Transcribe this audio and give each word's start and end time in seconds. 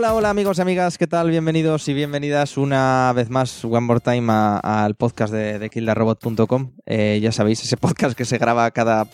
Hola, 0.00 0.14
hola 0.14 0.30
amigos 0.30 0.56
y 0.56 0.62
amigas, 0.62 0.96
¿qué 0.96 1.06
tal? 1.06 1.28
Bienvenidos 1.28 1.86
y 1.86 1.92
bienvenidas 1.92 2.56
una 2.56 3.12
vez 3.14 3.28
más, 3.28 3.62
one 3.66 3.82
more 3.82 4.00
time, 4.00 4.32
al 4.32 4.94
podcast 4.94 5.30
de, 5.30 5.58
de 5.58 5.68
kildarrobot.com. 5.68 6.72
Eh, 6.86 7.18
ya 7.20 7.32
sabéis, 7.32 7.62
ese 7.62 7.76
podcast 7.76 8.16
que 8.16 8.24
se 8.24 8.38
graba 8.38 8.70
cada... 8.70 9.06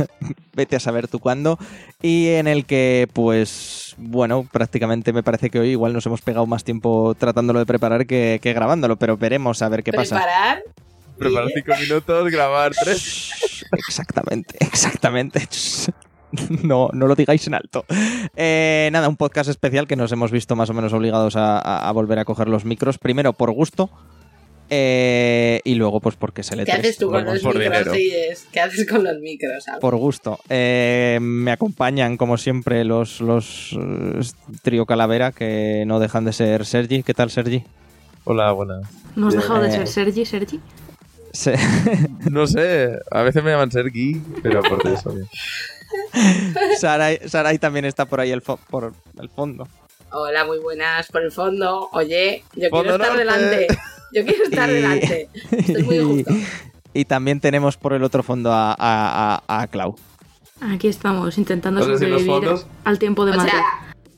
vete 0.54 0.76
a 0.76 0.80
saber 0.80 1.08
tú 1.08 1.18
cuándo. 1.18 1.58
Y 2.00 2.28
en 2.28 2.46
el 2.46 2.64
que, 2.64 3.06
pues, 3.12 3.94
bueno, 3.98 4.48
prácticamente 4.50 5.12
me 5.12 5.22
parece 5.22 5.50
que 5.50 5.58
hoy 5.58 5.72
igual 5.72 5.92
nos 5.92 6.06
hemos 6.06 6.22
pegado 6.22 6.46
más 6.46 6.64
tiempo 6.64 7.14
tratándolo 7.18 7.58
de 7.58 7.66
preparar 7.66 8.06
que, 8.06 8.40
que 8.42 8.54
grabándolo, 8.54 8.96
pero 8.96 9.18
veremos 9.18 9.60
a 9.60 9.68
ver 9.68 9.82
qué 9.82 9.92
pasa. 9.92 10.16
¿Preparar? 10.16 10.62
Preparar 11.18 11.48
cinco 11.54 11.72
minutos, 11.82 12.30
grabar 12.30 12.72
tres. 12.82 13.30
Exactamente, 13.72 14.56
exactamente. 14.60 15.46
No, 16.62 16.90
no 16.92 17.06
lo 17.06 17.14
digáis 17.14 17.46
en 17.46 17.54
alto. 17.54 17.84
Eh, 18.36 18.88
nada, 18.92 19.08
un 19.08 19.16
podcast 19.16 19.50
especial 19.50 19.86
que 19.86 19.96
nos 19.96 20.12
hemos 20.12 20.30
visto 20.30 20.54
más 20.56 20.70
o 20.70 20.74
menos 20.74 20.92
obligados 20.92 21.36
a, 21.36 21.58
a- 21.58 21.88
a 21.88 21.92
volver 21.92 22.18
a 22.18 22.24
coger 22.24 22.48
los 22.48 22.64
micros. 22.64 22.98
Primero 22.98 23.32
por 23.32 23.50
gusto 23.52 23.90
eh, 24.72 25.60
y 25.64 25.74
luego 25.74 26.00
pues 26.00 26.14
porque 26.14 26.44
se 26.44 26.54
le 26.54 26.64
¿Qué 26.64 26.72
haces 26.72 26.96
tú 26.96 27.10
con 27.10 27.24
los 27.24 27.40
por 27.40 27.58
micros? 27.58 27.88
¿Qué 28.52 28.60
haces 28.60 28.86
con 28.88 29.02
los 29.02 29.18
micros? 29.20 29.64
Por 29.80 29.96
gusto. 29.96 30.38
Eh, 30.48 31.18
me 31.20 31.50
acompañan, 31.50 32.16
como 32.16 32.36
siempre, 32.38 32.84
los, 32.84 33.20
los 33.20 33.76
trío 34.62 34.86
Calavera, 34.86 35.32
que 35.32 35.82
no 35.86 35.98
dejan 35.98 36.24
de 36.24 36.32
ser 36.32 36.64
Sergi. 36.66 37.02
¿Qué 37.02 37.14
tal, 37.14 37.30
Sergi? 37.30 37.64
Hola, 38.24 38.52
buenas. 38.52 38.82
¿No 39.16 39.28
has 39.28 39.34
dejado 39.34 39.62
de 39.62 39.72
ser 39.72 39.88
Sergi, 39.88 40.24
Sergi? 40.24 40.60
Se- 41.32 41.56
No 42.30 42.46
sé, 42.46 42.90
a 43.10 43.22
veces 43.22 43.42
me 43.42 43.50
llaman 43.50 43.72
Sergi, 43.72 44.20
pero 44.42 44.62
por 44.62 44.86
eso 44.86 45.10
bien. 45.12 45.26
Sarai, 46.78 47.20
Sarai 47.28 47.58
también 47.58 47.84
está 47.84 48.04
por 48.06 48.20
ahí 48.20 48.30
el 48.30 48.42
fo- 48.42 48.58
por 48.70 48.92
el 49.20 49.28
fondo. 49.28 49.66
Hola, 50.12 50.44
muy 50.44 50.58
buenas 50.58 51.06
por 51.08 51.22
el 51.22 51.30
fondo. 51.32 51.88
Oye, 51.92 52.42
yo 52.54 52.68
Fondo 52.70 52.96
quiero 52.96 53.04
estar 53.04 53.08
norte. 53.10 53.18
delante. 53.18 53.66
Yo 54.12 54.24
quiero 54.24 54.44
estar 54.44 54.68
Y- 54.70 54.72
delante. 54.72 55.28
Estoy 55.52 55.82
muy 55.84 55.98
justo. 56.24 56.34
y 56.94 57.04
también 57.04 57.40
tenemos 57.40 57.76
por 57.76 57.92
el 57.92 58.02
otro 58.02 58.22
fondo 58.22 58.52
a, 58.52 58.72
a, 58.72 59.42
a- 59.46 59.62
a 59.62 59.66
Clau. 59.68 59.96
Aquí 60.60 60.88
estamos, 60.88 61.38
intentando 61.38 61.80
Entonces, 61.80 62.06
¿y 62.06 62.10
los 62.10 62.22
sobrevivir 62.22 62.48
fondos? 62.50 62.66
al 62.84 62.98
tiempo 62.98 63.24
de 63.24 63.32
O 63.36 63.40
sea, 63.40 63.64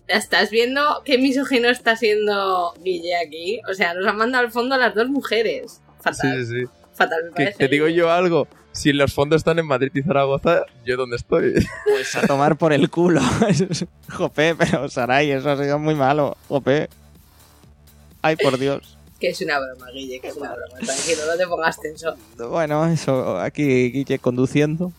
¿estás 0.08 0.50
viendo 0.50 1.02
qué 1.04 1.16
misógino 1.18 1.68
está 1.68 1.94
siendo 1.96 2.74
Guille 2.82 3.14
aquí? 3.16 3.60
O 3.70 3.74
sea, 3.74 3.94
nos 3.94 4.06
han 4.06 4.16
mandado 4.16 4.44
al 4.46 4.50
fondo 4.50 4.74
a 4.74 4.78
las 4.78 4.94
dos 4.94 5.08
mujeres. 5.08 5.80
Sí, 6.20 6.46
sí. 6.46 6.64
Fatal 7.02 7.24
me 7.24 7.28
Que 7.30 7.34
parece. 7.44 7.58
te 7.58 7.68
digo 7.68 7.88
yo 7.88 8.10
algo. 8.10 8.48
Si 8.72 8.92
los 8.94 9.12
fondos 9.12 9.36
están 9.40 9.58
en 9.58 9.66
Madrid 9.66 9.90
y 9.94 10.02
Zaragoza, 10.02 10.62
¿yo 10.86 10.96
dónde 10.96 11.16
estoy? 11.16 11.52
Pues 11.84 12.16
a 12.16 12.26
tomar 12.26 12.56
por 12.56 12.72
el 12.72 12.88
culo. 12.88 13.20
Jope, 14.08 14.54
pero 14.54 14.88
Sarai, 14.88 15.30
eso 15.30 15.50
ha 15.50 15.56
sido 15.62 15.78
muy 15.78 15.94
malo. 15.94 16.36
Jope. 16.48 16.88
Ay, 18.22 18.36
por 18.36 18.58
Dios. 18.58 18.96
Que 19.20 19.28
es 19.28 19.40
una 19.42 19.58
broma, 19.60 19.90
Guille, 19.92 20.20
que 20.20 20.28
es 20.28 20.36
una 20.36 20.52
broma. 20.54 20.78
Tranquilo, 20.78 21.20
no 21.30 21.36
te 21.36 21.46
pongas 21.46 21.80
tenso. 21.80 22.16
Bueno, 22.48 22.86
eso, 22.86 23.38
aquí 23.38 23.90
Guille 23.92 24.18
conduciendo 24.18 24.90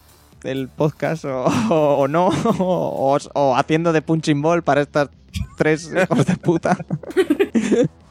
el 0.44 0.68
podcast 0.70 1.26
o, 1.26 1.46
o- 1.70 1.96
o 2.00 2.08
no, 2.08 2.28
o, 2.60 3.18
o 3.34 3.56
haciendo 3.58 3.92
de 3.92 4.02
punching 4.02 4.42
ball 4.42 4.62
para 4.62 4.82
estas 4.82 5.10
tres 5.58 5.90
hijos 5.92 6.26
de 6.26 6.36
puta. 6.38 6.78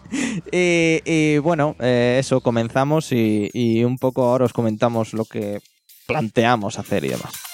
y, 0.51 1.01
y 1.05 1.39
bueno, 1.39 1.77
eh, 1.81 2.17
eso, 2.21 2.41
comenzamos 2.41 3.13
y, 3.13 3.51
y 3.53 3.85
un 3.85 3.99
poco 3.99 4.25
ahora 4.25 4.45
os 4.45 4.53
comentamos 4.53 5.13
lo 5.13 5.25
que 5.25 5.61
planteamos 6.07 6.79
hacer 6.79 7.05
y 7.05 7.09
demás. 7.09 7.52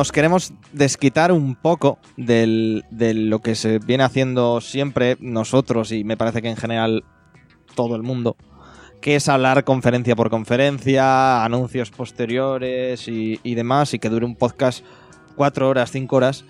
Nos 0.00 0.12
queremos 0.12 0.54
desquitar 0.72 1.30
un 1.30 1.54
poco 1.56 1.98
del- 2.16 2.86
de 2.90 3.12
lo 3.12 3.40
que 3.40 3.54
se 3.54 3.78
viene 3.80 4.02
haciendo 4.02 4.62
siempre 4.62 5.18
nosotros 5.20 5.92
y 5.92 6.04
me 6.04 6.16
parece 6.16 6.40
que 6.40 6.48
en 6.48 6.56
general 6.56 7.04
todo 7.74 7.96
el 7.96 8.02
mundo, 8.02 8.34
que 9.02 9.14
es 9.16 9.28
hablar 9.28 9.62
conferencia 9.64 10.16
por 10.16 10.30
conferencia, 10.30 11.44
anuncios 11.44 11.90
posteriores 11.90 13.08
y, 13.08 13.40
y 13.42 13.54
demás, 13.56 13.92
y 13.92 13.98
que 13.98 14.08
dure 14.08 14.24
un 14.24 14.36
podcast 14.36 14.82
cuatro 15.36 15.68
horas, 15.68 15.90
cinco 15.90 16.16
horas. 16.16 16.46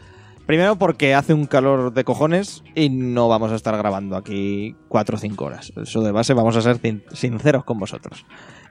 Primero 0.47 0.77
porque 0.77 1.17
hace 1.17 1.35
un 1.35 1.47
calor 1.47 1.93
de 1.93 2.05
cojones 2.05 2.63
y 2.77 2.89
no 2.89 3.27
vamos 3.27 3.51
a 3.51 3.57
estar 3.57 3.77
grabando 3.77 4.17
aquí 4.17 4.77
cuatro 4.87 5.17
o 5.17 5.19
cinco 5.19 5.47
horas. 5.47 5.73
Eso 5.77 6.03
de 6.03 6.13
base 6.13 6.35
vamos 6.35 6.55
a 6.57 6.63
ser 6.63 6.79
sin- 6.81 7.03
sinceros 7.13 7.65
con 7.65 7.81
vosotros. 7.81 8.25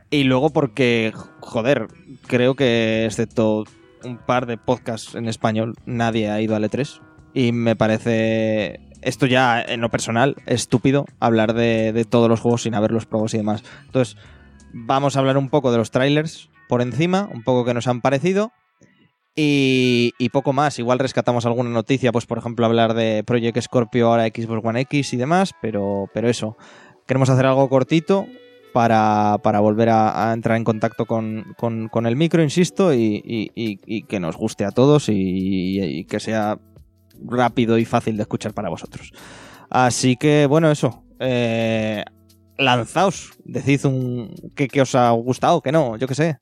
Y 0.09 0.23
luego 0.23 0.51
porque, 0.51 1.11
joder, 1.41 1.87
creo 2.27 2.55
que 2.55 3.03
excepto 3.05 3.65
un 4.03 4.17
par 4.17 4.45
de 4.45 4.57
podcasts 4.57 5.15
en 5.15 5.27
español, 5.27 5.75
nadie 5.85 6.29
ha 6.29 6.41
ido 6.41 6.55
al 6.55 6.63
E3. 6.63 7.01
Y 7.33 7.51
me 7.51 7.75
parece, 7.75 8.79
esto 9.01 9.25
ya 9.25 9.61
en 9.61 9.81
lo 9.81 9.89
personal, 9.89 10.35
estúpido 10.45 11.05
hablar 11.19 11.53
de, 11.53 12.05
todos 12.09 12.29
los 12.29 12.39
juegos 12.39 12.63
sin 12.63 12.75
haberlos 12.75 13.05
probado 13.05 13.29
y 13.33 13.37
demás. 13.37 13.63
Entonces, 13.85 14.17
vamos 14.73 15.15
a 15.15 15.19
hablar 15.19 15.37
un 15.37 15.49
poco 15.49 15.71
de 15.71 15.77
los 15.77 15.91
trailers 15.91 16.49
por 16.67 16.81
encima, 16.81 17.29
un 17.33 17.43
poco 17.43 17.65
que 17.65 17.73
nos 17.73 17.87
han 17.87 18.01
parecido. 18.01 18.51
Y, 19.35 20.13
y 20.17 20.29
poco 20.29 20.51
más, 20.51 20.79
igual 20.79 20.99
rescatamos 20.99 21.45
alguna 21.45 21.69
noticia, 21.69 22.11
pues 22.11 22.25
por 22.25 22.39
ejemplo 22.39 22.65
hablar 22.65 22.93
de 22.93 23.23
Project 23.25 23.61
Scorpio 23.61 24.07
ahora 24.07 24.25
Xbox 24.25 24.65
One 24.65 24.81
X 24.81 25.13
y 25.13 25.17
demás, 25.17 25.53
pero, 25.61 26.09
pero 26.13 26.27
eso, 26.27 26.57
queremos 27.07 27.29
hacer 27.29 27.45
algo 27.45 27.69
cortito 27.69 28.27
para, 28.73 29.37
para 29.43 29.59
volver 29.59 29.89
a, 29.89 30.29
a 30.29 30.33
entrar 30.33 30.57
en 30.57 30.63
contacto 30.63 31.05
con, 31.05 31.45
con- 31.57 31.87
con 31.89 32.05
el 32.05 32.15
micro, 32.15 32.41
insisto, 32.43 32.93
y, 32.93 33.21
y- 33.25 33.51
y- 33.55 33.79
y 33.85 34.03
que 34.03 34.19
nos 34.19 34.35
guste 34.37 34.65
a 34.65 34.71
todos 34.71 35.09
y, 35.09 35.81
y 35.81 36.05
que 36.05 36.19
sea 36.19 36.57
rápido 37.25 37.77
y 37.77 37.85
fácil 37.85 38.15
de 38.17 38.23
escuchar 38.23 38.53
para 38.53 38.69
vosotros. 38.69 39.11
Así 39.69 40.15
que 40.15 40.45
bueno, 40.45 40.71
eso. 40.71 41.03
eh, 41.19 42.03
lanzaos, 42.57 43.31
decid 43.45 43.85
un 43.85 44.33
que, 44.55 44.67
que 44.67 44.81
os 44.81 44.93
ha 44.95 45.11
gustado, 45.11 45.61
que 45.61 45.71
no, 45.71 45.95
yo 45.97 46.07
que 46.07 46.15
sé. 46.15 46.37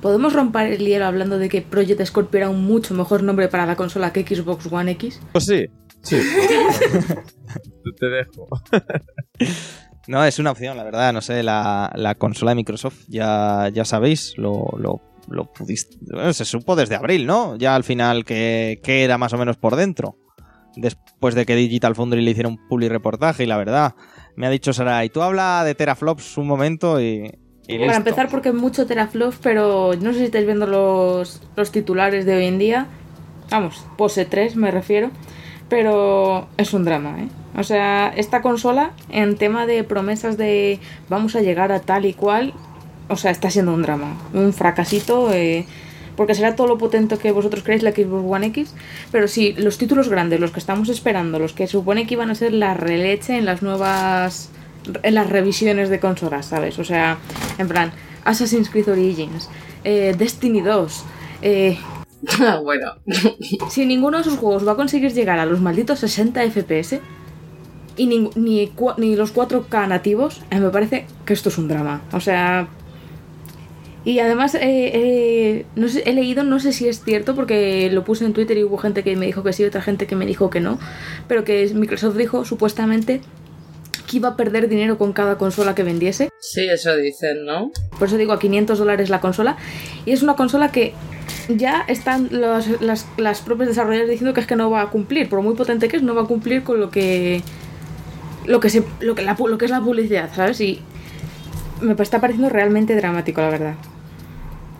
¿Podemos 0.00 0.32
romper 0.34 0.70
el 0.72 0.84
hielo 0.86 1.06
hablando 1.06 1.38
de 1.38 1.48
que 1.48 1.62
Project 1.62 2.04
Scorpio 2.04 2.38
era 2.38 2.50
un 2.50 2.64
mucho 2.64 2.94
mejor 2.94 3.22
nombre 3.22 3.48
para 3.48 3.64
la 3.66 3.74
consola 3.76 4.12
que 4.12 4.22
Xbox 4.22 4.70
One 4.70 4.90
X? 4.92 5.20
Pues 5.32 5.44
sí, 5.46 5.64
sí. 6.02 6.16
Te 7.98 8.06
dejo. 8.06 8.48
No, 10.08 10.24
es 10.24 10.38
una 10.38 10.50
opción, 10.50 10.76
la 10.76 10.84
verdad. 10.84 11.12
No 11.12 11.20
sé, 11.20 11.42
la, 11.42 11.90
la 11.94 12.14
consola 12.16 12.50
de 12.52 12.56
Microsoft, 12.56 13.04
ya, 13.08 13.68
ya 13.72 13.84
sabéis, 13.84 14.34
lo, 14.36 14.64
lo, 14.78 15.00
lo 15.28 15.52
pudiste. 15.52 15.96
bueno, 16.12 16.32
se 16.32 16.44
supo 16.44 16.74
desde 16.76 16.96
abril, 16.96 17.26
¿no? 17.26 17.56
Ya 17.56 17.74
al 17.74 17.84
final 17.84 18.24
que, 18.24 18.80
que 18.82 19.04
era 19.04 19.18
más 19.18 19.32
o 19.32 19.38
menos 19.38 19.56
por 19.56 19.76
dentro. 19.76 20.16
Después 20.74 21.34
de 21.34 21.44
que 21.46 21.54
Digital 21.54 21.94
Foundry 21.94 22.22
le 22.22 22.30
hiciera 22.30 22.48
un 22.48 22.56
puli 22.68 22.88
reportaje, 22.88 23.44
y 23.44 23.46
la 23.46 23.58
verdad, 23.58 23.94
me 24.36 24.46
ha 24.46 24.50
dicho 24.50 24.72
Sara, 24.72 25.04
y 25.04 25.10
tú 25.10 25.20
habla 25.22 25.62
de 25.64 25.74
teraflops 25.74 26.38
un 26.38 26.46
momento 26.46 27.00
y. 27.00 27.30
y 27.68 27.74
Para 27.74 27.78
listo". 27.78 27.96
empezar, 27.98 28.28
porque 28.28 28.48
es 28.48 28.54
mucho 28.54 28.86
teraflops, 28.86 29.38
pero 29.42 29.92
no 30.00 30.12
sé 30.12 30.20
si 30.20 30.24
estáis 30.24 30.46
viendo 30.46 30.66
los, 30.66 31.42
los 31.56 31.70
titulares 31.70 32.24
de 32.24 32.36
hoy 32.36 32.46
en 32.46 32.58
día. 32.58 32.86
Vamos, 33.50 33.84
pose 33.98 34.24
3 34.24 34.56
me 34.56 34.70
refiero. 34.70 35.10
Pero 35.72 36.48
es 36.58 36.74
un 36.74 36.84
drama, 36.84 37.18
¿eh? 37.18 37.28
O 37.56 37.62
sea, 37.62 38.12
esta 38.14 38.42
consola, 38.42 38.90
en 39.08 39.38
tema 39.38 39.64
de 39.64 39.84
promesas 39.84 40.36
de 40.36 40.80
vamos 41.08 41.34
a 41.34 41.40
llegar 41.40 41.72
a 41.72 41.80
tal 41.80 42.04
y 42.04 42.12
cual, 42.12 42.52
o 43.08 43.16
sea, 43.16 43.30
está 43.30 43.48
siendo 43.48 43.72
un 43.72 43.80
drama. 43.80 44.18
Un 44.34 44.52
fracasito. 44.52 45.32
eh, 45.32 45.64
porque 46.14 46.34
será 46.34 46.56
todo 46.56 46.66
lo 46.66 46.76
potente 46.76 47.16
que 47.16 47.32
vosotros 47.32 47.64
creéis 47.64 47.82
la 47.82 47.92
Xbox 47.92 48.22
One 48.30 48.48
X. 48.48 48.74
Pero 49.10 49.28
sí, 49.28 49.54
los 49.56 49.78
títulos 49.78 50.10
grandes, 50.10 50.40
los 50.40 50.50
que 50.50 50.60
estamos 50.60 50.90
esperando, 50.90 51.38
los 51.38 51.54
que 51.54 51.66
supone 51.66 52.06
que 52.06 52.12
iban 52.16 52.28
a 52.28 52.34
ser 52.34 52.52
la 52.52 52.74
releche 52.74 53.38
en 53.38 53.46
las 53.46 53.62
nuevas. 53.62 54.50
en 55.02 55.14
las 55.14 55.30
revisiones 55.30 55.88
de 55.88 56.00
consolas, 56.00 56.44
¿sabes? 56.44 56.78
O 56.78 56.84
sea, 56.84 57.16
en 57.56 57.68
plan, 57.68 57.92
Assassin's 58.26 58.68
Creed 58.68 58.90
Origins, 58.90 59.48
eh, 59.84 60.14
Destiny 60.18 60.60
2. 60.60 61.04
Eh, 61.40 61.78
bueno, 62.62 62.92
si 63.68 63.86
ninguno 63.86 64.18
de 64.18 64.22
esos 64.22 64.38
juegos 64.38 64.66
va 64.66 64.72
a 64.72 64.76
conseguir 64.76 65.12
llegar 65.12 65.38
a 65.38 65.46
los 65.46 65.60
malditos 65.60 65.98
60 66.00 66.50
FPS 66.50 67.00
y 67.96 68.06
ni, 68.06 68.30
ni, 68.36 69.16
los 69.16 69.34
4K 69.34 69.88
nativos, 69.88 70.42
eh, 70.50 70.60
me 70.60 70.70
parece 70.70 71.06
que 71.26 71.32
esto 71.32 71.48
es 71.48 71.58
un 71.58 71.68
drama. 71.68 72.02
O 72.12 72.20
sea. 72.20 72.68
Y 74.04 74.18
además, 74.18 74.56
eh, 74.56 74.60
eh, 74.64 75.66
he 75.76 76.12
leído, 76.12 76.42
no 76.42 76.58
sé 76.58 76.72
si 76.72 76.88
es 76.88 77.04
cierto, 77.04 77.36
porque 77.36 77.88
lo 77.92 78.02
puse 78.02 78.24
en 78.24 78.32
Twitter 78.32 78.58
y 78.58 78.64
hubo 78.64 78.76
gente 78.76 79.04
que 79.04 79.14
me 79.14 79.26
dijo 79.26 79.44
que 79.44 79.52
sí, 79.52 79.64
otra 79.64 79.80
gente 79.80 80.08
que 80.08 80.16
me 80.16 80.26
dijo 80.26 80.50
que 80.50 80.58
no, 80.58 80.80
pero 81.28 81.44
que 81.44 81.70
Microsoft 81.72 82.16
dijo 82.16 82.44
supuestamente 82.44 83.20
que 84.12 84.18
iba 84.18 84.28
a 84.28 84.36
perder 84.36 84.68
dinero 84.68 84.96
con 84.98 85.12
cada 85.12 85.36
consola 85.38 85.74
que 85.74 85.82
vendiese. 85.82 86.30
sí, 86.38 86.68
eso 86.68 86.96
dicen, 86.96 87.44
¿no? 87.44 87.72
Por 87.98 88.06
eso 88.08 88.16
digo 88.16 88.32
a 88.32 88.38
500 88.38 88.78
dólares 88.78 89.10
la 89.10 89.20
consola. 89.20 89.56
Y 90.06 90.12
es 90.12 90.22
una 90.22 90.36
consola 90.36 90.70
que 90.70 90.94
ya 91.48 91.84
están 91.88 92.28
los- 92.30 92.80
las, 92.80 93.06
las 93.16 93.40
propias 93.40 93.68
desarrolladoras 93.70 94.10
diciendo 94.10 94.32
que 94.34 94.40
es 94.40 94.46
que 94.46 94.54
no 94.56 94.70
va 94.70 94.82
a 94.82 94.90
cumplir. 94.90 95.28
Por 95.28 95.42
muy 95.42 95.54
potente 95.54 95.88
que 95.88 95.96
es, 95.96 96.02
no 96.02 96.14
va 96.14 96.22
a 96.22 96.26
cumplir 96.26 96.62
con 96.62 96.78
lo 96.78 96.90
que. 96.90 97.42
Lo 98.46 98.60
que, 98.60 98.70
se, 98.70 98.84
lo 99.00 99.14
que, 99.14 99.22
la 99.22 99.36
pu- 99.36 99.48
lo 99.48 99.56
que 99.58 99.64
es 99.64 99.70
la 99.70 99.80
publicidad, 99.80 100.30
¿sabes? 100.34 100.60
Y 100.60 100.80
me 101.80 101.92
está 102.00 102.20
pareciendo 102.20 102.48
realmente 102.48 102.94
dramático, 102.96 103.40
la 103.40 103.48
verdad. 103.50 103.74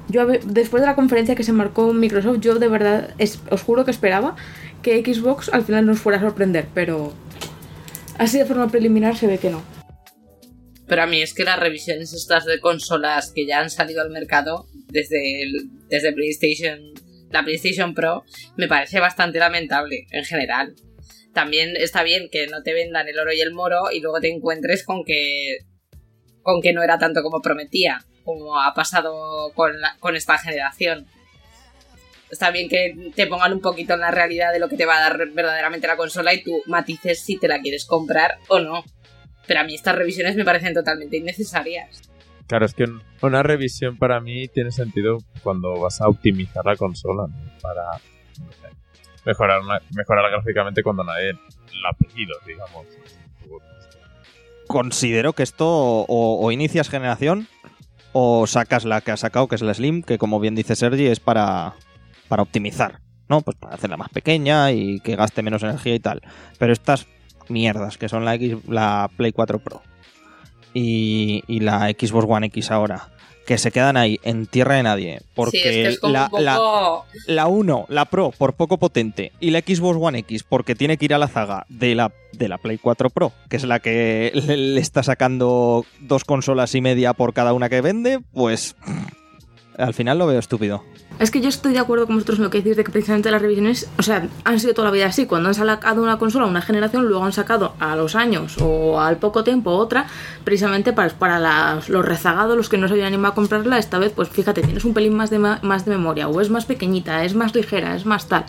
Yo, 0.09 0.27
después 0.27 0.81
de 0.83 0.87
la 0.87 0.95
conferencia 0.95 1.35
que 1.37 1.45
se 1.45 1.53
marcó 1.53 1.93
Microsoft, 1.93 2.39
yo 2.41 2.57
de 2.57 2.69
verdad 2.69 3.15
es- 3.19 3.41
os 3.51 3.63
juro 3.63 3.85
que 3.85 3.91
esperaba 3.93 4.35
que 4.83 5.01
Xbox 5.03 5.49
al 5.53 5.63
final 5.65 5.87
nos 5.87 6.01
fuera 6.01 6.19
a 6.19 6.21
sorprender, 6.21 6.67
pero 6.75 7.13
así 8.19 8.39
de 8.39 8.45
forma 8.45 8.69
preliminar 8.69 9.17
se 9.17 9.27
ve 9.27 9.39
que 9.39 9.51
no. 9.51 9.63
Pero 10.87 11.03
a 11.03 11.07
mí 11.07 11.23
es 11.23 11.33
que 11.33 11.45
las 11.45 11.59
revisiones 11.59 12.13
estas 12.13 12.45
de 12.45 12.61
consolas 12.61 13.33
que 13.33 13.47
ya 13.47 13.61
han 13.61 13.71
salido 13.71 14.03
al 14.03 14.11
mercado 14.11 14.67
desde, 14.89 15.47
desde 15.89 16.13
PlayStation, 16.13 16.81
la 17.31 17.43
PlayStation 17.45 17.95
Pro, 17.95 18.25
me 18.57 18.69
parece 18.69 19.01
bastante 19.01 19.39
lamentable 19.39 20.07
en 20.11 20.25
general. 20.25 20.75
También 21.33 21.77
está 21.77 22.03
bien 22.03 22.29
que 22.31 22.47
no 22.47 22.63
te 22.63 22.75
vendan 22.75 23.09
el 23.09 23.19
oro 23.19 23.33
y 23.33 23.41
el 23.41 23.53
moro 23.53 23.91
y 23.91 24.01
luego 24.01 24.21
te 24.21 24.29
encuentres 24.29 24.85
con 24.85 25.05
que 25.05 25.59
con 26.43 26.61
que 26.61 26.73
no 26.73 26.83
era 26.83 26.99
tanto 26.99 27.23
como 27.23 27.41
prometía, 27.41 28.05
como 28.25 28.61
ha 28.61 28.75
pasado 28.75 29.53
con, 29.55 29.73
con 30.01 30.17
esta 30.17 30.37
generación. 30.39 31.07
Está 32.33 32.51
bien 32.51 32.69
que 32.69 33.13
te 33.15 33.27
pongan 33.29 33.53
un 33.53 33.61
poquito 33.61 33.93
en 33.95 34.01
la 34.01 34.11
realidad 34.11 34.53
de 34.53 34.59
lo 34.59 34.69
que 34.69 34.77
te 34.77 34.87
va 34.87 34.97
a 34.97 35.01
dar 35.11 35.29
verdaderamente 35.33 35.87
la 35.87 35.97
consola 35.97 36.33
y 36.35 36.43
tú 36.43 36.63
matices 36.67 37.21
si 37.23 37.37
te 37.39 37.47
la 37.47 37.61
quieres 37.61 37.85
comprar 37.85 38.39
o 38.49 38.59
no. 38.59 38.83
Pero 39.47 39.61
a 39.61 39.65
mí 39.65 39.75
estas 39.75 39.95
revisiones 39.95 40.35
me 40.35 40.45
parecen 40.45 40.73
totalmente 40.73 41.19
innecesarias. 41.19 42.11
Claro, 42.47 42.65
es 42.67 42.73
que 42.75 42.87
una 43.21 43.43
revisión 43.43 43.99
para 43.99 44.19
mí 44.21 44.49
tiene 44.49 44.71
sentido 44.73 45.19
cuando 45.43 45.79
vas 45.79 46.01
a 46.01 46.09
optimizar 46.09 46.65
la 46.65 46.75
consola, 46.77 47.27
¿no? 47.29 47.59
Para 47.61 47.83
no 48.41 48.51
sé, 48.53 48.69
mejorar, 49.27 49.61
una- 49.61 49.83
mejorar 49.95 50.31
gráficamente 50.31 50.83
cuando 50.83 51.05
nadie 51.05 51.35
la 51.83 51.91
ha 51.91 51.93
pedido, 51.93 52.35
digamos. 52.47 52.87
Considero 54.67 55.35
que 55.35 55.43
esto 55.43 55.67
o, 55.69 56.07
o 56.47 56.51
inicias 56.53 56.89
generación 56.89 57.47
o 58.13 58.47
sacas 58.47 58.85
la 58.85 59.01
que 59.03 59.11
has 59.11 59.21
sacado, 59.21 59.49
que 59.49 59.55
es 59.57 59.63
la 59.63 59.75
Slim, 59.75 60.03
que 60.03 60.17
como 60.19 60.41
bien 60.41 60.55
dice 60.55 60.77
Sergi, 60.77 61.07
es 61.07 61.21
para, 61.21 61.75
para 62.33 62.45
optimizar, 62.45 63.01
¿no? 63.29 63.43
Pues 63.43 63.59
para 63.59 63.75
hacerla 63.75 63.99
más 63.99 64.09
pequeña 64.09 64.73
y 64.73 65.01
que 65.01 65.17
gaste 65.17 65.43
menos 65.43 65.63
energía 65.63 65.95
y 65.95 66.01
tal. 66.01 66.23
Pero 66.59 66.73
estas 66.73 67.07
mierdas, 67.51 67.99
que 67.99 68.09
son 68.09 68.25
la, 68.25 68.37
X, 68.37 68.57
la 68.69 69.11
Play 69.19 69.33
4 69.33 69.59
Pro 69.59 69.83
y, 70.73 71.43
y 71.47 71.61
la 71.61 71.91
Xbox 71.91 72.27
One 72.27 72.47
X 72.47 72.71
ahora, 72.71 73.11
que 73.47 73.59
se 73.59 73.71
quedan 73.71 73.99
ahí 73.99 74.19
en 74.23 74.47
tierra 74.47 74.77
de 74.77 74.83
nadie, 74.85 75.21
porque 75.35 75.59
sí, 75.59 75.69
es 75.69 75.75
que 75.75 75.89
es 75.89 75.99
como 76.01 76.15
la, 76.15 76.31
un 76.33 76.43
la- 76.43 76.59
la 77.27 77.47
1, 77.49 77.85
la 77.91 78.05
Pro, 78.07 78.31
por 78.31 78.55
poco 78.55 78.79
potente, 78.79 79.33
y 79.41 79.51
la 79.51 79.59
Xbox 79.61 79.99
One 80.01 80.21
X, 80.21 80.43
porque 80.45 80.75
tiene 80.75 80.97
que 80.97 81.05
ir 81.05 81.13
a 81.13 81.19
la 81.19 81.29
zaga 81.29 81.67
de 81.69 81.95
la, 81.95 82.13
de 82.33 82.49
la 82.49 82.57
Play 82.57 82.79
4 82.79 83.11
Pro, 83.11 83.33
que 83.51 83.57
es 83.57 83.65
la 83.65 83.81
que 83.81 84.31
le, 84.35 84.57
le 84.57 84.81
está 84.81 85.03
sacando 85.03 85.85
dos 86.01 86.25
consolas 86.25 86.75
y 86.75 86.81
media 86.81 87.13
por 87.13 87.35
cada 87.35 87.53
una 87.53 87.69
que 87.69 87.83
vende, 87.83 88.21
pues 88.33 88.75
al 89.79 89.95
final 89.95 90.19
lo 90.19 90.27
veo 90.27 90.39
estúpido. 90.39 90.85
Es 91.19 91.31
que 91.31 91.41
yo 91.41 91.49
estoy 91.49 91.73
de 91.73 91.79
acuerdo 91.79 92.07
con 92.07 92.17
vosotros 92.17 92.39
en 92.39 92.45
lo 92.45 92.51
que 92.51 92.59
decís 92.59 92.77
de 92.77 92.85
que 92.85 92.91
precisamente 92.91 93.31
las 93.31 93.41
revisiones, 93.41 93.89
o 93.99 94.03
sea, 94.03 94.29
han 94.45 94.59
sido 94.59 94.75
toda 94.75 94.89
la 94.89 94.93
vida 94.93 95.07
así. 95.07 95.27
Cuando 95.27 95.49
han 95.49 95.55
sacado 95.55 96.03
una 96.03 96.19
consola, 96.19 96.47
una 96.47 96.63
generación, 96.63 97.07
luego 97.07 97.25
han 97.25 97.33
sacado 97.33 97.75
a 97.79 97.95
los 97.95 98.17
años 98.17 98.57
o 98.61 98.99
al 99.01 99.19
poco 99.19 99.45
tiempo 99.45 99.71
otra, 99.73 100.07
precisamente 100.43 100.93
para, 100.93 101.11
para 101.11 101.81
los 101.87 102.05
rezagados, 102.05 102.57
los 102.57 102.69
que 102.69 102.79
no 102.79 102.89
se 102.89 102.95
habían 102.95 103.09
animado 103.09 103.33
a 103.33 103.35
comprarla. 103.35 103.79
Esta 103.79 103.99
vez, 103.99 104.13
pues 104.13 104.31
fíjate, 104.31 104.63
tienes 104.63 104.85
un 104.85 104.95
pelín 104.95 105.15
más 105.15 105.31
de, 105.31 105.39
más 105.39 105.85
de 105.85 105.91
memoria, 105.91 106.29
o 106.29 106.41
es 106.41 106.51
más 106.51 106.65
pequeñita, 106.65 107.25
es 107.25 107.35
más 107.35 107.55
ligera, 107.55 107.95
es 107.95 108.07
más 108.07 108.27
tal. 108.27 108.45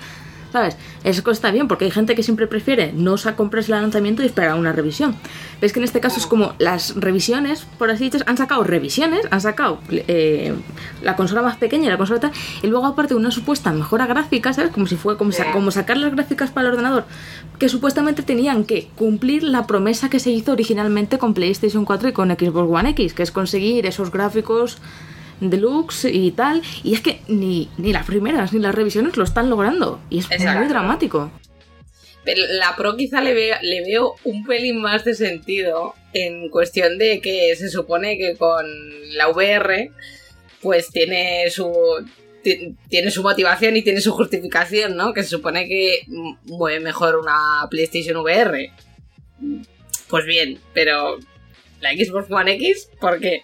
¿Sabes? 0.53 0.77
Eso 1.03 1.31
está 1.31 1.50
bien, 1.50 1.67
porque 1.67 1.86
hay 1.86 1.89
gente 1.91 2.13
que 2.13 2.22
siempre 2.22 2.45
prefiere 2.45 2.93
no 2.93 3.15
comprarse 3.36 3.74
el 3.74 3.81
lanzamiento 3.81 4.22
y 4.22 4.27
esperar 4.27 4.53
una 4.53 4.72
revisión. 4.72 5.15
Ves 5.60 5.74
que 5.74 5.79
en 5.79 5.83
este 5.83 6.00
caso 6.00 6.19
es 6.19 6.27
como 6.27 6.53
las 6.60 6.93
revisiones, 6.95 7.65
por 7.79 7.89
así 7.89 8.05
decirlo, 8.05 8.25
han 8.29 8.38
sacado 8.38 8.63
revisiones, 8.63 9.22
han 9.31 9.41
sacado 9.41 9.79
eh, 9.89 10.53
la 11.01 11.15
consola 11.15 11.41
más 11.41 11.57
pequeña 11.57 11.88
y 11.88 11.89
la 11.89 11.98
consola 11.98 12.19
tal, 12.19 12.31
y 12.62 12.67
luego 12.67 12.86
aparte 12.86 13.15
una 13.15 13.31
supuesta 13.31 13.74
mejora 13.74 14.05
gráfica, 14.05 14.53
¿sabes? 14.53 14.69
Como 14.72 14.86
si 14.86 14.95
fue 14.95 15.17
como, 15.17 15.31
sa- 15.31 15.51
como 15.51 15.72
sacar 15.72 15.98
las 15.98 16.12
gráficas 16.12 16.51
para 16.51 16.67
el 16.67 16.74
ordenador, 16.74 17.05
que 17.57 17.67
supuestamente 17.67 18.22
tenían 18.22 18.63
que 18.63 18.89
cumplir 18.95 19.41
la 19.41 19.65
promesa 19.65 20.07
que 20.12 20.19
se 20.19 20.29
hizo 20.29 20.51
originalmente 20.51 21.17
con 21.17 21.33
PlayStation 21.33 21.83
4 21.83 22.10
y 22.10 22.13
con 22.13 22.29
Xbox 22.29 22.72
One 22.72 22.89
X, 22.91 23.15
que 23.15 23.24
es 23.24 23.31
conseguir 23.31 23.88
esos 23.88 24.12
gráficos 24.12 24.77
deluxe 25.39 26.05
y 26.11 26.31
tal, 26.31 26.61
y 26.83 26.93
es 26.93 27.01
que 27.01 27.19
ni, 27.27 27.69
ni 27.77 27.93
las 27.93 28.05
primeras 28.05 28.53
ni 28.53 28.59
las 28.59 28.73
revisiones 28.75 29.17
lo 29.17 29.23
están 29.23 29.49
logrando, 29.49 29.99
y 30.09 30.19
es 30.19 30.31
Exacto. 30.31 30.59
muy 30.59 30.67
dramático. 30.67 31.31
Pero 32.25 32.41
la 32.53 32.75
Pro 32.77 32.95
quizá 32.95 33.19
le 33.21 33.33
veo, 33.33 33.55
le 33.61 33.81
veo 33.81 34.15
un 34.23 34.45
pelín 34.45 34.79
más 34.81 35.03
de 35.03 35.13
sentido 35.13 35.93
en 36.13 36.47
cuestión 36.49 36.97
de 36.97 37.19
que 37.19 37.53
se 37.57 37.69
supone 37.69 38.17
que 38.17 38.35
con 38.37 38.65
la 39.15 39.27
VR 39.29 39.91
pues 40.61 40.87
tiene 40.89 41.49
su 41.49 41.73
ti- 42.43 42.75
tiene 42.87 43.11
su 43.11 43.23
motivación 43.23 43.75
y 43.75 43.81
tiene 43.81 43.99
su 43.99 44.13
justificación, 44.13 44.95
¿no? 44.95 45.13
Que 45.13 45.23
se 45.23 45.29
supone 45.29 45.67
que 45.67 46.03
mueve 46.45 46.79
mejor 46.79 47.17
una 47.17 47.67
PlayStation 47.69 48.15
VR. 48.17 48.71
Pues 50.07 50.25
bien, 50.25 50.59
pero 50.73 51.17
la 51.81 51.91
Xbox 51.91 52.31
One 52.31 52.53
X, 52.53 52.89
¿por 53.01 53.19
qué? 53.19 53.41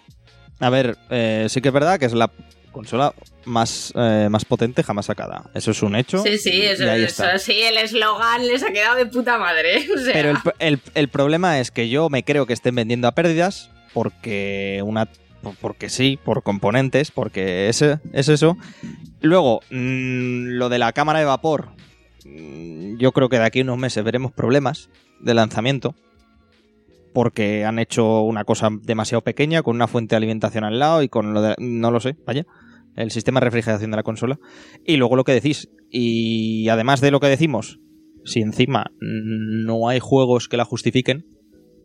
A 0.59 0.69
ver, 0.69 0.97
eh, 1.09 1.45
sí 1.49 1.61
que 1.61 1.69
es 1.69 1.73
verdad 1.73 1.99
que 1.99 2.05
es 2.05 2.13
la 2.13 2.29
consola 2.71 3.13
más, 3.45 3.91
eh, 3.95 4.27
más 4.29 4.45
potente 4.45 4.83
jamás 4.83 5.07
sacada. 5.07 5.49
Eso 5.53 5.71
es 5.71 5.81
un 5.81 5.95
hecho. 5.95 6.19
Sí, 6.23 6.37
sí, 6.37 6.61
eso, 6.61 6.83
ahí 6.89 7.03
eso 7.03 7.23
está. 7.23 7.37
sí, 7.39 7.53
el 7.61 7.77
eslogan 7.77 8.45
les 8.45 8.61
ha 8.63 8.71
quedado 8.71 8.95
de 8.97 9.05
puta 9.05 9.37
madre. 9.37 9.87
O 9.95 9.97
sea, 9.99 10.13
Pero 10.13 10.29
el, 10.31 10.37
el- 10.59 10.81
el 10.93 11.07
problema 11.07 11.59
es 11.59 11.71
que 11.71 11.89
yo 11.89 12.09
me 12.09 12.23
creo 12.23 12.45
que 12.45 12.53
estén 12.53 12.75
vendiendo 12.75 13.07
a 13.07 13.13
pérdidas 13.15 13.69
porque 13.93 14.81
una 14.85 15.07
por- 15.41 15.55
porque 15.55 15.89
sí, 15.89 16.19
por 16.23 16.43
componentes, 16.43 17.11
porque 17.11 17.69
es, 17.69 17.81
es 17.81 18.27
eso. 18.29 18.57
Luego, 19.21 19.61
mm, 19.71 20.49
lo 20.57 20.69
de 20.69 20.77
la 20.79 20.91
cámara 20.93 21.19
de 21.19 21.25
vapor, 21.25 21.69
mm, 22.25 22.97
yo 22.97 23.11
creo 23.13 23.29
que 23.29 23.39
de 23.39 23.45
aquí 23.45 23.59
a 23.61 23.63
unos 23.63 23.77
meses 23.77 24.03
veremos 24.03 24.31
problemas 24.31 24.89
de 25.21 25.33
lanzamiento 25.33 25.95
porque 27.13 27.65
han 27.65 27.79
hecho 27.79 28.21
una 28.21 28.43
cosa 28.43 28.69
demasiado 28.81 29.21
pequeña 29.23 29.63
con 29.63 29.75
una 29.75 29.87
fuente 29.87 30.13
de 30.13 30.17
alimentación 30.17 30.63
al 30.63 30.79
lado 30.79 31.03
y 31.03 31.09
con 31.09 31.33
lo 31.33 31.41
de 31.41 31.55
no 31.59 31.91
lo 31.91 31.99
sé, 31.99 32.17
vaya, 32.25 32.45
el 32.95 33.11
sistema 33.11 33.39
de 33.39 33.45
refrigeración 33.45 33.91
de 33.91 33.97
la 33.97 34.03
consola. 34.03 34.39
Y 34.85 34.97
luego 34.97 35.15
lo 35.15 35.23
que 35.23 35.33
decís, 35.33 35.69
y 35.89 36.69
además 36.69 37.01
de 37.01 37.11
lo 37.11 37.19
que 37.19 37.27
decimos, 37.27 37.79
si 38.25 38.41
encima 38.41 38.91
no 38.99 39.87
hay 39.87 39.99
juegos 39.99 40.47
que 40.47 40.57
la 40.57 40.65
justifiquen, 40.65 41.25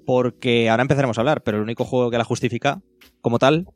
porque 0.06 0.68
ahora 0.68 0.82
empezaremos 0.82 1.16
a 1.16 1.22
hablar, 1.22 1.42
pero 1.42 1.56
el 1.56 1.62
único 1.62 1.84
juego 1.84 2.10
que 2.10 2.18
la 2.18 2.24
justifica 2.24 2.82
como 3.20 3.38
tal, 3.38 3.66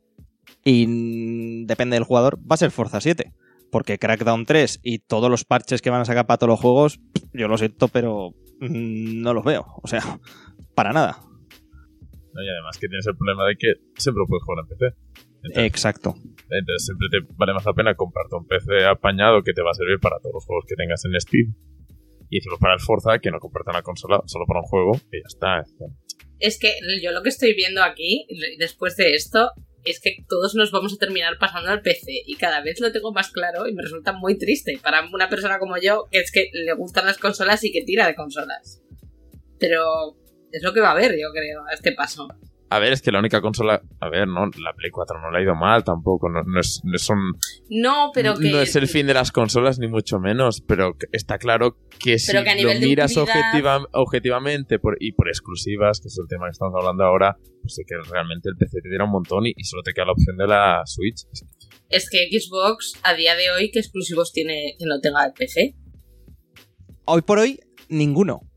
y 0.63 1.65
depende 1.65 1.95
del 1.95 2.03
jugador, 2.03 2.39
va 2.39 2.55
a 2.55 2.57
ser 2.57 2.71
Forza 2.71 3.01
7. 3.01 3.33
Porque 3.71 3.99
Crackdown 3.99 4.45
3 4.45 4.79
y 4.81 4.99
todos 4.99 5.29
los 5.29 5.45
parches 5.45 5.81
que 5.81 5.91
van 5.91 6.01
a 6.01 6.05
sacar 6.05 6.25
para 6.25 6.39
todos 6.39 6.49
los 6.49 6.59
juegos, 6.59 6.99
yo 7.33 7.47
lo 7.47 7.57
siento, 7.57 7.87
pero 7.87 8.31
mm, 8.59 9.21
no 9.21 9.33
los 9.33 9.45
veo. 9.45 9.65
O 9.83 9.87
sea, 9.87 10.19
para 10.73 10.91
nada. 10.91 11.19
¿No? 12.33 12.41
Y 12.43 12.49
además 12.49 12.77
que 12.77 12.87
tienes 12.87 13.05
el 13.07 13.15
problema 13.15 13.45
de 13.47 13.55
que 13.55 13.73
siempre 13.97 14.21
lo 14.21 14.27
puedes 14.27 14.43
jugar 14.43 14.63
en 14.63 14.69
PC. 14.69 14.85
Entonces, 15.41 15.65
Exacto. 15.65 16.15
entonces 16.49 16.85
siempre 16.85 17.07
te 17.11 17.19
vale 17.37 17.53
más 17.53 17.65
la 17.65 17.73
pena 17.73 17.95
comprarte 17.95 18.35
un 18.35 18.45
PC 18.45 18.85
apañado 18.85 19.41
que 19.41 19.53
te 19.53 19.61
va 19.61 19.71
a 19.71 19.73
servir 19.73 19.99
para 19.99 20.19
todos 20.19 20.33
los 20.33 20.45
juegos 20.45 20.65
que 20.67 20.75
tengas 20.75 21.03
en 21.05 21.19
Steam. 21.19 21.55
y 22.29 22.37
decimos 22.37 22.59
para 22.59 22.73
el 22.73 22.79
Forza 22.81 23.19
que 23.19 23.31
no 23.31 23.39
compartan 23.39 23.73
la 23.73 23.81
consola 23.81 24.21
solo 24.25 24.45
para 24.45 24.59
un 24.59 24.65
juego 24.65 24.91
y 25.11 25.17
ya 25.17 25.27
está. 25.27 25.63
Es 26.39 26.59
que 26.59 26.73
yo 27.01 27.11
lo 27.11 27.23
que 27.23 27.29
estoy 27.29 27.53
viendo 27.53 27.81
aquí, 27.83 28.27
después 28.59 28.95
de 28.97 29.15
esto, 29.15 29.51
es 29.85 29.99
que 30.01 30.17
todos 30.27 30.55
nos 30.55 30.71
vamos 30.71 30.93
a 30.93 30.97
terminar 30.97 31.37
pasando 31.39 31.69
al 31.69 31.81
PC 31.81 32.11
y 32.25 32.35
cada 32.35 32.61
vez 32.61 32.79
lo 32.81 32.91
tengo 32.91 33.13
más 33.13 33.31
claro 33.31 33.67
y 33.67 33.73
me 33.73 33.81
resulta 33.81 34.11
muy 34.11 34.37
triste 34.37 34.77
para 34.83 35.07
una 35.11 35.29
persona 35.29 35.57
como 35.57 35.77
yo 35.77 36.05
que 36.11 36.19
es 36.19 36.31
que 36.31 36.49
le 36.51 36.73
gustan 36.73 37.05
las 37.05 37.17
consolas 37.17 37.63
y 37.63 37.71
que 37.71 37.83
tira 37.83 38.05
de 38.07 38.15
consolas. 38.15 38.81
Pero 39.57 40.17
es 40.51 40.63
lo 40.63 40.73
que 40.73 40.81
va 40.81 40.89
a 40.89 40.91
haber, 40.91 41.11
yo 41.11 41.27
creo, 41.33 41.63
a 41.69 41.73
este 41.73 41.93
paso. 41.93 42.27
A 42.71 42.77
ver, 42.77 42.93
es 42.93 43.01
que 43.01 43.11
la 43.11 43.17
única 43.17 43.41
consola. 43.41 43.81
A 43.99 44.09
ver, 44.09 44.27
no, 44.27 44.45
la 44.45 44.73
Play 44.73 44.91
4 44.91 45.19
no 45.19 45.31
le 45.31 45.39
ha 45.39 45.41
ido 45.41 45.55
mal 45.55 45.83
tampoco. 45.83 46.29
No, 46.29 46.43
no 46.43 46.59
es, 46.59 46.81
no, 46.83 46.99
son, 46.99 47.17
no, 47.69 48.11
pero 48.13 48.35
que. 48.35 48.51
No 48.51 48.61
es 48.61 48.75
el 48.75 48.87
fin 48.87 49.07
de 49.07 49.15
las 49.15 49.31
consolas, 49.31 49.79
ni 49.79 49.87
mucho 49.87 50.19
menos. 50.19 50.61
Pero 50.67 50.95
está 51.11 51.39
claro 51.39 51.77
que 51.99 52.19
si 52.19 52.31
lo 52.31 52.43
miras 52.79 53.15
objetivamente 53.91 54.77
por, 54.77 54.97
y 54.99 55.13
por 55.13 55.29
exclusivas, 55.29 55.99
que 55.99 56.09
es 56.09 56.17
el 56.19 56.27
tema 56.27 56.45
que 56.45 56.51
estamos 56.51 56.75
hablando 56.79 57.03
ahora, 57.03 57.37
pues 57.61 57.73
sé 57.73 57.83
que 57.87 57.95
realmente 58.07 58.49
el 58.49 58.55
PC 58.55 58.81
te 58.83 58.89
diera 58.89 59.05
un 59.05 59.11
montón 59.11 59.47
y, 59.47 59.63
solo 59.63 59.81
te 59.81 59.91
queda 59.91 60.05
la 60.05 60.11
opción 60.11 60.37
de 60.37 60.47
la 60.47 60.83
Switch. 60.85 61.25
Es 61.89 62.07
que 62.07 62.27
Xbox, 62.29 62.93
a 63.01 63.15
día 63.15 63.35
de 63.35 63.49
hoy, 63.49 63.71
¿qué 63.71 63.79
exclusivos 63.79 64.31
tiene 64.31 64.75
que 64.77 64.85
no 64.85 64.99
tenga 65.01 65.25
el 65.25 65.33
PC? 65.33 65.75
Hoy 67.05 67.23
por 67.23 67.39
hoy, 67.39 67.59
ninguno. 67.87 68.48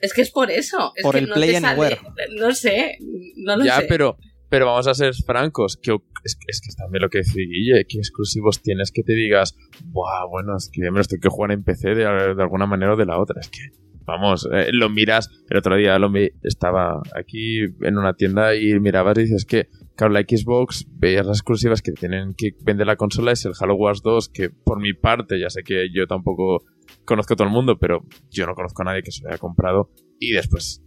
Es 0.00 0.12
que 0.12 0.22
es 0.22 0.30
por 0.30 0.50
eso. 0.50 0.92
Es 0.94 1.02
por 1.02 1.14
que 1.14 1.20
el 1.20 1.28
Play 1.28 1.56
Anywhere. 1.56 1.98
No 2.38 2.54
sé, 2.54 2.98
no 3.36 3.56
lo 3.56 3.64
ya, 3.64 3.80
sé. 3.80 3.86
pero, 3.88 4.16
pero 4.48 4.66
vamos 4.66 4.86
a 4.86 4.94
ser 4.94 5.14
francos. 5.14 5.76
Que, 5.76 5.96
es, 6.24 6.36
que 6.36 6.50
es 6.50 6.76
también 6.76 7.02
lo 7.02 7.08
que 7.08 7.18
decía 7.18 7.44
Guille. 7.44 7.84
¿Qué 7.88 7.98
exclusivos 7.98 8.62
tienes 8.62 8.92
que 8.92 9.02
te 9.02 9.14
digas? 9.14 9.56
Buah, 9.84 10.26
bueno, 10.30 10.56
es 10.56 10.70
que 10.72 10.82
me 10.90 10.98
los 10.98 11.08
tengo 11.08 11.22
que 11.22 11.28
jugar 11.28 11.52
en 11.52 11.64
PC 11.64 11.94
de, 11.94 12.06
alguna 12.06 12.66
manera 12.66 12.94
o 12.94 12.96
de 12.96 13.06
la 13.06 13.18
otra. 13.18 13.40
Es 13.40 13.48
que, 13.48 13.70
vamos, 14.04 14.48
eh, 14.52 14.68
lo 14.72 14.88
miras. 14.88 15.30
El 15.50 15.58
otro 15.58 15.76
día 15.76 15.98
lo 15.98 16.10
estaba 16.42 17.02
aquí 17.14 17.60
en 17.80 17.98
una 17.98 18.14
tienda 18.14 18.54
y 18.54 18.78
mirabas 18.78 19.18
y 19.18 19.22
dices 19.22 19.44
que, 19.44 19.68
claro, 19.98 20.14
la 20.14 20.20
Xbox, 20.20 20.86
veías 20.92 21.26
las 21.26 21.38
exclusivas 21.38 21.82
que 21.82 21.90
tienen 21.90 22.32
que 22.34 22.52
vender 22.62 22.86
la 22.86 22.96
consola. 22.96 23.32
Es 23.32 23.44
el 23.44 23.52
Halo 23.58 23.74
Wars 23.74 24.00
2, 24.02 24.28
que 24.28 24.48
por 24.48 24.80
mi 24.80 24.94
parte, 24.94 25.40
ya 25.40 25.50
sé 25.50 25.64
que 25.64 25.88
yo 25.92 26.06
tampoco 26.06 26.62
conozco 27.04 27.34
a 27.34 27.36
todo 27.36 27.48
el 27.48 27.52
mundo, 27.52 27.78
pero 27.78 28.04
yo 28.30 28.46
no 28.46 28.54
conozco 28.54 28.82
a 28.82 28.84
nadie 28.86 29.02
que 29.02 29.10
se 29.10 29.24
lo 29.24 29.30
haya 29.30 29.38
comprado. 29.38 29.90
Y 30.20 30.30
después, 30.30 30.84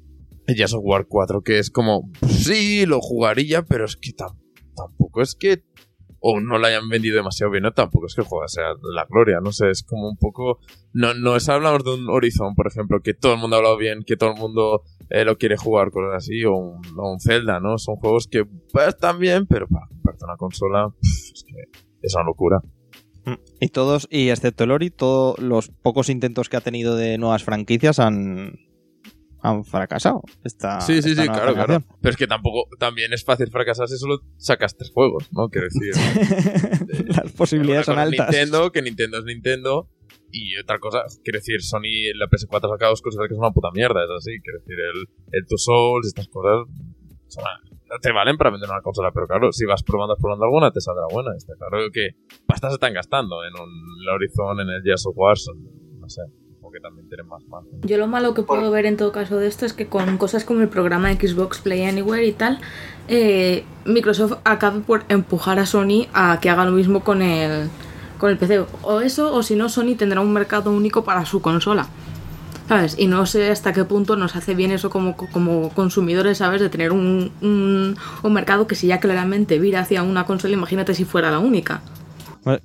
el 0.47 0.63
of 0.63 0.79
War 0.81 1.07
4, 1.07 1.41
que 1.43 1.59
es 1.59 1.69
como, 1.69 2.09
sí, 2.25 2.85
lo 2.85 3.01
jugaría, 3.01 3.63
pero 3.63 3.83
es 3.83 3.97
que 3.97 4.13
tampoco 4.13 5.21
es 5.21 5.35
que. 5.35 5.61
O 6.23 6.39
no 6.39 6.59
lo 6.59 6.67
hayan 6.67 6.87
vendido 6.87 7.15
demasiado 7.15 7.51
bien, 7.51 7.63
no 7.63 7.73
tampoco 7.73 8.05
es 8.05 8.13
que 8.13 8.21
el 8.21 8.27
juego 8.27 8.47
sea 8.47 8.75
la 8.93 9.05
gloria, 9.09 9.39
no 9.41 9.51
sé, 9.51 9.71
es 9.71 9.81
como 9.83 10.07
un 10.07 10.17
poco. 10.17 10.59
No, 10.93 11.15
no 11.15 11.35
es 11.35 11.49
hablamos 11.49 11.83
de 11.83 11.95
un 11.95 12.09
Horizon, 12.09 12.53
por 12.53 12.67
ejemplo, 12.67 13.01
que 13.01 13.15
todo 13.15 13.33
el 13.33 13.39
mundo 13.39 13.55
ha 13.55 13.59
hablado 13.59 13.77
bien, 13.77 14.03
que 14.05 14.17
todo 14.17 14.33
el 14.33 14.37
mundo 14.37 14.83
eh, 15.09 15.25
lo 15.25 15.37
quiere 15.37 15.57
jugar, 15.57 15.89
cosas 15.89 16.17
así, 16.17 16.45
o 16.45 16.53
un, 16.53 17.19
Zelda, 17.19 17.59
¿no? 17.59 17.79
Son 17.79 17.95
juegos 17.95 18.27
que 18.27 18.45
pues, 18.45 18.89
están 18.89 19.17
bien, 19.17 19.47
pero 19.47 19.67
para 19.67 19.87
comprarte 19.87 20.25
una 20.25 20.37
consola, 20.37 20.93
es 21.01 21.43
que 21.43 21.79
es 22.01 22.15
una 22.15 22.25
locura. 22.25 22.61
Y 23.59 23.69
todos, 23.69 24.07
y 24.09 24.29
excepto 24.29 24.63
el 24.63 24.71
Ori, 24.71 24.89
todos 24.89 25.37
los 25.39 25.69
pocos 25.69 26.09
intentos 26.09 26.49
que 26.49 26.57
ha 26.57 26.61
tenido 26.61 26.95
de 26.95 27.17
nuevas 27.17 27.43
franquicias 27.43 27.99
han, 27.99 28.59
han 29.41 29.63
fracasado. 29.65 30.21
Esta, 30.43 30.81
sí, 30.81 31.01
sí, 31.01 31.15
sí, 31.15 31.23
claro, 31.23 31.53
claro. 31.53 31.83
Pero 32.01 32.11
es 32.11 32.17
que 32.17 32.27
tampoco, 32.27 32.67
también 32.77 33.11
es 33.13 33.23
fácil 33.23 33.49
fracasar 33.49 33.87
si 33.87 33.97
solo 33.97 34.19
sacas 34.37 34.75
tres 34.75 34.91
juegos, 34.91 35.29
¿no? 35.33 35.49
Quiero 35.49 35.67
decir. 35.67 37.07
Las 37.07 37.31
posibilidades 37.31 37.85
son 37.85 37.99
altas. 37.99 38.29
Nintendo, 38.29 38.71
que 38.71 38.81
Nintendo 38.81 39.17
es 39.19 39.25
Nintendo. 39.25 39.89
Y 40.33 40.57
otra 40.57 40.79
cosa, 40.79 41.03
quiero 41.23 41.39
decir, 41.39 41.61
Sony, 41.61 42.13
la 42.15 42.27
PS4 42.27 42.65
ha 42.65 42.69
sacado 42.69 42.91
dos 42.91 43.01
cosas 43.01 43.27
que 43.27 43.35
son 43.35 43.43
una 43.43 43.51
puta 43.51 43.69
mierda, 43.73 44.03
es 44.03 44.11
así. 44.17 44.39
Quiero 44.41 44.59
decir, 44.59 44.77
el, 44.79 45.07
el 45.31 45.45
Two 45.45 45.57
Souls, 45.57 46.07
estas 46.07 46.27
cosas. 46.29 46.67
Son, 47.27 47.43
te 48.01 48.11
valen 48.11 48.37
para 48.37 48.51
vender 48.51 48.69
una 48.69 48.81
consola, 48.81 49.11
pero 49.11 49.27
claro, 49.27 49.51
si 49.51 49.65
vas 49.65 49.83
probando, 49.83 50.15
probando 50.15 50.45
alguna, 50.45 50.71
te 50.71 50.79
saldrá 50.79 51.05
buena. 51.11 51.35
Está 51.35 51.53
claro 51.57 51.89
que 51.91 52.11
pastas 52.45 52.73
están 52.73 52.93
gastando 52.93 53.43
en 53.43 53.53
un 53.59 54.07
Horizon, 54.07 54.61
en 54.61 54.69
el 54.69 54.83
Gears 54.83 55.05
of 55.07 55.17
War, 55.17 55.35
no 55.99 56.07
sé, 56.07 56.21
que 56.71 56.79
también 56.79 57.07
tienen 57.07 57.27
más 57.27 57.43
margen. 57.47 57.71
Yo 57.81 57.97
lo 57.97 58.07
malo 58.07 58.33
que 58.33 58.43
puedo 58.43 58.71
ver 58.71 58.85
en 58.85 58.97
todo 58.97 59.11
caso 59.11 59.37
de 59.37 59.47
esto 59.47 59.65
es 59.65 59.73
que 59.73 59.87
con 59.87 60.17
cosas 60.17 60.43
como 60.45 60.61
el 60.61 60.69
programa 60.69 61.11
Xbox 61.13 61.59
Play 61.59 61.83
Anywhere 61.83 62.25
y 62.25 62.31
tal, 62.31 62.59
eh, 63.07 63.63
Microsoft 63.85 64.37
acabe 64.43 64.81
por 64.81 65.03
empujar 65.09 65.59
a 65.59 65.65
Sony 65.65 66.07
a 66.13 66.39
que 66.41 66.49
haga 66.49 66.65
lo 66.65 66.71
mismo 66.71 67.03
con 67.03 67.21
el, 67.21 67.69
con 68.17 68.31
el 68.31 68.37
PC. 68.37 68.65
O 68.83 69.01
eso, 69.01 69.33
o 69.33 69.43
si 69.43 69.55
no, 69.55 69.69
Sony 69.69 69.95
tendrá 69.97 70.21
un 70.21 70.33
mercado 70.33 70.71
único 70.71 71.03
para 71.03 71.25
su 71.25 71.41
consola. 71.41 71.87
¿sabes? 72.71 72.95
Y 72.97 73.07
no 73.07 73.25
sé 73.25 73.51
hasta 73.51 73.73
qué 73.73 73.83
punto 73.83 74.15
nos 74.15 74.37
hace 74.37 74.55
bien 74.55 74.71
eso 74.71 74.89
como, 74.89 75.17
como 75.17 75.71
consumidores, 75.71 76.37
¿sabes? 76.37 76.61
De 76.61 76.69
tener 76.69 76.93
un, 76.93 77.29
un, 77.41 78.33
mercado 78.33 78.65
que 78.65 78.75
si 78.75 78.87
ya 78.87 79.01
claramente 79.01 79.59
vira 79.59 79.81
hacia 79.81 80.03
una 80.03 80.25
consola, 80.25 80.53
imagínate 80.53 80.93
si 80.93 81.03
fuera 81.03 81.31
la 81.31 81.39
única. 81.39 81.81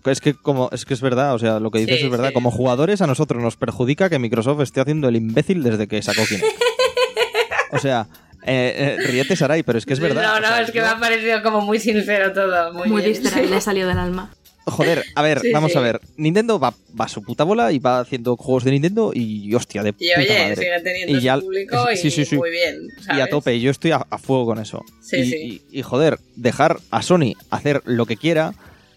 Es 0.04 0.20
que 0.20 0.34
como 0.34 0.70
es 0.72 0.84
que 0.84 0.94
es 0.94 1.00
verdad, 1.00 1.34
o 1.34 1.38
sea, 1.38 1.60
lo 1.60 1.70
que 1.70 1.80
dices 1.80 2.02
es 2.02 2.10
verdad. 2.10 2.32
Como 2.32 2.50
jugadores 2.50 3.02
a 3.02 3.06
nosotros 3.06 3.42
nos 3.42 3.56
perjudica 3.56 4.08
que 4.08 4.18
Microsoft 4.18 4.60
esté 4.62 4.80
haciendo 4.80 5.08
el 5.08 5.16
imbécil 5.16 5.62
desde 5.62 5.86
que 5.86 6.00
sacó 6.02 6.24
Kinect. 6.26 6.46
o 7.72 7.78
sea, 7.78 8.06
eh, 8.46 8.96
eh, 9.00 9.06
ríete 9.06 9.36
Sarai, 9.36 9.62
pero 9.62 9.78
es 9.78 9.84
que 9.84 9.92
es 9.92 10.00
verdad. 10.00 10.22
No, 10.22 10.40
no, 10.40 10.56
es 10.56 10.70
que 10.70 10.80
me 10.80 10.86
ha 10.86 10.98
parecido 10.98 11.42
como 11.42 11.60
muy 11.60 11.78
sincero 11.78 12.32
todo. 12.32 12.72
Muy, 12.72 12.88
muy 12.88 13.02
y 13.02 13.46
le 13.48 13.56
ha 13.56 13.60
salido 13.60 13.88
del 13.88 13.98
alma. 13.98 14.30
Joder, 14.68 15.04
a 15.14 15.22
ver, 15.22 15.42
vamos 15.52 15.76
a 15.76 15.80
ver. 15.80 16.00
Nintendo 16.16 16.58
va, 16.58 16.74
a 16.98 17.08
su 17.08 17.22
puta 17.22 17.44
bola 17.44 17.70
y 17.72 17.78
va 17.78 18.00
haciendo 18.00 18.36
juegos 18.36 18.64
de 18.64 18.72
Nintendo 18.72 19.12
y 19.14 19.54
hostia, 19.54 19.82
de 19.82 19.94
y 19.98 20.10
oye, 20.12 20.56
sigue 20.56 20.80
teniendo 20.82 21.20
su 21.20 21.44
público 21.44 21.86
y 21.92 22.36
muy 22.36 22.50
bien. 22.50 22.88
Y 23.16 23.20
a 23.20 23.28
tope, 23.28 23.60
yo 23.60 23.70
estoy 23.70 23.92
a, 23.92 24.00
fuego 24.18 24.46
con 24.46 24.58
eso. 24.58 24.82
Y, 25.12 25.62
y, 25.70 25.82
joder, 25.82 26.18
dejar 26.34 26.78
a 26.90 27.02
Sony 27.02 27.34
hacer 27.50 27.82
lo 27.84 28.06
que 28.06 28.16
quiera 28.16 28.54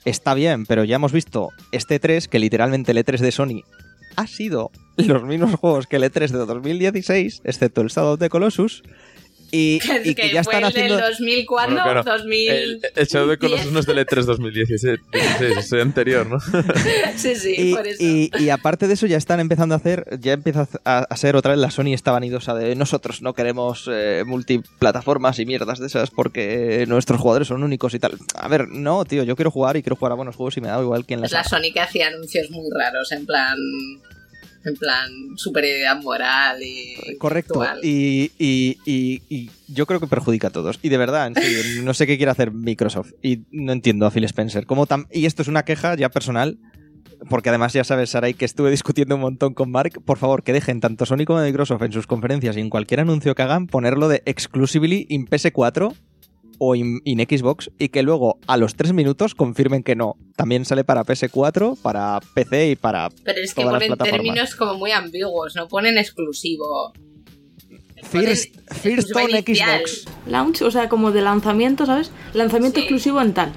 está 0.10 0.34
bien, 0.34 0.66
pero 0.66 0.84
ya 0.84 0.96
hemos 0.96 1.12
visto 1.12 1.50
este 1.72 2.00
3, 2.00 2.28
que 2.28 2.40
literalmente 2.40 2.92
el 2.92 2.98
E3 2.98 3.20
de 3.20 3.32
Sony 3.32 3.64
ha 4.16 4.28
sido 4.28 4.72
los 4.98 5.24
mismos 5.24 5.56
juegos 5.56 5.88
que 5.88 5.96
el 5.96 6.04
E3 6.04 6.30
de 6.30 6.46
2016, 6.46 7.42
excepto 7.44 7.82
el 7.82 7.88
Shadow 7.88 8.14
of 8.14 8.20
the 8.20 8.30
Colossus, 8.30 8.84
y, 9.52 9.80
que, 10.16 10.32
ya 10.32 10.42
están 10.42 10.64
haciendo. 10.64 10.96
¿El 10.96 11.02
2000 11.02 11.46
cuándo? 11.46 11.82
2000... 12.04 12.50
El, 12.50 12.82
el 12.96 13.08
Shadow 13.08 13.38
Colossus 13.38 13.72
no 13.72 13.80
es 13.80 13.86
del 13.86 13.98
E3 14.00 14.24
2016, 14.24 15.00
es 15.58 15.74
anterior, 15.74 16.28
¿no? 16.28 16.40
sí, 17.16 17.36
sí, 17.36 17.56
y, 17.58 17.74
por 17.74 17.88
eso. 17.88 18.04
Y, 18.04 18.50
aparte 18.50 18.88
de 18.88 18.94
eso, 18.94 19.08
ya 19.08 19.18
están 19.18 19.40
empezando 19.40 19.76
a 19.76 19.78
hacer, 19.78 20.06
ya 20.20 20.34
empieza 20.34 20.68
a, 20.86 21.16
ser 21.16 21.36
otra 21.36 21.52
vez 21.52 21.60
la 21.60 21.72
Sony 21.72 21.94
esta 21.94 22.12
vanidosa 22.12 22.54
de 22.54 22.76
nosotros 22.76 23.22
no 23.22 23.34
queremos 23.34 23.90
eh, 23.92 24.24
multiplataformas 24.26 25.40
y 25.40 25.46
mierdas 25.46 25.80
de 25.80 25.88
esas 25.88 26.12
porque 26.12 26.86
nuestros 26.88 27.20
jugadores 27.20 27.48
son 27.48 27.64
únicos 27.64 27.94
y 27.94 28.00
tal. 28.00 28.18
A 28.36 28.48
ver, 28.48 28.68
no, 28.68 29.06
tío, 29.06 29.24
yo 29.24 29.36
quiero 29.36 29.52
jugar 29.52 29.78
y 29.78 29.84
quiero 29.84 29.96
jugar 29.96 30.14
a 30.14 30.16
buenos 30.16 30.36
juegos 30.36 30.58
y 30.58 30.62
me 30.62 30.70
da 30.70 30.82
igual 30.82 31.06
quién 31.06 31.22
las 31.22 31.32
Es 31.32 31.34
la 31.34 31.44
Sony 31.44 31.74
que 31.74 31.82
hacía 31.82 32.08
anuncios 32.08 32.50
muy 32.52 32.70
raros, 32.74 33.12
en 33.12 33.26
plan 33.26 33.58
en 34.70 34.76
plan 34.76 35.12
superioridad 35.36 36.02
moral 36.02 36.62
y 36.62 37.18
correcto. 37.18 37.64
y, 37.84 38.32
y, 38.38 38.78
y, 38.86 39.50
yo 39.68 39.86
creo 39.86 40.00
que 40.00 40.08
perjudica 40.08 40.48
a 40.48 40.52
todos. 40.52 40.80
Y 40.82 40.90
de 40.90 40.98
verdad 40.98 41.32
no 41.84 41.94
sé 41.94 42.08
qué 42.08 42.18
quiere 42.18 42.32
hacer 42.32 42.52
Microsoft. 42.52 43.12
Y 43.22 43.42
no 43.52 43.72
entiendo 43.72 44.06
a 44.06 44.12
Phil 44.12 44.24
Spencer. 44.24 44.66
Como 44.66 44.88
y 45.12 45.26
esto 45.26 45.42
es 45.42 45.48
una 45.48 45.64
queja 45.64 45.96
ya 45.96 46.10
personal 46.10 46.58
porque 47.30 47.50
además 47.50 47.74
ya 47.74 47.84
sabes 47.84 48.12
Sarai 48.12 48.34
que 48.34 48.46
estuve 48.46 48.72
discutiendo 48.72 49.16
un 49.16 49.22
montón 49.22 49.54
con 49.54 49.72
Mark. 49.72 50.02
Por 50.06 50.18
favor 50.18 50.44
que 50.44 50.54
dejen 50.54 50.80
tanto 50.80 51.06
Sony 51.06 51.26
como 51.26 51.42
Microsoft 51.42 51.82
en 51.82 51.92
sus 51.92 52.08
conferencias 52.08 52.56
y 52.56 52.62
en 52.62 52.70
cualquier 52.70 53.02
anuncio 53.02 53.36
que 53.36 53.42
hagan 53.42 53.68
ponerlo 53.68 54.08
de 54.08 54.24
exclusively 54.26 55.06
in 55.10 55.28
PS4 55.28 55.94
o 56.60 56.76
en 56.76 57.02
Xbox 57.04 57.72
y 57.80 57.90
que 57.90 58.04
luego 58.04 58.38
a 58.46 58.58
los 58.58 58.76
tres 58.76 58.94
minutos 58.94 59.34
confirmen 59.34 59.82
que 59.82 59.96
no. 59.96 60.18
También 60.36 60.66
sale 60.66 60.84
para 60.84 61.04
PS4, 61.04 61.78
para 61.82 62.20
PC 62.34 62.72
y 62.72 62.76
para. 62.76 63.10
Pero 63.24 63.40
es 63.42 63.54
que 63.54 63.64
ponen 63.64 63.98
términos 63.98 64.56
como 64.56 64.76
muy 64.76 64.92
ambiguos, 64.92 65.56
no 65.56 65.68
ponen 65.68 65.98
exclusivo. 65.98 66.94
First, 68.04 68.56
first 68.72 69.16
on 69.16 69.32
Xbox. 69.32 70.06
Launch, 70.28 70.62
o 70.62 70.72
sea, 70.72 70.90
como 70.90 71.12
de 71.12 71.22
lanzamiento, 71.22 71.86
¿sabes? 71.86 72.12
Lanzamiento 72.34 72.80
exclusivo 72.80 73.22
en 73.22 73.34
tal. 73.34 73.54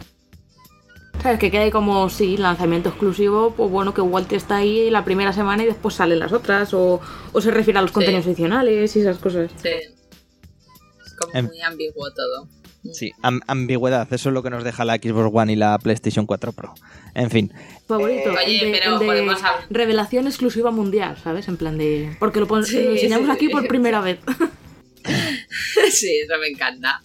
¿Sabes? 1.23 1.39
Que 1.39 1.51
queda 1.51 1.63
ahí 1.63 1.71
como, 1.71 2.09
sí, 2.11 2.37
lanzamiento 2.37 2.89
exclusivo, 2.89 3.55
pues 3.57 3.71
bueno, 3.71 3.95
que 3.95 4.01
Walt 4.01 4.33
está 4.33 4.57
ahí 4.57 4.91
la 4.91 5.05
primera 5.05 5.33
semana 5.33 5.63
y 5.63 5.67
después 5.67 5.95
salen 5.95 6.19
las 6.19 6.33
otras, 6.33 6.75
o, 6.75 7.01
se 7.41 7.51
refiere 7.53 7.79
a 7.79 7.83
los 7.83 7.93
contenidos 7.93 8.27
adicionales 8.27 8.97
y 8.97 9.01
esas 9.01 9.19
cosas. 9.19 9.51
Sí. 9.63 9.69
Es 9.69 11.15
como 11.15 11.33
em. 11.35 11.47
muy 11.47 11.61
ambiguo 11.61 12.11
todo. 12.11 12.62
Sí, 12.91 13.13
ambigüedad, 13.47 14.13
eso 14.13 14.29
es 14.31 14.33
lo 14.35 14.43
que 14.43 14.51
nos 14.51 14.65
deja 14.65 14.85
la 14.85 14.97
Xbox 14.97 15.31
One 15.33 15.53
y 15.53 15.57
la 15.57 15.79
PlayStation 15.79 16.27
4 16.27 16.53
Pro. 16.53 16.75
En 17.15 17.31
fin. 17.31 17.53
Favorito. 17.87 18.31
Oye, 18.33 18.81
pero 18.81 18.99
podemos 18.99 19.41
Revelación 19.71 20.27
exclusiva 20.27 20.73
mundial, 20.73 21.17
¿sabes? 21.23 21.47
En 21.47 21.57
plan 21.57 21.79
de. 21.79 22.17
Porque 22.19 22.41
lo, 22.41 22.57
enseñamos 22.57 23.31
aquí 23.31 23.49
por 23.49 23.69
primera 23.69 24.01
vez. 24.01 24.19
sí, 25.93 26.21
eso 26.25 26.39
me 26.41 26.49
encanta. 26.49 27.01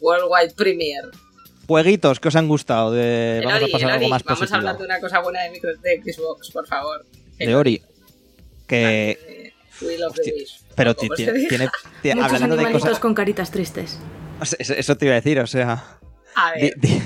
Worldwide 0.00 0.54
Premiere. 0.54 1.08
Jueguitos 1.66 2.18
que 2.18 2.28
os 2.28 2.36
han 2.36 2.48
gustado. 2.48 2.92
De... 2.92 3.42
Vamos 3.44 3.62
a 3.62 3.66
pasar 3.70 3.90
algo 3.90 4.08
más 4.08 4.24
Vamos 4.24 4.52
a 4.52 4.56
hablar 4.56 4.78
de 4.78 4.84
una 4.84 5.00
cosa 5.00 5.20
buena 5.20 5.42
de, 5.42 5.50
micro... 5.50 5.70
de 5.76 6.02
Xbox, 6.02 6.50
por 6.50 6.66
favor. 6.66 7.04
de 7.38 7.54
Ori. 7.54 7.82
Que. 8.66 9.10
Eh, 9.10 9.52
the 9.80 10.04
Hostia, 10.04 10.32
Wisp. 10.34 10.62
Pero 10.74 10.96
¿Cómo 10.96 11.14
ti- 11.14 11.24
se 11.24 11.32
tiene, 11.46 11.68
tiene- 12.00 12.22
hablando 12.22 12.56
de 12.56 12.72
cosas. 12.72 12.98
con 12.98 13.14
caritas 13.14 13.50
tristes. 13.50 13.98
Eso, 14.40 14.56
eso 14.74 14.96
te 14.96 15.04
iba 15.06 15.12
a 15.14 15.20
decir, 15.20 15.38
o 15.40 15.46
sea. 15.46 15.84
A 16.34 16.52
ver, 16.52 16.74
di- 16.78 17.02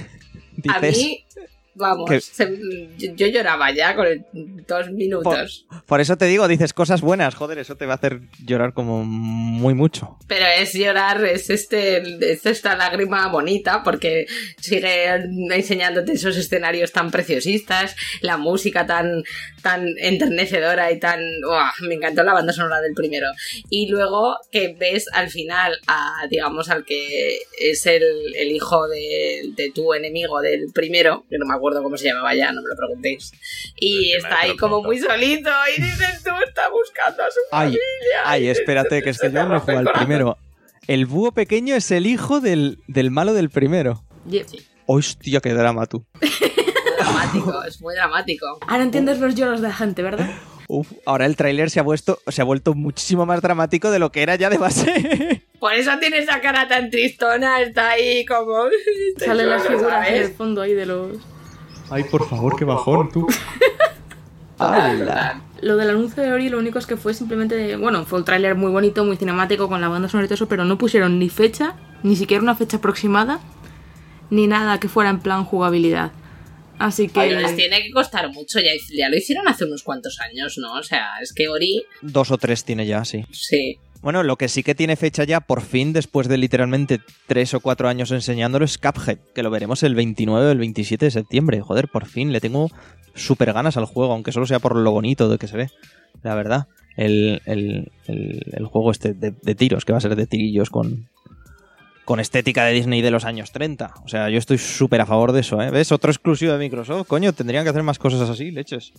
a 0.70 0.80
dices- 0.80 0.96
mí, 0.98 1.26
vamos, 1.74 2.10
se- 2.24 2.58
yo, 2.98 3.12
yo 3.14 3.26
lloraba 3.28 3.70
ya 3.72 3.94
con 3.94 4.06
el- 4.06 4.24
dos 4.66 4.90
minutos. 4.90 5.66
Por 5.86 6.00
eso 6.00 6.16
te 6.16 6.26
digo, 6.26 6.46
dices 6.48 6.72
cosas 6.72 7.00
buenas, 7.00 7.34
joder, 7.34 7.58
eso 7.58 7.76
te 7.76 7.86
va 7.86 7.94
a 7.94 7.96
hacer 7.96 8.20
llorar 8.44 8.72
como 8.74 9.04
muy 9.04 9.74
mucho. 9.74 10.16
Pero 10.28 10.44
es 10.58 10.72
llorar, 10.74 11.24
es 11.24 11.50
este, 11.50 11.98
es 12.32 12.44
esta 12.46 12.76
lágrima 12.76 13.28
bonita, 13.28 13.82
porque 13.82 14.26
sigue 14.58 15.06
enseñándote 15.50 16.12
esos 16.12 16.36
escenarios 16.36 16.92
tan 16.92 17.10
preciosistas, 17.10 17.96
la 18.20 18.36
música 18.36 18.86
tan, 18.86 19.22
tan 19.62 19.86
enternecedora 19.98 20.90
y 20.92 20.98
tan. 20.98 21.20
¡Uah! 21.48 21.72
me 21.82 21.94
encantó 21.94 22.22
la 22.22 22.32
banda 22.34 22.52
sonora 22.52 22.80
del 22.80 22.94
primero. 22.94 23.28
Y 23.70 23.88
luego 23.88 24.36
que 24.50 24.74
ves 24.78 25.06
al 25.12 25.30
final 25.30 25.78
a, 25.86 26.26
digamos, 26.30 26.68
al 26.70 26.84
que 26.84 27.38
es 27.60 27.86
el, 27.86 28.02
el 28.36 28.50
hijo 28.52 28.86
de, 28.88 29.50
de 29.56 29.70
tu 29.72 29.92
enemigo 29.94 30.40
del 30.40 30.66
primero, 30.72 31.24
que 31.30 31.38
no 31.38 31.46
me 31.46 31.54
acuerdo 31.54 31.61
cómo 31.82 31.96
se 31.96 32.08
llamaba 32.08 32.34
ya, 32.34 32.52
no 32.52 32.62
me 32.62 32.68
lo 32.68 32.76
preguntéis. 32.76 33.32
Y 33.76 34.12
que 34.12 34.16
está 34.18 34.40
ahí 34.40 34.56
como 34.56 34.82
muy 34.82 34.98
solito, 34.98 35.50
y 35.76 35.80
dices 35.80 36.22
tú, 36.24 36.30
está 36.46 36.68
buscando 36.70 37.22
a 37.22 37.30
su 37.30 37.40
Ay, 37.50 37.66
familia. 37.66 37.82
ay, 38.24 38.48
espérate, 38.48 39.02
que 39.02 39.10
es 39.10 39.18
que 39.18 39.30
yo 39.30 39.44
no 39.44 39.60
juego 39.60 39.80
al 39.80 39.92
primero. 39.92 40.38
El 40.88 41.06
búho 41.06 41.32
pequeño 41.32 41.74
es 41.76 41.90
el 41.90 42.06
hijo 42.06 42.40
del, 42.40 42.78
del 42.88 43.10
malo 43.10 43.34
del 43.34 43.50
primero. 43.50 44.02
Yep. 44.28 44.46
Hostia, 44.86 45.40
qué 45.40 45.54
drama 45.54 45.86
tú. 45.86 46.04
dramático, 46.98 47.64
es 47.64 47.80
muy 47.80 47.94
dramático. 47.94 48.58
Ahora 48.66 48.82
entiendes 48.82 49.18
los 49.20 49.34
lloros 49.34 49.60
de 49.60 49.68
la 49.68 49.74
gente, 49.74 50.02
¿verdad? 50.02 50.28
Uf, 50.68 50.90
ahora 51.04 51.26
el 51.26 51.36
tráiler 51.36 51.70
se 51.70 51.80
ha 51.80 51.82
vuelto, 51.82 52.18
se 52.28 52.40
ha 52.40 52.44
vuelto 52.44 52.74
muchísimo 52.74 53.26
más 53.26 53.42
dramático 53.42 53.90
de 53.90 53.98
lo 53.98 54.10
que 54.10 54.22
era 54.22 54.36
ya 54.36 54.48
de 54.48 54.58
base. 54.58 55.42
Por 55.60 55.72
eso 55.74 55.90
tiene 56.00 56.18
esa 56.18 56.40
cara 56.40 56.66
tan 56.66 56.90
tristona, 56.90 57.60
está 57.60 57.90
ahí 57.90 58.24
como... 58.24 58.64
Salen 59.18 59.48
las 59.50 59.66
figuras 59.66 60.08
en 60.08 60.14
el 60.16 60.32
fondo 60.32 60.62
ahí 60.62 60.74
de 60.74 60.86
los... 60.86 61.18
Ay, 61.92 62.04
por 62.04 62.26
favor, 62.26 62.56
qué 62.58 62.64
bajón 62.64 63.12
tú. 63.12 63.26
¡Hala! 64.58 65.42
Lo 65.60 65.76
del 65.76 65.90
anuncio 65.90 66.22
de 66.22 66.32
Ori 66.32 66.48
lo 66.48 66.58
único 66.58 66.78
es 66.78 66.86
que 66.86 66.96
fue 66.96 67.12
simplemente... 67.12 67.76
Bueno, 67.76 68.06
fue 68.06 68.18
un 68.18 68.24
tráiler 68.24 68.54
muy 68.54 68.70
bonito, 68.70 69.04
muy 69.04 69.18
cinemático, 69.18 69.68
con 69.68 69.82
la 69.82 69.88
banda 69.88 70.08
sonora 70.08 70.24
y 70.24 70.28
todo 70.28 70.36
eso, 70.36 70.48
pero 70.48 70.64
no 70.64 70.78
pusieron 70.78 71.18
ni 71.18 71.28
fecha, 71.28 71.76
ni 72.02 72.16
siquiera 72.16 72.42
una 72.42 72.56
fecha 72.56 72.78
aproximada, 72.78 73.40
ni 74.30 74.46
nada 74.46 74.80
que 74.80 74.88
fuera 74.88 75.10
en 75.10 75.20
plan 75.20 75.44
jugabilidad. 75.44 76.12
Así 76.78 77.08
que... 77.08 77.30
Les 77.30 77.54
tiene 77.54 77.82
que 77.82 77.90
costar 77.90 78.32
mucho, 78.32 78.58
ya, 78.58 78.70
ya 78.96 79.10
lo 79.10 79.16
hicieron 79.16 79.46
hace 79.46 79.66
unos 79.66 79.82
cuantos 79.82 80.18
años, 80.20 80.56
¿no? 80.56 80.72
O 80.72 80.82
sea, 80.82 81.10
es 81.20 81.34
que 81.34 81.48
Ori, 81.48 81.84
Dos 82.00 82.30
o 82.30 82.38
tres 82.38 82.64
tiene 82.64 82.86
ya, 82.86 83.04
sí. 83.04 83.26
sí. 83.30 83.78
Bueno, 84.02 84.22
lo 84.24 84.36
que 84.36 84.48
sí 84.48 84.62
que 84.64 84.74
tiene 84.74 84.96
fecha 84.96 85.24
ya, 85.24 85.40
por 85.40 85.62
fin, 85.62 85.92
después 85.92 86.26
de 86.28 86.36
literalmente 86.36 87.00
tres 87.28 87.54
o 87.54 87.60
cuatro 87.60 87.88
años 87.88 88.10
enseñándolo, 88.10 88.64
es 88.64 88.76
Cuphead, 88.78 89.18
que 89.34 89.42
lo 89.44 89.50
veremos 89.50 89.82
el 89.84 89.94
29 89.94 90.46
o 90.46 90.50
el 90.50 90.58
27 90.58 91.04
de 91.06 91.10
septiembre. 91.12 91.60
Joder, 91.60 91.88
por 91.88 92.06
fin, 92.06 92.32
le 92.32 92.40
tengo 92.40 92.68
súper 93.14 93.52
ganas 93.52 93.76
al 93.76 93.84
juego, 93.84 94.12
aunque 94.12 94.32
solo 94.32 94.46
sea 94.46 94.58
por 94.58 94.74
lo 94.76 94.90
bonito 94.90 95.28
de 95.28 95.38
que 95.38 95.46
se 95.46 95.56
ve, 95.56 95.68
la 96.22 96.34
verdad. 96.34 96.66
El, 96.96 97.40
el- 97.46 97.90
el- 98.06 98.42
el 98.52 98.66
juego 98.66 98.90
este 98.90 99.14
de, 99.14 99.30
de 99.40 99.54
tiros, 99.54 99.84
que 99.84 99.92
va 99.92 99.98
a 99.98 100.02
ser 100.02 100.14
de 100.16 100.26
tirillos 100.26 100.68
con, 100.68 101.08
con 102.04 102.18
estética 102.20 102.64
de 102.64 102.72
Disney 102.72 103.02
de 103.02 103.10
los 103.12 103.24
años 103.24 103.52
30. 103.52 103.94
O 104.04 104.08
sea, 104.08 104.28
yo 104.30 104.38
estoy 104.38 104.58
súper 104.58 105.00
a 105.00 105.06
favor 105.06 105.30
de 105.32 105.40
eso, 105.40 105.62
¿eh? 105.62 105.70
¿Ves? 105.70 105.92
Otro 105.92 106.10
exclusivo 106.10 106.52
de 106.52 106.58
Microsoft. 106.58 107.06
Coño, 107.06 107.32
tendrían 107.32 107.62
que 107.64 107.70
hacer 107.70 107.82
más 107.84 107.98
cosas 107.98 108.28
así, 108.28 108.50
leches. 108.50 108.92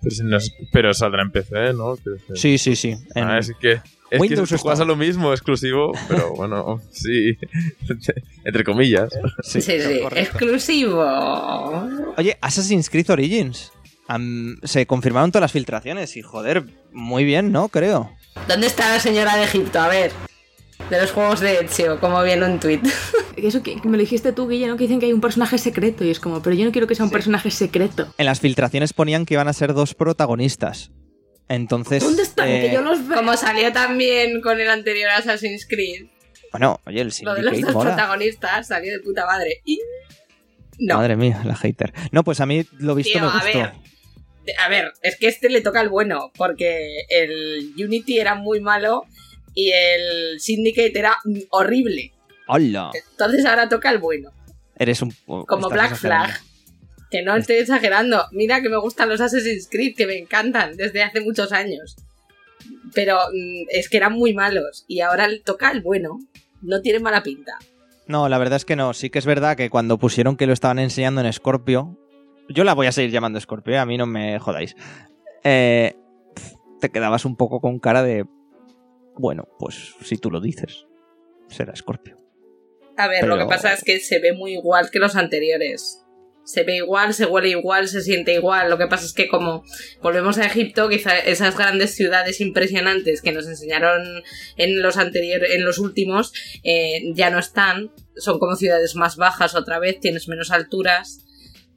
Pero, 0.00 0.14
si 0.14 0.22
no 0.22 0.38
pero 0.72 0.94
saldrá 0.94 1.22
en 1.22 1.32
PC, 1.32 1.72
¿no? 1.74 1.96
Sí, 2.34 2.56
sí, 2.58 2.76
sí. 2.76 2.94
En- 3.14 3.24
Ah, 3.24 3.38
así 3.38 3.52
que. 3.60 3.80
Es 4.14 4.20
Windows 4.20 4.48
que 4.48 4.56
tú 4.56 4.62
juegas 4.62 4.80
a 4.80 4.82
Store. 4.82 4.98
lo 4.98 5.04
mismo, 5.04 5.32
exclusivo, 5.32 5.92
pero 6.08 6.32
bueno, 6.36 6.80
sí. 6.90 7.36
Entre 8.44 8.64
comillas. 8.64 9.10
Sí, 9.42 9.60
sí, 9.60 9.72
exclusivo. 10.14 11.02
Oye, 12.16 12.36
Assassin's 12.40 12.90
Creed 12.90 13.10
Origins. 13.10 13.72
Se 14.64 14.86
confirmaron 14.86 15.32
todas 15.32 15.42
las 15.42 15.52
filtraciones 15.52 16.16
y 16.16 16.22
joder, 16.22 16.64
muy 16.92 17.24
bien, 17.24 17.52
¿no? 17.52 17.68
Creo. 17.68 18.10
¿Dónde 18.48 18.66
está 18.66 18.90
la 18.90 19.00
señora 19.00 19.36
de 19.36 19.44
Egipto? 19.44 19.80
A 19.80 19.88
ver. 19.88 20.12
De 20.90 21.00
los 21.00 21.12
juegos 21.12 21.40
de 21.40 21.60
Ezio, 21.60 21.98
como 21.98 22.22
viene 22.22 22.44
un 22.44 22.60
tweet. 22.60 22.80
Eso 23.36 23.62
que, 23.62 23.80
que 23.80 23.88
me 23.88 23.96
lo 23.96 24.02
dijiste 24.02 24.32
tú, 24.32 24.46
Guille, 24.48 24.66
¿no? 24.66 24.76
Que 24.76 24.84
dicen 24.84 25.00
que 25.00 25.06
hay 25.06 25.12
un 25.12 25.20
personaje 25.20 25.56
secreto 25.56 26.04
y 26.04 26.10
es 26.10 26.20
como, 26.20 26.42
pero 26.42 26.54
yo 26.54 26.64
no 26.64 26.72
quiero 26.72 26.86
que 26.86 26.94
sea 26.94 27.04
un 27.06 27.10
personaje 27.10 27.50
secreto. 27.50 28.06
En 28.18 28.26
las 28.26 28.40
filtraciones 28.40 28.92
ponían 28.92 29.24
que 29.24 29.34
iban 29.34 29.48
a 29.48 29.52
ser 29.54 29.72
dos 29.72 29.94
protagonistas. 29.94 30.90
Entonces. 31.48 32.02
¿Dónde 32.02 32.22
están? 32.22 32.48
eh, 32.48 32.62
Que 32.68 32.74
yo 32.74 32.80
los 32.82 33.06
veo. 33.06 33.18
Como 33.18 33.36
salió 33.36 33.72
también 33.72 34.40
con 34.40 34.60
el 34.60 34.68
anterior 34.70 35.10
Assassin's 35.10 35.66
Creed, 35.68 36.06
Bueno, 36.52 36.80
oye, 36.86 37.00
el 37.02 37.12
lo 37.22 37.34
de 37.34 37.42
los 37.42 37.52
Syndicate 37.52 37.60
dos 37.62 37.74
mola. 37.74 37.90
protagonistas 37.90 38.66
salió 38.68 38.92
de 38.92 39.00
puta 39.00 39.26
madre. 39.26 39.60
Y... 39.64 39.80
No. 40.78 40.96
Madre 40.96 41.16
mía, 41.16 41.40
la 41.44 41.54
hater. 41.54 41.92
No, 42.10 42.24
pues 42.24 42.40
a 42.40 42.46
mí 42.46 42.64
lo 42.78 42.94
visto 42.94 43.12
Tío, 43.12 43.22
me 43.22 43.28
a 43.28 43.32
gustó. 43.32 43.58
ver. 43.58 43.72
A 44.58 44.68
ver, 44.68 44.92
es 45.02 45.16
que 45.16 45.26
este 45.28 45.48
le 45.48 45.60
toca 45.60 45.80
el 45.80 45.88
bueno, 45.88 46.30
porque 46.36 47.04
el 47.08 47.72
Unity 47.78 48.18
era 48.18 48.34
muy 48.34 48.60
malo 48.60 49.04
y 49.54 49.70
el 49.70 50.40
Syndicate 50.40 50.98
era 50.98 51.16
horrible. 51.50 52.12
¡Hola! 52.48 52.90
Entonces 53.10 53.44
ahora 53.46 53.68
toca 53.68 53.90
el 53.90 53.98
bueno. 53.98 54.32
Eres 54.76 55.00
un. 55.00 55.14
Como 55.26 55.68
Black. 55.70 55.94
Flag. 55.96 56.40
Que 57.10 57.22
no 57.22 57.36
estoy 57.36 57.56
exagerando. 57.56 58.24
Mira 58.32 58.60
que 58.62 58.68
me 58.68 58.78
gustan 58.78 59.08
los 59.08 59.20
Assassin's 59.20 59.68
Creed, 59.70 59.94
que 59.96 60.06
me 60.06 60.18
encantan 60.18 60.76
desde 60.76 61.02
hace 61.02 61.20
muchos 61.20 61.52
años. 61.52 61.96
Pero 62.94 63.18
mm, 63.32 63.66
es 63.70 63.88
que 63.88 63.96
eran 63.96 64.12
muy 64.14 64.34
malos. 64.34 64.84
Y 64.88 65.00
ahora 65.00 65.28
toca 65.44 65.70
el 65.70 65.82
bueno. 65.82 66.18
No 66.62 66.80
tiene 66.80 66.98
mala 66.98 67.22
pinta. 67.22 67.58
No, 68.06 68.28
la 68.28 68.38
verdad 68.38 68.56
es 68.56 68.64
que 68.64 68.76
no. 68.76 68.92
Sí 68.94 69.10
que 69.10 69.18
es 69.18 69.26
verdad 69.26 69.56
que 69.56 69.70
cuando 69.70 69.98
pusieron 69.98 70.36
que 70.36 70.46
lo 70.46 70.52
estaban 70.52 70.78
enseñando 70.78 71.20
en 71.20 71.32
Scorpio, 71.32 71.98
yo 72.48 72.64
la 72.64 72.74
voy 72.74 72.86
a 72.86 72.92
seguir 72.92 73.10
llamando 73.10 73.40
Scorpio, 73.40 73.74
¿eh? 73.74 73.78
a 73.78 73.86
mí 73.86 73.96
no 73.96 74.06
me 74.06 74.38
jodáis. 74.38 74.76
Eh, 75.42 75.94
te 76.80 76.90
quedabas 76.90 77.24
un 77.24 77.36
poco 77.36 77.60
con 77.60 77.78
cara 77.78 78.02
de. 78.02 78.26
Bueno, 79.16 79.48
pues 79.58 79.94
si 80.02 80.18
tú 80.18 80.30
lo 80.30 80.40
dices, 80.40 80.86
será 81.48 81.74
Scorpio. 81.74 82.18
A 82.96 83.08
ver, 83.08 83.26
lo 83.26 83.38
que 83.38 83.46
pasa 83.46 83.72
es 83.72 83.82
que 83.82 83.98
se 84.00 84.20
ve 84.20 84.32
muy 84.32 84.54
igual 84.54 84.90
que 84.90 84.98
los 84.98 85.16
anteriores. 85.16 86.03
Se 86.44 86.62
ve 86.62 86.76
igual, 86.76 87.14
se 87.14 87.26
huele 87.26 87.48
igual, 87.50 87.88
se 87.88 88.02
siente 88.02 88.34
igual. 88.34 88.68
Lo 88.70 88.78
que 88.78 88.86
pasa 88.86 89.06
es 89.06 89.14
que 89.14 89.28
como 89.28 89.64
volvemos 90.02 90.38
a 90.38 90.46
Egipto, 90.46 90.88
quizá 90.88 91.18
esas 91.18 91.56
grandes 91.56 91.94
ciudades 91.94 92.40
impresionantes 92.40 93.22
que 93.22 93.32
nos 93.32 93.46
enseñaron 93.46 94.22
en 94.56 94.82
los 94.82 94.98
anteriores, 94.98 95.50
en 95.52 95.64
los 95.64 95.78
últimos, 95.78 96.32
eh, 96.62 97.00
ya 97.14 97.30
no 97.30 97.38
están. 97.38 97.92
Son 98.16 98.38
como 98.38 98.56
ciudades 98.56 98.94
más 98.94 99.16
bajas 99.16 99.54
otra 99.54 99.78
vez, 99.78 100.00
tienes 100.00 100.28
menos 100.28 100.50
alturas. 100.50 101.24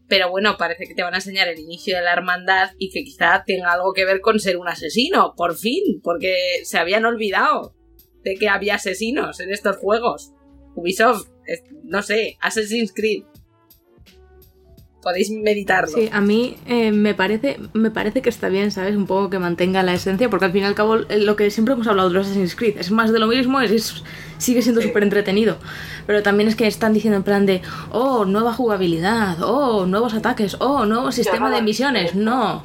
Pero 0.09 0.29
bueno, 0.29 0.57
parece 0.57 0.85
que 0.85 0.95
te 0.95 1.03
van 1.03 1.13
a 1.13 1.17
enseñar 1.17 1.47
el 1.47 1.59
inicio 1.59 1.95
de 1.95 2.03
la 2.03 2.13
hermandad 2.13 2.71
y 2.77 2.89
que 2.91 3.03
quizá 3.03 3.43
tenga 3.45 3.73
algo 3.73 3.93
que 3.93 4.05
ver 4.05 4.21
con 4.21 4.39
ser 4.39 4.57
un 4.57 4.67
asesino, 4.67 5.33
por 5.35 5.57
fin, 5.57 6.01
porque 6.01 6.35
se 6.63 6.77
habían 6.77 7.05
olvidado 7.05 7.75
de 8.23 8.35
que 8.35 8.49
había 8.49 8.75
asesinos 8.75 9.39
en 9.39 9.51
estos 9.51 9.77
juegos. 9.77 10.31
Ubisoft, 10.75 11.27
no 11.83 12.01
sé, 12.03 12.37
Assassin's 12.41 12.93
Creed. 12.93 13.23
Podéis 15.07 15.31
meditarlo. 15.31 15.87
Sí, 15.95 16.09
a 16.11 16.19
mí 16.19 16.57
eh, 16.65 16.91
me, 16.91 17.13
parece, 17.13 17.61
me 17.71 17.91
parece 17.91 18.21
que 18.21 18.27
está 18.29 18.49
bien, 18.49 18.71
¿sabes? 18.71 18.97
Un 18.97 19.07
poco 19.07 19.29
que 19.29 19.39
mantenga 19.39 19.81
la 19.83 19.93
esencia, 19.93 20.29
porque 20.29 20.43
al 20.43 20.51
fin 20.51 20.63
y 20.63 20.65
al 20.65 20.75
cabo 20.75 20.97
eh, 20.97 21.19
lo 21.19 21.37
que 21.37 21.49
siempre 21.49 21.73
hemos 21.75 21.87
hablado 21.87 22.09
de 22.09 22.15
los 22.15 22.25
Assassin's 22.27 22.55
Creed 22.57 22.77
es 22.77 22.91
más 22.91 23.13
de 23.13 23.19
lo 23.19 23.27
mismo, 23.27 23.61
es, 23.61 23.71
es- 23.71 24.03
sigue 24.37 24.61
siendo 24.61 24.81
súper 24.81 25.03
entretenido. 25.03 25.59
Pero 26.07 26.23
también 26.23 26.49
es 26.49 26.57
que 26.57 26.67
están 26.67 26.91
diciendo 26.91 27.15
en 27.15 27.23
plan 27.23 27.45
de, 27.45 27.61
oh, 27.91 28.25
nueva 28.25 28.51
jugabilidad, 28.51 29.41
oh, 29.43 29.85
nuevos 29.85 30.13
ataques, 30.13 30.57
oh, 30.59 30.85
nuevo 30.85 31.13
sistema 31.13 31.49
de 31.49 31.61
misiones. 31.61 32.13
No. 32.15 32.63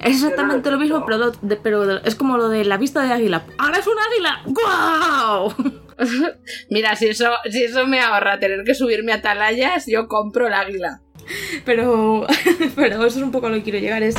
Es 0.00 0.14
exactamente 0.22 0.70
lo 0.70 0.78
mismo, 0.78 1.04
pero, 1.04 1.32
de- 1.32 1.56
pero 1.56 1.84
de- 1.86 2.00
es 2.04 2.14
como 2.14 2.36
lo 2.36 2.48
de 2.48 2.64
la 2.64 2.76
vista 2.76 3.02
de 3.02 3.12
águila. 3.12 3.42
¡Ahora 3.58 3.78
es 3.78 3.86
un 3.88 3.94
águila! 3.98 4.42
¡Guau! 4.46 5.52
Mira, 6.70 6.94
si 6.94 7.08
eso, 7.08 7.28
si 7.50 7.64
eso 7.64 7.84
me 7.88 7.98
ahorra 8.00 8.38
tener 8.38 8.62
que 8.64 8.74
subirme 8.76 9.10
a 9.10 9.16
atalayas, 9.16 9.86
yo 9.88 10.06
compro 10.06 10.46
el 10.46 10.52
águila. 10.54 11.00
Pero, 11.64 12.26
pero 12.76 13.04
eso 13.04 13.18
es 13.18 13.22
un 13.24 13.30
poco 13.30 13.46
a 13.46 13.50
lo 13.50 13.56
que 13.56 13.62
quiero 13.64 13.78
llegar. 13.78 14.02
Es, 14.02 14.16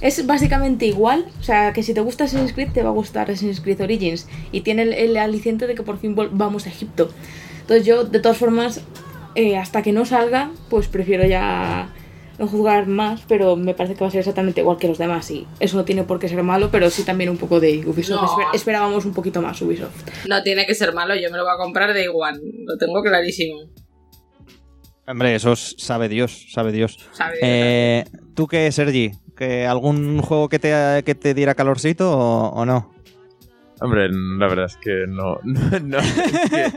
es 0.00 0.26
básicamente 0.26 0.86
igual. 0.86 1.26
O 1.40 1.42
sea, 1.42 1.72
que 1.72 1.82
si 1.82 1.94
te 1.94 2.00
gusta 2.00 2.24
Assassin's 2.24 2.52
Creed, 2.52 2.70
te 2.72 2.82
va 2.82 2.90
a 2.90 2.92
gustar 2.92 3.30
Assassin's 3.30 3.60
Creed 3.60 3.80
Origins. 3.80 4.28
Y 4.52 4.60
tiene 4.60 4.82
el, 4.82 4.92
el 4.92 5.16
aliciente 5.16 5.66
de 5.66 5.74
que 5.74 5.82
por 5.82 5.98
fin 5.98 6.14
vamos 6.32 6.66
a 6.66 6.68
Egipto. 6.68 7.10
Entonces 7.62 7.86
yo, 7.86 8.04
de 8.04 8.20
todas 8.20 8.38
formas, 8.38 8.80
eh, 9.34 9.56
hasta 9.56 9.82
que 9.82 9.92
no 9.92 10.04
salga, 10.04 10.50
pues 10.68 10.88
prefiero 10.88 11.24
ya 11.26 11.92
no 12.38 12.46
jugar 12.48 12.86
más, 12.86 13.22
pero 13.28 13.56
me 13.56 13.74
parece 13.74 13.94
que 13.94 14.00
va 14.00 14.08
a 14.08 14.10
ser 14.10 14.20
exactamente 14.20 14.60
igual 14.62 14.78
que 14.78 14.88
los 14.88 14.98
demás. 14.98 15.30
Y 15.30 15.46
eso 15.60 15.76
no 15.76 15.84
tiene 15.84 16.02
por 16.04 16.18
qué 16.18 16.28
ser 16.28 16.42
malo, 16.42 16.70
pero 16.70 16.90
sí 16.90 17.02
también 17.04 17.30
un 17.30 17.36
poco 17.36 17.60
de 17.60 17.86
Ubisoft. 17.86 18.20
No. 18.20 18.26
Esper- 18.26 18.54
esperábamos 18.54 19.04
un 19.04 19.12
poquito 19.14 19.42
más 19.42 19.60
Ubisoft. 19.62 20.08
No 20.28 20.42
tiene 20.42 20.66
que 20.66 20.74
ser 20.74 20.92
malo, 20.92 21.14
yo 21.14 21.30
me 21.30 21.36
lo 21.36 21.44
voy 21.44 21.52
a 21.54 21.58
comprar 21.58 21.92
de 21.92 22.04
igual. 22.04 22.40
Lo 22.66 22.76
tengo 22.78 23.02
clarísimo. 23.02 23.60
Hombre, 25.06 25.34
eso 25.34 25.52
es- 25.52 25.74
sabe 25.78 26.08
Dios, 26.08 26.46
sabe 26.50 26.72
Dios. 26.72 26.96
Eh, 27.42 28.04
¿Tú 28.34 28.46
qué, 28.46 28.70
Sergi? 28.72 29.12
¿Que 29.36 29.66
¿Algún 29.66 30.20
juego 30.22 30.48
que 30.48 30.58
te, 30.58 31.02
que 31.04 31.14
te 31.14 31.34
diera 31.34 31.54
calorcito 31.54 32.10
o, 32.16 32.48
o 32.50 32.64
no? 32.64 32.92
Hombre, 33.80 34.08
la 34.10 34.46
verdad 34.46 34.66
es 34.66 34.76
que 34.76 35.06
no. 35.08 35.38
No, 35.44 35.80
no, 35.80 35.98
es 35.98 36.50
que 36.50 36.72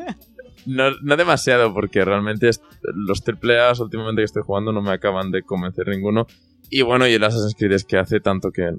no, 0.65 0.89
no 1.03 1.15
demasiado, 1.17 1.71
porque 1.73 2.03
realmente 2.03 2.49
los 2.95 3.21
AAA 3.27 3.73
últimamente 3.79 4.21
que 4.21 4.25
estoy 4.25 4.41
jugando 4.43 4.71
no 4.71 4.81
me 4.81 4.91
acaban 4.91 5.29
de 5.29 5.43
convencer 5.43 5.87
ninguno. 5.87 6.25
Y 6.71 6.81
bueno, 6.81 7.07
y 7.07 7.13
el 7.13 7.23
Assassin's 7.23 7.53
Creed 7.55 7.73
es 7.73 7.85
que 7.85 7.97
hace 7.99 8.19
tanto 8.19 8.49
que 8.51 8.71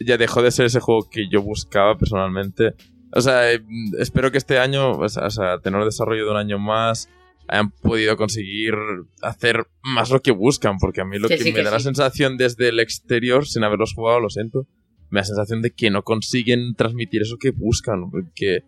ya 0.00 0.16
dejó 0.16 0.40
de 0.40 0.50
ser 0.50 0.64
ese 0.64 0.80
juego 0.80 1.06
que 1.10 1.28
yo 1.30 1.42
buscaba 1.42 1.98
personalmente. 1.98 2.72
O 3.12 3.20
sea, 3.20 3.52
eh, 3.52 3.62
espero 3.98 4.32
que 4.32 4.38
este 4.38 4.58
año, 4.58 4.92
o 4.92 5.08
sea, 5.10 5.26
o 5.26 5.30
sea, 5.30 5.52
a 5.52 5.58
tener 5.60 5.84
desarrollo 5.84 6.24
de 6.24 6.30
un 6.30 6.36
año 6.38 6.58
más, 6.58 7.10
hayan 7.48 7.70
podido 7.70 8.16
conseguir 8.16 8.74
hacer 9.22 9.66
más 9.82 10.10
lo 10.10 10.20
que 10.20 10.30
buscan, 10.32 10.78
porque 10.78 11.00
a 11.00 11.04
mí 11.04 11.18
lo 11.18 11.28
Que 11.28 11.36
que, 11.36 11.42
sí, 11.44 11.50
me 11.50 11.56
que 11.58 11.64
da 11.64 11.70
la 11.72 11.78
sí. 11.78 11.84
sensación 11.84 12.36
desde 12.36 12.68
el 12.70 12.80
exterior, 12.80 13.46
sin 13.46 13.64
haberlos 13.64 13.92
jugado, 13.94 14.20
lo 14.20 14.30
siento, 14.30 14.66
me 15.10 15.18
da 15.18 15.22
la 15.22 15.24
sensación 15.24 15.62
de 15.62 15.70
que 15.72 15.90
no 15.90 16.02
consiguen 16.02 16.74
transmitir 16.74 17.22
eso 17.22 17.36
que 17.38 17.50
buscan, 17.50 18.10
que, 18.34 18.60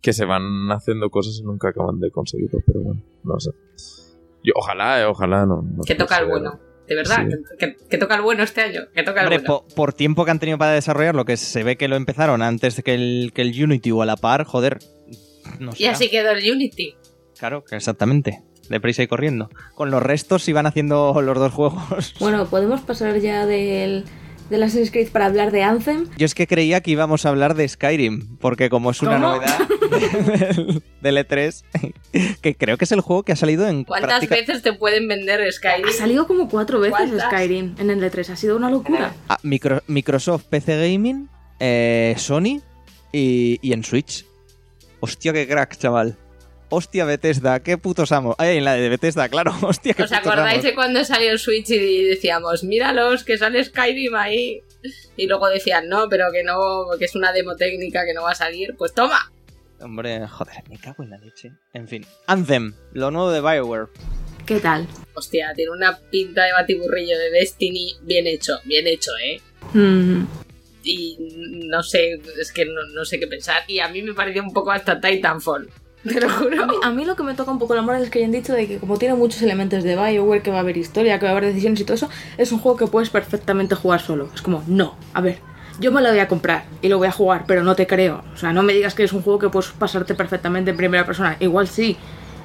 que 0.00 0.12
se 0.12 0.24
van 0.24 0.70
haciendo 0.72 1.10
cosas 1.10 1.38
y 1.40 1.44
nunca 1.44 1.68
acaban 1.68 2.00
de 2.00 2.10
conseguirlo, 2.10 2.60
pero 2.66 2.80
bueno, 2.80 3.02
no 3.24 3.38
sé. 3.38 3.50
Yo, 4.44 4.52
ojalá, 4.56 5.00
eh, 5.00 5.04
ojalá 5.04 5.46
no. 5.46 5.62
no 5.62 5.82
Que 5.84 5.94
toca 5.94 6.18
el 6.18 6.26
bueno. 6.26 6.58
De 6.88 6.96
verdad, 6.96 7.24
Sí. 7.30 7.36
que, 7.58 7.76
que- 7.88 7.96
toca 7.98 8.16
el 8.16 8.22
bueno 8.22 8.42
este 8.42 8.60
año. 8.60 8.80
Que 8.92 9.04
toca 9.04 9.20
el 9.20 9.26
Hombre, 9.28 9.38
bueno. 9.38 9.64
po- 9.68 9.74
por 9.76 9.92
tiempo 9.92 10.24
que 10.24 10.32
han 10.32 10.40
tenido 10.40 10.58
para 10.58 10.72
desarrollarlo, 10.72 11.24
que 11.24 11.36
se 11.36 11.62
ve 11.62 11.76
que 11.76 11.86
lo 11.86 11.94
empezaron 11.94 12.42
antes 12.42 12.74
de 12.76 12.82
que 12.82 12.94
el, 12.94 13.30
que 13.32 13.42
el 13.42 13.62
Unity 13.64 13.92
o 13.92 14.02
a 14.02 14.06
la 14.06 14.16
par, 14.16 14.44
joder. 14.44 14.78
No. 15.60 15.70
Y 15.78 15.84
así 15.84 16.10
quedó 16.10 16.32
el 16.32 16.50
Unity. 16.50 16.96
Claro, 17.42 17.64
exactamente. 17.72 18.40
Deprisa 18.68 19.02
y 19.02 19.08
corriendo. 19.08 19.50
Con 19.74 19.90
los 19.90 20.00
restos 20.00 20.46
iban 20.48 20.64
haciendo 20.66 21.20
los 21.20 21.36
dos 21.36 21.52
juegos. 21.52 22.14
Bueno, 22.20 22.46
podemos 22.46 22.82
pasar 22.82 23.18
ya 23.18 23.46
del, 23.46 24.04
del 24.48 24.62
Assassin's 24.62 24.92
Creed 24.92 25.08
para 25.08 25.26
hablar 25.26 25.50
de 25.50 25.64
Anthem. 25.64 26.06
Yo 26.16 26.24
es 26.24 26.36
que 26.36 26.46
creía 26.46 26.82
que 26.82 26.92
íbamos 26.92 27.26
a 27.26 27.30
hablar 27.30 27.56
de 27.56 27.66
Skyrim, 27.68 28.36
porque 28.38 28.70
como 28.70 28.92
es 28.92 29.02
una 29.02 29.14
¿Cómo? 29.14 29.26
novedad 29.34 29.58
del, 30.56 30.82
del 31.00 31.16
E3, 31.26 31.64
que 32.40 32.54
creo 32.54 32.78
que 32.78 32.84
es 32.84 32.92
el 32.92 33.00
juego 33.00 33.24
que 33.24 33.32
ha 33.32 33.36
salido 33.36 33.66
en 33.66 33.82
¿Cuántas 33.82 34.08
práctica- 34.20 34.36
veces 34.36 34.62
te 34.62 34.72
pueden 34.74 35.08
vender 35.08 35.40
Skyrim? 35.52 35.88
Ha 35.88 35.92
salido 35.92 36.28
como 36.28 36.48
cuatro 36.48 36.78
veces 36.78 36.96
¿Cuántas? 36.96 37.22
Skyrim 37.26 37.74
en 37.80 37.90
el 37.90 38.00
E3. 38.08 38.28
Ha 38.30 38.36
sido 38.36 38.56
una 38.56 38.70
locura. 38.70 39.14
Ah, 39.28 39.38
Micro- 39.42 39.82
Microsoft 39.88 40.44
PC 40.44 40.76
Gaming, 40.92 41.28
eh, 41.58 42.14
Sony 42.18 42.60
y, 43.10 43.58
y 43.60 43.72
en 43.72 43.82
Switch. 43.82 44.24
Hostia, 45.00 45.32
qué 45.32 45.48
crack, 45.48 45.76
chaval. 45.76 46.16
Hostia, 46.74 47.04
Bethesda, 47.04 47.62
qué 47.62 47.76
putos 47.76 48.12
amos. 48.12 48.34
Ay, 48.38 48.56
en 48.56 48.64
la 48.64 48.72
de 48.74 48.88
Bethesda, 48.88 49.28
claro. 49.28 49.54
Hostia, 49.62 49.92
qué 49.92 50.04
¿Os 50.04 50.12
acordáis 50.12 50.54
amos. 50.54 50.64
de 50.64 50.74
cuando 50.74 51.04
salió 51.04 51.30
el 51.30 51.38
Switch 51.38 51.68
y 51.70 52.04
decíamos, 52.04 52.64
míralos, 52.64 53.24
que 53.24 53.36
sale 53.36 53.62
Skyrim 53.62 54.14
ahí? 54.14 54.62
Y 55.16 55.26
luego 55.26 55.48
decían, 55.48 55.88
no, 55.88 56.08
pero 56.08 56.32
que 56.32 56.42
no, 56.42 56.86
que 56.98 57.04
es 57.04 57.14
una 57.14 57.30
demo 57.32 57.56
técnica 57.56 58.06
que 58.06 58.14
no 58.14 58.22
va 58.22 58.30
a 58.30 58.34
salir. 58.34 58.74
Pues 58.78 58.94
toma. 58.94 59.30
Hombre, 59.80 60.26
joder, 60.26 60.62
me 60.70 60.78
cago 60.78 61.02
en 61.02 61.10
la 61.10 61.18
leche. 61.18 61.52
En 61.74 61.86
fin. 61.86 62.06
Anthem, 62.26 62.72
lo 62.92 63.10
nuevo 63.10 63.30
de 63.30 63.40
Bioware. 63.40 63.88
¿Qué 64.46 64.58
tal? 64.58 64.86
Hostia, 65.14 65.52
tiene 65.54 65.72
una 65.72 65.98
pinta 66.10 66.44
de 66.44 66.52
batiburrillo 66.52 67.18
de 67.18 67.30
Destiny 67.32 67.96
bien 68.02 68.26
hecho, 68.26 68.58
bien 68.64 68.86
hecho, 68.86 69.10
¿eh? 69.22 69.40
Mm, 69.74 70.24
Y 70.84 71.16
no 71.68 71.82
sé, 71.82 72.20
es 72.40 72.50
que 72.52 72.64
no, 72.64 72.80
no 72.94 73.04
sé 73.04 73.20
qué 73.20 73.26
pensar. 73.26 73.62
Y 73.68 73.78
a 73.80 73.88
mí 73.88 74.02
me 74.02 74.14
pareció 74.14 74.42
un 74.42 74.52
poco 74.52 74.72
hasta 74.72 75.00
Titanfall. 75.00 75.68
Te 76.08 76.20
lo 76.20 76.28
juro. 76.28 76.62
A 76.62 76.66
mí, 76.66 76.74
a 76.82 76.90
mí 76.90 77.04
lo 77.04 77.14
que 77.14 77.22
me 77.22 77.34
toca 77.34 77.50
un 77.50 77.58
poco 77.58 77.74
la 77.74 77.82
moral 77.82 78.02
es 78.02 78.10
que 78.10 78.18
hayan 78.18 78.32
dicho 78.32 78.52
de 78.52 78.66
que 78.66 78.78
como 78.78 78.98
tiene 78.98 79.14
muchos 79.14 79.40
elementos 79.42 79.84
de 79.84 79.94
Bioware, 79.94 80.42
que 80.42 80.50
va 80.50 80.56
a 80.56 80.60
haber 80.60 80.76
historia, 80.76 81.18
que 81.18 81.26
va 81.26 81.30
a 81.30 81.32
haber 81.32 81.46
decisiones 81.46 81.80
y 81.80 81.84
todo 81.84 81.94
eso, 81.94 82.08
es 82.38 82.50
un 82.50 82.58
juego 82.58 82.76
que 82.76 82.86
puedes 82.86 83.10
perfectamente 83.10 83.74
jugar 83.76 84.00
solo. 84.00 84.28
Es 84.34 84.42
como, 84.42 84.64
no, 84.66 84.96
a 85.14 85.20
ver, 85.20 85.38
yo 85.78 85.92
me 85.92 86.00
lo 86.00 86.10
voy 86.10 86.18
a 86.18 86.28
comprar 86.28 86.64
y 86.80 86.88
lo 86.88 86.98
voy 86.98 87.06
a 87.06 87.12
jugar, 87.12 87.44
pero 87.46 87.62
no 87.62 87.76
te 87.76 87.86
creo. 87.86 88.24
O 88.34 88.36
sea, 88.36 88.52
no 88.52 88.62
me 88.62 88.72
digas 88.72 88.94
que 88.94 89.04
es 89.04 89.12
un 89.12 89.22
juego 89.22 89.38
que 89.38 89.48
puedes 89.48 89.70
pasarte 89.70 90.14
perfectamente 90.14 90.72
en 90.72 90.76
primera 90.76 91.06
persona. 91.06 91.36
Igual 91.40 91.68
sí. 91.68 91.96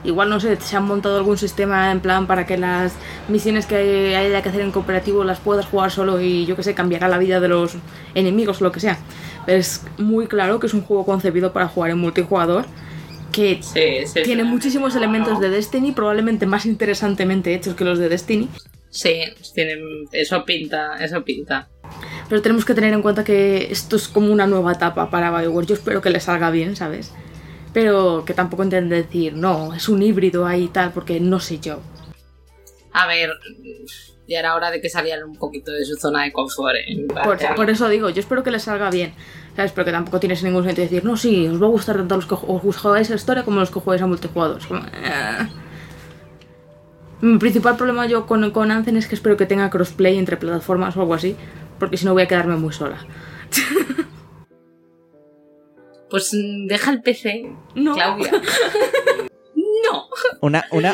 Igual, 0.04 0.30
no 0.30 0.40
sé, 0.40 0.56
se 0.58 0.78
han 0.78 0.86
montado 0.86 1.18
algún 1.18 1.38
sistema 1.38 1.92
en 1.92 2.00
plan 2.00 2.28
para 2.28 2.46
que 2.46 2.58
las 2.58 2.94
misiones 3.28 3.66
que 3.66 4.16
haya 4.16 4.42
que 4.44 4.50
hacer 4.50 4.62
en 4.62 4.72
cooperativo 4.72 5.24
las 5.24 5.40
puedas 5.40 5.66
jugar 5.66 5.90
solo 5.90 6.22
y 6.22 6.46
yo 6.46 6.56
que 6.56 6.62
sé, 6.62 6.76
cambiará 6.76 7.08
la 7.08 7.18
vida 7.18 7.40
de 7.40 7.48
los 7.48 7.74
enemigos 8.14 8.62
o 8.62 8.64
lo 8.64 8.72
que 8.72 8.80
sea. 8.80 9.00
Pero 9.46 9.58
es 9.58 9.84
muy 9.98 10.28
claro 10.28 10.60
que 10.60 10.68
es 10.68 10.74
un 10.76 10.82
juego 10.84 11.04
concebido 11.04 11.52
para 11.52 11.68
jugar 11.68 11.90
en 11.90 11.98
multijugador 11.98 12.66
que 13.32 13.60
Sí, 13.62 14.06
sí. 14.06 14.24
tiene 14.24 14.44
sí. 14.44 14.50
muchísimos 14.50 14.96
elementos 14.96 15.40
de 15.40 15.50
Destiny, 15.50 15.92
probablemente 15.92 16.46
más 16.46 16.66
interesantemente 16.66 17.54
hechos 17.54 17.76
que 17.76 17.84
los 17.84 18.00
de 18.00 18.10
Destiny. 18.10 18.50
Sí, 18.90 19.22
tienen, 19.54 19.80
eso 20.12 20.44
pinta, 20.46 20.96
eso 21.04 21.24
pinta. 21.24 21.68
Pero 22.30 22.42
tenemos 22.42 22.66
que 22.66 22.74
tener 22.74 22.94
en 22.94 23.02
cuenta 23.02 23.24
que 23.24 23.68
esto 23.72 23.96
es 23.96 24.08
como 24.08 24.32
una 24.32 24.48
nueva 24.48 24.74
etapa 24.74 25.10
para 25.10 25.30
Bioware. 25.32 25.68
Yo 25.68 25.76
espero 25.76 26.02
que 26.02 26.10
le 26.10 26.20
salga 26.20 26.50
bien, 26.52 26.76
¿sabes? 26.76 27.14
Pero 27.74 28.24
que 28.26 28.34
tampoco 28.34 28.64
intenten 28.64 28.90
decir, 28.90 29.34
no, 29.34 29.74
es 29.74 29.88
un 29.88 30.02
híbrido 30.02 30.46
ahí 30.46 30.64
y 30.66 30.68
tal, 30.68 30.92
porque 30.94 31.20
no 31.20 31.40
sé 31.40 31.60
yo. 31.60 31.80
A 32.92 33.06
ver, 33.08 33.30
ya 34.28 34.40
era 34.40 34.56
hora 34.56 34.72
de 34.72 34.82
que 34.82 34.90
salieran 34.90 35.24
un 35.30 35.36
poquito 35.36 35.72
de 35.72 35.86
su 35.86 35.96
zona 35.96 36.24
de 36.24 36.32
confort. 36.32 36.76
¿eh? 36.76 37.06
Por, 37.24 37.38
por 37.56 37.70
eso 37.70 37.88
digo, 37.90 38.10
yo 38.10 38.20
espero 38.20 38.44
que 38.44 38.52
le 38.52 38.60
salga 38.60 38.90
bien, 38.90 39.14
¿sabes? 39.58 39.74
Pero 39.74 39.84
que 39.84 39.92
tampoco 39.92 40.20
tienes 40.22 40.42
ningún 40.44 40.64
sentido 40.64 40.86
decir, 40.88 41.04
no, 41.04 41.18
sí, 41.18 41.46
os 41.48 41.62
va 41.62 41.66
a 41.66 41.70
gustar 41.70 41.98
tanto 41.98 42.16
los 42.16 42.26
que 42.28 42.36
os 42.36 42.78
jugáis 42.78 43.12
a 43.12 43.16
historia 43.16 43.44
como 43.44 43.60
los 43.60 43.70
que 43.72 43.82
jugáis 43.82 44.02
a 44.02 44.08
multijugador. 44.08 44.60
Es 44.60 44.68
como, 44.68 44.80
eh. 44.80 45.50
Mi 47.20 47.38
principal 47.40 47.76
problema 47.76 48.06
yo 48.06 48.26
con, 48.28 48.50
con 48.52 48.72
Anthem 48.72 48.96
es 48.96 49.08
que 49.08 49.16
espero 49.16 49.36
que 49.36 49.46
tenga 49.48 49.70
crossplay 49.70 50.18
entre 50.18 50.38
plataformas 50.38 50.96
o 50.96 51.02
algo 51.02 51.16
así, 51.16 51.36
porque 51.80 51.98
si 51.98 52.06
no 52.06 52.14
voy 52.14 52.22
a 52.22 52.28
quedarme 52.30 52.56
muy 52.56 52.72
sola. 52.72 52.98
Pues 56.10 56.32
deja 56.68 56.92
el 56.92 57.02
PC, 57.02 57.52
No. 57.76 57.94
Claudia. 57.94 58.32
no. 59.92 60.06
Una, 60.42 60.64
una, 60.72 60.94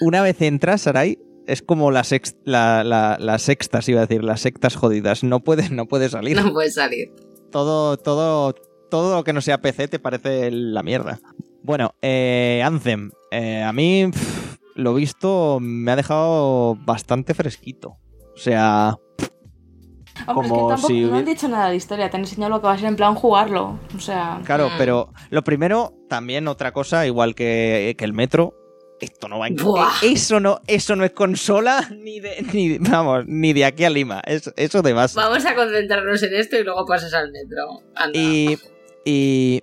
una 0.00 0.22
vez 0.22 0.40
entras, 0.42 0.82
Sarai, 0.82 1.18
es 1.48 1.60
como 1.60 1.90
la, 1.90 2.04
sex- 2.04 2.36
la, 2.44 2.84
la- 2.84 3.16
las 3.18 3.42
sextas, 3.42 3.88
iba 3.88 4.00
a 4.00 4.06
decir, 4.06 4.22
las 4.22 4.42
sectas 4.42 4.76
jodidas. 4.76 5.24
No 5.24 5.40
puedes 5.40 5.72
no 5.72 5.86
puede 5.86 6.08
salir. 6.08 6.40
No 6.40 6.52
puede 6.52 6.70
salir. 6.70 7.10
Todo, 7.54 7.96
todo, 7.96 8.52
todo 8.90 9.14
lo 9.14 9.22
que 9.22 9.32
no 9.32 9.40
sea 9.40 9.60
PC 9.60 9.86
te 9.86 10.00
parece 10.00 10.50
la 10.50 10.82
mierda. 10.82 11.20
Bueno, 11.62 11.94
eh, 12.02 12.60
Anthem. 12.64 13.12
eh, 13.30 13.62
a 13.62 13.72
mí, 13.72 14.10
lo 14.74 14.92
visto, 14.92 15.58
me 15.60 15.92
ha 15.92 15.94
dejado 15.94 16.74
bastante 16.84 17.32
fresquito. 17.32 17.96
O 18.34 18.36
sea, 18.36 18.96
Hombre, 20.26 20.34
Como 20.34 20.42
es 20.42 20.50
que 20.50 20.68
tampoco 20.68 20.86
si 20.88 21.00
no 21.02 21.16
han 21.16 21.24
dicho 21.24 21.46
nada 21.46 21.70
de 21.70 21.76
historia, 21.76 22.10
te 22.10 22.16
han 22.16 22.24
enseñado 22.24 22.50
lo 22.50 22.60
que 22.60 22.66
va 22.66 22.72
a 22.72 22.78
ser 22.78 22.88
en 22.88 22.96
plan 22.96 23.14
jugarlo. 23.14 23.78
O 23.96 24.00
sea, 24.00 24.40
claro, 24.44 24.68
pero 24.76 25.12
lo 25.30 25.44
primero, 25.44 25.94
también 26.08 26.48
otra 26.48 26.72
cosa, 26.72 27.06
igual 27.06 27.36
que, 27.36 27.94
que 27.96 28.04
el 28.04 28.14
metro. 28.14 28.54
Esto 29.00 29.28
no 29.28 29.38
va 29.40 29.48
en. 29.48 29.56
Eso 30.02 30.40
no, 30.40 30.60
eso 30.66 30.96
no 30.96 31.04
es 31.04 31.10
consola 31.12 31.88
ni 31.98 32.20
de, 32.20 32.42
ni, 32.52 32.78
vamos, 32.78 33.24
ni 33.26 33.52
de 33.52 33.64
aquí 33.64 33.84
a 33.84 33.90
Lima. 33.90 34.20
Es- 34.24 34.52
eso 34.56 34.82
de 34.82 34.92
base. 34.92 35.16
Vamos 35.16 35.44
a 35.44 35.54
concentrarnos 35.54 36.22
en 36.22 36.34
esto 36.34 36.58
y 36.58 36.64
luego 36.64 36.86
pasas 36.86 37.12
al 37.14 37.30
metro. 37.32 37.82
Anda. 37.96 38.18
Y, 38.18 38.56
y, 39.04 39.62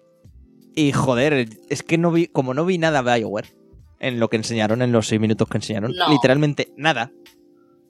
y 0.76 0.92
joder, 0.92 1.48
es 1.70 1.84
que 1.84 1.98
no 1.98 2.12
vi, 2.12 2.28
como 2.28 2.54
no 2.54 2.66
vi 2.66 2.78
nada 2.78 3.02
de 3.04 3.20
Bioware 3.20 3.48
en 4.00 4.20
lo 4.20 4.30
que 4.30 4.38
enseñaron, 4.38 4.82
en 4.82 4.92
los 4.92 5.08
seis 5.08 5.22
minutos 5.22 5.48
que 5.48 5.58
enseñaron, 5.58 5.94
No. 5.96 6.10
literalmente 6.10 6.72
nada. 6.76 7.12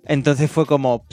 Entonces 0.05 0.49
fue 0.51 0.65
como, 0.65 1.05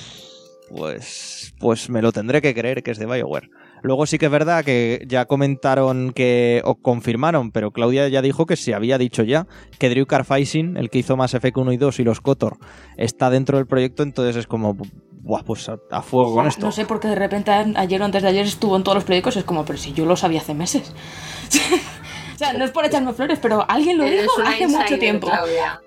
pues, 0.71 1.38
pues 1.59 1.91
me 1.91 2.03
lo 2.03 2.13
tendré 2.13 2.41
que 2.41 2.55
creer 2.55 2.83
que 2.83 2.91
es 2.91 2.99
de 2.99 3.07
Bioware. 3.07 3.51
Luego 3.83 4.07
sí 4.07 4.19
que 4.19 4.27
es 4.27 4.33
verdad 4.33 4.65
que 4.65 5.05
ya 5.07 5.27
comentaron 5.27 6.13
que, 6.13 6.63
o 6.65 6.77
confirmaron, 6.77 7.53
pero 7.53 7.71
Claudia 7.71 8.09
ya 8.09 8.23
dijo 8.23 8.47
que 8.47 8.57
se 8.57 8.75
había 8.75 8.99
dicho 8.99 9.23
ya, 9.23 9.47
que 9.79 9.89
Drew 9.89 10.07
Carfacing, 10.07 10.77
el 10.77 10.91
que 10.91 10.99
hizo 10.99 11.17
Mass 11.17 11.35
Effect 11.35 11.57
1 11.57 11.73
y 11.73 11.77
2 11.77 12.01
y 12.01 12.05
los 12.05 12.21
Kotor, 12.21 12.59
está 12.97 13.31
dentro 13.31 13.59
del 13.59 13.67
proyecto, 13.67 14.03
entonces 14.03 14.37
es 14.37 14.47
como, 14.47 14.77
buah, 15.29 15.43
pues 15.45 15.69
a, 15.69 15.79
a 15.91 16.03
fuego 16.03 16.35
con 16.35 16.47
esto. 16.47 16.67
no 16.67 16.73
sé 16.73 16.87
por 16.87 17.01
qué 17.01 17.09
de 17.09 17.15
repente 17.15 17.51
ayer 17.51 18.01
o 18.01 18.05
antes 18.05 18.23
de 18.23 18.29
ayer 18.29 18.47
estuvo 18.47 18.77
en 18.77 18.83
todos 18.83 18.97
los 18.97 19.05
proyectos. 19.05 19.37
Es 19.37 19.45
como, 19.45 19.65
pero 19.65 19.79
si 19.79 19.93
yo 19.93 20.07
lo 20.07 20.17
sabía 20.17 20.41
hace 20.41 20.55
meses. 20.55 20.93
o 22.35 22.39
sea, 22.39 22.53
no 22.55 22.65
es 22.65 22.71
por 22.71 22.85
echarme 22.85 23.13
flores, 23.13 23.39
pero 23.41 23.65
alguien 23.69 23.99
lo 23.99 24.05
dijo 24.05 24.31
hace 24.45 24.67
mucho 24.67 24.99
tiempo. 24.99 25.29
Claudia. 25.29 25.83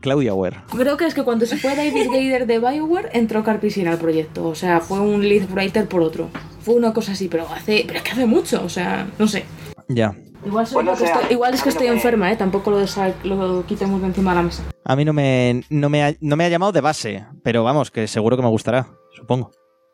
Claudia 0.00 0.34
Ware. 0.34 0.56
Creo 0.76 0.96
que 0.96 1.06
es 1.06 1.14
que 1.14 1.22
cuando 1.22 1.46
se 1.46 1.56
fue 1.56 1.74
David 1.76 2.06
Gader 2.10 2.46
de 2.46 2.58
Bioware, 2.58 3.10
entró 3.12 3.44
Carpisier 3.44 3.88
al 3.88 3.98
proyecto. 3.98 4.46
O 4.46 4.54
sea, 4.54 4.80
fue 4.80 5.00
un 5.00 5.28
lead 5.28 5.48
writer 5.52 5.86
por 5.88 6.02
otro. 6.02 6.28
Fue 6.62 6.74
una 6.74 6.92
cosa 6.92 7.12
así, 7.12 7.28
pero 7.28 7.46
hace. 7.48 7.84
Pero 7.86 7.98
es 7.98 8.04
que 8.04 8.10
hace 8.12 8.26
mucho, 8.26 8.62
o 8.64 8.68
sea, 8.68 9.08
no 9.18 9.26
sé. 9.28 9.44
Ya. 9.88 10.14
Igual, 10.44 10.66
soy 10.66 10.74
Bueno, 10.74 10.92
yo 10.92 10.98
que 10.98 11.04
o 11.04 11.06
sea, 11.06 11.16
estoy- 11.16 11.32
igual 11.34 11.52
es 11.54 11.60
que 11.62 11.66
no 11.68 11.72
estoy 11.72 11.88
me- 11.88 11.94
enferma, 11.94 12.32
¿eh? 12.32 12.36
Tampoco 12.36 12.70
lo, 12.70 12.78
lo 13.24 13.66
quitemos 13.66 14.00
de 14.00 14.06
encima 14.06 14.30
de 14.30 14.36
la 14.36 14.42
mesa. 14.42 14.62
A 14.84 14.96
mí 14.96 15.04
no 15.04 15.12
me, 15.12 15.62
no, 15.68 15.90
me 15.90 16.02
ha, 16.02 16.14
no 16.20 16.36
me 16.36 16.44
ha 16.44 16.48
llamado 16.48 16.72
de 16.72 16.80
base, 16.80 17.26
pero 17.42 17.62
vamos, 17.62 17.90
que 17.90 18.06
seguro 18.06 18.36
que 18.36 18.42
me 18.42 18.48
gustará, 18.48 18.88
supongo. 19.14 19.50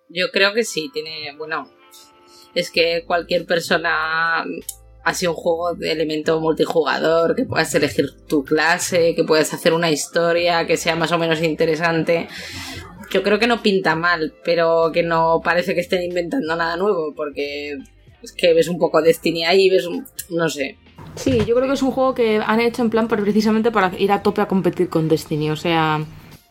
Yo 0.08 0.26
creo 0.32 0.54
que 0.54 0.62
sí, 0.62 0.88
tiene. 0.92 1.36
Bueno, 1.36 1.68
es 2.54 2.70
que 2.70 3.02
cualquier 3.06 3.44
persona. 3.44 4.44
Ha 5.06 5.14
sido 5.14 5.30
un 5.30 5.36
juego 5.36 5.74
de 5.74 5.92
elemento 5.92 6.40
multijugador, 6.40 7.36
que 7.36 7.44
puedas 7.44 7.72
elegir 7.76 8.06
tu 8.26 8.44
clase, 8.44 9.14
que 9.14 9.22
puedas 9.22 9.54
hacer 9.54 9.72
una 9.72 9.88
historia 9.88 10.66
que 10.66 10.76
sea 10.76 10.96
más 10.96 11.12
o 11.12 11.18
menos 11.18 11.40
interesante. 11.42 12.26
yo 13.12 13.22
creo 13.22 13.38
que 13.38 13.46
no 13.46 13.62
pinta 13.62 13.94
mal, 13.94 14.34
pero 14.44 14.90
que 14.92 15.04
no 15.04 15.40
parece 15.44 15.74
que 15.74 15.80
estén 15.80 16.02
inventando 16.02 16.56
nada 16.56 16.76
nuevo, 16.76 17.14
porque 17.14 17.78
es 18.20 18.32
que 18.32 18.52
ves 18.52 18.66
un 18.66 18.80
poco 18.80 19.00
Destiny 19.00 19.44
ahí, 19.44 19.70
ves 19.70 19.86
un, 19.86 20.04
no 20.30 20.48
sé. 20.48 20.76
Sí, 21.14 21.38
yo 21.46 21.54
creo 21.54 21.68
que 21.68 21.74
es 21.74 21.82
un 21.82 21.92
juego 21.92 22.12
que 22.12 22.40
han 22.44 22.60
hecho 22.60 22.82
en 22.82 22.90
plan 22.90 23.06
precisamente 23.06 23.70
para 23.70 23.92
ir 23.98 24.10
a 24.10 24.22
tope 24.22 24.40
a 24.40 24.48
competir 24.48 24.88
con 24.88 25.08
Destiny, 25.08 25.50
o 25.50 25.56
sea... 25.56 26.04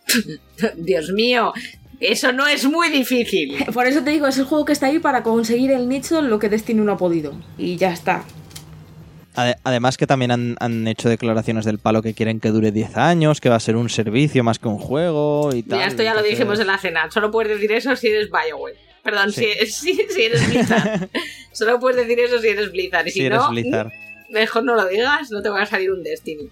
Dios 0.78 1.10
mío, 1.12 1.52
eso 2.00 2.32
no 2.32 2.48
es 2.48 2.65
muy 2.65 2.89
difícil. 2.89 3.65
Por 3.74 3.88
eso 3.88 4.04
te 4.04 4.12
digo, 4.12 4.28
es 4.28 4.38
el 4.38 4.46
juego 4.46 4.65
que 4.65 4.74
está 4.74 4.88
ahí 4.88 5.00
para 5.00 5.24
conseguir 5.24 5.72
el 5.72 5.88
nicho 5.88 6.20
en 6.20 6.30
lo 6.30 6.39
que 6.39 6.50
Destiny 6.50 6.82
no 6.82 6.94
ha 6.94 6.98
podido. 6.98 7.34
Y 7.58 7.78
ya 7.78 7.91
está. 7.91 8.24
Además 9.36 9.98
que 9.98 10.08
también 10.08 10.32
han, 10.32 10.88
hecho 10.88 11.10
declaraciones 11.10 11.65
del 11.65 11.80
palo 11.80 12.02
que 12.02 12.13
quieren 12.13 12.39
que 12.39 12.50
dure 12.50 12.71
10 12.71 12.98
años, 12.98 13.41
que 13.41 13.50
va 13.50 13.56
a 13.56 13.60
ser 13.60 13.76
un 13.76 13.89
servicio 13.89 14.43
más 14.43 14.60
que 14.60 14.67
un 14.67 14.78
juego 14.78 15.54
y 15.54 15.63
tal. 15.63 15.80
Ya 15.80 15.88
esto 15.88 16.04
ya 16.04 16.13
lo 16.13 16.24
dijimos 16.24 16.60
en 16.60 16.67
la 16.67 16.78
cena. 16.78 17.10
Solo 17.12 17.32
puedes 17.32 17.54
decir 17.54 17.71
eso 17.71 17.95
si 17.95 18.08
eres 18.08 18.30
Bioware. 18.30 18.78
Perdón, 19.04 19.32
si, 19.32 19.45
eres 19.45 20.48
Blizzard. 20.48 21.10
Solo 21.52 21.80
puedes 21.80 21.98
decir 21.98 22.19
eso 22.19 22.39
si 22.39 22.48
eres 22.48 22.71
Blizzard. 22.71 23.08
Y 23.08 23.12
si, 23.12 23.30
no, 23.30 23.52
mejor 24.30 24.63
no 24.63 24.76
lo 24.76 24.88
digas, 24.88 25.32
no 25.32 25.41
te 25.41 25.50
va 25.50 25.62
a 25.62 25.65
salir 25.65 25.91
un 25.91 26.04
Destiny. 26.04 26.50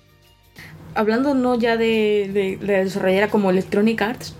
Hablando 0.96 1.34
no 1.34 1.58
ya 1.58 1.78
de, 1.78 2.30
de, 2.32 2.58
desarrollar 2.66 3.30
como 3.30 3.50
Electronic 3.50 4.02
Arts, 4.02 4.36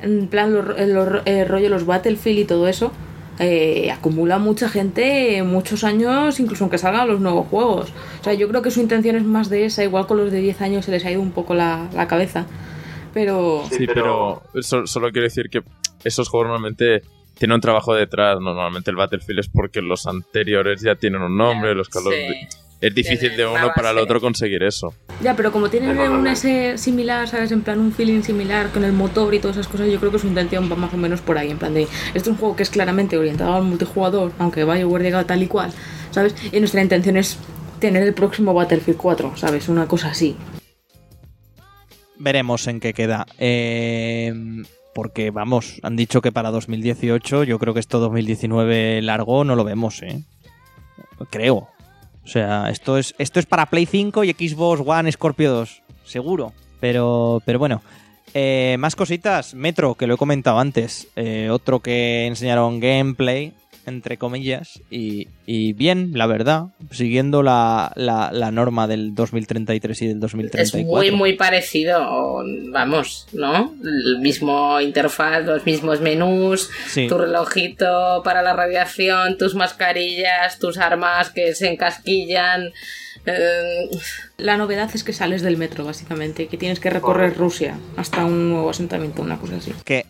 en 0.00 0.26
plan 0.28 0.54
el, 0.76 1.48
rollo 1.48 1.68
los 1.68 1.84
Battlefield 1.84 2.38
y 2.38 2.44
todo 2.44 2.66
eso, 2.68 2.92
eh, 3.38 3.90
acumula 3.90 4.38
mucha 4.38 4.68
gente 4.68 5.42
muchos 5.42 5.84
años, 5.84 6.38
incluso 6.38 6.64
aunque 6.64 6.78
salgan 6.78 7.08
los 7.08 7.20
nuevos 7.20 7.48
juegos. 7.48 7.92
O 8.20 8.24
sea, 8.24 8.34
yo 8.34 8.48
creo 8.48 8.62
que 8.62 8.70
su 8.70 8.80
intención 8.80 9.16
es 9.16 9.24
más 9.24 9.48
de 9.48 9.64
esa, 9.64 9.82
igual 9.82 10.06
con 10.06 10.18
los 10.18 10.30
de 10.30 10.40
10 10.40 10.60
años 10.60 10.84
se 10.84 10.90
les 10.90 11.04
ha 11.04 11.10
ido 11.10 11.20
un 11.20 11.32
poco 11.32 11.54
la, 11.54 11.88
cabeza. 12.08 12.46
Pero... 13.14 13.64
Sí, 13.70 13.86
pero 13.86 14.42
solo, 14.60 15.10
quiero 15.10 15.24
decir 15.24 15.48
que 15.50 15.62
esos 16.04 16.28
juegos 16.28 16.48
normalmente 16.48 17.02
tienen 17.38 17.56
un 17.56 17.60
trabajo 17.60 17.94
detrás. 17.94 18.38
Normalmente 18.40 18.90
el 18.90 18.96
Battlefield 18.96 19.40
es 19.40 19.48
porque 19.48 19.82
los 19.82 20.06
anteriores 20.06 20.80
ya 20.82 20.94
tienen 20.94 21.22
un 21.22 21.36
nombre, 21.36 21.74
los 21.74 21.88
Call 21.88 22.04
es 22.82 22.92
difícil 22.92 23.36
de 23.36 23.46
uno 23.46 23.70
para 23.76 23.92
el 23.92 23.98
otro 23.98 24.20
conseguir 24.20 24.64
eso. 24.64 24.92
Ya, 25.22 25.36
pero 25.36 25.52
como 25.52 25.70
tienen 25.70 25.96
un 25.98 26.26
S 26.26 26.76
similar, 26.78 27.28
¿sabes? 27.28 27.52
En 27.52 27.62
plan, 27.62 27.78
un 27.78 27.92
feeling 27.92 28.22
similar 28.22 28.70
con 28.70 28.82
el 28.82 28.92
motor 28.92 29.32
y 29.34 29.38
todas 29.38 29.56
esas 29.56 29.70
cosas, 29.70 29.88
yo 29.88 30.00
creo 30.00 30.10
que 30.10 30.18
su 30.18 30.26
intención 30.26 30.70
va 30.70 30.74
más 30.74 30.92
o 30.92 30.96
menos 30.96 31.20
por 31.20 31.38
ahí. 31.38 31.52
En 31.52 31.58
plan 31.58 31.72
de, 31.72 31.82
este 31.82 32.18
es 32.18 32.26
un 32.26 32.36
juego 32.36 32.56
que 32.56 32.64
es 32.64 32.70
claramente 32.70 33.16
orientado 33.16 33.54
al 33.54 33.62
multijugador, 33.62 34.32
aunque 34.40 34.64
vaya 34.64 34.84
llegado 34.84 35.24
tal 35.24 35.44
y 35.44 35.46
cual, 35.46 35.72
¿sabes? 36.10 36.34
Y 36.50 36.58
nuestra 36.58 36.82
intención 36.82 37.16
es 37.16 37.38
tener 37.78 38.02
el 38.02 38.14
próximo 38.14 38.52
Battlefield 38.52 38.98
4, 38.98 39.36
¿sabes? 39.36 39.68
Una 39.68 39.86
cosa 39.86 40.08
así. 40.08 40.36
Veremos 42.18 42.66
en 42.66 42.80
qué 42.80 42.92
queda. 42.94 43.26
Eh, 43.38 44.34
porque, 44.92 45.30
vamos, 45.30 45.78
han 45.84 45.94
dicho 45.94 46.20
que 46.20 46.32
para 46.32 46.50
2018, 46.50 47.44
yo 47.44 47.60
creo 47.60 47.74
que 47.74 47.80
esto 47.80 48.00
2019 48.00 49.02
largo 49.02 49.44
no 49.44 49.54
lo 49.54 49.62
vemos, 49.62 50.02
¿eh? 50.02 50.24
Creo. 51.30 51.68
O 52.24 52.28
sea, 52.28 52.70
esto 52.70 52.98
es, 52.98 53.14
esto 53.18 53.40
es 53.40 53.46
para 53.46 53.66
Play 53.66 53.86
5 53.86 54.24
y 54.24 54.32
Xbox 54.32 54.82
One 54.84 55.10
Scorpio 55.10 55.52
2, 55.52 55.82
seguro. 56.04 56.52
Pero, 56.80 57.42
pero 57.44 57.58
bueno. 57.58 57.82
Eh, 58.34 58.76
más 58.78 58.96
cositas. 58.96 59.54
Metro, 59.54 59.94
que 59.94 60.06
lo 60.06 60.14
he 60.14 60.16
comentado 60.16 60.58
antes. 60.58 61.08
Eh, 61.16 61.48
otro 61.50 61.80
que 61.80 62.26
enseñaron 62.26 62.80
gameplay 62.80 63.52
entre 63.86 64.16
comillas, 64.16 64.80
y, 64.90 65.26
bien, 65.74 66.12
la 66.14 66.26
verdad, 66.26 66.66
siguiendo 66.90 67.42
la, 67.42 67.92
la, 67.96 68.50
norma 68.50 68.86
del 68.86 69.14
2033 69.14 70.02
y 70.02 70.06
del 70.08 70.20
2034. 70.20 70.78
Es 70.78 70.86
muy, 70.86 71.10
muy 71.10 71.32
parecido, 71.34 72.42
vamos, 72.70 73.26
¿no? 73.32 73.74
El 73.82 74.20
mismo 74.20 74.80
interfaz, 74.80 75.44
los 75.44 75.66
mismos 75.66 76.00
menús, 76.00 76.70
tu 77.08 77.18
relojito 77.18 78.22
para 78.24 78.42
la 78.42 78.52
radiación, 78.52 79.38
tus 79.38 79.54
mascarillas, 79.54 80.58
tus 80.58 80.78
armas 80.78 81.30
que 81.30 81.54
se 81.54 81.68
encasquillan. 81.70 82.72
Eh, 83.24 83.88
la 84.38 84.56
novedad 84.56 84.90
es 84.94 85.04
que 85.04 85.12
sales 85.12 85.42
del 85.42 85.56
metro, 85.56 85.84
básicamente, 85.84 86.46
que 86.46 86.56
tienes 86.56 86.80
que 86.80 86.90
recorrer 86.90 87.36
Rusia 87.36 87.78
hasta 87.96 88.24
un 88.24 88.50
nuevo 88.50 88.70
asentamiento, 88.70 89.22
una 89.22 89.38
cosa 89.38 89.56
así. 89.56 89.72
Que 89.84 90.06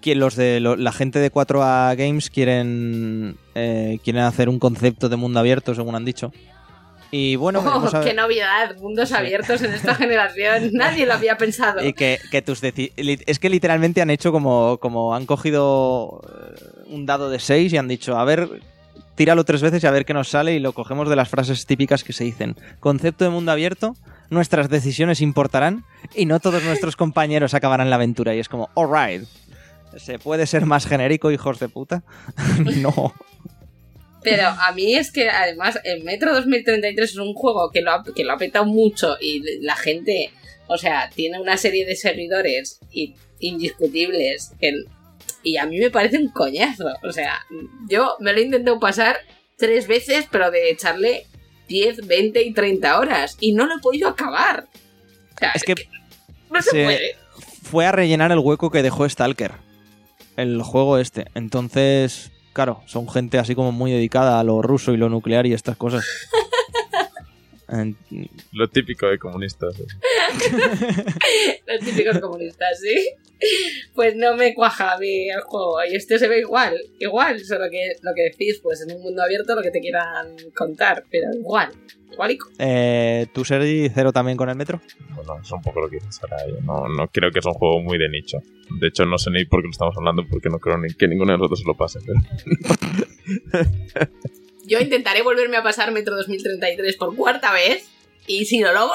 que 0.00 0.14
los 0.14 0.36
de 0.36 0.60
la 0.60 0.92
gente 0.92 1.18
de 1.18 1.32
4A 1.32 1.96
Games 1.96 2.30
quieren 2.30 3.36
eh, 3.54 3.98
quieren 4.02 4.22
hacer 4.22 4.48
un 4.48 4.58
concepto 4.58 5.08
de 5.08 5.16
mundo 5.16 5.40
abierto, 5.40 5.74
según 5.74 5.94
han 5.94 6.04
dicho. 6.04 6.32
Y 7.14 7.36
bueno, 7.36 7.60
oh, 7.60 8.02
qué 8.02 8.14
novedad, 8.14 8.74
mundos 8.78 9.12
abiertos 9.12 9.60
en 9.60 9.74
esta 9.74 9.94
generación. 9.94 10.70
Nadie 10.72 11.04
lo 11.04 11.12
había 11.12 11.36
pensado. 11.36 11.84
Y 11.86 11.92
que, 11.92 12.18
tus 12.44 12.62
es 12.62 13.38
que 13.38 13.50
literalmente 13.50 14.00
han 14.00 14.08
hecho 14.08 14.32
como, 14.32 14.78
como 14.78 15.14
han 15.14 15.26
cogido 15.26 16.22
eh, 16.26 16.84
un 16.86 17.04
dado 17.04 17.28
de 17.28 17.38
6 17.38 17.70
y 17.70 17.76
han 17.76 17.86
dicho, 17.86 18.16
a 18.16 18.24
ver, 18.24 18.48
tíralo 19.14 19.44
tres 19.44 19.60
veces 19.60 19.82
y 19.82 19.86
a 19.86 19.90
ver 19.90 20.06
qué 20.06 20.14
nos 20.14 20.30
sale 20.30 20.54
y 20.54 20.58
lo 20.58 20.72
cogemos 20.72 21.10
de 21.10 21.16
las 21.16 21.28
frases 21.28 21.66
típicas 21.66 22.02
que 22.02 22.14
se 22.14 22.24
dicen. 22.24 22.56
Concepto 22.80 23.24
de 23.24 23.30
mundo 23.30 23.52
abierto, 23.52 23.94
nuestras 24.30 24.70
decisiones 24.70 25.20
importarán 25.20 25.84
y 26.14 26.24
no 26.24 26.40
todos 26.40 26.64
nuestros 26.64 26.96
compañeros 26.96 27.52
acabarán 27.52 27.90
la 27.90 27.96
aventura. 27.96 28.34
Y 28.34 28.38
es 28.38 28.48
como, 28.48 28.70
alright, 28.74 29.28
¿Se 29.96 30.18
puede 30.18 30.46
ser 30.46 30.66
más 30.66 30.86
genérico, 30.86 31.30
hijos 31.30 31.58
de 31.58 31.68
puta? 31.68 32.02
no. 32.76 33.14
Pero 34.22 34.48
a 34.48 34.72
mí 34.72 34.94
es 34.94 35.10
que 35.10 35.28
además 35.28 35.78
el 35.84 36.04
Metro 36.04 36.32
2033 36.32 37.10
es 37.10 37.16
un 37.16 37.34
juego 37.34 37.70
que 37.70 37.82
lo 37.82 37.92
ha, 37.92 38.04
que 38.04 38.24
lo 38.24 38.32
ha 38.32 38.38
petado 38.38 38.64
mucho 38.64 39.16
y 39.20 39.42
la 39.60 39.74
gente, 39.74 40.30
o 40.68 40.78
sea, 40.78 41.10
tiene 41.12 41.40
una 41.40 41.56
serie 41.56 41.84
de 41.84 41.96
servidores 41.96 42.78
indiscutibles 43.40 44.52
y 45.42 45.56
a 45.56 45.66
mí 45.66 45.78
me 45.78 45.90
parece 45.90 46.18
un 46.18 46.28
coñazo. 46.28 46.86
O 47.02 47.12
sea, 47.12 47.44
yo 47.88 48.16
me 48.20 48.32
lo 48.32 48.38
he 48.38 48.42
intentado 48.42 48.78
pasar 48.78 49.16
tres 49.56 49.88
veces, 49.88 50.26
pero 50.30 50.52
de 50.52 50.70
echarle 50.70 51.26
10, 51.66 52.06
20 52.06 52.42
y 52.42 52.52
30 52.52 52.98
horas 53.00 53.36
y 53.40 53.52
no 53.54 53.66
lo 53.66 53.76
he 53.76 53.80
podido 53.80 54.08
acabar. 54.08 54.68
es 55.52 55.64
que, 55.64 55.74
no 56.48 56.62
se 56.62 56.70
puede. 56.70 57.16
Fue 57.62 57.86
a 57.86 57.92
rellenar 57.92 58.30
el 58.30 58.38
hueco 58.38 58.70
que 58.70 58.82
dejó 58.82 59.08
Stalker 59.08 59.71
el 60.36 60.62
juego 60.62 60.98
este. 60.98 61.26
Entonces, 61.34 62.32
claro, 62.52 62.80
son 62.86 63.08
gente 63.08 63.38
así 63.38 63.54
como 63.54 63.72
muy 63.72 63.90
dedicada 63.90 64.40
a 64.40 64.44
lo 64.44 64.62
ruso 64.62 64.92
y 64.92 64.96
lo 64.96 65.08
nuclear 65.08 65.46
y 65.46 65.52
estas 65.52 65.76
cosas. 65.76 66.04
Lo 68.52 68.68
típico 68.68 69.06
de 69.06 69.18
comunistas. 69.18 69.74
Los 71.66 71.80
típicos 71.80 72.18
comunistas, 72.18 72.80
sí. 72.80 73.08
Pues 73.94 74.14
no 74.14 74.36
me 74.36 74.54
cuaja 74.54 74.92
a 74.92 74.98
mí 74.98 75.28
el 75.30 75.40
juego. 75.40 75.78
Y 75.90 75.96
este 75.96 76.18
se 76.18 76.28
ve 76.28 76.40
igual, 76.40 76.76
igual, 77.00 77.40
solo 77.40 77.64
que 77.70 77.94
lo 78.02 78.12
que 78.14 78.24
decís, 78.24 78.60
pues 78.62 78.82
en 78.82 78.94
un 78.96 79.02
mundo 79.02 79.22
abierto 79.22 79.54
lo 79.54 79.62
que 79.62 79.70
te 79.70 79.80
quieran 79.80 80.36
contar, 80.54 81.04
pero 81.10 81.28
igual. 81.34 81.72
Igualico. 82.12 82.50
Eh, 82.58 83.26
¿Tú, 83.32 83.42
Sergi, 83.42 83.88
cero 83.88 84.12
también 84.12 84.36
con 84.36 84.50
el 84.50 84.54
metro? 84.54 84.82
Bueno, 85.14 85.40
es 85.42 85.50
un 85.50 85.62
poco 85.62 85.80
lo 85.80 85.88
que 85.88 85.96
dices 85.96 86.20
ahora. 86.22 86.44
no, 86.62 86.86
no 86.88 87.08
creo 87.08 87.30
que 87.30 87.38
es 87.38 87.46
un 87.46 87.54
juego 87.54 87.80
muy 87.80 87.96
de 87.96 88.10
nicho. 88.10 88.38
De 88.80 88.88
hecho, 88.88 89.06
no 89.06 89.16
sé 89.16 89.30
ni 89.30 89.46
por 89.46 89.62
qué 89.62 89.68
lo 89.68 89.70
estamos 89.70 89.96
hablando, 89.96 90.26
porque 90.28 90.50
no 90.50 90.58
creo 90.58 90.76
ni 90.76 90.92
que 90.92 91.08
ninguno 91.08 91.32
de 91.32 91.38
nosotros 91.38 91.60
se 91.60 91.66
lo 91.66 91.74
pase. 91.74 92.00
Pero... 92.04 92.20
Yo 94.64 94.78
intentaré 94.78 95.22
volverme 95.22 95.56
a 95.56 95.62
pasar 95.62 95.92
Metro 95.92 96.16
2033 96.16 96.96
por 96.96 97.14
cuarta 97.16 97.52
vez. 97.52 97.88
Y 98.26 98.44
si 98.44 98.60
lo 98.60 98.72
logro, 98.72 98.94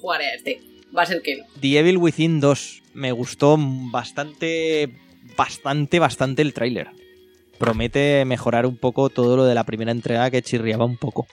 jugaré 0.00 0.26
a 0.26 0.34
este. 0.34 0.60
Va 0.96 1.02
a 1.02 1.06
ser 1.06 1.22
que 1.22 1.36
no. 1.36 1.44
The 1.60 1.78
Evil 1.78 1.98
Within 1.98 2.40
2. 2.40 2.82
Me 2.94 3.12
gustó 3.12 3.56
bastante, 3.58 4.88
bastante, 5.36 5.98
bastante 5.98 6.42
el 6.42 6.54
tráiler. 6.54 6.88
Promete 7.58 8.24
mejorar 8.24 8.66
un 8.66 8.76
poco 8.76 9.10
todo 9.10 9.36
lo 9.36 9.44
de 9.44 9.54
la 9.54 9.64
primera 9.64 9.90
entrega 9.90 10.30
que 10.30 10.42
chirriaba 10.42 10.84
un 10.84 10.96
poco. 10.96 11.26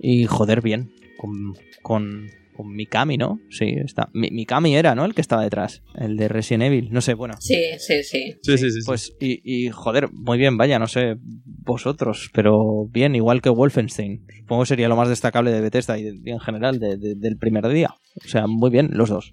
Y 0.00 0.24
joder, 0.26 0.62
bien. 0.62 0.92
Con, 1.18 1.56
con 1.82 2.30
con 2.56 2.74
Mikami, 2.74 3.16
¿no? 3.16 3.38
Sí, 3.50 3.74
está. 3.84 4.08
Mikami 4.12 4.76
era, 4.76 4.94
¿no? 4.94 5.04
El 5.04 5.14
que 5.14 5.20
estaba 5.20 5.42
detrás. 5.42 5.82
El 5.94 6.16
de 6.16 6.28
Resident 6.28 6.64
Evil. 6.64 6.88
No 6.90 7.00
sé, 7.00 7.14
bueno. 7.14 7.34
Sí, 7.38 7.62
sí, 7.78 8.02
sí. 8.02 8.34
Sí, 8.42 8.58
sí, 8.58 8.70
sí. 8.70 8.80
Pues, 8.86 9.14
y, 9.20 9.68
joder, 9.70 10.08
muy 10.12 10.38
bien, 10.38 10.56
vaya, 10.56 10.78
no 10.78 10.86
sé 10.86 11.16
vosotros, 11.64 12.30
pero 12.32 12.86
bien, 12.90 13.14
igual 13.14 13.42
que 13.42 13.50
Wolfenstein. 13.50 14.26
Supongo 14.38 14.62
que 14.62 14.68
sería 14.68 14.88
lo 14.88 14.96
más 14.96 15.08
destacable 15.08 15.50
de 15.52 15.60
Bethesda 15.60 15.98
y, 15.98 16.06
en 16.24 16.40
general 16.40 16.78
del 16.78 17.36
primer 17.38 17.68
día. 17.68 17.94
O 18.24 18.28
sea, 18.28 18.46
muy 18.46 18.70
bien, 18.70 18.90
los 18.92 19.08
dos. 19.08 19.32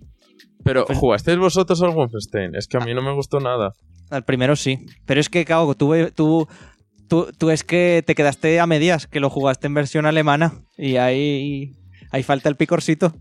Pero, 0.64 0.86
¿jugasteis 0.86 1.38
vosotros 1.38 1.82
al 1.82 1.92
Wolfenstein? 1.92 2.56
Es 2.56 2.68
que 2.68 2.78
a 2.78 2.82
mí 2.82 2.94
no 2.94 3.02
me 3.02 3.14
gustó 3.14 3.40
nada. 3.40 3.74
Al 4.10 4.24
primero 4.24 4.56
sí. 4.56 4.80
Pero 5.06 5.20
es 5.20 5.30
que, 5.30 5.46
cago, 5.46 5.76
tú, 5.76 5.94
tú, 6.16 6.48
tú, 7.08 7.28
tú 7.38 7.50
es 7.50 7.64
que 7.64 8.04
te 8.06 8.16
quedaste 8.16 8.60
a 8.60 8.68
medias, 8.68 9.08
que 9.08 9.20
lo 9.20 9.30
jugaste 9.30 9.68
en 9.68 9.74
versión 9.74 10.06
alemana. 10.06 10.64
Y 10.78 10.96
ahí 10.98 11.76
Ahí 12.14 12.22
falta 12.22 12.48
el 12.48 12.56
picorcito 12.56 13.12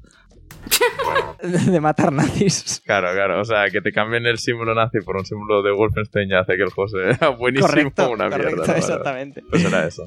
de 1.42 1.80
matar 1.80 2.12
nazis. 2.12 2.82
Claro, 2.84 3.10
claro. 3.14 3.40
O 3.40 3.44
sea, 3.44 3.70
que 3.70 3.80
te 3.80 3.90
cambien 3.90 4.26
el 4.26 4.38
símbolo 4.38 4.74
nazi 4.74 4.98
por 5.00 5.16
un 5.16 5.24
símbolo 5.24 5.62
de 5.62 5.72
Wolfenstein 5.72 6.28
ya 6.28 6.40
hace 6.40 6.56
que 6.56 6.62
el 6.62 6.70
juego 6.70 6.88
sea 6.88 7.28
buenísimo 7.38 7.68
correcto, 7.68 8.10
una 8.10 8.28
mierda. 8.28 8.76
exactamente. 8.76 9.42
Pues 9.48 9.64
era 9.64 9.86
eso. 9.86 10.04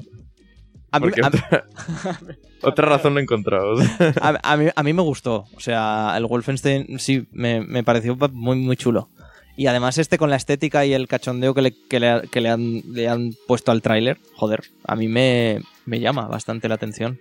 otra, 2.62 2.88
razón 2.88 3.14
no 3.14 3.20
he 3.20 3.24
encontrado. 3.24 3.74
a, 4.22 4.56
mí, 4.56 4.68
a, 4.74 4.82
mí, 4.84 4.92
me 4.92 5.02
gustó. 5.02 5.46
O 5.54 5.60
sea, 5.60 6.14
el 6.16 6.24
Wolfenstein 6.26 7.00
sí 7.00 7.26
me, 7.32 7.60
me 7.60 7.82
pareció 7.82 8.16
muy, 8.32 8.56
muy 8.56 8.76
chulo. 8.76 9.10
Y 9.56 9.66
además 9.66 9.98
este 9.98 10.16
con 10.16 10.30
la 10.30 10.36
estética 10.36 10.86
y 10.86 10.94
el 10.94 11.08
cachondeo 11.08 11.54
que 11.54 11.62
le, 11.62 11.74
que 11.88 11.98
le, 11.98 12.22
que 12.30 12.40
le 12.40 12.50
han, 12.50 12.82
le 12.92 13.08
han 13.08 13.32
puesto 13.48 13.72
al 13.72 13.82
tráiler, 13.82 14.18
joder, 14.34 14.62
a 14.84 14.94
mí 14.94 15.08
me, 15.08 15.60
me 15.86 15.98
llama 15.98 16.28
bastante 16.28 16.68
la 16.68 16.76
atención. 16.76 17.18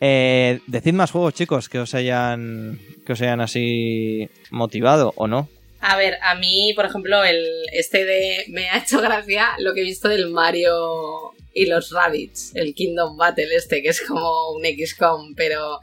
Eh, 0.00 0.60
decid 0.66 0.92
más 0.92 1.10
juegos, 1.10 1.34
chicos, 1.34 1.68
que 1.68 1.78
os 1.78 1.94
hayan 1.94 2.78
que 3.04 3.12
os 3.12 3.20
hayan 3.20 3.40
así 3.40 4.28
motivado 4.50 5.12
o 5.16 5.26
no. 5.26 5.48
A 5.80 5.96
ver, 5.96 6.18
a 6.22 6.34
mí, 6.34 6.72
por 6.74 6.86
ejemplo, 6.86 7.22
el 7.24 7.44
este 7.72 8.04
de 8.04 8.44
me 8.48 8.68
ha 8.70 8.78
hecho 8.78 9.00
gracia 9.00 9.48
lo 9.58 9.74
que 9.74 9.80
he 9.80 9.84
visto 9.84 10.08
del 10.08 10.30
Mario 10.30 11.32
y 11.52 11.66
los 11.66 11.90
Rabbits, 11.90 12.52
el 12.54 12.74
Kingdom 12.74 13.16
Battle 13.16 13.54
este, 13.54 13.82
que 13.82 13.88
es 13.88 14.00
como 14.02 14.52
un 14.52 14.64
XCOM, 14.64 15.34
pero 15.34 15.80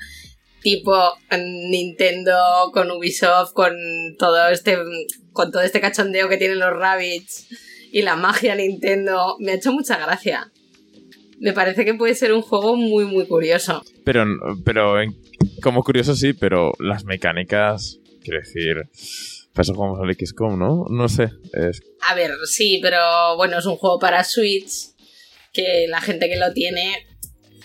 tipo 0.61 1.13
Nintendo 1.69 2.71
con 2.73 2.89
Ubisoft, 2.91 3.53
con 3.53 3.75
todo 4.17 4.49
este 4.49 4.77
con 5.31 5.51
todo 5.51 5.61
este 5.61 5.81
cachondeo 5.81 6.29
que 6.29 6.37
tienen 6.37 6.59
los 6.59 6.75
Rabbits 6.75 7.47
y 7.91 8.01
la 8.01 8.15
magia 8.15 8.55
Nintendo, 8.55 9.37
me 9.39 9.51
ha 9.51 9.55
hecho 9.55 9.71
mucha 9.71 9.97
gracia. 9.97 10.51
Me 11.39 11.53
parece 11.53 11.85
que 11.85 11.93
puede 11.93 12.15
ser 12.15 12.33
un 12.33 12.41
juego 12.41 12.75
muy 12.75 13.05
muy 13.05 13.25
curioso. 13.27 13.83
Pero, 14.03 14.25
pero 14.63 14.95
como 15.61 15.83
curioso 15.83 16.15
sí, 16.15 16.33
pero 16.33 16.71
las 16.79 17.05
mecánicas, 17.05 17.99
quiero 18.23 18.39
decir, 18.39 18.75
para 19.53 19.63
eso 19.63 19.73
jugamos 19.73 19.99
al 20.01 20.13
XCOM, 20.13 20.59
¿no? 20.59 20.85
No 20.89 21.09
sé. 21.09 21.31
Es, 21.53 21.81
A 22.01 22.15
ver, 22.15 22.31
sí, 22.45 22.79
pero 22.81 23.35
bueno, 23.37 23.59
es 23.59 23.65
un 23.65 23.77
juego 23.77 23.99
para 23.99 24.23
Switch 24.23 24.93
que 25.53 25.87
la 25.87 26.01
gente 26.01 26.27
que 26.27 26.37
lo 26.37 26.51
tiene, 26.51 27.07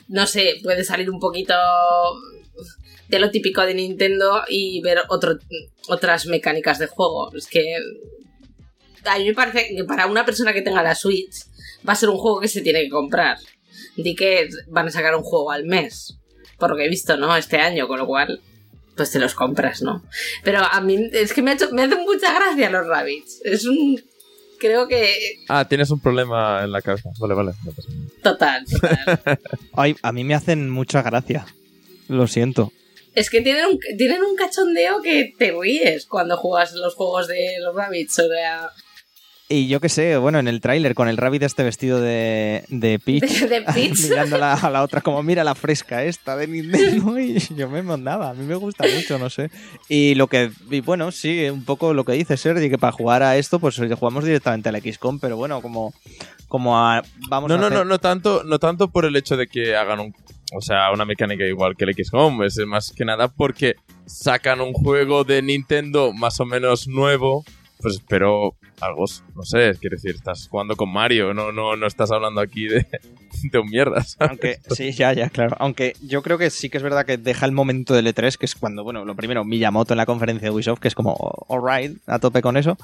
no 0.08 0.26
sé, 0.26 0.54
puede 0.62 0.84
salir 0.84 1.10
un 1.10 1.18
poquito 1.18 1.54
de 3.08 3.18
lo 3.18 3.30
típico 3.30 3.66
de 3.66 3.74
Nintendo 3.74 4.44
y 4.48 4.80
ver 4.82 5.00
otro, 5.08 5.38
otras 5.88 6.26
mecánicas 6.26 6.78
de 6.78 6.86
juego. 6.86 7.34
Es 7.34 7.48
que 7.48 7.76
a 9.04 9.18
mí 9.18 9.24
me 9.24 9.34
parece 9.34 9.74
que 9.74 9.84
para 9.84 10.06
una 10.06 10.24
persona 10.24 10.52
que 10.52 10.62
tenga 10.62 10.82
la 10.82 10.94
Switch 10.94 11.44
va 11.86 11.94
a 11.94 11.96
ser 11.96 12.08
un 12.08 12.18
juego 12.18 12.40
que 12.40 12.48
se 12.48 12.62
tiene 12.62 12.82
que 12.82 12.90
comprar. 12.90 13.38
Di 13.96 14.14
que 14.14 14.48
van 14.68 14.88
a 14.88 14.90
sacar 14.90 15.14
un 15.16 15.22
juego 15.22 15.50
al 15.50 15.64
mes, 15.64 16.16
por 16.58 16.70
lo 16.70 16.76
que 16.76 16.84
he 16.86 16.88
visto, 16.88 17.16
¿no? 17.16 17.36
Este 17.36 17.58
año, 17.58 17.86
con 17.88 17.98
lo 17.98 18.06
cual, 18.06 18.40
pues 18.96 19.10
te 19.10 19.18
los 19.18 19.34
compras, 19.34 19.82
¿no? 19.82 20.04
Pero 20.44 20.60
a 20.60 20.80
mí 20.80 21.08
es 21.12 21.32
que 21.32 21.42
me, 21.42 21.50
ha 21.52 21.54
hecho- 21.54 21.70
me 21.72 21.82
hacen 21.82 22.00
mucha 22.04 22.32
gracia 22.34 22.70
los 22.70 22.86
rabbits. 22.86 23.40
Es 23.44 23.64
un... 23.64 24.02
Creo 24.58 24.86
que... 24.88 25.38
Ah, 25.48 25.66
tienes 25.66 25.90
un 25.90 26.00
problema 26.00 26.62
en 26.64 26.72
la 26.72 26.82
cabeza. 26.82 27.08
Vale, 27.18 27.32
vale. 27.34 27.52
no 27.64 27.72
pasa 27.72 27.88
nada. 27.88 28.10
Total, 28.22 28.64
total. 28.66 29.38
Ay, 29.72 29.96
a 30.02 30.12
mí 30.12 30.22
me 30.22 30.34
hacen 30.34 30.68
mucha 30.68 31.00
gracia. 31.02 31.46
Lo 32.08 32.26
siento. 32.26 32.70
es 33.14 33.30
que 33.30 33.40
tienen 33.40 33.64
un, 33.66 33.78
tienen 33.96 34.22
un 34.22 34.36
cachondeo 34.36 35.00
que 35.00 35.32
te 35.38 35.52
ríes 35.58 36.04
cuando 36.06 36.36
juegas 36.36 36.74
los 36.74 36.94
juegos 36.94 37.26
de 37.28 37.54
los 37.62 37.74
rabbits. 37.74 38.18
O 38.18 38.28
sea, 38.28 38.68
Y 39.52 39.66
yo 39.66 39.80
qué 39.80 39.88
sé, 39.88 40.16
bueno, 40.16 40.38
en 40.38 40.46
el 40.46 40.60
tráiler 40.60 40.94
con 40.94 41.08
el 41.08 41.16
rabbit 41.16 41.42
este 41.42 41.64
vestido 41.64 42.00
de, 42.00 42.62
de 42.68 43.00
Peach. 43.00 43.40
de, 43.40 43.48
de 43.48 43.62
Peach. 43.62 43.98
mirando 44.08 44.36
a 44.36 44.38
la, 44.38 44.52
a 44.54 44.70
la 44.70 44.82
otra 44.84 45.00
como 45.00 45.24
mira 45.24 45.42
la 45.42 45.56
fresca 45.56 46.04
esta 46.04 46.36
de 46.36 46.46
Nintendo 46.46 47.18
y 47.18 47.36
yo 47.56 47.68
me 47.68 47.82
mandaba, 47.82 48.30
a 48.30 48.34
mí 48.34 48.46
me 48.46 48.54
gusta 48.54 48.84
mucho, 48.94 49.18
no 49.18 49.28
sé. 49.28 49.50
Y 49.88 50.14
lo 50.14 50.28
que, 50.28 50.52
y 50.70 50.80
bueno, 50.82 51.10
sí, 51.10 51.48
un 51.50 51.64
poco 51.64 51.92
lo 51.94 52.04
que 52.04 52.12
dice 52.12 52.36
Sergi, 52.36 52.70
que 52.70 52.78
para 52.78 52.92
jugar 52.92 53.24
a 53.24 53.36
esto 53.38 53.58
pues 53.58 53.76
jugamos 53.98 54.24
directamente 54.24 54.68
al 54.68 54.80
XCOM, 54.80 55.18
pero 55.18 55.36
bueno, 55.36 55.60
como, 55.60 55.92
como 56.46 56.78
a, 56.78 57.02
vamos 57.28 57.48
No, 57.48 57.56
a 57.56 57.58
no, 57.58 57.66
hacer- 57.66 57.78
no, 57.78 57.84
no 57.84 57.98
tanto, 57.98 58.44
no 58.44 58.60
tanto 58.60 58.88
por 58.88 59.04
el 59.04 59.16
hecho 59.16 59.36
de 59.36 59.48
que 59.48 59.74
hagan 59.74 59.98
un, 59.98 60.14
o 60.54 60.60
sea, 60.60 60.92
una 60.92 61.04
mecánica 61.04 61.44
igual 61.44 61.76
que 61.76 61.86
el 61.86 61.94
XCOM, 61.96 62.44
es 62.44 62.56
más 62.68 62.92
que 62.96 63.04
nada 63.04 63.26
porque 63.26 63.74
sacan 64.06 64.60
un 64.60 64.72
juego 64.74 65.24
de 65.24 65.42
Nintendo 65.42 66.12
más 66.12 66.38
o 66.38 66.44
menos 66.46 66.86
nuevo, 66.86 67.44
pues 67.80 67.94
espero 67.96 68.54
algo, 68.80 69.04
no 69.36 69.44
sé, 69.44 69.72
quiero 69.80 69.96
decir, 69.96 70.14
estás 70.16 70.48
jugando 70.48 70.76
con 70.76 70.92
Mario, 70.92 71.34
no, 71.34 71.52
no, 71.52 71.76
no 71.76 71.86
estás 71.86 72.10
hablando 72.10 72.40
aquí 72.40 72.66
de, 72.66 72.86
de 73.50 73.58
un 73.58 73.68
mierda. 73.68 74.04
Aunque, 74.20 74.58
sí, 74.70 74.92
ya, 74.92 75.12
ya, 75.12 75.28
claro. 75.30 75.56
Aunque 75.58 75.94
yo 76.02 76.22
creo 76.22 76.38
que 76.38 76.50
sí 76.50 76.70
que 76.70 76.78
es 76.78 76.82
verdad 76.82 77.04
que 77.06 77.16
deja 77.18 77.46
el 77.46 77.52
momento 77.52 77.94
del 77.94 78.06
E3, 78.06 78.36
que 78.36 78.46
es 78.46 78.54
cuando, 78.54 78.82
bueno, 78.84 79.04
lo 79.04 79.14
primero, 79.14 79.44
Miyamoto 79.44 79.92
en 79.94 79.98
la 79.98 80.06
conferencia 80.06 80.48
de 80.48 80.54
Ubisoft, 80.54 80.80
que 80.80 80.88
es 80.88 80.94
como, 80.94 81.16
alright, 81.48 81.98
a 82.06 82.18
tope 82.18 82.42
con 82.42 82.56
eso. 82.56 82.76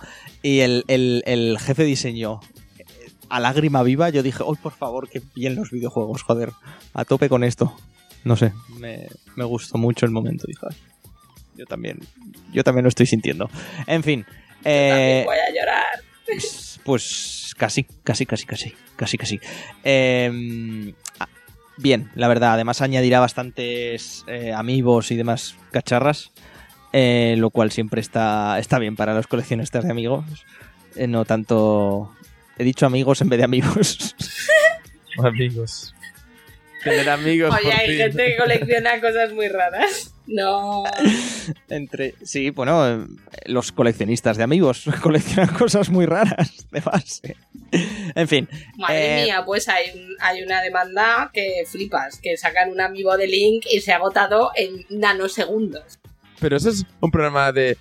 Y 0.42 0.60
el, 0.60 0.84
el- 0.88 1.56
jefe 1.58 1.82
de 1.82 1.88
diseño, 1.88 2.40
eh, 2.78 2.84
a 3.28 3.40
lágrima 3.40 3.82
viva, 3.82 4.10
yo 4.10 4.22
dije, 4.22 4.42
oh, 4.44 4.54
por 4.54 4.72
favor, 4.72 5.08
que 5.08 5.22
bien 5.34 5.54
los 5.56 5.70
videojuegos, 5.70 6.22
joder, 6.22 6.50
a 6.94 7.04
tope 7.04 7.28
con 7.28 7.42
esto. 7.44 7.74
No 8.24 8.36
sé, 8.36 8.52
me, 8.78 9.06
me 9.36 9.44
gustó 9.44 9.78
mucho 9.78 10.04
el 10.04 10.12
momento, 10.12 10.44
dije. 10.48 10.60
"Ay, 10.68 10.76
Yo 11.56 11.64
también, 11.64 12.00
yo 12.52 12.62
también 12.64 12.82
lo 12.82 12.88
estoy 12.88 13.06
sintiendo. 13.06 13.48
En 13.86 14.02
fin. 14.02 14.26
Eh, 14.64 14.88
También 14.90 15.24
voy 15.24 15.36
a 15.36 15.50
llorar. 15.54 16.80
pues 16.84 17.54
casi, 17.56 17.84
casi, 18.04 18.26
casi, 18.26 18.46
casi, 18.46 18.74
casi, 18.96 19.18
casi. 19.18 19.40
Eh, 19.84 20.92
ah, 21.18 21.28
bien, 21.76 22.10
la 22.14 22.28
verdad. 22.28 22.54
Además 22.54 22.82
añadirá 22.82 23.20
bastantes 23.20 24.24
eh, 24.26 24.52
amigos 24.52 25.10
y 25.10 25.16
demás 25.16 25.56
cacharras, 25.72 26.32
eh, 26.92 27.34
lo 27.38 27.50
cual 27.50 27.70
siempre 27.70 28.00
está, 28.00 28.58
está 28.58 28.78
bien 28.78 28.96
para 28.96 29.14
los 29.14 29.26
coleccionistas 29.26 29.84
de 29.84 29.90
amigos. 29.90 30.24
Eh, 30.94 31.06
no 31.06 31.24
tanto... 31.24 32.12
He 32.58 32.64
dicho 32.64 32.86
amigos 32.86 33.20
en 33.20 33.28
vez 33.28 33.38
de 33.38 33.44
amigos. 33.44 34.16
Amigos. 35.22 35.94
Tener 36.90 37.10
amigos 37.10 37.54
Oye, 37.54 37.62
por 37.64 37.72
hay 37.72 37.86
fin. 37.88 37.96
gente 37.98 38.26
que 38.26 38.36
colecciona 38.36 39.00
cosas 39.00 39.32
muy 39.32 39.48
raras. 39.48 40.12
No. 40.26 40.82
Entre... 41.68 42.14
Sí, 42.24 42.50
bueno, 42.50 43.06
los 43.46 43.70
coleccionistas 43.72 44.36
de 44.36 44.42
amigos 44.42 44.84
coleccionan 45.02 45.54
cosas 45.54 45.88
muy 45.90 46.04
raras 46.06 46.66
de 46.70 46.80
base. 46.80 47.36
En 48.14 48.26
fin. 48.26 48.48
Madre 48.76 49.20
Eh, 49.20 49.24
mía, 49.26 49.42
pues 49.44 49.68
hay, 49.68 49.90
un- 49.94 50.16
hay 50.20 50.42
una 50.42 50.62
demanda 50.62 51.30
que 51.32 51.64
flipas, 51.70 52.18
que 52.20 52.36
sacan 52.36 52.70
un 52.70 52.80
amigo 52.80 53.16
de 53.16 53.26
Link 53.28 53.66
y 53.70 53.80
se 53.80 53.92
ha 53.92 53.96
agotado 53.96 54.50
en 54.56 54.84
nanosegundos. 54.90 55.98
Pero 56.40 56.56
eso 56.56 56.70
es 56.70 56.84
un 57.00 57.10
problema 57.10 57.52
de, 57.52 57.76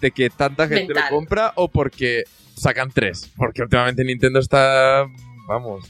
de 0.00 0.10
que 0.12 0.30
tanta 0.30 0.68
gente 0.68 0.94
Mental. 0.94 1.04
lo 1.10 1.16
compra 1.16 1.52
o 1.56 1.68
porque 1.68 2.24
sacan 2.56 2.90
tres. 2.92 3.30
Porque 3.36 3.62
últimamente 3.62 4.04
Nintendo 4.04 4.38
está. 4.38 5.06
Vamos. 5.48 5.84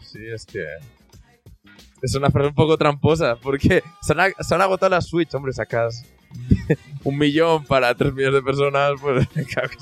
Sí, 0.00 0.18
es 0.32 0.44
que. 0.46 0.64
Es 2.04 2.14
una 2.14 2.30
frase 2.30 2.48
un 2.48 2.54
poco 2.54 2.76
tramposa. 2.76 3.36
Porque 3.36 3.82
se 4.02 4.12
han, 4.12 4.32
se 4.38 4.54
han 4.54 4.60
agotado 4.62 4.90
las 4.90 5.06
Switch. 5.06 5.34
Hombre, 5.34 5.52
sacas 5.52 6.04
un 7.04 7.16
millón 7.16 7.64
para 7.64 7.94
tres 7.94 8.12
millones 8.12 8.34
de 8.34 8.42
personas. 8.42 8.92
Pues 9.00 9.26
claro 9.52 9.70
que 9.70 9.76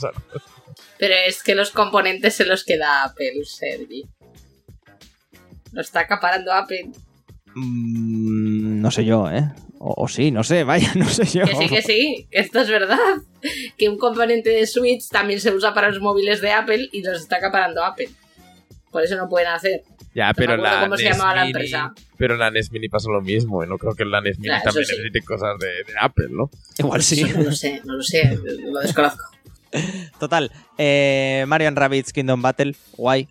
Pero 0.99 1.14
es 1.26 1.42
que 1.42 1.55
los 1.55 1.70
componentes 1.70 2.34
se 2.34 2.47
los 2.47 2.64
queda 2.64 3.05
Apple, 3.05 3.44
Sergi. 3.44 4.05
Lo 5.72 5.80
está 5.80 6.01
acaparando 6.01 6.53
Apple. 6.53 6.90
mm, 7.55 8.80
no 8.80 8.90
sé 8.90 9.05
yo, 9.05 9.30
¿eh? 9.30 9.51
O, 9.84 10.05
o 10.05 10.09
sí, 10.09 10.30
no 10.30 10.44
sé, 10.44 10.62
vaya, 10.62 10.92
no 10.94 11.09
sé 11.09 11.24
yo. 11.24 11.44
Que 11.44 11.57
sí, 11.57 11.68
que 11.68 11.82
sí, 11.82 12.28
que 12.30 12.38
esto 12.38 12.61
es 12.61 12.68
verdad. 12.68 12.99
Que 13.76 13.88
un 13.88 13.99
componente 13.99 14.51
de 14.51 14.66
Switch 14.68 15.09
también 15.09 15.40
se 15.40 15.53
usa 15.53 15.74
para 15.74 15.88
los 15.88 16.01
móviles 16.01 16.40
de 16.40 16.53
Apple 16.53 16.88
y 16.92 17.03
los 17.03 17.20
está 17.20 17.38
acaparando 17.38 17.82
Apple. 17.84 18.09
Por 18.93 19.03
eso 19.03 19.16
no 19.16 19.28
pueden 19.28 19.49
hacer. 19.49 19.82
Ya, 20.14 20.32
pero 20.36 20.57
la 20.57 20.82
cómo 20.82 20.97
se 20.97 21.05
llamaba 21.05 21.34
la 21.34 21.40
Mini- 21.47 21.51
empresa. 21.53 21.93
Pero 22.18 22.36
la 22.36 22.51
NES 22.51 22.70
Mini 22.70 22.88
pasa 22.88 23.09
lo 23.11 23.20
mismo. 23.22 23.64
Y 23.64 23.66
no 23.66 23.78
creo 23.78 23.95
que 23.95 24.05
la 24.05 24.20
NES 24.20 24.38
Mini 24.38 24.49
Claro, 24.51 24.64
también 24.64 24.84
sí. 24.84 24.93
necesite 24.93 25.20
cosas 25.22 25.59
de, 25.59 25.66
de 25.90 25.99
Apple, 26.01 26.26
¿no? 26.30 26.51
Igual 26.78 27.03
sí. 27.03 27.24
No 27.24 27.43
lo 27.43 27.53
sé, 27.53 27.80
no 27.84 27.95
lo 27.97 28.03
sé, 28.03 28.38
lo 28.70 28.78
desconozco. 28.80 29.24
Total, 30.20 30.53
eh, 30.76 31.45
Mario 31.49 31.68
and 31.68 31.78
Rabbids 31.78 32.12
Kingdom 32.12 32.43
Battle, 32.43 32.76
guay. 32.97 33.28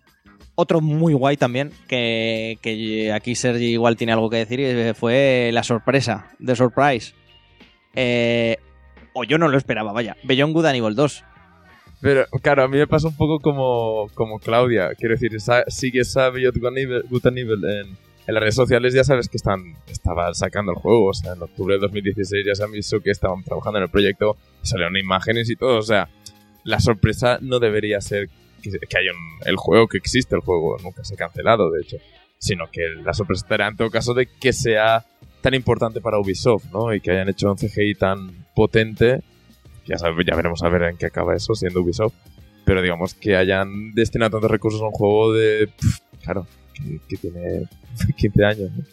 Otro 0.56 0.80
muy 0.80 1.14
guay 1.14 1.36
también, 1.36 1.70
que, 1.88 2.58
que 2.60 3.12
aquí 3.12 3.34
Sergi 3.36 3.66
igual 3.72 3.96
tiene 3.96 4.12
algo 4.12 4.28
que 4.28 4.36
decir, 4.38 4.58
y 4.60 4.92
fue 4.94 5.50
la 5.52 5.62
sorpresa, 5.62 6.26
The 6.44 6.56
Surprise. 6.56 7.14
Eh, 7.94 8.56
o 9.14 9.24
yo 9.24 9.38
no 9.38 9.48
lo 9.48 9.56
esperaba, 9.56 9.92
vaya. 9.92 10.16
Beyond 10.24 10.52
Good 10.52 10.66
and 10.66 10.76
Evil 10.76 10.94
2. 10.94 11.24
Pero, 12.02 12.26
claro, 12.42 12.64
a 12.64 12.68
mí 12.68 12.76
me 12.76 12.86
pasa 12.86 13.08
un 13.08 13.16
poco 13.16 13.38
como, 13.38 14.10
como 14.14 14.38
Claudia. 14.40 14.94
Quiero 14.96 15.14
decir, 15.14 15.40
sa- 15.40 15.64
sigues 15.68 16.14
a 16.16 16.28
Beyond 16.30 16.76
Evil 17.38 17.64
en, 17.64 17.96
en 18.26 18.34
las 18.34 18.40
redes 18.42 18.56
sociales, 18.56 18.92
ya 18.92 19.04
sabes 19.04 19.28
que 19.28 19.36
están 19.36 19.76
estaban 19.88 20.34
sacando 20.34 20.72
el 20.72 20.78
juego. 20.78 21.06
O 21.10 21.14
sea, 21.14 21.32
en 21.34 21.42
octubre 21.42 21.76
de 21.76 21.80
2016 21.80 22.44
ya 22.44 22.54
se 22.56 22.64
han 22.64 22.72
visto 22.72 23.00
que 23.00 23.10
estaban 23.12 23.42
trabajando 23.44 23.78
en 23.78 23.84
el 23.84 23.90
proyecto, 23.90 24.36
salieron 24.62 24.96
imágenes 24.96 25.48
y 25.48 25.54
todo. 25.56 25.78
O 25.78 25.82
sea, 25.82 26.08
la 26.64 26.80
sorpresa 26.80 27.38
no 27.40 27.60
debería 27.60 28.00
ser 28.00 28.28
que, 28.62 28.70
que 28.70 28.98
haya 28.98 29.12
un- 29.12 29.48
el 29.48 29.56
juego, 29.56 29.86
que 29.86 29.98
existe 29.98 30.34
el 30.34 30.40
juego, 30.42 30.76
nunca 30.82 31.04
se 31.04 31.14
ha 31.14 31.16
cancelado, 31.16 31.70
de 31.70 31.82
hecho. 31.82 31.96
Sino 32.38 32.68
que 32.72 32.80
la 33.04 33.14
sorpresa 33.14 33.44
estará 33.44 33.68
en 33.68 33.76
todo 33.76 33.90
caso 33.90 34.12
de 34.12 34.26
que 34.26 34.52
sea 34.52 35.06
tan 35.40 35.54
importante 35.54 36.00
para 36.00 36.18
Ubisoft, 36.18 36.64
¿no? 36.72 36.92
Y 36.92 37.00
que 37.00 37.12
hayan 37.12 37.28
hecho 37.28 37.48
un 37.50 37.56
CGI 37.56 37.94
tan 37.94 38.44
potente 38.56 39.22
ya, 39.86 39.98
sabe- 39.98 40.24
ya 40.26 40.34
veremos 40.36 40.62
a 40.62 40.68
ver 40.68 40.82
en 40.82 40.96
qué 40.96 41.06
acaba 41.06 41.34
eso 41.36 41.54
siendo 41.54 41.80
Ubisoft. 41.80 42.14
Pero 42.64 42.80
digamos 42.80 43.14
que 43.14 43.36
hayan 43.36 43.92
destinado 43.94 44.30
tantos 44.32 44.50
recursos 44.50 44.80
a 44.82 44.86
un 44.86 44.92
juego 44.92 45.32
de. 45.32 45.68
pf, 45.68 45.98
claro, 46.22 46.46
que, 46.74 47.00
que 47.08 47.16
tiene 47.16 47.68
15 48.16 48.44
años. 48.44 48.70
¿no? 48.76 48.84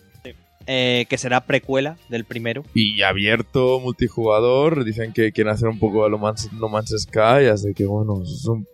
eh, 0.72 1.06
que 1.10 1.18
será 1.18 1.42
precuela 1.46 1.98
del 2.10 2.26
primero. 2.26 2.64
Y 2.74 3.02
abierto, 3.02 3.80
multijugador. 3.80 4.84
Dicen 4.84 5.14
que 5.14 5.32
quieren 5.32 5.54
hacer 5.54 5.68
un 5.68 5.80
poco 5.80 6.06
a 6.06 6.10
lo 6.10 6.18
Man's, 6.20 6.52
No 6.54 6.68
Man's 6.70 6.94
Sky, 6.98 7.48
así 7.52 7.74
que 7.74 7.86
bueno, 7.86 8.22
es 8.24 8.46
un- 8.46 8.68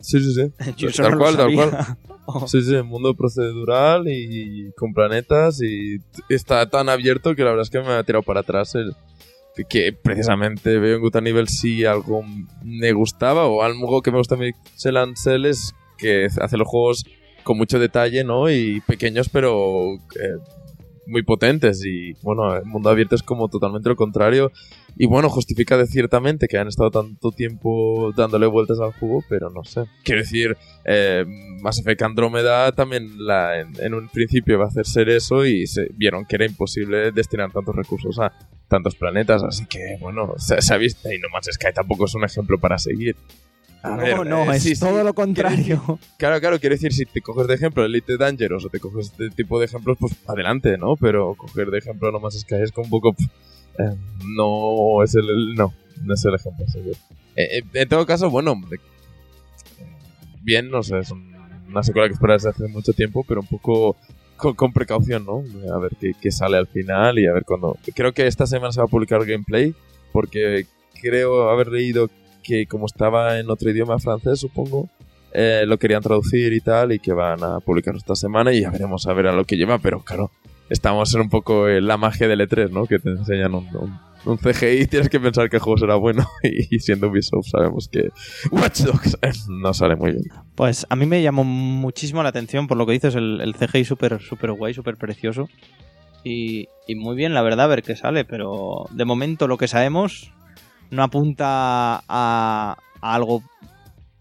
Sí, 0.00 0.18
sí, 0.20 0.34
sí. 0.34 0.52
Yo 0.76 0.90
tal 0.90 1.12
no 1.12 1.18
cual, 1.18 1.36
tal 1.36 1.54
cual. 1.54 1.70
Oh. 2.24 2.46
Sí, 2.46 2.62
sí, 2.62 2.76
mundo 2.82 3.14
procedural 3.14 4.04
y 4.06 4.70
con 4.76 4.94
planetas 4.94 5.60
y 5.60 5.96
está 6.28 6.64
tan 6.70 6.88
abierto 6.88 7.34
que 7.34 7.42
la 7.42 7.50
verdad 7.50 7.64
es 7.64 7.70
que 7.70 7.80
me 7.80 7.88
ha 7.88 8.04
tirado 8.04 8.22
para 8.22 8.40
atrás 8.40 8.76
el 8.76 8.94
que, 9.68 9.92
precisamente 9.92 10.78
veo 10.78 10.96
en 10.96 11.02
Good 11.02 11.20
Nivel 11.22 11.48
sí 11.48 11.84
algo 11.84 12.24
me 12.62 12.92
gustaba 12.92 13.46
o 13.46 13.62
algo 13.62 14.02
que 14.02 14.10
me 14.10 14.18
gusta 14.18 14.36
a 14.36 15.06
Cell 15.16 15.46
es 15.46 15.74
que 15.98 16.28
hace 16.40 16.56
los 16.56 16.68
juegos 16.68 17.04
con 17.42 17.58
mucho 17.58 17.78
detalle, 17.78 18.24
¿no? 18.24 18.50
Y 18.50 18.80
pequeños 18.82 19.28
pero 19.28 19.94
eh, 19.94 20.38
muy 21.06 21.22
potentes 21.22 21.84
y 21.84 22.12
bueno, 22.22 22.54
el 22.54 22.64
mundo 22.64 22.90
abierto 22.90 23.14
es 23.14 23.22
como 23.22 23.48
totalmente 23.48 23.88
lo 23.88 23.96
contrario 23.96 24.52
y 24.96 25.06
bueno, 25.06 25.28
justifica 25.28 25.84
ciertamente 25.86 26.48
que 26.48 26.58
han 26.58 26.68
estado 26.68 26.90
tanto 26.90 27.32
tiempo 27.32 28.12
dándole 28.14 28.46
vueltas 28.46 28.78
al 28.80 28.92
juego, 28.92 29.24
pero 29.28 29.50
no 29.50 29.64
sé. 29.64 29.84
Quiero 30.04 30.20
decir, 30.20 30.56
eh, 30.84 31.24
Mass 31.60 31.78
Effect 31.78 32.02
Andrómeda 32.02 32.72
también 32.72 33.10
en, 33.80 33.94
un 33.94 34.08
principio 34.08 34.54
iba 34.54 34.64
a 34.64 34.68
hacer 34.68 34.86
ser 34.86 35.08
eso 35.08 35.46
y 35.46 35.66
se 35.66 35.88
vieron 35.94 36.24
que 36.26 36.36
era 36.36 36.46
imposible 36.46 37.10
destinar 37.10 37.50
tantos 37.52 37.74
recursos 37.74 38.18
a 38.18 38.32
tantos 38.68 38.94
planetas, 38.94 39.42
así 39.42 39.66
que 39.66 39.96
bueno, 40.00 40.34
se, 40.38 40.72
ha 40.72 40.76
visto 40.76 41.12
y 41.12 41.18
No 41.18 41.28
Man's 41.32 41.48
Sky 41.52 41.72
tampoco 41.74 42.04
es 42.06 42.14
un 42.14 42.24
ejemplo 42.24 42.58
para 42.58 42.78
seguir. 42.78 43.16
A 43.84 43.96
ver, 43.96 44.16
no, 44.16 44.24
no, 44.24 44.52
eh, 44.52 44.56
es 44.56 44.62
sí, 44.62 44.74
sí, 44.74 44.80
todo 44.80 44.92
lo 45.02 45.12
decir- 45.12 45.14
contrario. 45.14 45.98
Claro, 46.16 46.40
claro, 46.40 46.60
quiero 46.60 46.74
decir, 46.74 46.92
si 46.92 47.04
te 47.04 47.20
coges 47.20 47.46
de 47.48 47.54
ejemplo 47.54 47.84
Elite 47.84 48.16
Dangerous 48.16 48.64
o 48.64 48.68
te 48.68 48.78
coges 48.80 49.06
este 49.10 49.30
tipo 49.30 49.58
de 49.58 49.66
ejemplos, 49.66 49.96
pues 49.98 50.12
adelante, 50.28 50.78
¿no? 50.78 50.96
Pero 50.96 51.34
coger 51.34 51.70
de 51.70 51.78
ejemplo 51.78 52.10
No 52.12 52.20
Man's 52.20 52.40
Sky 52.40 52.56
es 52.62 52.72
un 52.76 52.88
poco... 52.90 53.14
eh, 53.78 53.94
no 54.36 55.02
es 55.02 55.14
el, 55.16 55.54
No, 55.56 55.74
no 56.04 56.14
es 56.14 56.24
el 56.24 56.34
ejemplo. 56.34 56.64
a 56.66 56.70
seguir. 56.70 56.94
Eh, 57.34 57.58
eh, 57.58 57.62
en 57.74 57.88
todo 57.88 58.06
caso, 58.06 58.30
bueno, 58.30 58.54
bien, 60.42 60.70
no 60.70 60.82
sé, 60.82 60.98
es 60.98 61.10
un- 61.10 61.32
una 61.68 61.82
secuela 61.82 62.08
que 62.08 62.14
esperas 62.14 62.42
desde 62.42 62.64
hace 62.64 62.72
mucho 62.72 62.92
tiempo, 62.92 63.24
pero 63.26 63.40
un 63.40 63.46
poco 63.46 63.96
con, 64.36 64.54
con 64.54 64.72
precaución, 64.72 65.24
¿no? 65.24 65.42
A 65.74 65.78
ver 65.78 65.92
qué, 66.00 66.12
qué 66.20 66.30
sale 66.30 66.56
al 66.58 66.66
final 66.66 67.18
y 67.18 67.26
a 67.26 67.32
ver 67.32 67.44
cuándo... 67.44 67.78
Creo 67.94 68.12
que 68.12 68.26
esta 68.26 68.46
semana 68.46 68.72
se 68.72 68.80
va 68.80 68.84
a 68.84 68.88
publicar 68.88 69.24
gameplay, 69.24 69.74
porque 70.12 70.66
creo 71.00 71.48
haber 71.48 71.68
leído 71.68 72.10
que 72.42 72.66
como 72.66 72.86
estaba 72.86 73.38
en 73.38 73.50
otro 73.50 73.70
idioma 73.70 73.98
francés, 73.98 74.40
supongo, 74.40 74.88
eh, 75.32 75.64
lo 75.66 75.78
querían 75.78 76.02
traducir 76.02 76.52
y 76.52 76.60
tal, 76.60 76.92
y 76.92 76.98
que 76.98 77.12
van 77.12 77.42
a 77.42 77.60
publicar 77.60 77.96
esta 77.96 78.14
semana 78.14 78.52
y 78.52 78.60
ya 78.60 78.70
veremos 78.70 79.06
a 79.06 79.12
ver 79.14 79.28
a 79.28 79.32
lo 79.32 79.44
que 79.44 79.56
lleva, 79.56 79.78
pero 79.78 80.00
claro, 80.00 80.30
estamos 80.68 81.14
en 81.14 81.22
un 81.22 81.30
poco 81.30 81.68
en 81.68 81.86
la 81.86 81.96
magia 81.96 82.28
del 82.28 82.40
E3, 82.40 82.70
¿no? 82.70 82.86
Que 82.86 82.98
te 82.98 83.10
enseñan 83.10 83.54
un, 83.54 83.66
un- 83.76 84.38
CGI 84.38 84.82
y 84.82 84.86
tienes 84.88 85.08
que 85.08 85.18
pensar 85.18 85.50
que 85.50 85.56
el 85.56 85.62
juego 85.62 85.78
será 85.78 85.96
bueno 85.96 86.24
y, 86.44 86.78
siendo 86.78 87.08
Ubisoft 87.08 87.48
sabemos 87.50 87.88
que 87.88 88.10
Watch 88.52 88.82
eh, 89.22 89.32
no 89.48 89.74
sale 89.74 89.96
muy 89.96 90.12
bien. 90.12 90.24
Pues 90.54 90.86
a 90.88 90.94
mí 90.96 91.06
me 91.06 91.22
llamó 91.22 91.42
muchísimo 91.42 92.22
la 92.22 92.28
atención 92.28 92.68
por 92.68 92.76
lo 92.76 92.86
que 92.86 92.92
dices, 92.92 93.16
el, 93.16 93.40
el 93.40 93.54
CGI 93.56 93.84
súper 93.84 94.20
super 94.22 94.52
guay, 94.52 94.74
súper 94.74 94.96
precioso. 94.96 95.48
Y, 96.24 96.68
y 96.86 96.94
muy 96.94 97.16
bien, 97.16 97.34
la 97.34 97.42
verdad, 97.42 97.64
a 97.64 97.68
ver 97.68 97.82
qué 97.82 97.96
sale, 97.96 98.24
pero 98.24 98.86
de 98.92 99.04
momento 99.04 99.48
lo 99.48 99.58
que 99.58 99.66
sabemos 99.66 100.30
no 100.92 101.02
apunta 101.02 101.46
a, 102.08 102.76
a 103.00 103.14
algo 103.14 103.42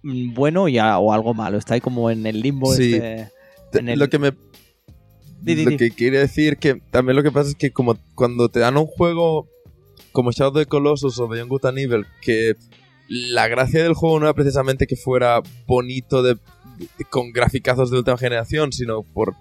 bueno 0.03 0.67
y 0.67 0.77
a- 0.79 0.97
o 0.97 1.13
algo 1.13 1.33
malo. 1.33 1.57
Está 1.57 1.75
ahí 1.75 1.81
como 1.81 2.09
en 2.09 2.25
el 2.25 2.41
limbo 2.41 2.73
Sí. 2.73 2.95
este, 2.95 3.29
en 3.73 3.89
el- 3.89 3.99
Lo 3.99 4.09
que 4.09 4.19
me... 4.19 4.31
Di, 5.41 5.55
di, 5.55 5.63
lo 5.65 5.71
di. 5.71 5.77
que 5.77 5.91
quiere 5.91 6.19
decir 6.19 6.57
que 6.57 6.75
también 6.91 7.15
lo 7.15 7.23
que 7.23 7.31
pasa 7.31 7.49
es 7.49 7.55
que 7.55 7.71
como 7.71 7.97
cuando 8.15 8.49
te 8.49 8.59
dan 8.59 8.77
un 8.77 8.85
juego 8.85 9.47
como 10.11 10.31
Shadow 10.31 10.51
of 10.51 10.57
the 10.59 10.65
Colossus 10.67 11.19
o 11.19 11.27
Beyond 11.27 11.49
Good 11.49 11.65
and 11.65 11.77
Evil, 11.79 12.05
que 12.21 12.55
la 13.07 13.47
gracia 13.47 13.81
del 13.83 13.93
juego 13.93 14.19
no 14.19 14.25
era 14.27 14.33
precisamente 14.33 14.85
que 14.87 14.95
fuera 14.95 15.41
bonito 15.67 16.21
de, 16.21 16.35
de- 16.35 17.05
con 17.09 17.31
graficazos 17.31 17.89
de 17.91 17.97
última 17.97 18.17
generación, 18.17 18.71
sino 18.71 19.03
por 19.03 19.35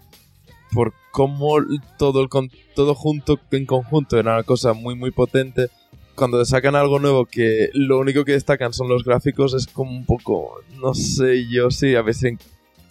por 0.72 0.94
cómo 1.10 1.56
todo 1.98 2.22
el 2.22 2.28
con- 2.28 2.50
todo 2.76 2.94
junto 2.94 3.38
en 3.50 3.66
conjunto 3.66 4.18
era 4.18 4.34
una 4.34 4.42
cosa 4.44 4.72
muy 4.72 4.94
muy 4.94 5.10
potente. 5.10 5.66
Cuando 6.14 6.44
sacan 6.44 6.76
algo 6.76 6.98
nuevo 6.98 7.26
que 7.26 7.70
lo 7.72 7.98
único 7.98 8.24
que 8.24 8.32
destacan 8.32 8.72
son 8.72 8.88
los 8.88 9.04
gráficos 9.04 9.54
es 9.54 9.66
como 9.66 9.92
un 9.92 10.04
poco 10.04 10.61
no 10.78 10.92
sé 10.94 11.48
yo 11.48 11.70
sí 11.70 11.94
a 11.94 12.02
veces 12.02 12.34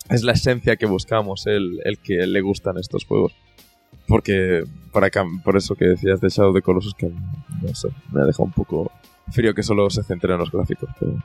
es 0.09 0.23
la 0.23 0.31
esencia 0.31 0.75
que 0.75 0.85
buscamos 0.85 1.45
el, 1.45 1.79
el 1.83 1.99
que 1.99 2.25
le 2.25 2.41
gustan 2.41 2.77
estos 2.77 3.05
juegos. 3.05 3.35
Porque 4.07 4.63
para 4.91 5.09
por 5.43 5.55
eso 5.55 5.75
que 5.75 5.85
decías 5.85 6.19
de 6.19 6.29
Shadow 6.29 6.53
the 6.53 6.61
Colossus 6.61 6.95
que 6.95 7.07
no 7.07 7.75
sé, 7.75 7.89
me 8.11 8.21
ha 8.21 8.25
dejado 8.25 8.45
un 8.45 8.53
poco 8.53 8.91
frío 9.31 9.53
que 9.53 9.61
solo 9.61 9.89
se 9.89 10.03
centre 10.03 10.33
en 10.33 10.39
los 10.39 10.51
gráficos, 10.51 10.89
pero 10.99 11.21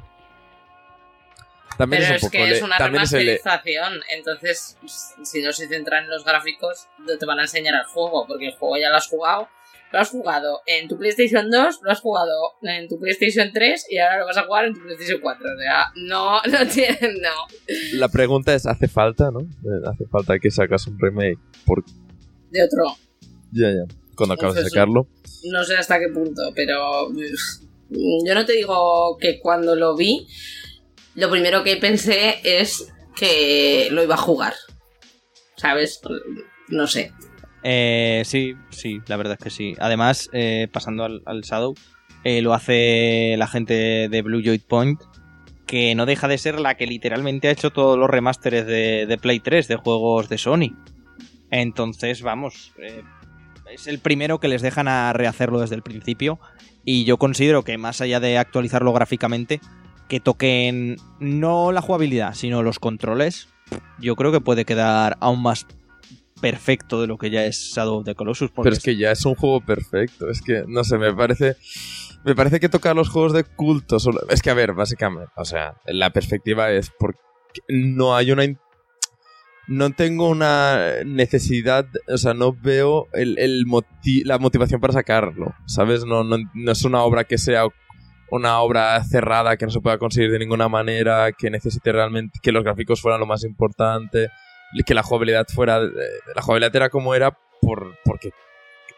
también 1.77 2.03
Pero 2.03 2.15
es 2.15 2.19
es, 2.19 2.23
un 2.23 2.31
poco 2.31 2.45
que 2.45 2.53
es 2.53 2.63
una 2.63 2.77
es 2.77 2.83
remasterización, 2.85 4.01
entonces 4.11 4.79
si 5.23 5.43
no 5.43 5.53
se 5.53 5.67
centran 5.67 6.05
en 6.05 6.11
los 6.11 6.25
gráficos, 6.25 6.87
no 6.99 7.19
te 7.19 7.27
van 7.27 7.41
a 7.41 7.43
enseñar 7.43 7.75
el 7.75 7.85
juego, 7.85 8.27
porque 8.27 8.49
el 8.49 8.55
juego 8.55 8.77
ya 8.77 8.91
lo 8.91 8.97
has 8.97 9.09
jugado. 9.09 9.49
Lo 9.93 10.01
has 10.01 10.11
jugado 10.11 10.61
en 10.67 10.89
tu 10.89 10.99
PlayStation 10.99 11.49
2, 11.51 11.81
lo 11.83 11.91
has 11.91 12.01
jugado 12.01 12.33
en 12.63 12.89
tu 12.89 12.99
PlayStation 12.99 13.53
3 13.53 13.87
y 13.91 13.99
ahora 13.99 14.19
lo 14.21 14.27
vas 14.27 14.37
a 14.37 14.43
jugar 14.45 14.65
en 14.65 14.75
tu 14.75 14.81
PlayStation 14.81 15.21
4. 15.23 15.47
O 15.55 15.61
sea, 15.61 15.85
no, 15.97 16.43
no 16.51 16.67
tiene, 16.69 16.99
no. 17.21 17.99
La 17.99 18.09
pregunta 18.09 18.55
es, 18.55 18.67
¿hace 18.67 18.89
falta, 18.89 19.31
no? 19.31 19.41
Eh, 19.41 19.83
Hace 19.87 20.07
falta 20.07 20.39
que 20.41 20.51
sacas 20.51 20.87
un 20.89 20.99
remake. 20.99 21.39
Por... 21.65 21.85
De 22.51 22.63
otro, 22.63 22.97
Ya, 23.53 23.69
ya. 23.71 23.85
Cuando 24.17 24.35
acabas 24.35 24.57
de 24.57 24.65
sacarlo. 24.69 25.09
no 25.51 25.65
sé 25.65 25.77
hasta 25.77 25.99
qué 25.99 26.09
punto, 26.09 26.43
pero 26.55 27.09
uf, 27.09 27.63
yo 28.25 28.35
no 28.35 28.45
te 28.45 28.53
digo 28.55 29.17
que 29.21 29.39
cuando 29.41 29.75
lo 29.77 29.97
vi, 29.97 30.27
lo 31.17 31.31
primero 31.31 31.63
que 31.63 31.77
pensé 31.77 32.41
es 32.43 32.93
que 33.17 33.89
lo 33.93 34.03
iba 34.03 34.15
a 34.15 34.19
jugar. 34.19 34.55
¿Sabes? 35.57 36.01
No 36.69 36.87
sé. 36.89 37.13
Eh, 37.65 38.23
sí, 38.27 38.55
sí, 38.69 39.01
la 39.07 39.17
verdad 39.17 39.37
es 39.39 39.45
que 39.45 39.51
sí. 39.51 39.75
Además, 39.81 40.29
eh, 40.33 40.69
pasando 40.71 41.05
al, 41.05 41.41
Shadow, 41.41 41.75
eh, 42.23 42.43
lo 42.43 42.53
hace 42.55 43.35
la 43.39 43.47
gente 43.47 44.09
de 44.09 44.23
Blue 44.23 44.43
Joy 44.45 44.59
Point, 44.59 45.01
que 45.67 45.95
no 45.95 46.05
deja 46.07 46.29
de 46.29 46.39
ser 46.39 46.61
la 46.61 46.77
que 46.77 46.87
literalmente 46.87 47.49
ha 47.49 47.53
hecho 47.53 47.71
todos 47.71 47.99
los 47.99 48.09
remasteres 48.09 48.67
de, 48.67 49.07
de 49.07 49.19
Play 49.19 49.41
3 49.41 49.67
de 49.67 49.77
juegos 49.77 50.29
de 50.29 50.39
Sony. 50.39 50.77
Entonces, 51.51 52.23
vamos, 52.23 52.73
eh, 52.79 53.03
es 53.73 53.87
el 53.87 53.99
primero 53.99 54.41
que 54.41 54.49
les 54.49 54.61
dejan 54.61 54.89
a 54.89 55.13
rehacerlo 55.13 55.61
desde 55.61 55.77
el 55.77 55.83
principio. 55.83 56.39
Y 56.85 57.05
yo 57.05 57.17
considero 57.17 57.63
que 57.65 57.79
más 57.79 58.03
allá 58.03 58.21
de 58.21 58.37
actualizarlo 58.37 58.93
gráficamente, 58.93 59.61
que 60.09 60.21
toquen 60.21 60.97
no 61.19 61.73
la 61.73 61.81
jugabilidad, 61.81 62.35
sino 62.35 62.63
los 62.63 62.79
controles, 62.79 63.49
yo 63.99 64.17
creo 64.17 64.33
que 64.33 64.41
puede 64.41 64.67
quedar 64.67 65.17
aún 65.21 65.43
más 65.43 65.67
perfecto 66.51 67.01
de 67.01 67.07
lo 67.07 67.17
que 67.17 67.31
ya 67.31 67.45
es 67.45 67.73
Shadow 67.75 67.99
of 67.99 68.05
the 68.05 68.15
Colossus. 68.15 68.51
porque 68.51 68.67
Pero 68.69 68.77
es 68.77 68.83
que 68.83 68.97
ya 68.97 69.11
es 69.11 69.25
un 69.25 69.35
juego 69.35 69.61
perfecto. 69.61 70.29
Es 70.29 70.43
que, 70.43 70.65
no 70.69 70.85
sé, 70.85 70.99
me 70.99 71.13
parece. 71.15 71.57
Me 72.25 72.35
parece 72.35 72.61
que 72.61 72.69
tocar 72.69 72.95
los 72.95 73.09
juegos 73.09 73.33
de 73.33 73.45
culto. 73.45 73.97
Es 74.29 74.43
que, 74.43 74.51
a 74.51 74.55
ver, 74.55 74.73
básicamente, 74.75 75.31
o 75.37 75.45
sea, 75.45 75.81
la 75.87 76.11
perspectiva 76.11 76.71
es 76.71 76.91
porque 76.99 77.19
no 77.69 78.15
hay 78.15 78.31
una. 78.33 78.45
No 79.67 79.91
tengo 79.93 80.29
una 80.29 81.03
necesidad, 81.07 81.87
o 82.09 82.19
sea, 82.19 82.35
no 82.35 82.53
veo 82.53 83.07
el, 83.15 83.39
el 83.39 83.65
moti- 83.67 84.23
la 84.25 84.39
motivación 84.39 84.79
para 84.79 84.93
sacarlo, 84.93 85.55
¿sabes? 85.67 86.05
No, 86.05 86.23
no, 86.23 86.37
no 86.53 86.73
es 86.73 86.85
una 86.85 87.03
obra 87.03 87.25
que 87.25 87.39
sea 87.39 87.65
una 88.31 88.61
obra 88.61 89.03
cerrada 89.05 89.57
que 89.57 89.65
no 89.65 89.71
se 89.73 89.81
pueda 89.81 89.97
conseguir 89.97 90.31
de 90.31 90.39
ninguna 90.39 90.69
manera, 90.69 91.33
que 91.33 91.49
necesite 91.51 91.93
realmente 91.93 92.41
que 92.43 92.53
los 92.53 92.63
gráficos 92.63 93.01
fueran 93.01 93.21
lo 93.21 93.27
más 93.27 93.43
importante, 93.45 94.29
que 94.87 94.95
la 94.95 95.03
jugabilidad 95.03 95.47
fuera... 95.53 95.81
La 95.81 96.43
jugabilidad 96.43 96.75
era 96.77 96.89
como 96.91 97.15
era 97.15 97.37
por, 97.61 97.97
porque 98.05 98.29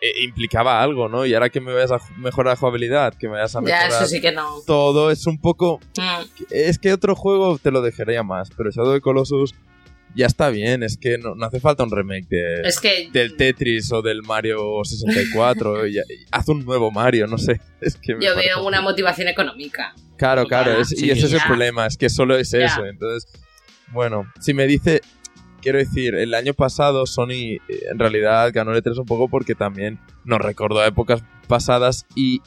eh, 0.00 0.22
implicaba 0.24 0.82
algo, 0.82 1.08
¿no? 1.08 1.24
Y 1.26 1.34
ahora 1.34 1.48
que 1.50 1.60
me 1.60 1.72
vayas 1.72 1.92
a 1.92 1.98
mejorar 2.18 2.52
la 2.52 2.56
jugabilidad, 2.56 3.14
que 3.14 3.28
me 3.28 3.34
vayas 3.34 3.54
a 3.56 3.60
Ya, 3.60 3.64
mejorar 3.64 3.88
eso 3.90 4.06
sí 4.06 4.20
que 4.20 4.32
no. 4.32 4.60
todo, 4.66 5.10
es 5.10 5.26
un 5.26 5.38
poco... 5.40 5.80
Mm. 5.96 6.22
Es 6.50 6.78
que 6.78 6.92
otro 6.92 7.14
juego 7.14 7.58
te 7.58 7.70
lo 7.70 7.80
dejaría 7.82 8.22
más, 8.22 8.48
pero 8.56 8.70
Shadow 8.70 8.90
of 8.92 8.96
the 8.96 9.00
Colossus 9.00 9.54
ya 10.14 10.26
está 10.26 10.48
bien, 10.48 10.82
es 10.82 10.96
que 10.96 11.18
no, 11.18 11.34
no 11.34 11.44
hace 11.44 11.60
falta 11.60 11.82
un 11.84 11.90
remake 11.90 12.26
de, 12.30 12.62
Es 12.62 12.80
que 12.80 13.10
del 13.12 13.36
Tetris 13.36 13.92
o 13.92 14.00
del 14.00 14.22
Mario 14.22 14.82
64. 14.82 15.86
y- 15.88 15.96
y 15.98 16.02
haz 16.30 16.48
un 16.48 16.64
nuevo 16.64 16.90
Mario, 16.90 17.26
no 17.26 17.36
sé. 17.38 17.60
Es 17.82 17.96
que 17.96 18.12
yo 18.12 18.32
parece- 18.34 18.48
veo 18.48 18.66
una 18.66 18.80
motivación 18.80 19.28
económica. 19.28 19.94
Claro, 20.16 20.46
claro, 20.46 20.72
Ah, 20.78 20.80
es- 20.80 20.88
sí, 20.88 21.06
y 21.06 21.10
ese 21.10 21.26
es 21.26 21.32
el 21.34 21.40
ya. 21.40 21.46
problema, 21.46 21.86
es 21.86 21.98
que 21.98 22.08
solo 22.08 22.36
es 22.36 22.50
Ya. 22.50 22.64
eso. 22.64 22.86
Entonces, 22.86 23.30
bueno, 23.88 24.24
si 24.40 24.54
me 24.54 24.66
dice, 24.66 25.02
quiero 25.66 25.78
decir, 25.78 26.14
el 26.14 26.32
año 26.34 26.54
pasado 26.54 27.06
Sony 27.06 27.30
eh, 27.32 27.60
en 27.90 27.98
realidad 27.98 28.52
ganó 28.54 28.72
el 28.72 28.80
E3 28.84 29.00
un 29.00 29.04
poco 29.04 29.28
porque 29.28 29.56
también 29.56 29.98
nos 30.24 30.38
recordó 30.40 30.78
a 30.78 30.86
épocas 30.86 31.24
pasadas 31.48 32.06
y, 32.14 32.40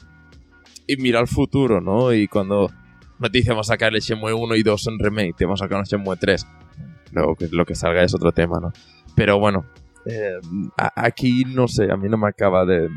y 0.86 0.96
mira 0.96 1.18
al 1.20 1.28
futuro, 1.28 1.82
¿no? 1.82 2.14
Y 2.14 2.28
cuando 2.28 2.70
no 3.18 3.30
te 3.30 3.36
dice 3.38 3.50
vamos 3.50 3.68
a 3.68 3.74
sacar 3.74 3.94
el 3.94 4.00
Shenmue 4.00 4.32
1 4.32 4.54
y 4.56 4.62
2 4.62 4.86
en 4.86 4.98
remake, 4.98 5.36
te 5.36 5.44
vamos 5.44 5.60
a 5.60 5.66
sacar 5.66 5.78
un 5.80 5.84
Shenmue 5.84 6.16
3. 6.16 6.46
Luego 7.12 7.36
que 7.36 7.48
lo 7.52 7.66
que 7.66 7.74
salga 7.74 8.02
es 8.02 8.14
otro 8.14 8.32
tema, 8.32 8.58
¿no? 8.58 8.72
Pero 9.14 9.38
bueno, 9.38 9.66
eh, 10.06 10.38
aquí 10.96 11.44
no 11.44 11.68
sé, 11.68 11.90
a 11.92 11.96
mí 11.98 12.08
no 12.08 12.16
me 12.16 12.28
acaba 12.28 12.64
de, 12.64 12.88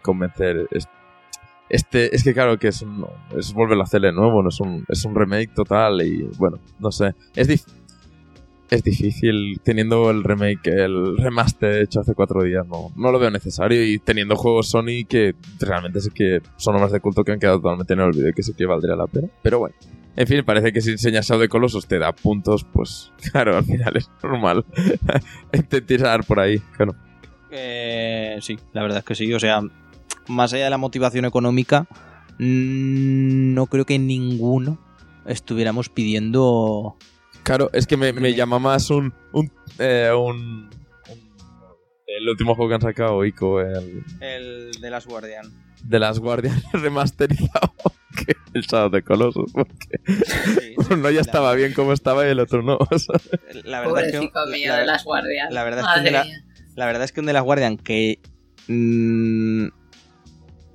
convencer. 0.00 0.68
Es- 0.70 0.86
Este, 1.68 2.14
es 2.14 2.22
que 2.22 2.32
claro 2.32 2.56
que 2.60 2.68
es 2.68 2.82
un, 2.82 3.04
es 3.36 3.52
volver 3.52 3.76
a 3.80 3.82
hacerle 3.82 4.12
nuevo, 4.12 4.40
no 4.42 4.50
es 4.50 4.60
un, 4.60 4.84
es 4.88 5.04
un 5.04 5.16
remake 5.16 5.52
total 5.52 6.00
y 6.02 6.22
bueno, 6.38 6.60
no 6.78 6.92
sé. 6.92 7.12
Es, 7.34 7.48
dif- 7.48 7.66
es 8.70 8.82
difícil 8.82 9.60
teniendo 9.62 10.10
el 10.10 10.24
remake, 10.24 10.66
el 10.68 11.16
remaster 11.16 11.82
hecho 11.82 12.00
hace 12.00 12.14
cuatro 12.14 12.42
días, 12.42 12.66
no, 12.66 12.92
no 12.96 13.12
lo 13.12 13.18
veo 13.18 13.30
necesario 13.30 13.84
y 13.84 13.98
teniendo 13.98 14.36
juegos 14.36 14.68
Sony 14.68 15.04
que 15.08 15.34
realmente 15.60 16.00
sí 16.00 16.10
que 16.10 16.40
son 16.56 16.76
obras 16.76 16.92
de 16.92 17.00
culto 17.00 17.24
que 17.24 17.32
han 17.32 17.38
quedado 17.38 17.60
totalmente 17.60 17.94
en 17.94 18.00
el 18.00 18.06
olvido 18.06 18.28
y 18.28 18.32
que 18.32 18.42
sí 18.42 18.54
que 18.54 18.66
valdría 18.66 18.96
la 18.96 19.06
pena. 19.06 19.28
Pero 19.42 19.58
bueno. 19.58 19.74
En 20.16 20.26
fin, 20.26 20.42
parece 20.46 20.72
que 20.72 20.80
si 20.80 20.92
enseñas 20.92 21.26
Shadow 21.26 21.42
de 21.42 21.48
Colossus 21.48 21.86
te 21.86 21.98
da 21.98 22.12
puntos, 22.12 22.64
pues 22.64 23.12
claro, 23.32 23.56
al 23.56 23.64
final 23.64 23.96
es 23.96 24.10
normal. 24.22 24.64
Intentar 25.52 26.24
por 26.24 26.40
ahí, 26.40 26.58
claro. 26.76 26.94
Eh, 27.50 28.38
sí, 28.40 28.58
la 28.72 28.82
verdad 28.82 28.98
es 28.98 29.04
que 29.04 29.14
sí. 29.14 29.32
O 29.34 29.38
sea, 29.38 29.60
más 30.26 30.52
allá 30.52 30.64
de 30.64 30.70
la 30.70 30.78
motivación 30.78 31.26
económica, 31.26 31.86
mm, 32.38 33.54
no 33.54 33.66
creo 33.66 33.84
que 33.84 33.98
ninguno 33.98 34.78
estuviéramos 35.26 35.88
pidiendo. 35.90 36.96
Claro, 37.46 37.70
es 37.72 37.86
que 37.86 37.96
me, 37.96 38.12
me 38.12 38.34
llama 38.34 38.58
más 38.58 38.90
un. 38.90 39.14
un, 39.32 39.50
eh, 39.78 40.10
un- 40.12 40.68
un- 40.68 40.70
el 42.08 42.28
último 42.28 42.54
juego 42.56 42.68
que 42.70 42.74
han 42.74 42.80
sacado, 42.80 43.24
Ico, 43.24 43.60
el 43.60 44.02
El 44.20 44.72
de 44.80 44.90
las 44.90 45.06
Guardian. 45.06 45.46
de 45.84 45.98
las 46.00 46.18
Guardias 46.18 46.60
remasterizado, 46.72 47.72
que 48.26 48.34
el 48.54 48.62
Shadow 48.62 48.90
de 48.90 49.02
Colossus. 49.02 49.52
Porque 49.52 50.00
uno 50.90 51.08
ya 51.10 51.20
estaba 51.20 51.54
bien 51.54 51.72
como 51.72 51.92
estaba 51.92 52.26
y 52.26 52.30
el 52.30 52.40
otro 52.40 52.62
no. 52.62 52.78
o 52.90 52.98
sea. 52.98 53.20
La 53.64 53.80
verdad 53.80 54.06
es 54.06 54.12
que, 54.12 54.20
mío 54.50 54.68
la- 54.72 54.78
de 54.80 54.86
las 54.86 55.04
guardias. 55.04 55.52
la 55.52 55.62
verdad 55.62 55.80
es 55.80 55.86
que 55.86 55.90
Madre 56.00 56.04
de 56.04 56.10
la- 56.10 56.24
mía. 56.24 56.44
la 56.74 56.86
verdad 56.86 57.02
es 57.04 57.12
que 57.12 57.20
un 57.20 57.26
de 57.26 57.32
las 57.32 57.42
Guardian 57.44 57.76
que. 57.76 58.18
mm, 58.66 59.68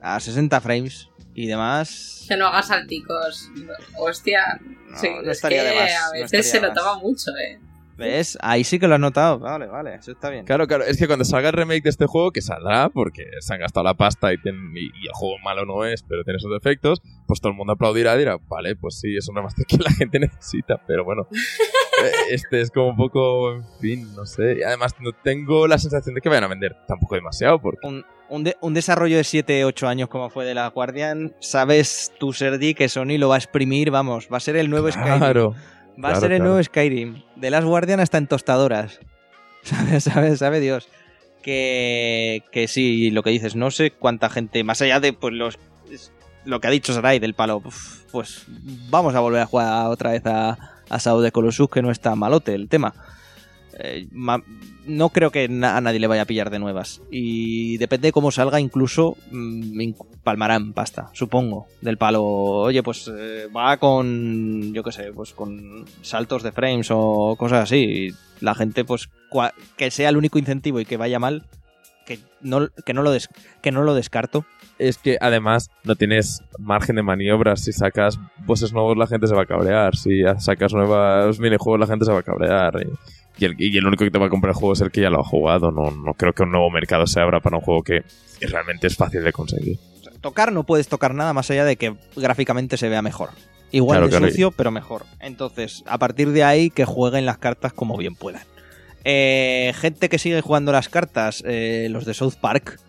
a 0.01 0.19
60 0.21 0.61
frames 0.61 1.09
y 1.33 1.47
demás. 1.47 2.25
Que 2.27 2.37
no 2.37 2.47
haga 2.47 2.61
salticos. 2.63 3.49
Hostia. 3.97 4.59
No, 4.89 4.97
sí, 4.97 5.09
no 5.09 5.21
es 5.31 5.37
estaría 5.37 5.63
que 5.63 5.69
de 5.69 5.75
más, 5.75 5.91
a 5.91 6.11
veces 6.11 6.49
se 6.51 6.59
notaba 6.61 6.95
más. 6.95 7.03
mucho, 7.03 7.31
eh. 7.37 7.59
¿Ves? 7.97 8.35
Ahí 8.41 8.63
sí 8.63 8.79
que 8.79 8.87
lo 8.87 8.95
has 8.95 8.99
notado. 8.99 9.37
Vale, 9.37 9.67
vale, 9.67 9.93
eso 9.93 10.11
está 10.11 10.31
bien. 10.31 10.43
Claro, 10.45 10.65
claro, 10.65 10.83
es 10.85 10.97
que 10.97 11.05
cuando 11.05 11.23
salga 11.23 11.49
el 11.49 11.53
remake 11.53 11.83
de 11.83 11.89
este 11.91 12.07
juego, 12.07 12.31
que 12.31 12.41
saldrá 12.41 12.89
porque 12.89 13.25
se 13.41 13.53
han 13.53 13.59
gastado 13.59 13.83
la 13.83 13.93
pasta 13.93 14.33
y, 14.33 14.37
tienen- 14.39 14.75
y, 14.75 14.85
y 14.85 15.07
el 15.07 15.13
juego 15.13 15.37
malo 15.43 15.65
no 15.65 15.85
es, 15.85 16.01
pero 16.01 16.23
tiene 16.23 16.39
sus 16.39 16.51
defectos, 16.51 16.99
pues 17.27 17.39
todo 17.41 17.51
el 17.51 17.57
mundo 17.57 17.73
aplaudirá 17.73 18.15
y 18.15 18.19
dirá, 18.19 18.37
vale, 18.47 18.75
pues 18.75 18.99
sí, 18.99 19.15
es 19.15 19.27
un 19.29 19.35
remaster 19.35 19.65
que 19.67 19.77
la 19.77 19.91
gente 19.91 20.19
necesita, 20.19 20.81
pero 20.87 21.03
bueno, 21.05 21.27
eh, 22.03 22.11
este 22.31 22.61
es 22.61 22.71
como 22.71 22.87
un 22.89 22.97
poco, 22.97 23.53
en 23.53 23.63
fin, 23.79 24.15
no 24.15 24.25
sé, 24.25 24.57
y 24.59 24.63
además 24.63 24.95
no 24.99 25.11
tengo 25.13 25.67
la 25.67 25.77
sensación 25.77 26.15
de 26.15 26.21
que 26.21 26.29
vayan 26.29 26.45
a 26.45 26.47
vender 26.47 26.75
tampoco 26.87 27.13
demasiado, 27.15 27.61
porque 27.61 27.85
un, 27.87 28.03
un 28.31 28.43
de- 28.43 28.57
un 28.61 28.73
desarrollo 28.73 29.17
de 29.17 29.23
7-8 29.23 29.87
años 29.87 30.09
como 30.09 30.29
fue 30.29 30.45
de 30.45 30.53
la 30.55 30.67
Guardian, 30.69 31.33
sabes 31.39 32.11
tú, 32.19 32.33
Sergi, 32.33 32.73
que 32.73 32.89
Sony 32.89 33.17
lo 33.19 33.29
va 33.29 33.35
a 33.35 33.37
exprimir, 33.37 33.91
vamos, 33.91 34.27
va 34.31 34.37
a 34.37 34.39
ser 34.39 34.55
el 34.55 34.69
nuevo 34.69 34.91
Skyrim. 34.91 35.17
claro, 35.19 35.55
Va 36.03 36.09
a 36.11 36.15
ser 36.15 36.31
el 36.31 36.37
claro. 36.39 36.51
nuevo 36.53 36.63
Skyrim. 36.63 37.21
De 37.35 37.49
las 37.51 37.63
Guardian 37.65 37.99
hasta 37.99 38.17
en 38.17 38.27
tostadoras. 38.27 38.99
¿Sabe, 39.63 39.99
sabe, 40.01 40.37
sabe 40.37 40.59
Dios? 40.59 40.87
Que, 41.43 42.43
que 42.51 42.67
sí, 42.67 43.11
lo 43.11 43.23
que 43.23 43.31
dices, 43.31 43.55
no 43.55 43.71
sé 43.71 43.91
cuánta 43.91 44.29
gente, 44.29 44.63
más 44.63 44.81
allá 44.81 44.99
de 44.99 45.11
pues 45.13 45.33
los 45.33 45.57
lo 46.45 46.59
que 46.59 46.67
ha 46.67 46.71
dicho 46.71 46.93
Sarai 46.93 47.19
del 47.19 47.33
palo, 47.35 47.61
pues 48.11 48.45
vamos 48.89 49.13
a 49.13 49.19
volver 49.19 49.41
a 49.41 49.45
jugar 49.45 49.87
otra 49.87 50.11
vez 50.11 50.25
a, 50.25 50.57
a 50.89 50.97
Shadow 50.97 51.21
de 51.21 51.31
Colossus, 51.31 51.69
que 51.69 51.81
no 51.83 51.91
está 51.91 52.15
malote 52.15 52.55
el 52.55 52.67
tema. 52.69 52.93
Eh, 53.83 54.07
no 54.85 55.09
creo 55.09 55.31
que 55.31 55.45
a 55.45 55.81
nadie 55.81 55.99
le 55.99 56.07
vaya 56.07 56.23
a 56.23 56.25
pillar 56.25 56.49
de 56.49 56.59
nuevas. 56.59 57.01
Y 57.11 57.77
depende 57.77 58.09
de 58.09 58.11
cómo 58.11 58.31
salga, 58.31 58.59
incluso 58.59 59.17
mm, 59.31 59.79
inc- 59.79 60.05
palmarán 60.23 60.73
pasta, 60.73 61.09
supongo. 61.13 61.67
Del 61.81 61.97
palo, 61.97 62.23
oye, 62.23 62.83
pues 62.83 63.09
eh, 63.15 63.47
va 63.55 63.77
con, 63.77 64.73
yo 64.73 64.83
qué 64.83 64.91
sé, 64.91 65.11
pues 65.13 65.33
con 65.33 65.85
saltos 66.01 66.43
de 66.43 66.51
frames 66.51 66.87
o 66.91 67.35
cosas 67.37 67.63
así. 67.63 68.09
La 68.39 68.55
gente, 68.55 68.85
pues, 68.85 69.09
que 69.77 69.91
sea 69.91 70.09
el 70.09 70.17
único 70.17 70.39
incentivo 70.39 70.79
y 70.79 70.85
que 70.85 70.97
vaya 70.97 71.19
mal, 71.19 71.43
que 72.05 72.19
no, 72.41 72.69
que 72.85 72.93
no, 72.93 73.03
lo, 73.03 73.11
des- 73.11 73.29
que 73.61 73.71
no 73.71 73.83
lo 73.83 73.93
descarto. 73.93 74.45
es 74.79 74.97
que 74.97 75.17
además 75.21 75.69
no 75.83 75.95
tienes 75.95 76.41
margen 76.57 76.95
de 76.95 77.03
maniobras, 77.03 77.61
si 77.63 77.71
sacas 77.71 78.17
bosses 78.47 78.73
nuevos 78.73 78.97
la 78.97 79.05
gente 79.05 79.27
se 79.27 79.35
va 79.35 79.43
a 79.43 79.45
cabrear, 79.45 79.95
si 79.95 80.23
sacas 80.39 80.73
nuevos 80.73 81.39
minijuegos 81.39 81.79
la 81.79 81.85
gente 81.87 82.05
se 82.05 82.11
va 82.11 82.19
a 82.19 82.23
cabrear. 82.23 82.73
Y 83.41 83.45
el, 83.45 83.55
y 83.57 83.77
el 83.77 83.85
único 83.85 84.03
que 84.03 84.11
te 84.11 84.19
va 84.19 84.27
a 84.27 84.29
comprar 84.29 84.51
el 84.51 84.55
juego 84.55 84.73
es 84.73 84.81
el 84.81 84.91
que 84.91 85.01
ya 85.01 85.09
lo 85.09 85.19
ha 85.19 85.23
jugado. 85.23 85.71
No, 85.71 85.91
no 85.91 86.13
creo 86.13 86.33
que 86.33 86.43
un 86.43 86.51
nuevo 86.51 86.69
mercado 86.69 87.07
se 87.07 87.19
abra 87.19 87.39
para 87.39 87.57
un 87.57 87.63
juego 87.63 87.81
que 87.83 88.03
realmente 88.39 88.87
es 88.87 88.95
fácil 88.95 89.23
de 89.23 89.33
conseguir. 89.33 89.77
Tocar 90.21 90.51
no 90.51 90.63
puedes 90.63 90.87
tocar 90.87 91.15
nada 91.15 91.33
más 91.33 91.49
allá 91.49 91.65
de 91.65 91.75
que 91.75 91.95
gráficamente 92.15 92.77
se 92.77 92.87
vea 92.89 93.01
mejor. 93.01 93.29
Igual 93.71 93.97
Claro, 93.97 94.05
de 94.07 94.11
claro. 94.11 94.27
sucio, 94.27 94.51
pero 94.51 94.69
mejor. 94.69 95.05
Entonces, 95.19 95.83
a 95.87 95.97
partir 95.97 96.29
de 96.31 96.43
ahí, 96.43 96.69
que 96.69 96.85
jueguen 96.85 97.25
las 97.25 97.37
cartas 97.39 97.73
como 97.73 97.97
bien 97.97 98.15
puedan. 98.15 98.43
Eh, 99.03 99.73
gente 99.75 100.09
que 100.09 100.19
sigue 100.19 100.41
jugando 100.41 100.71
las 100.71 100.89
cartas, 100.89 101.43
eh, 101.47 101.87
los 101.89 102.05
de 102.05 102.13
South 102.13 102.35
Park, 102.39 102.79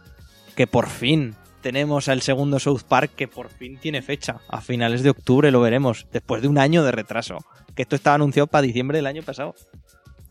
que 0.56 0.66
por 0.66 0.88
fin 0.88 1.34
tenemos 1.62 2.08
al 2.08 2.20
segundo 2.20 2.58
South 2.58 2.82
Park 2.86 3.12
que 3.16 3.28
por 3.28 3.48
fin 3.48 3.78
tiene 3.80 4.02
fecha. 4.02 4.40
A 4.48 4.60
finales 4.60 5.02
de 5.02 5.10
octubre 5.10 5.50
lo 5.50 5.60
veremos, 5.60 6.06
después 6.12 6.42
de 6.42 6.48
un 6.48 6.58
año 6.58 6.82
de 6.84 6.92
retraso. 6.92 7.38
Que 7.74 7.82
esto 7.82 7.96
estaba 7.96 8.16
anunciado 8.16 8.48
para 8.48 8.62
diciembre 8.62 8.98
del 8.98 9.06
año 9.06 9.22
pasado. 9.22 9.54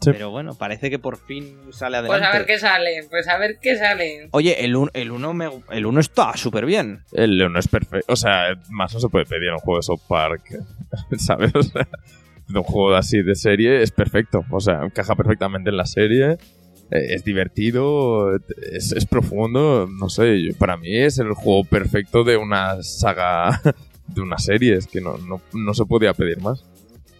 Sí. 0.01 0.09
Pero 0.11 0.31
bueno, 0.31 0.55
parece 0.55 0.89
que 0.89 0.97
por 0.99 1.17
fin 1.17 1.55
sale 1.71 1.99
Pues 1.99 2.09
adelante. 2.11 2.25
a 2.25 2.31
ver 2.39 2.45
qué 2.47 2.57
sale, 2.59 3.05
pues 3.09 3.27
a 3.27 3.37
ver 3.37 3.59
qué 3.61 3.77
sale. 3.77 4.29
Oye, 4.31 4.65
el 4.65 4.75
1 4.75 4.89
el 4.95 5.11
uno 5.11 5.33
me- 5.33 5.51
el 5.69 5.85
uno 5.85 5.99
está 5.99 6.35
súper 6.35 6.65
bien. 6.65 7.03
El 7.11 7.37
León 7.37 7.55
es 7.55 7.67
perfecto. 7.67 8.11
O 8.11 8.15
sea, 8.15 8.59
más 8.69 8.93
no 8.93 8.99
se 8.99 9.09
puede 9.09 9.25
pedir 9.25 9.49
en 9.49 9.53
un 9.53 9.59
juego 9.59 9.77
de 9.77 9.83
South 9.83 10.01
Park. 10.07 10.41
¿Sabes? 11.19 11.51
O 11.55 11.61
sea, 11.63 11.87
de 12.47 12.57
un 12.57 12.63
juego 12.63 12.95
así 12.95 13.21
de 13.21 13.35
serie 13.35 13.81
es 13.83 13.91
perfecto. 13.91 14.43
O 14.49 14.59
sea, 14.59 14.81
encaja 14.83 15.15
perfectamente 15.15 15.69
en 15.69 15.77
la 15.77 15.85
serie. 15.85 16.31
eh, 16.89 17.13
Es 17.13 17.23
divertido, 17.23 18.35
es, 18.71 18.91
es 18.93 19.05
profundo. 19.05 19.87
No 19.87 20.09
sé, 20.09 20.41
yo- 20.41 20.57
para 20.57 20.77
mí 20.77 20.97
es 20.97 21.19
el 21.19 21.33
juego 21.33 21.63
perfecto 21.63 22.23
de 22.23 22.37
una 22.37 22.81
saga, 22.81 23.61
de 24.07 24.21
una 24.21 24.39
serie. 24.39 24.75
Es 24.75 24.87
que 24.87 24.99
no, 24.99 25.17
no, 25.19 25.41
no 25.53 25.73
se 25.75 25.85
podía 25.85 26.13
pedir 26.15 26.41
más. 26.41 26.65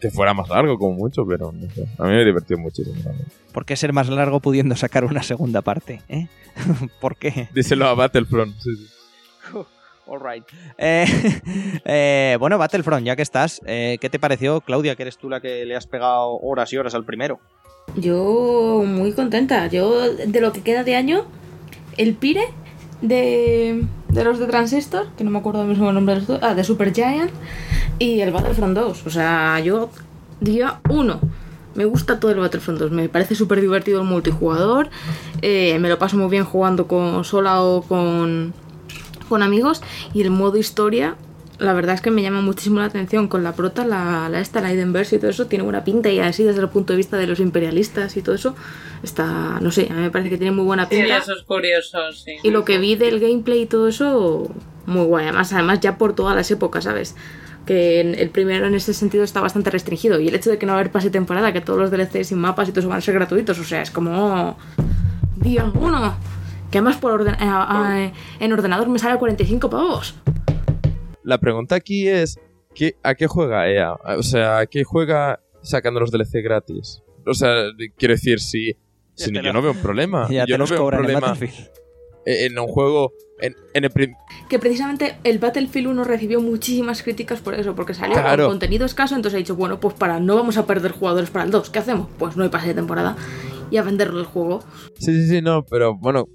Que 0.02 0.10
fuera 0.10 0.34
más 0.34 0.50
largo, 0.50 0.78
como 0.78 0.96
mucho, 0.96 1.26
pero 1.26 1.52
no 1.52 1.70
sé. 1.70 1.86
A 1.98 2.04
mí 2.04 2.10
me 2.10 2.26
divertió 2.26 2.58
muchísimo. 2.58 3.02
también. 3.04 3.28
¿Por 3.54 3.66
qué 3.66 3.76
ser 3.76 3.94
más 3.94 4.10
largo 4.10 4.40
pudiendo 4.40 4.76
sacar 4.76 5.06
una 5.06 5.22
segunda 5.24 5.62
parte? 5.62 6.02
¿eh? 6.10 6.28
¿Por 7.00 7.16
qué? 7.16 7.48
Díselo 7.54 7.88
a 7.88 7.94
Battlefront. 7.94 8.56
sí, 8.60 8.76
sí. 8.76 8.88
Alright. 10.12 10.44
Eh, 10.78 11.06
eh, 11.86 12.38
bueno, 12.40 12.58
Battlefront, 12.58 13.06
ya 13.06 13.16
que 13.16 13.22
estás, 13.22 13.62
eh, 13.66 13.98
¿qué 14.02 14.10
te 14.10 14.20
pareció, 14.20 14.62
Claudia, 14.62 14.96
que 14.96 15.04
eres 15.04 15.18
tú 15.18 15.30
la 15.30 15.40
que 15.40 15.66
le 15.66 15.76
has 15.76 15.88
pegado 15.88 16.38
horas 16.40 16.74
y 16.74 16.78
horas 16.78 16.96
al 16.96 17.06
primero? 17.06 17.40
Yo 17.96 18.84
muy 18.86 19.14
contenta. 19.14 19.68
Yo, 19.68 20.14
de 20.14 20.42
lo 20.42 20.52
que 20.52 20.62
queda 20.62 20.84
de 20.84 20.96
año, 20.96 21.26
el 21.98 22.16
Pire 22.16 22.46
de, 23.02 23.86
de 24.12 24.24
los 24.24 24.40
de 24.40 24.48
Transistor, 24.48 25.08
que 25.18 25.24
no 25.24 25.32
me 25.32 25.40
acuerdo 25.40 25.64
mismo 25.64 25.92
nombre 25.92 26.16
de 26.16 26.22
los 26.22 26.44
ah, 26.44 26.54
de 26.54 26.64
Super 26.64 26.94
Giant, 26.94 27.32
y 28.00 28.20
el 28.20 28.32
Battlefront 28.32 28.76
2. 28.76 29.06
O 29.06 29.10
sea, 29.10 29.60
yo, 29.60 29.90
día 30.40 30.82
1. 30.90 31.20
Me 31.76 31.86
gusta 31.86 32.20
todo 32.20 32.32
el 32.32 32.40
Battlefront 32.40 32.80
2, 32.80 32.92
me 32.92 33.08
parece 33.08 33.34
súper 33.34 33.62
divertido 33.62 34.02
el 34.02 34.08
multijugador, 34.08 34.90
eh, 35.42 35.80
me 35.80 35.88
lo 35.88 35.98
paso 35.98 36.18
muy 36.18 36.30
bien 36.30 36.44
jugando 36.44 36.86
con 36.86 37.24
sola 37.24 37.62
o 37.62 37.82
con, 37.82 38.54
con 39.30 39.42
amigos 39.42 39.82
y 40.14 40.22
el 40.22 40.32
modo 40.32 40.58
historia, 40.58 41.16
la 41.62 41.74
verdad 41.74 41.96
es 41.96 42.02
que 42.02 42.12
me 42.12 42.22
llama 42.22 42.42
muchísimo 42.42 42.80
la 42.80 42.86
atención 42.88 43.28
con 43.28 43.44
la 43.44 43.54
prota, 43.54 43.86
la, 43.86 44.28
la 44.30 44.40
esta, 44.40 44.60
la 44.62 44.74
Idenverse 44.74 45.16
y 45.16 45.20
todo 45.20 45.30
eso, 45.32 45.48
tiene 45.48 45.64
buena 45.64 45.84
pinta 45.84 46.10
y 46.10 46.20
así 46.20 46.44
desde 46.44 46.60
el 46.62 46.70
punto 46.70 46.94
de 46.94 46.98
vista 46.98 47.18
de 47.18 47.28
los 47.28 47.40
imperialistas 47.40 48.18
y 48.18 48.22
todo 48.22 48.36
eso, 48.36 48.56
está, 49.04 49.60
no 49.62 49.72
sé, 49.72 49.88
a 49.90 49.94
mí 49.94 50.02
me 50.02 50.12
parece 50.12 50.30
que 50.30 50.38
tiene 50.38 50.52
muy 50.56 50.66
buena 50.66 50.86
Sí, 50.90 50.96
pinta. 50.98 51.18
eso 51.18 51.34
es 51.34 51.44
curioso, 51.44 51.98
sí. 52.14 52.36
Y 52.44 52.50
lo 52.52 52.66
que 52.66 52.78
vi 52.78 52.96
del 52.96 53.20
gameplay 53.20 53.62
y 53.62 53.66
todo 53.68 53.88
eso, 53.88 54.52
muy 54.86 55.06
guay. 55.06 55.26
Además, 55.28 55.54
además 55.54 55.80
ya 55.80 55.98
por 55.98 56.14
todas 56.16 56.36
las 56.36 56.50
épocas, 56.52 56.84
¿sabes? 56.84 57.16
Que 57.66 58.02
el 58.02 58.30
primero 58.32 58.66
en 58.66 58.74
ese 58.74 58.94
sentido 58.94 59.24
está 59.24 59.40
bastante 59.40 59.70
restringido. 59.70 60.20
Y 60.20 60.28
el 60.28 60.34
hecho 60.36 60.50
de 60.50 60.58
que 60.58 60.66
no 60.66 60.72
va 60.74 60.80
a 60.80 60.82
haber 60.82 60.92
pase 60.92 61.12
temporada, 61.12 61.54
que 61.54 61.62
todos 61.62 61.78
los 61.80 61.92
DLCs 61.92 62.28
sin 62.30 62.40
mapas 62.40 62.68
y 62.68 62.72
todo 62.72 62.80
eso 62.80 62.90
van 62.90 62.98
a 62.98 63.02
ser 63.02 63.14
gratuitos, 63.14 63.60
o 63.60 63.64
sea, 63.64 63.84
es 63.84 63.92
como... 63.92 64.58
Día 65.36 65.66
uno. 65.74 66.16
Que 66.72 66.78
además 66.80 66.98
por 66.98 67.12
orden- 67.12 67.36
en 68.40 68.54
ordenador 68.54 68.88
me 68.90 68.98
sale 68.98 69.14
a 69.14 69.18
45 69.18 69.70
pavos. 69.70 70.16
La 71.24 71.38
pregunta 71.40 71.76
aquí 71.76 72.08
es, 72.08 72.40
¿qué, 72.74 72.96
¿a 73.04 73.16
qué 73.16 73.28
juega 73.28 73.70
EA? 73.70 73.94
O 74.18 74.24
sea, 74.24 74.60
¿a 74.60 74.66
qué 74.66 74.84
juega 74.84 75.40
sacando 75.62 76.00
los 76.00 76.12
DLC 76.12 76.42
gratis? 76.44 77.04
O 77.26 77.34
sea, 77.34 77.66
quiero 77.98 78.14
decir, 78.16 78.40
si, 78.40 78.76
yo 79.16 79.54
no 79.54 79.62
veo 79.62 79.72
un 79.72 79.78
problema. 79.82 80.28
ya 80.30 80.46
yo 80.46 80.56
te 80.56 80.58
no 80.58 80.66
veo 80.66 80.74
un 80.78 80.84
cobran 80.84 81.00
en 81.02 81.06
problema 81.06 81.28
Battlefield. 81.34 81.70
en 82.26 82.60
un 82.60 82.68
juego... 82.68 83.14
En, 83.44 83.56
en 83.74 83.86
el 83.86 83.92
Que 84.50 84.60
precisamente 84.60 85.16
el 85.24 85.40
Battlefield 85.40 85.88
1 85.88 86.04
recibió 86.04 86.40
muchísimas 86.42 87.02
críticas 87.02 87.40
por 87.40 87.56
eso, 87.56 87.74
porque 87.76 87.96
salió 87.96 88.14
Claro. 88.14 88.44
con 88.44 88.52
contenido 88.54 88.86
escaso, 88.86 89.16
entonces 89.16 89.36
ha 89.36 89.40
dicho, 89.40 89.56
bueno, 89.56 89.80
pues 89.80 89.96
para 89.96 90.20
no 90.20 90.36
vamos 90.36 90.58
a 90.58 90.68
perder 90.68 90.92
jugadores 90.92 91.32
para 91.32 91.46
el 91.46 91.52
2, 91.52 91.72
¿qué 91.72 91.80
hacemos? 91.80 92.08
Pues 92.20 92.38
no 92.38 92.44
hay 92.44 92.50
pase 92.50 92.68
de 92.68 92.74
temporada. 92.76 93.16
y 93.72 93.78
a 93.78 93.82
venderlo 93.84 94.20
el 94.20 94.26
juego. 94.26 94.60
Sí, 95.00 95.12
sí, 95.14 95.28
sí, 95.28 95.42
no, 95.42 95.64
pero 95.64 95.96
bueno, 95.96 96.28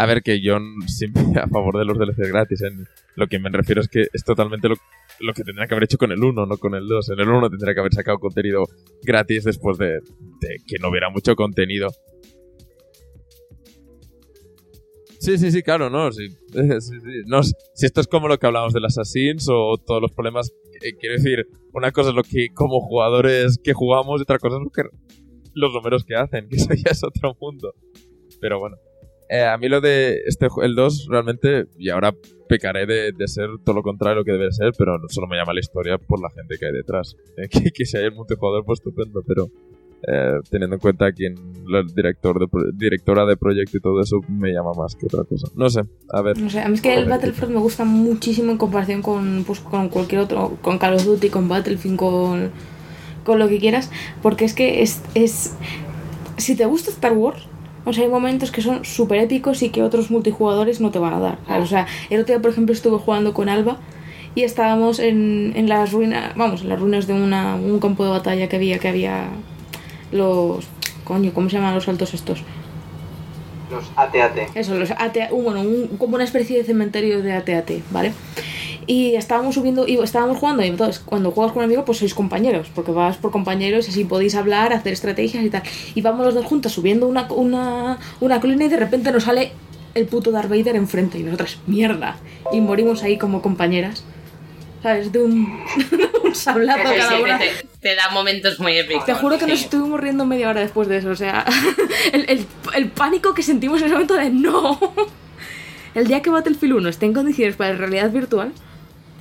a 0.00 0.06
ver 0.06 0.22
que 0.22 0.40
yo 0.40 0.56
siempre 0.86 1.22
a 1.42 1.46
favor 1.46 1.78
de 1.78 1.84
los 1.84 1.98
DLC 1.98 2.28
gratis, 2.28 2.62
¿eh? 2.62 2.70
lo 3.16 3.26
que 3.26 3.38
me 3.38 3.50
refiero 3.50 3.82
es 3.82 3.88
que 3.88 4.06
es 4.10 4.24
totalmente 4.24 4.66
lo, 4.66 4.76
lo 5.20 5.34
que 5.34 5.44
tendría 5.44 5.66
que 5.66 5.74
haber 5.74 5.84
hecho 5.84 5.98
con 5.98 6.10
el 6.10 6.24
1, 6.24 6.46
no 6.46 6.56
con 6.56 6.74
el 6.74 6.88
2. 6.88 7.10
En 7.10 7.20
el 7.20 7.28
1 7.28 7.50
tendría 7.50 7.74
que 7.74 7.80
haber 7.80 7.92
sacado 7.92 8.18
contenido 8.18 8.64
gratis 9.02 9.44
después 9.44 9.76
de, 9.76 9.98
que 10.66 10.78
no 10.80 10.88
hubiera 10.88 11.10
mucho 11.10 11.36
contenido. 11.36 11.88
Sí, 15.18 15.36
sí, 15.36 15.50
sí, 15.50 15.62
claro, 15.62 15.90
no, 15.90 16.10
si 16.12 16.26
esto 17.84 18.00
es 18.00 18.06
como 18.06 18.26
lo 18.26 18.38
que 18.38 18.46
hablamos 18.46 18.72
del 18.72 18.86
Assassins 18.86 19.48
o 19.50 19.76
todos 19.76 20.00
los 20.00 20.12
problemas, 20.12 20.50
eh, 20.80 20.94
quiero 20.98 21.16
decir, 21.16 21.46
una 21.74 21.92
cosa 21.92 22.08
es 22.08 22.16
lo 22.16 22.22
que 22.22 22.48
como 22.54 22.80
jugadores 22.80 23.58
que 23.62 23.74
jugamos 23.74 24.18
y 24.18 24.22
otra 24.22 24.38
cosa 24.38 24.56
es 24.56 24.62
lo 24.62 24.70
que, 24.70 24.84
los 25.52 25.74
números 25.74 26.04
que 26.04 26.14
hacen, 26.14 26.48
que 26.48 26.56
eso 26.56 26.72
ya 26.72 26.92
es 26.92 27.04
otro 27.04 27.36
mundo. 27.38 27.74
Pero 28.40 28.58
bueno. 28.58 28.78
Eh, 29.32 29.44
a 29.44 29.56
mí 29.58 29.68
lo 29.68 29.80
de 29.80 30.22
este 30.26 30.48
el 30.62 30.74
2 30.74 31.06
realmente, 31.08 31.66
y 31.78 31.88
ahora 31.88 32.12
pecaré 32.48 32.84
de, 32.84 33.12
de, 33.12 33.28
ser 33.28 33.48
todo 33.64 33.76
lo 33.76 33.82
contrario 33.82 34.16
de 34.16 34.20
lo 34.20 34.24
que 34.24 34.32
debe 34.32 34.50
ser, 34.50 34.72
pero 34.76 34.98
no 34.98 35.08
solo 35.08 35.28
me 35.28 35.36
llama 35.36 35.54
la 35.54 35.60
historia 35.60 35.98
por 35.98 36.20
la 36.20 36.30
gente 36.30 36.56
que 36.58 36.66
hay 36.66 36.72
detrás. 36.72 37.16
Eh, 37.36 37.48
que, 37.50 37.70
que 37.70 37.84
si 37.86 37.96
hay 37.96 38.06
el 38.06 38.12
multijugador, 38.12 38.64
pues 38.64 38.80
estupendo, 38.80 39.22
pero 39.24 39.48
eh, 40.02 40.40
teniendo 40.50 40.76
en 40.76 40.80
cuenta 40.80 41.12
quién 41.12 41.34
el 41.68 41.94
director 41.94 42.40
de, 42.40 42.48
directora 42.74 43.26
de 43.26 43.36
proyecto 43.36 43.76
y 43.76 43.80
todo 43.80 44.00
eso 44.00 44.20
me 44.28 44.50
llama 44.50 44.72
más 44.72 44.96
que 44.96 45.06
otra 45.06 45.24
cosa. 45.24 45.48
No 45.54 45.68
sé, 45.68 45.82
a 46.08 46.22
ver. 46.22 46.38
No 46.38 46.48
sé, 46.48 46.60
a 46.60 46.68
mí 46.68 46.74
es 46.74 46.80
que 46.80 46.94
el 46.94 47.08
Battlefront 47.08 47.52
me 47.52 47.60
gusta 47.60 47.84
muchísimo 47.84 48.50
en 48.50 48.58
comparación 48.58 49.02
con, 49.02 49.44
pues, 49.46 49.60
con 49.60 49.90
cualquier 49.90 50.22
otro, 50.22 50.56
con 50.62 50.78
Call 50.78 50.94
of 50.94 51.04
Duty, 51.04 51.28
con 51.28 51.48
Battlefield, 51.48 51.96
con, 51.96 52.50
con 53.24 53.38
lo 53.38 53.48
que 53.48 53.58
quieras, 53.58 53.90
porque 54.22 54.44
es 54.44 54.54
que 54.54 54.82
es, 54.82 55.02
es... 55.14 55.54
Si 56.38 56.56
te 56.56 56.64
gusta 56.64 56.90
Star 56.90 57.12
Wars, 57.12 57.46
hay 57.98 58.08
momentos 58.08 58.50
que 58.50 58.62
son 58.62 58.84
súper 58.84 59.18
épicos 59.18 59.62
y 59.62 59.70
que 59.70 59.82
otros 59.82 60.10
multijugadores 60.10 60.80
no 60.80 60.90
te 60.90 60.98
van 60.98 61.14
a 61.14 61.18
dar. 61.20 61.38
O 61.60 61.66
sea, 61.66 61.86
el 62.10 62.20
otro 62.20 62.34
día, 62.34 62.42
por 62.42 62.50
ejemplo, 62.50 62.72
estuve 62.72 62.98
jugando 62.98 63.34
con 63.34 63.48
Alba 63.48 63.78
y 64.34 64.42
estábamos 64.42 64.98
en, 64.98 65.52
en 65.56 65.68
las 65.68 65.92
ruinas, 65.92 66.34
vamos, 66.36 66.62
en 66.62 66.68
las 66.68 66.78
ruinas 66.80 67.06
de 67.06 67.14
una, 67.14 67.56
un 67.56 67.80
campo 67.80 68.04
de 68.04 68.10
batalla 68.10 68.48
que 68.48 68.56
había, 68.56 68.78
que 68.78 68.88
había 68.88 69.28
los... 70.12 70.66
Coño, 71.04 71.32
¿cómo 71.32 71.48
se 71.50 71.56
llaman 71.56 71.74
los 71.74 71.84
saltos 71.84 72.14
estos? 72.14 72.42
Los 73.70 73.90
ATAT. 73.96 74.54
Eso, 74.54 74.76
los 74.76 74.90
ATAT, 74.90 75.30
bueno, 75.30 75.60
un, 75.60 75.96
como 75.98 76.14
una 76.14 76.24
especie 76.24 76.58
de 76.58 76.64
cementerio 76.64 77.22
de 77.22 77.32
ATAT, 77.32 77.70
¿vale? 77.90 78.12
Y 78.86 79.14
estábamos 79.14 79.54
subiendo, 79.54 79.86
y 79.86 79.98
estábamos 79.98 80.38
jugando, 80.38 80.62
y 80.64 80.68
entonces 80.68 81.00
cuando 81.04 81.30
juegas 81.30 81.52
con 81.52 81.60
un 81.60 81.64
amigo, 81.66 81.84
pues 81.84 81.98
sois 81.98 82.14
compañeros, 82.14 82.68
porque 82.74 82.90
vas 82.92 83.16
por 83.18 83.30
compañeros 83.30 83.86
y 83.86 83.90
así 83.90 84.04
podéis 84.04 84.34
hablar, 84.34 84.72
hacer 84.72 84.92
estrategias 84.92 85.44
y 85.44 85.50
tal. 85.50 85.62
Y 85.94 86.00
vamos 86.02 86.24
los 86.24 86.34
dos 86.34 86.44
juntos 86.46 86.72
subiendo 86.72 87.06
una, 87.06 87.30
una, 87.32 87.98
una 88.20 88.40
colina 88.40 88.64
y 88.64 88.68
de 88.68 88.76
repente 88.76 89.12
nos 89.12 89.24
sale 89.24 89.52
el 89.94 90.06
puto 90.06 90.30
Darth 90.30 90.48
Vader 90.48 90.76
enfrente 90.76 91.18
y 91.18 91.22
nosotras, 91.22 91.58
mierda. 91.66 92.16
Y 92.52 92.60
morimos 92.60 93.02
ahí 93.02 93.18
como 93.18 93.42
compañeras. 93.42 94.04
¿Sabes? 94.82 95.12
De 95.12 95.22
un, 95.22 95.46
un 96.24 96.34
sablazo 96.34 96.88
Te, 96.90 96.96
cada 96.96 97.20
una. 97.20 97.38
te- 97.38 97.66
te 97.80 97.94
da 97.96 98.08
momentos 98.12 98.58
muy 98.60 98.78
épicos. 98.78 99.04
Te 99.04 99.12
juro 99.12 99.36
que 99.36 99.46
nos 99.46 99.58
sí. 99.58 99.64
estuvimos 99.66 100.00
riendo 100.00 100.24
media 100.24 100.48
hora 100.48 100.60
después 100.62 100.88
de 100.88 100.96
eso. 100.96 101.10
O 101.10 101.16
sea, 101.16 101.44
el, 102.14 102.24
el- 102.30 102.46
el 102.74 102.88
pánico 102.88 103.34
que 103.34 103.42
sentimos 103.42 103.80
en 103.80 103.86
ese 103.88 103.94
momento 103.94 104.14
de 104.14 104.30
no. 104.30 104.78
El 105.94 106.06
día 106.06 106.22
que 106.22 106.30
Battlefield 106.30 106.74
1 106.76 106.88
esté 106.88 107.06
en 107.06 107.12
condiciones 107.12 107.56
para 107.56 107.70
la 107.72 107.76
realidad 107.78 108.10
virtual, 108.12 108.52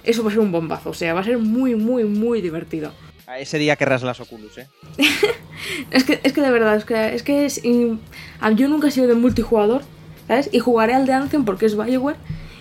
eso 0.04 0.24
va 0.24 0.30
a 0.30 0.32
ser 0.32 0.40
un 0.40 0.52
bombazo. 0.52 0.90
O 0.90 0.94
sea, 0.94 1.14
va 1.14 1.22
a 1.22 1.24
ser 1.24 1.38
muy, 1.38 1.76
muy, 1.76 2.04
muy 2.06 2.42
divertido. 2.42 2.92
A 3.28 3.38
ese 3.40 3.58
día 3.60 3.76
querrás 3.76 4.02
las 4.04 4.20
Oculus, 4.20 4.58
¿eh? 4.58 4.68
Es 5.92 6.04
que, 6.04 6.20
es 6.24 6.34
que 6.34 6.42
de 6.42 6.50
verdad, 6.52 6.76
es 6.76 6.86
que, 6.86 7.14
es 7.14 7.22
que 7.24 7.46
es, 7.46 7.64
y- 7.64 8.00
yo 8.56 8.68
nunca 8.68 8.88
he 8.88 8.92
sido 8.92 9.08
de 9.08 9.14
multijugador, 9.14 9.82
¿sabes? 10.28 10.50
Y 10.52 10.60
jugaré 10.60 10.94
al 10.96 11.06
de 11.06 11.14
Anthem 11.14 11.46
porque 11.46 11.66
es 11.66 11.76
Bioware. 11.78 12.16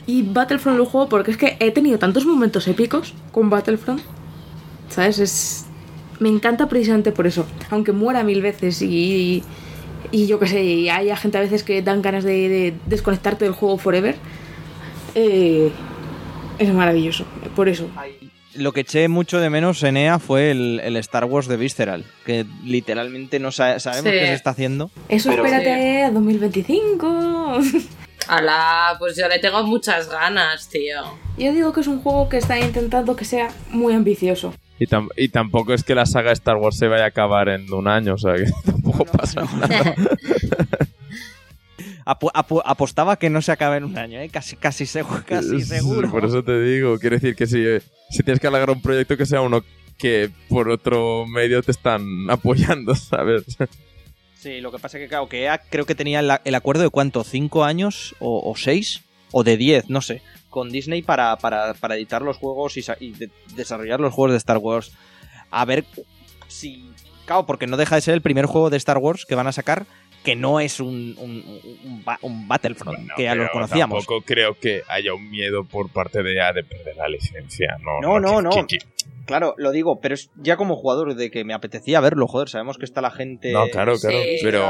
Y 0.07 0.22
Battlefront 0.22 0.78
lo 0.78 0.84
juego 0.86 1.09
porque 1.09 1.30
es 1.30 1.36
que 1.36 1.57
he 1.61 1.70
tenido 1.70 1.99
tantos 1.99 2.26
momentos 2.26 2.66
épicos 2.68 3.14
con 3.32 3.51
Battlefront. 3.51 4.01
¿Sabes? 4.89 5.18
Es. 5.18 5.66
Me 6.18 6.28
encanta 6.28 6.68
precisamente 6.68 7.12
por 7.12 7.26
eso. 7.26 7.47
Aunque 7.70 7.93
muera 7.93 8.22
mil 8.24 8.43
veces 8.43 8.82
y. 8.82 9.43
Y 10.11 10.26
yo 10.26 10.39
qué 10.39 10.47
sé, 10.47 10.64
y 10.64 10.89
haya 10.89 11.16
gente 11.16 11.36
a 11.39 11.43
veces 11.43 11.62
que 11.62 11.82
dan 11.82 12.01
ganas 12.03 12.24
de, 12.24 12.49
de 12.49 12.74
desconectarte 12.86 13.45
del 13.45 13.53
juego 13.55 13.76
forever. 13.78 14.16
eh, 15.14 15.70
es 16.59 16.72
maravilloso. 16.72 17.24
Por 17.56 17.68
eso. 17.68 17.88
Lo 18.54 18.72
que 18.72 18.80
eché 18.80 19.06
mucho 19.09 19.38
de 19.40 19.50
menos 19.50 19.82
en 19.82 19.96
EA 19.96 20.18
fue 20.18 20.50
el, 20.50 20.80
el 20.82 20.96
Star 20.96 21.24
Wars 21.26 21.46
de 21.48 21.56
Visceral, 21.56 22.04
que 22.26 22.44
literalmente 22.64 23.38
no 23.38 23.52
sa- 23.52 23.78
sabemos 23.78 24.11
Sí. 24.12 24.18
qué 24.18 24.26
se 24.26 24.34
está 24.34 24.50
haciendo. 24.50 24.90
Eso 25.09 25.30
Pero- 25.30 25.44
espérate 25.44 26.02
a 26.04 26.11
2025. 26.11 27.61
Alá, 28.28 28.96
pues 28.98 29.16
yo 29.16 29.26
le 29.28 29.38
tengo 29.38 29.62
muchas 29.64 30.11
ganas, 30.11 30.68
tío. 30.68 31.00
Yo 31.38 31.52
digo 31.52 31.72
que 31.72 31.80
es 31.80 31.86
un 31.86 32.02
juego 32.02 32.28
que 32.28 32.36
está 32.38 32.59
intentando 32.59 33.16
que 33.16 33.24
sea 33.24 33.48
muy 33.70 33.94
ambicioso. 33.94 34.52
Y, 34.80 34.86
tam- 34.86 35.09
y 35.16 35.28
tampoco 35.28 35.72
es 35.72 35.82
que 35.82 35.94
la 35.94 36.04
saga 36.06 36.32
Star 36.32 36.56
Wars 36.56 36.76
se 36.76 36.88
vaya 36.88 37.04
a 37.04 37.09
acabar 37.09 37.48
en 37.48 37.72
un 37.72 37.88
año, 37.88 38.14
o 38.14 38.18
sea 38.18 38.34
que 38.34 38.44
tampoco 38.66 39.04
pasa 39.04 39.42
nada. 39.42 39.94
Apu- 42.11 42.30
apu- 42.32 42.62
apostaba 42.64 43.18
que 43.18 43.28
no 43.28 43.42
se 43.42 43.52
acabe 43.52 43.76
en 43.76 43.84
un 43.84 43.98
año, 43.98 44.18
¿eh? 44.18 44.30
Casi, 44.30 44.56
casi, 44.56 44.84
segu- 44.84 45.22
casi 45.26 45.61
seguro. 45.61 46.11
Por 46.11 46.24
eso 46.24 46.42
te 46.42 46.59
digo, 46.62 46.98
quiero 46.98 47.16
decir 47.16 47.36
que 47.36 47.46
si, 47.46 47.62
si 48.11 48.22
tienes 48.22 48.40
que 48.40 48.46
alargar 48.46 48.70
un 48.70 48.80
proyecto 48.80 49.16
que 49.18 49.26
sea 49.26 49.42
uno 49.42 49.62
que 49.98 50.30
por 50.48 50.70
otro 50.70 51.26
medio 51.26 51.62
te 51.62 51.70
están 51.72 52.02
apoyando, 52.30 52.94
¿sabes? 52.94 53.44
Sí, 54.38 54.61
lo 54.62 54.70
que 54.72 54.78
pasa 54.78 54.96
es 54.96 55.02
que, 55.04 55.09
claro, 55.09 55.28
que 55.28 55.42
EA 55.42 55.59
creo 55.59 55.84
que 55.84 55.94
tenía 55.94 56.20
el, 56.20 56.30
el 56.44 56.54
acuerdo 56.54 56.82
de 56.82 56.88
cuánto, 56.90 57.24
¿cinco 57.24 57.64
años 57.64 58.14
o, 58.20 58.40
o 58.50 58.56
seis? 58.56 59.02
O 59.32 59.44
de 59.44 59.59
diez, 59.59 59.90
no 59.90 60.00
sé, 60.00 60.22
con 60.48 60.70
Disney 60.70 61.02
para, 61.02 61.36
para, 61.36 61.74
para 61.74 61.96
editar 61.96 62.22
los 62.22 62.38
juegos 62.38 62.78
y, 62.78 62.82
sa- 62.82 62.96
y 62.98 63.11
de- 63.12 63.30
desarrollar 63.54 64.00
los 64.00 64.14
juegos 64.14 64.32
de 64.32 64.38
Star 64.38 64.56
Wars. 64.56 64.92
A 65.50 65.66
ver 65.66 65.84
si... 66.46 66.88
Claro, 67.26 67.44
porque 67.44 67.66
no 67.66 67.76
deja 67.76 67.96
de 67.96 68.00
ser 68.00 68.14
el 68.14 68.22
primer 68.22 68.46
juego 68.46 68.70
de 68.70 68.78
Star 68.78 68.96
Wars 68.96 69.26
que 69.26 69.34
van 69.34 69.46
a 69.46 69.52
sacar 69.52 69.84
que 70.29 70.37
no 70.37 70.61
es 70.61 70.81
un, 70.81 71.14
un, 71.18 71.43
un 71.85 72.05
ba- 72.05 72.18
un 72.22 72.47
Battlefront, 72.49 72.99
No, 73.01 73.14
que 73.16 73.22
ya 73.24 73.35
lo 73.35 73.49
conocíamos. 73.51 74.05
Tampoco 74.05 74.24
creo 74.26 74.55
que 74.59 74.83
haya 74.89 75.14
un 75.14 75.31
miedo 75.31 75.64
por 75.64 75.91
parte 75.91 76.22
de 76.22 76.35
EA 76.37 76.53
de 76.53 76.64
perder 76.64 76.97
la 76.97 77.09
licencia. 77.09 77.76
No, 77.83 78.01
No, 78.01 78.20
no, 78.20 78.43
no. 78.43 78.51
que- 78.51 78.79
que- 78.79 78.87
Claro, 79.26 79.55
lo 79.59 79.72
digo, 79.72 80.01
pero 80.01 80.14
es 80.14 80.31
ya 80.37 80.57
como 80.57 80.74
jugador 80.74 81.14
de 81.14 81.31
que 81.31 81.45
me 81.45 81.53
apetecía 81.53 82.01
verlo, 82.01 82.26
joder, 82.26 82.49
sabemos 82.49 82.79
que 82.79 82.87
está 82.87 83.03
la 83.03 83.11
gente... 83.11 83.53
No, 83.53 83.68
claro, 83.68 83.99
claro, 83.99 84.16
Sí. 84.22 84.39
pero, 84.43 84.64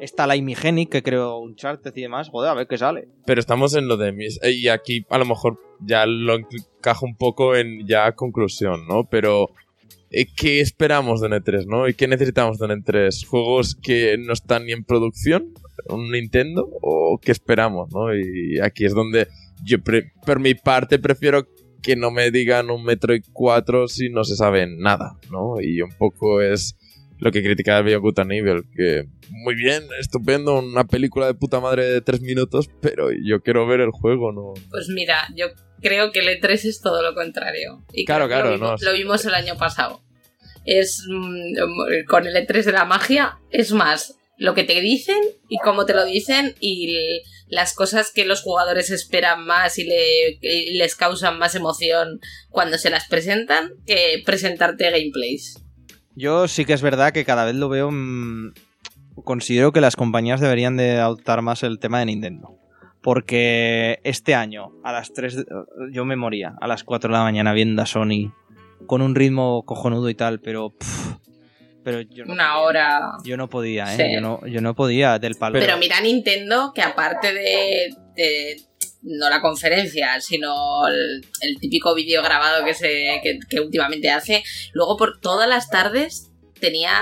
Está 0.00 0.26
la 0.26 0.36
Imigenic 0.36 0.90
que 0.90 1.02
creo 1.02 1.38
un 1.38 1.52
Uncharted 1.52 1.96
y 1.96 2.02
demás, 2.02 2.28
joder, 2.28 2.50
a 2.50 2.54
ver 2.54 2.66
qué 2.66 2.76
sale. 2.76 3.08
pero 3.24 3.40
estamos 3.40 3.74
en 3.74 3.88
lo 3.88 3.96
de 3.96 4.12
mis... 4.12 4.38
eh, 4.42 4.50
Y 4.52 4.68
aquí 4.68 5.06
a 5.08 5.16
lo 5.16 5.24
mejor 5.24 5.58
ya 5.80 6.04
lo 6.04 6.34
encajo 6.34 7.06
un 7.06 7.16
poco 7.16 7.56
en 7.56 7.86
ya 7.86 8.12
conclusión, 8.12 8.86
¿no? 8.86 9.04
Pero... 9.04 9.48
eh, 10.12 10.26
¿Qué 10.36 10.60
esperamos 10.60 11.20
de 11.20 11.28
N3, 11.28 11.66
no? 11.66 11.88
¿Y 11.88 11.94
qué 11.94 12.06
necesitamos 12.06 12.58
de 12.58 12.66
N3? 12.66 13.26
¿Juegos 13.26 13.74
que 13.74 14.16
no 14.18 14.32
están 14.32 14.66
ni 14.66 14.72
en 14.72 14.84
producción? 14.84 15.54
¿Un 15.88 16.10
Nintendo? 16.10 16.68
¿O 16.82 17.18
qué 17.20 17.32
esperamos, 17.32 17.90
no? 17.92 18.14
Y 18.14 18.60
aquí 18.60 18.84
es 18.84 18.94
donde 18.94 19.28
yo, 19.64 19.78
por 20.24 20.38
mi 20.38 20.54
parte, 20.54 20.98
prefiero 20.98 21.48
que 21.82 21.96
no 21.96 22.10
me 22.10 22.30
digan 22.30 22.70
un 22.70 22.84
Metroid 22.84 23.24
4 23.32 23.88
si 23.88 24.08
no 24.08 24.24
se 24.24 24.36
sabe 24.36 24.66
nada, 24.66 25.18
¿no? 25.30 25.60
Y 25.60 25.82
un 25.82 25.90
poco 25.90 26.40
es 26.40 26.76
lo 27.18 27.30
que 27.30 27.42
criticaba 27.42 27.82
Beyond 27.82 28.32
Evil, 28.32 28.64
que 28.74 29.08
muy 29.30 29.54
bien, 29.54 29.84
estupendo, 30.00 30.58
una 30.58 30.84
película 30.84 31.26
de 31.26 31.34
puta 31.34 31.60
madre 31.60 31.84
de 31.84 32.00
tres 32.00 32.20
minutos, 32.20 32.68
pero 32.80 33.10
yo 33.12 33.42
quiero 33.42 33.66
ver 33.66 33.80
el 33.80 33.90
juego, 33.90 34.32
¿no? 34.32 34.54
Pues 34.70 34.88
mira, 34.88 35.28
yo 35.36 35.46
creo 35.82 36.12
que 36.12 36.20
el 36.20 36.28
E3 36.40 36.64
es 36.64 36.80
todo 36.80 37.02
lo 37.02 37.14
contrario. 37.14 37.84
Y 37.92 38.04
Claro, 38.04 38.26
claro, 38.28 38.46
lo, 38.50 38.54
vimos, 38.54 38.80
no. 38.82 38.90
lo 38.90 38.96
vimos 38.96 39.24
el 39.26 39.34
año 39.34 39.56
pasado. 39.56 40.00
Es 40.64 41.04
mm, 41.08 42.04
con 42.08 42.26
el 42.26 42.34
E3 42.36 42.64
de 42.64 42.72
la 42.72 42.84
magia, 42.84 43.38
es 43.50 43.72
más 43.72 44.14
lo 44.38 44.54
que 44.54 44.64
te 44.64 44.80
dicen 44.80 45.18
y 45.48 45.58
cómo 45.58 45.84
te 45.86 45.94
lo 45.94 46.04
dicen 46.04 46.54
y 46.60 47.20
las 47.48 47.74
cosas 47.74 48.10
que 48.12 48.24
los 48.24 48.40
jugadores 48.42 48.90
esperan 48.90 49.44
más 49.44 49.78
y, 49.78 49.84
le- 49.84 50.38
y 50.40 50.74
les 50.78 50.96
causan 50.96 51.38
más 51.38 51.54
emoción 51.54 52.18
cuando 52.48 52.78
se 52.78 52.90
las 52.90 53.06
presentan 53.08 53.72
que 53.86 54.22
presentarte 54.24 54.90
gameplays. 54.90 55.62
Yo 56.14 56.48
sí 56.48 56.64
que 56.64 56.72
es 56.72 56.82
verdad 56.82 57.12
que 57.12 57.24
cada 57.24 57.44
vez 57.44 57.54
lo 57.54 57.68
veo. 57.68 57.90
mm, 57.92 58.52
considero 59.24 59.72
que 59.72 59.80
las 59.80 59.94
compañías 59.96 60.40
deberían 60.40 60.76
de 60.76 60.92
adoptar 60.98 61.42
más 61.42 61.62
el 61.62 61.78
tema 61.78 61.98
de 62.00 62.06
Nintendo. 62.06 62.58
Porque 63.02 63.98
este 64.04 64.34
año, 64.34 64.72
a 64.84 64.92
las 64.92 65.12
3. 65.12 65.36
de- 65.36 65.44
yo 65.92 66.04
me 66.04 66.16
moría 66.16 66.54
a 66.60 66.66
las 66.68 66.84
4 66.84 67.08
de 67.10 67.18
la 67.18 67.24
mañana 67.24 67.52
viendo 67.52 67.82
a 67.82 67.86
Sony 67.86 68.32
con 68.86 69.02
un 69.02 69.14
ritmo 69.14 69.64
cojonudo 69.64 70.08
y 70.08 70.14
tal, 70.14 70.40
pero. 70.40 70.70
pff, 70.70 71.16
pero 71.84 72.00
yo 72.00 72.24
no 72.24 72.32
Una 72.32 72.52
podía. 72.52 72.58
hora. 72.60 73.00
Yo 73.24 73.36
no 73.36 73.48
podía, 73.48 73.92
¿eh? 73.92 73.96
Sí. 73.96 74.14
Yo, 74.14 74.20
no, 74.20 74.46
yo 74.46 74.60
no 74.60 74.74
podía 74.76 75.18
del 75.18 75.34
palo. 75.34 75.58
Pero 75.58 75.76
mira 75.78 76.00
Nintendo, 76.00 76.72
que 76.72 76.80
aparte 76.82 77.34
de, 77.34 77.92
de- 78.14 78.56
no 79.02 79.28
la 79.28 79.40
conferencia, 79.40 80.20
sino 80.20 80.86
el, 80.86 81.22
el 81.40 81.58
típico 81.58 81.92
vídeo 81.96 82.22
grabado 82.22 82.64
que, 82.64 82.72
se, 82.72 83.20
que, 83.24 83.40
que 83.50 83.58
últimamente 83.60 84.10
hace, 84.10 84.44
luego 84.74 84.96
por 84.96 85.18
todas 85.20 85.48
las 85.48 85.68
tardes 85.70 86.30
tenía 86.60 86.92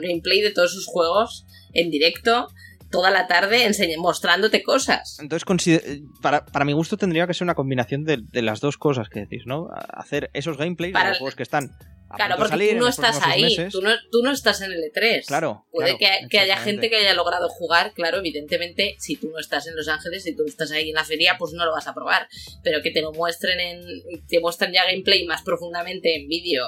gameplay 0.00 0.40
de 0.40 0.52
todos 0.52 0.72
sus 0.72 0.86
juegos 0.86 1.44
en 1.74 1.90
directo 1.90 2.48
toda 2.90 3.10
la 3.10 3.26
tarde 3.26 3.70
mostrándote 3.98 4.62
cosas. 4.62 5.18
Entonces, 5.20 5.44
consider- 5.44 6.00
para, 6.20 6.44
para 6.44 6.64
mi 6.64 6.72
gusto 6.72 6.96
tendría 6.96 7.26
que 7.26 7.34
ser 7.34 7.44
una 7.44 7.54
combinación 7.54 8.04
de, 8.04 8.18
de 8.20 8.42
las 8.42 8.60
dos 8.60 8.76
cosas 8.76 9.08
que 9.08 9.20
decís, 9.20 9.42
¿no? 9.46 9.68
Hacer 9.92 10.30
esos 10.34 10.56
gameplays 10.56 10.92
Para 10.92 11.06
de 11.06 11.10
los 11.12 11.18
juegos 11.18 11.36
que 11.36 11.42
están 11.42 11.70
a 12.10 12.16
Claro, 12.16 12.34
punto 12.34 12.48
porque 12.50 12.64
salir 12.66 12.72
tú 12.72 12.80
no 12.84 12.88
estás 12.88 13.20
ahí, 13.22 13.68
tú 13.70 13.82
no, 13.82 13.90
tú 14.10 14.22
no 14.24 14.32
estás 14.32 14.60
en 14.62 14.72
el 14.72 14.80
E3. 14.82 15.26
Claro, 15.26 15.64
Puede 15.70 15.96
claro, 15.96 16.16
que, 16.22 16.28
que 16.28 16.38
haya 16.40 16.56
gente 16.56 16.90
que 16.90 16.96
haya 16.96 17.14
logrado 17.14 17.48
jugar, 17.48 17.92
claro, 17.94 18.18
evidentemente, 18.18 18.96
si 18.98 19.14
tú 19.16 19.30
no 19.30 19.38
estás 19.38 19.68
en 19.68 19.76
Los 19.76 19.86
Ángeles, 19.86 20.24
si 20.24 20.34
tú 20.34 20.42
estás 20.44 20.72
ahí 20.72 20.88
en 20.88 20.96
la 20.96 21.04
feria, 21.04 21.36
pues 21.38 21.52
no 21.52 21.64
lo 21.64 21.70
vas 21.70 21.86
a 21.86 21.94
probar. 21.94 22.26
Pero 22.64 22.82
que 22.82 22.90
te 22.90 23.00
lo 23.00 23.12
muestren 23.12 23.60
en. 23.60 23.80
te 24.26 24.40
muestran 24.40 24.72
ya 24.72 24.84
gameplay 24.86 25.24
más 25.24 25.42
profundamente 25.42 26.16
en 26.16 26.26
vídeo, 26.26 26.64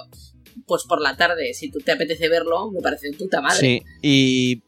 pues 0.66 0.84
por 0.84 1.00
la 1.00 1.16
tarde, 1.16 1.54
si 1.54 1.70
tú 1.72 1.80
te 1.80 1.90
apetece 1.90 2.28
verlo, 2.28 2.70
me 2.70 2.80
parece 2.80 3.10
de 3.10 3.16
puta 3.16 3.40
madre. 3.40 3.58
Sí, 3.58 3.82
y, 4.00 4.62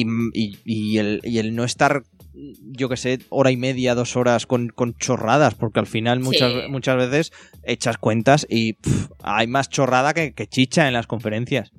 y, 0.00 0.04
y- 0.34 0.58
y 0.64 0.98
el, 0.98 1.20
y 1.22 1.38
el 1.38 1.54
no 1.54 1.64
estar, 1.64 2.02
yo 2.62 2.88
que 2.88 2.96
sé, 2.96 3.18
hora 3.30 3.50
y 3.50 3.56
media, 3.56 3.94
dos 3.94 4.16
horas 4.16 4.46
con, 4.46 4.68
con 4.68 4.94
chorradas, 4.98 5.54
porque 5.54 5.80
al 5.80 5.86
final 5.86 6.20
muchas, 6.20 6.52
Sí. 6.52 6.58
muchas 6.68 6.96
veces 6.96 7.32
echas 7.64 7.98
cuentas 7.98 8.46
y 8.50 8.76
hay 9.22 9.46
más 9.46 9.68
chorrada 9.68 10.12
que, 10.14 10.32
que 10.34 10.46
chicha 10.46 10.86
en 10.86 10.94
las 10.94 11.06
conferencias. 11.06 11.72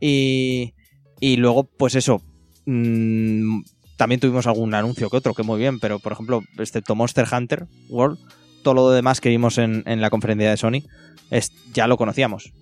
Y, 0.00 0.74
y 1.20 1.36
luego, 1.36 1.64
pues 1.64 1.94
eso, 1.94 2.22
mm, 2.66 3.60
también 3.96 4.20
tuvimos 4.20 4.46
algún 4.46 4.74
anuncio 4.74 5.10
que 5.10 5.16
otro, 5.16 5.34
que 5.34 5.42
muy 5.42 5.58
bien, 5.58 5.78
pero 5.80 5.98
por 5.98 6.12
ejemplo, 6.12 6.42
excepto 6.58 6.94
Monster 6.94 7.26
Hunter 7.30 7.66
World, 7.88 8.18
todo 8.62 8.74
lo 8.74 8.90
demás 8.90 9.20
que 9.20 9.28
vimos 9.28 9.58
en, 9.58 9.82
en 9.86 10.00
la 10.00 10.10
conferencia 10.10 10.50
de 10.50 10.56
Sony 10.56 10.82
es, 11.30 11.52
ya 11.72 11.86
lo 11.86 11.96
conocíamos. 11.96 12.46
¡Eh! 12.46 12.52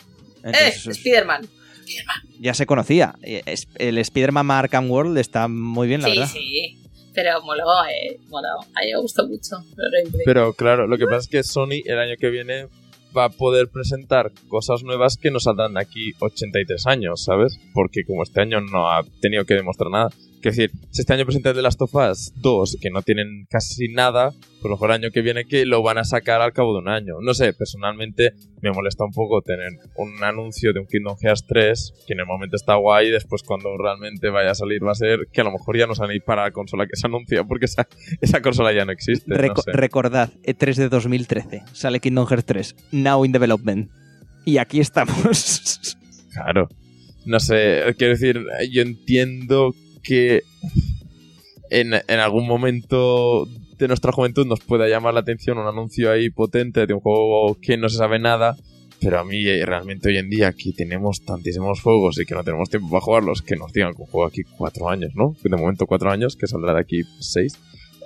Entonces, 0.44 0.76
eso 0.76 0.90
es- 0.90 0.99
Spider-Man. 1.89 2.16
ya 2.41 2.55
se 2.55 2.66
conocía. 2.66 3.14
Eh, 3.22 3.43
es- 3.47 3.68
El 3.76 3.99
Spider-Man 3.99 4.51
Arkham 4.51 4.91
World 4.91 5.18
está 5.18 5.49
muy 5.49 5.89
bien, 5.89 6.03
la 6.03 6.09
Sí, 6.09 6.18
verdad. 6.18 6.32
sí. 6.32 6.78
Pero 7.14 7.43
moló, 7.43 7.64
eh. 7.91 8.18
Moló. 8.28 8.49
A 8.74 8.80
mí 8.84 8.93
me 8.93 9.01
gustó 9.01 9.26
mucho. 9.26 9.57
Pero 10.24 10.53
claro, 10.53 10.86
lo 10.86 10.97
que 10.99 11.05
pasa 11.07 11.18
es 11.18 11.28
que 11.28 11.43
Sony 11.43 11.82
el 11.84 11.99
año 11.99 12.14
que 12.18 12.30
viene 12.30 12.66
va 13.16 13.24
a 13.24 13.28
poder 13.30 13.68
presentar 13.68 14.30
cosas 14.49 14.82
nuevas 14.84 15.16
que 15.16 15.30
no 15.30 15.41
saldrán 15.41 15.74
de 15.74 15.80
aquí 15.80 16.12
83 16.20 16.86
años, 16.86 17.24
¿sabes? 17.24 17.59
Porque 17.74 18.05
como 18.07 18.22
este 18.22 18.41
año 18.43 18.61
no 18.61 18.91
ha 18.91 19.03
tenido 19.20 19.45
que 19.47 19.55
demostrar 19.55 19.91
nada. 19.91 20.11
Es 20.43 20.57
decir, 20.57 20.70
si 20.91 21.01
este 21.03 21.12
año 21.14 21.24
presenta 21.24 21.53
The 21.53 21.62
Last 21.62 21.82
of 21.82 21.95
Us 21.95 22.32
2, 22.36 22.78
que 22.80 22.91
no 22.91 23.03
tienen 23.03 23.47
casi 23.51 23.89
nada, 23.89 24.30
pues 24.30 24.64
a 24.64 24.68
lo 24.68 24.74
mejor 24.76 24.91
el 24.91 25.03
año 25.03 25.11
que 25.11 25.20
viene 25.20 25.45
que 25.45 25.66
lo 25.66 25.82
van 25.82 25.99
a 25.99 26.05
sacar 26.05 26.41
al 26.41 26.53
cabo 26.53 26.72
de 26.74 26.78
un 26.80 26.89
año. 26.89 27.14
No 27.20 27.34
sé, 27.34 27.53
personalmente 27.53 28.32
me 28.62 28.70
molesta 28.70 29.05
un 29.05 29.12
poco 29.12 29.43
tener 29.43 29.72
un 29.97 30.22
anuncio 30.22 30.72
de 30.72 30.80
un 30.80 30.86
Kingdom 30.86 31.16
Hearts 31.20 31.45
3, 31.49 31.93
que 32.07 32.12
en 32.14 32.20
el 32.20 32.26
momento 32.26 32.57
está 32.57 32.76
guay, 32.76 33.09
y 33.09 33.11
después 33.11 33.43
cuando 33.43 33.76
realmente 33.76 34.30
vaya 34.30 34.53
a 34.53 34.55
salir 34.55 34.84
va 34.86 34.93
a 34.93 34.95
ser 34.95 35.28
que 35.32 35.41
a 35.41 35.45
lo 35.45 35.53
mejor 35.53 35.76
ya 35.76 35.86
no 35.86 35.95
sale 35.95 36.20
para 36.20 36.45
la 36.45 36.51
consola 36.53 36.86
que 36.86 36.97
se 36.97 37.07
anuncia, 37.07 37.45
porque 37.45 37.64
esa, 37.66 37.89
esa 38.20 38.41
consola 38.41 38.72
ya 38.72 38.84
no 38.84 38.93
existe. 38.93 39.24
no 39.28 39.36
Reco- 39.36 39.62
sé. 39.62 39.72
Recordad, 39.72 40.30
E3 40.45 40.74
de 40.76 40.89
2013, 40.89 41.62
sale 41.72 42.01
Kingdom 42.01 42.26
Hearts 42.26 42.45
3, 42.47 42.76
now 42.93 43.24
in 43.24 43.32
development. 43.32 43.91
Y 44.45 44.59
aquí 44.59 44.80
estamos. 44.80 45.97
Claro. 46.32 46.68
No 47.26 47.41
sé, 47.41 47.82
quiero 47.99 48.14
decir, 48.14 48.41
yo 48.70 48.80
entiendo 48.80 49.74
que 50.03 50.42
en, 51.70 51.92
en 51.94 52.18
algún 52.20 52.46
momento 52.46 53.46
de 53.78 53.88
nuestra 53.88 54.12
juventud 54.12 54.46
nos 54.46 54.61
pueda 54.61 54.88
llamar 54.88 55.14
la 55.14 55.20
atención 55.20 55.59
un 55.59 55.66
anuncio 55.66 56.11
ahí 56.11 56.30
potente 56.30 56.86
de 56.86 56.94
un 56.94 57.01
juego 57.01 57.57
que 57.61 57.76
no 57.76 57.88
se 57.88 57.99
sabe 57.99 58.18
nada, 58.18 58.57
pero 59.01 59.20
a 59.20 59.24
mí 59.24 59.46
eh, 59.46 59.64
realmente 59.64 60.09
hoy 60.09 60.16
en 60.16 60.28
día 60.30 60.49
aquí 60.49 60.72
tenemos 60.72 61.24
tantísimos 61.24 61.80
juegos 61.80 62.18
y 62.18 62.24
que 62.26 62.34
no 62.34 62.42
tenemos 62.42 62.68
tiempo 62.70 62.90
para 62.90 63.01
jugarlos, 63.01 63.42
que 63.42 63.55
nos 63.57 63.72
digan 63.72 63.94
que 63.94 64.03
un 64.03 64.09
juego 64.09 64.26
aquí 64.26 64.42
cuatro 64.57 64.88
años, 64.88 65.12
¿no? 65.14 65.36
De 65.42 65.57
momento 65.57 65.86
cuatro 65.86 66.11
años, 66.11 66.34
que 66.36 66.46
saldrá 66.49 66.74
de 66.74 66.80
aquí 66.80 67.03
seis. 67.20 67.57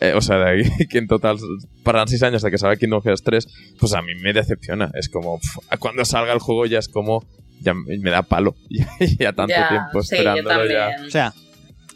Eh, 0.03 0.12
o 0.14 0.20
sea, 0.20 0.36
de 0.38 0.61
aquí, 0.62 0.86
que 0.90 0.99
en 0.99 1.07
total 1.07 1.38
para 1.84 2.07
seis 2.07 2.22
años 2.24 2.43
de 2.43 2.51
que 2.51 2.59
salga 2.59 2.76
Kingdom 2.76 3.01
Hearts 3.03 3.22
3, 3.22 3.47
pues 3.78 3.95
a 3.95 4.03
mí 4.03 4.14
me 4.20 4.32
decepciona. 4.32 4.90
Es 4.95 5.09
como, 5.09 5.38
cuando 5.78 6.05
salga 6.05 6.32
el 6.32 6.40
juego 6.40 6.66
ya 6.66 6.80
es 6.80 6.88
como, 6.88 7.24
ya 7.61 7.72
me 7.72 8.11
da 8.11 8.22
palo. 8.22 8.55
Ya, 9.18 9.32
tanto 9.32 9.55
Ya, 9.55 9.68
tiempo 9.68 10.03
sí, 10.03 10.16
esperándolo 10.16 10.68
ya. 10.68 10.90
o 11.07 11.11
sea, 11.11 11.32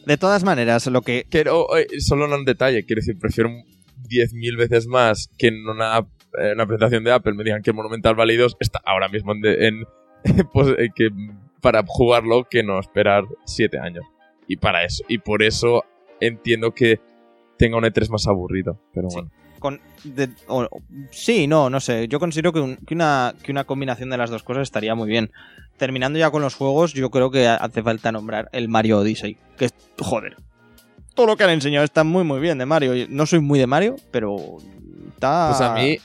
de 0.06 0.16
todas 0.16 0.42
maneras, 0.44 0.86
lo 0.86 1.02
que. 1.02 1.26
Quiero, 1.28 1.76
eh, 1.76 1.86
solo 2.00 2.32
un 2.34 2.44
detalle, 2.44 2.84
quiero 2.86 3.00
decir, 3.00 3.18
prefiero 3.18 3.50
10.000 4.08 4.56
veces 4.56 4.86
más 4.86 5.28
que 5.36 5.48
en 5.48 5.68
una, 5.68 5.98
eh, 6.38 6.52
una 6.54 6.66
presentación 6.66 7.04
de 7.04 7.12
Apple 7.12 7.34
me 7.34 7.44
digan 7.44 7.60
que 7.62 7.70
el 7.70 7.76
Monumental 7.76 8.14
Válidos 8.14 8.56
está 8.60 8.80
ahora 8.86 9.08
mismo 9.08 9.32
en, 9.32 9.40
de- 9.42 9.66
en- 9.68 9.84
pues, 10.52 10.68
eh, 10.78 10.88
que 10.94 11.10
para 11.60 11.82
jugarlo 11.86 12.44
que 12.48 12.62
no 12.62 12.78
esperar 12.80 13.24
7 13.44 13.78
años. 13.78 14.04
Y 14.48 14.56
para 14.56 14.84
eso, 14.84 15.02
y 15.08 15.18
por 15.18 15.42
eso 15.42 15.84
entiendo 16.20 16.72
que 16.72 17.00
tenga 17.58 17.76
un 17.78 17.84
E3 17.84 18.08
más 18.10 18.26
aburrido, 18.28 18.80
pero 18.94 19.10
Sí. 19.10 19.18
Con, 19.58 19.80
de- 20.04 20.28
o- 20.48 20.68
sí, 21.10 21.46
no, 21.46 21.70
no 21.70 21.80
sé. 21.80 22.08
Yo 22.08 22.18
considero 22.18 22.52
que, 22.52 22.60
un- 22.60 22.76
que 22.76 22.94
una, 22.94 23.34
que 23.42 23.50
una 23.52 23.64
combinación 23.64 24.10
de 24.10 24.16
las 24.18 24.30
dos 24.30 24.42
cosas 24.42 24.62
estaría 24.64 24.94
muy 24.94 25.08
bien. 25.08 25.30
Terminando 25.76 26.18
ya 26.18 26.30
con 26.30 26.42
los 26.42 26.54
juegos, 26.54 26.92
yo 26.94 27.10
creo 27.10 27.30
que 27.30 27.46
hace 27.48 27.82
falta 27.82 28.10
nombrar 28.12 28.48
el 28.52 28.68
Mario 28.68 28.98
Odyssey. 29.00 29.36
Que 29.58 29.66
es, 29.66 29.74
joder, 29.98 30.36
todo 31.14 31.26
lo 31.26 31.36
que 31.36 31.44
han 31.44 31.50
enseñado 31.50 31.84
está 31.84 32.02
muy, 32.04 32.24
muy 32.24 32.40
bien 32.40 32.58
de 32.58 32.66
Mario. 32.66 33.06
No 33.10 33.26
soy 33.26 33.40
muy 33.40 33.58
de 33.58 33.66
Mario, 33.66 33.96
pero 34.10 34.36
está. 35.14 35.48
Pues 35.50 35.60
a 35.60 35.74
mí, 35.74 35.98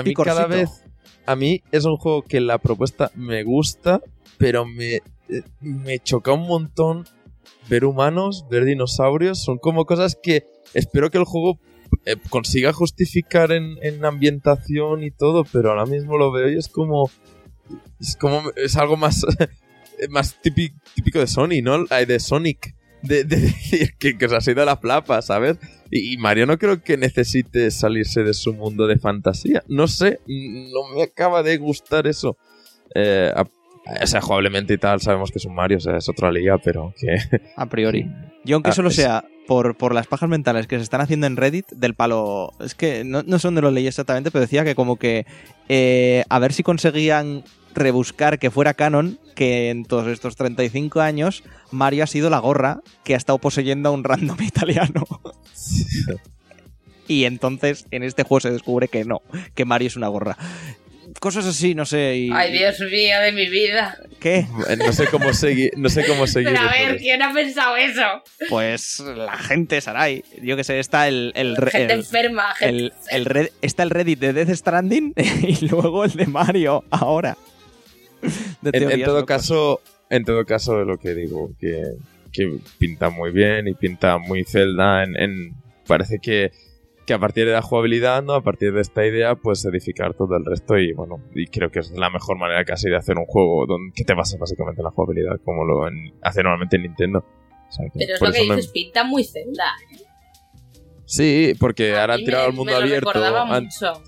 a 0.00 0.02
mí 0.02 0.14
cada 0.14 0.46
vez, 0.46 0.84
a 1.26 1.36
mí 1.36 1.62
es 1.72 1.84
un 1.84 1.96
juego 1.96 2.22
que 2.22 2.40
la 2.40 2.58
propuesta 2.58 3.10
me 3.14 3.42
gusta, 3.44 4.00
pero 4.36 4.66
me, 4.66 4.96
eh, 4.96 5.02
me 5.60 5.98
choca 6.00 6.32
un 6.32 6.46
montón 6.46 7.06
ver 7.68 7.86
humanos, 7.86 8.44
ver 8.50 8.64
dinosaurios, 8.66 9.42
son 9.42 9.56
como 9.58 9.86
cosas 9.86 10.18
que 10.22 10.44
espero 10.74 11.10
que 11.10 11.16
el 11.16 11.24
juego 11.24 11.58
eh, 12.06 12.16
consiga 12.30 12.72
justificar 12.72 13.52
en, 13.52 13.76
en 13.82 14.04
ambientación 14.04 15.02
y 15.02 15.10
todo, 15.10 15.44
pero 15.52 15.70
ahora 15.70 15.86
mismo 15.86 16.16
lo 16.18 16.30
veo 16.32 16.50
y 16.50 16.56
es 16.58 16.68
como, 16.68 17.10
es 18.00 18.16
como, 18.16 18.42
es 18.56 18.76
algo 18.76 18.96
más, 18.96 19.24
más 20.10 20.40
típico, 20.42 20.76
típico 20.94 21.18
de 21.20 21.26
Sony, 21.26 21.62
¿no? 21.62 21.84
De 21.84 22.20
Sonic. 22.20 22.74
De, 23.02 23.26
que, 23.98 24.16
que 24.16 24.28
se 24.30 24.34
ha 24.36 24.40
sido 24.40 24.62
a 24.62 24.64
la 24.64 24.78
flapa, 24.78 25.20
¿sabes? 25.20 25.58
Y, 25.90 26.14
y 26.14 26.16
Mario 26.16 26.46
no 26.46 26.56
creo 26.56 26.82
que 26.82 26.96
necesite 26.96 27.70
salirse 27.70 28.22
de 28.22 28.32
su 28.32 28.54
mundo 28.54 28.86
de 28.86 28.98
fantasía. 28.98 29.62
No 29.68 29.88
sé, 29.88 30.20
no 30.26 30.88
me 30.96 31.02
acaba 31.02 31.42
de 31.42 31.58
gustar 31.58 32.06
eso. 32.06 32.38
Eh, 32.94 33.30
a- 33.36 33.42
o 34.02 34.06
sea, 34.06 34.22
jugablemente 34.22 34.72
y 34.72 34.78
tal, 34.78 35.02
sabemos 35.02 35.30
que 35.30 35.38
es 35.38 35.44
un 35.44 35.54
Mario, 35.54 35.76
o 35.76 35.80
sea, 35.80 35.98
es 35.98 36.08
otra 36.08 36.32
liga, 36.32 36.56
pero 36.56 36.94
que... 36.98 37.18
A 37.56 37.66
priori. 37.68 38.10
Yo 38.42 38.56
aunque 38.56 38.70
Ah, 38.70 38.72
solo 38.72 38.88
es- 38.88 38.96
sea 38.96 39.22
por, 39.46 39.76
por 39.76 39.94
las 39.94 40.06
pajas 40.06 40.28
mentales 40.28 40.66
que 40.66 40.76
se 40.76 40.82
están 40.82 41.00
haciendo 41.00 41.26
en 41.26 41.36
Reddit 41.36 41.68
del 41.70 41.94
palo... 41.94 42.52
Es 42.60 42.74
que 42.74 43.04
no, 43.04 43.22
no 43.22 43.38
sé 43.38 43.48
dónde 43.48 43.62
lo 43.62 43.70
leí 43.70 43.86
exactamente, 43.86 44.30
pero 44.30 44.42
decía 44.42 44.64
que 44.64 44.74
como 44.74 44.96
que 44.96 45.26
eh, 45.68 46.24
a 46.28 46.38
ver 46.38 46.52
si 46.52 46.62
conseguían 46.62 47.44
rebuscar 47.74 48.38
que 48.38 48.50
fuera 48.50 48.74
canon 48.74 49.18
que 49.34 49.70
en 49.70 49.84
todos 49.84 50.06
estos 50.06 50.36
35 50.36 51.00
años 51.00 51.42
Mario 51.70 52.04
ha 52.04 52.06
sido 52.06 52.30
la 52.30 52.38
gorra 52.38 52.80
que 53.02 53.14
ha 53.14 53.16
estado 53.16 53.38
poseyendo 53.38 53.88
a 53.88 53.92
un 53.92 54.04
random 54.04 54.40
italiano. 54.42 55.04
Y 57.06 57.24
entonces 57.24 57.86
en 57.90 58.02
este 58.02 58.22
juego 58.22 58.40
se 58.40 58.50
descubre 58.50 58.88
que 58.88 59.04
no, 59.04 59.22
que 59.54 59.64
Mario 59.64 59.88
es 59.88 59.96
una 59.96 60.08
gorra. 60.08 60.38
Cosas 61.20 61.46
así, 61.46 61.74
no 61.74 61.86
sé. 61.86 62.16
Y, 62.16 62.30
Ay, 62.32 62.52
Dios 62.52 62.78
mío, 62.80 63.18
de 63.20 63.32
mi 63.32 63.48
vida. 63.48 63.96
¿Qué? 64.20 64.46
No 64.78 64.92
sé 64.92 65.06
cómo 65.06 65.32
seguir, 65.32 65.70
no 65.76 65.88
sé 65.88 66.04
cómo 66.06 66.26
seguir. 66.26 66.50
Pero 66.52 66.68
a 66.68 66.70
ver, 66.70 66.92
de- 66.92 66.98
¿quién 66.98 67.22
ha 67.22 67.32
pensado 67.32 67.76
eso? 67.76 68.02
Pues 68.50 69.00
la 69.00 69.36
gente, 69.38 69.80
Sarai. 69.80 70.22
Yo 70.42 70.56
que 70.56 70.64
sé, 70.64 70.78
está 70.80 71.08
el, 71.08 71.32
el, 71.34 71.56
Gente 71.70 71.94
el- 71.94 72.00
enferma, 72.00 72.54
gente. 72.56 72.76
el, 72.76 72.92
el 73.10 73.24
red- 73.24 73.50
está 73.62 73.82
el 73.84 73.90
Reddit 73.90 74.18
de 74.18 74.32
Death 74.34 74.50
Stranding 74.54 75.14
y 75.42 75.66
luego 75.68 76.04
el 76.04 76.12
de 76.12 76.26
Mario 76.26 76.84
ahora. 76.90 77.38
De 78.60 78.70
En, 78.72 79.02
todo 79.04 79.20
locas. 79.20 79.42
caso, 79.42 79.80
en 80.10 80.24
todo 80.24 80.44
caso, 80.44 80.84
lo 80.84 80.98
que 80.98 81.14
digo, 81.14 81.50
que, 81.58 81.82
que 82.32 82.58
pinta 82.78 83.08
muy 83.10 83.30
bien 83.30 83.68
y 83.68 83.74
pinta 83.74 84.18
muy 84.18 84.44
Zelda. 84.44 85.04
En, 85.04 85.16
en- 85.16 85.54
parece 85.86 86.18
que, 86.18 86.50
que 87.06 87.12
a 87.14 87.18
partir 87.18 87.46
de 87.46 87.52
la 87.52 87.62
jugabilidad, 87.62 88.22
¿no? 88.22 88.32
A 88.34 88.42
partir 88.42 88.72
de 88.72 88.80
esta 88.80 89.04
idea, 89.06 89.34
pues 89.36 89.64
edificar 89.64 90.14
todo 90.14 90.36
el 90.36 90.44
resto 90.44 90.78
y 90.78 90.92
bueno, 90.92 91.22
y 91.34 91.46
creo 91.46 91.70
que 91.70 91.80
es 91.80 91.90
la 91.92 92.08
mejor 92.10 92.38
manera 92.38 92.64
casi 92.64 92.88
de 92.88 92.96
hacer 92.96 93.18
un 93.18 93.26
juego 93.26 93.66
donde, 93.66 93.92
que 93.94 94.04
te 94.04 94.14
basas 94.14 94.38
básicamente 94.38 94.80
en 94.80 94.84
la 94.84 94.90
jugabilidad, 94.90 95.40
como 95.44 95.64
lo 95.64 95.86
en- 95.88 96.14
hace 96.22 96.42
normalmente 96.42 96.78
Nintendo. 96.78 97.18
O 97.68 97.72
sea, 97.72 97.84
que 97.92 97.98
Pero 97.98 98.14
es 98.14 98.20
lo 98.20 98.32
que 98.32 98.46
me- 98.48 98.56
dices, 98.56 98.70
pinta 98.72 99.04
muy 99.04 99.24
Zelda. 99.24 99.72
Sí, 101.06 101.52
porque 101.60 101.94
A 101.94 102.02
ahora 102.02 102.14
han 102.14 102.24
tirado 102.24 102.46
al 102.46 102.52
mundo 102.52 102.72
me 102.72 102.78
lo 102.78 102.84
abierto. 102.84 103.10
recordaba 103.10 103.42
han- 103.54 103.64
mucho. 103.64 104.02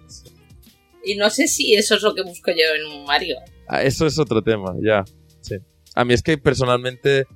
Y 1.04 1.16
no 1.16 1.30
sé 1.30 1.46
si 1.46 1.74
eso 1.74 1.94
es 1.96 2.02
lo 2.02 2.14
que 2.14 2.22
busco 2.22 2.50
yo 2.50 2.74
en 2.74 2.98
un 3.00 3.04
Mario. 3.04 3.36
Ah, 3.68 3.82
eso 3.82 4.06
es 4.06 4.18
otro 4.18 4.42
tema, 4.42 4.74
ya. 4.82 5.04
Sí. 5.40 5.56
A 5.94 6.04
mí 6.04 6.14
es 6.14 6.22
que 6.22 6.38
personalmente 6.38 7.26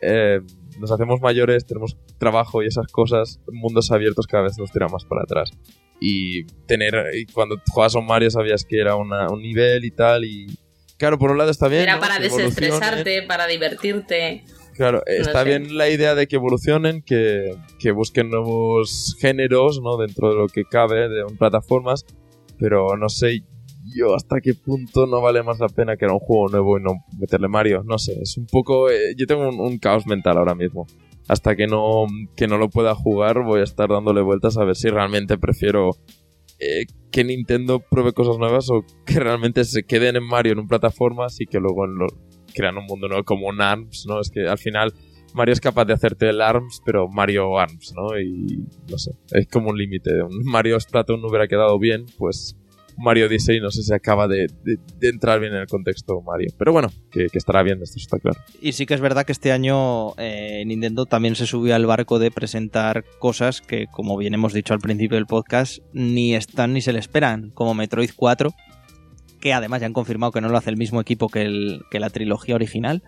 eh, 0.00 0.40
nos 0.78 0.90
hacemos 0.90 1.20
mayores, 1.20 1.66
tenemos 1.66 1.96
trabajo 2.18 2.62
y 2.62 2.66
esas 2.66 2.86
cosas, 2.88 3.40
mundos 3.52 3.90
abiertos 3.90 4.26
cada 4.26 4.44
vez 4.44 4.58
nos 4.58 4.70
tira 4.72 4.88
más 4.88 5.04
para 5.04 5.22
atrás. 5.22 5.50
Y 6.00 6.44
tener, 6.66 6.94
y 7.16 7.26
cuando 7.26 7.56
jugabas 7.70 7.96
a 7.96 7.98
un 7.98 8.06
Mario 8.06 8.30
sabías 8.30 8.64
que 8.64 8.80
era 8.80 8.94
una- 8.96 9.28
un 9.28 9.42
nivel 9.42 9.84
y 9.84 9.90
tal, 9.90 10.24
y 10.24 10.46
claro, 10.96 11.18
por 11.18 11.30
un 11.32 11.38
lado 11.38 11.50
está 11.50 11.68
bien. 11.68 11.82
Era 11.82 11.94
¿no? 11.96 12.00
para 12.00 12.18
desestresarte, 12.18 13.22
para 13.22 13.46
divertirte. 13.46 14.44
Claro, 14.74 15.02
está 15.06 15.42
sé. 15.42 15.48
bien 15.48 15.76
la 15.76 15.88
idea 15.88 16.14
de 16.14 16.28
que 16.28 16.36
evolucionen, 16.36 17.02
que, 17.02 17.50
que 17.80 17.90
busquen 17.90 18.30
nuevos 18.30 19.16
géneros, 19.18 19.80
¿no? 19.82 19.96
Dentro 19.96 20.30
de 20.30 20.36
lo 20.36 20.46
que 20.46 20.62
cabe 20.64 21.08
de 21.08 21.24
plataformas, 21.36 22.04
pero 22.60 22.96
no 22.96 23.08
sé 23.08 23.42
yo 23.94 24.14
hasta 24.14 24.40
qué 24.40 24.54
punto 24.54 25.06
no 25.06 25.20
vale 25.20 25.42
más 25.42 25.58
la 25.58 25.68
pena 25.68 25.96
que 25.96 26.04
era 26.04 26.14
un 26.14 26.20
juego 26.20 26.48
nuevo 26.48 26.78
y 26.78 26.82
no 26.82 26.92
meterle 27.18 27.48
Mario. 27.48 27.82
No 27.84 27.98
sé, 27.98 28.18
es 28.20 28.36
un 28.36 28.46
poco... 28.46 28.90
eh, 28.90 29.14
yo 29.16 29.26
tengo 29.26 29.48
un, 29.48 29.60
un 29.60 29.78
caos 29.78 30.06
mental 30.06 30.38
ahora 30.38 30.54
mismo. 30.54 30.86
Hasta 31.28 31.56
que 31.56 31.66
no, 31.66 32.06
que 32.36 32.46
no 32.46 32.56
lo 32.56 32.70
pueda 32.70 32.94
jugar 32.94 33.42
voy 33.44 33.60
a 33.60 33.64
estar 33.64 33.88
dándole 33.88 34.22
vueltas 34.22 34.56
a 34.56 34.64
ver 34.64 34.76
si 34.76 34.88
realmente 34.88 35.36
prefiero 35.36 35.90
eh, 36.58 36.86
que 37.12 37.22
Nintendo 37.22 37.80
pruebe 37.80 38.12
cosas 38.12 38.38
nuevas 38.38 38.68
o 38.70 38.84
que 39.06 39.20
realmente 39.20 39.64
se 39.64 39.84
queden 39.84 40.16
en 40.16 40.24
Mario 40.24 40.52
en 40.52 40.58
un 40.58 40.68
plataformas 40.68 41.40
y 41.40 41.46
que 41.46 41.60
luego 41.60 41.84
en 41.84 41.96
lo, 41.96 42.06
crean 42.54 42.76
un 42.76 42.86
mundo 42.86 43.08
nuevo 43.08 43.24
como 43.24 43.46
un 43.46 43.60
ARMS, 43.60 44.06
¿no? 44.08 44.20
Es 44.20 44.30
que 44.30 44.48
al 44.48 44.58
final 44.58 44.92
Mario 45.34 45.52
es 45.52 45.60
capaz 45.60 45.84
de 45.84 45.92
hacerte 45.92 46.28
el 46.28 46.40
ARMS, 46.40 46.82
pero 46.84 47.08
Mario 47.08 47.58
ARMS, 47.58 47.94
¿no? 47.94 48.18
Y 48.18 48.64
no 48.90 48.98
sé, 48.98 49.12
es 49.30 49.46
como 49.48 49.70
un 49.70 49.78
límite. 49.78 50.10
Mario 50.44 50.80
Splatoon 50.80 51.20
no 51.20 51.28
hubiera 51.28 51.46
quedado 51.46 51.78
bien, 51.78 52.06
pues 52.16 52.56
Mario 52.98 53.26
Odyssey 53.26 53.60
no 53.60 53.70
sé 53.70 53.82
si 53.82 53.94
acaba 53.94 54.28
de, 54.28 54.48
entrar 55.00 55.40
bien 55.40 55.54
en 55.54 55.60
el 55.60 55.66
contexto 55.66 56.20
Mario. 56.20 56.52
Pero 56.58 56.72
bueno, 56.72 56.90
que, 57.10 57.28
estará 57.32 57.62
bien, 57.62 57.80
esto 57.82 57.98
está 57.98 58.18
claro. 58.18 58.38
Y 58.60 58.72
sí 58.72 58.86
que 58.86 58.94
es 58.94 59.00
verdad 59.00 59.24
que 59.24 59.32
este 59.32 59.52
año 59.52 60.14
eh, 60.18 60.64
Nintendo 60.66 61.06
también 61.06 61.34
se 61.34 61.46
subió 61.46 61.74
al 61.74 61.86
barco 61.86 62.18
de 62.18 62.30
presentar 62.30 63.04
cosas 63.18 63.60
que, 63.60 63.86
como 63.86 64.16
bien 64.16 64.34
hemos 64.34 64.52
dicho 64.52 64.74
al 64.74 64.80
principio 64.80 65.16
del 65.16 65.26
podcast, 65.26 65.78
ni 65.92 66.34
están 66.34 66.72
ni 66.72 66.80
se 66.80 66.92
le 66.92 66.98
esperan, 66.98 67.50
como 67.50 67.74
Metroid 67.74 68.10
4, 68.14 68.50
que 69.40 69.52
además 69.52 69.80
ya 69.80 69.86
han 69.86 69.92
confirmado 69.92 70.32
que 70.32 70.40
no 70.40 70.48
lo 70.48 70.58
hace 70.58 70.70
el 70.70 70.76
mismo 70.76 71.00
equipo 71.00 71.28
que 71.28 71.80
la 71.92 72.10
trilogía 72.10 72.56
original. 72.56 73.02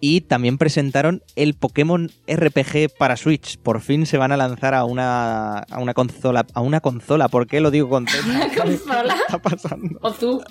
Y 0.00 0.20
también 0.22 0.58
presentaron 0.58 1.22
el 1.34 1.54
Pokémon 1.54 2.10
RPG 2.28 2.96
para 2.96 3.16
Switch. 3.16 3.58
Por 3.58 3.80
fin 3.80 4.06
se 4.06 4.16
van 4.16 4.30
a 4.30 4.36
lanzar 4.36 4.74
a 4.74 4.84
una, 4.84 5.58
a 5.58 5.78
una 5.78 5.94
consola. 5.94 6.46
A 6.54 6.60
una 6.60 6.80
consola, 6.80 7.28
¿por 7.28 7.46
qué 7.46 7.60
lo 7.60 7.70
digo 7.70 7.88
con 7.88 8.06
Z? 8.06 8.24
¿Una 8.28 8.48
consola? 8.54 9.14
¿Qué 9.14 9.20
está 9.22 9.38
pasando? 9.38 9.98
O 10.02 10.12
tú. 10.12 10.42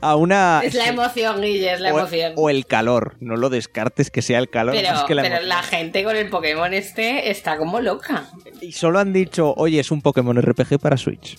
A 0.00 0.16
una. 0.16 0.60
Es 0.64 0.74
la 0.74 0.86
emoción, 0.86 1.40
Guille, 1.40 1.74
es 1.74 1.80
la 1.80 1.92
o, 1.92 1.98
emoción. 1.98 2.32
o 2.36 2.50
el 2.50 2.66
calor, 2.66 3.16
no 3.20 3.36
lo 3.36 3.50
descartes 3.50 4.10
que 4.10 4.22
sea 4.22 4.38
el 4.38 4.48
calor 4.48 4.74
pero 4.74 4.92
más 4.92 5.04
que 5.04 5.14
la 5.14 5.22
pero 5.22 5.40
la 5.42 5.62
gente 5.62 6.04
con 6.04 6.16
el 6.16 6.28
Pokémon 6.28 6.72
este 6.72 7.30
está 7.30 7.56
como 7.56 7.80
loca. 7.80 8.28
Y 8.60 8.72
solo 8.72 8.98
han 8.98 9.12
dicho, 9.12 9.54
oye, 9.56 9.80
es 9.80 9.90
un 9.90 10.02
Pokémon 10.02 10.40
RPG 10.40 10.78
para 10.78 10.96
Switch. 10.96 11.38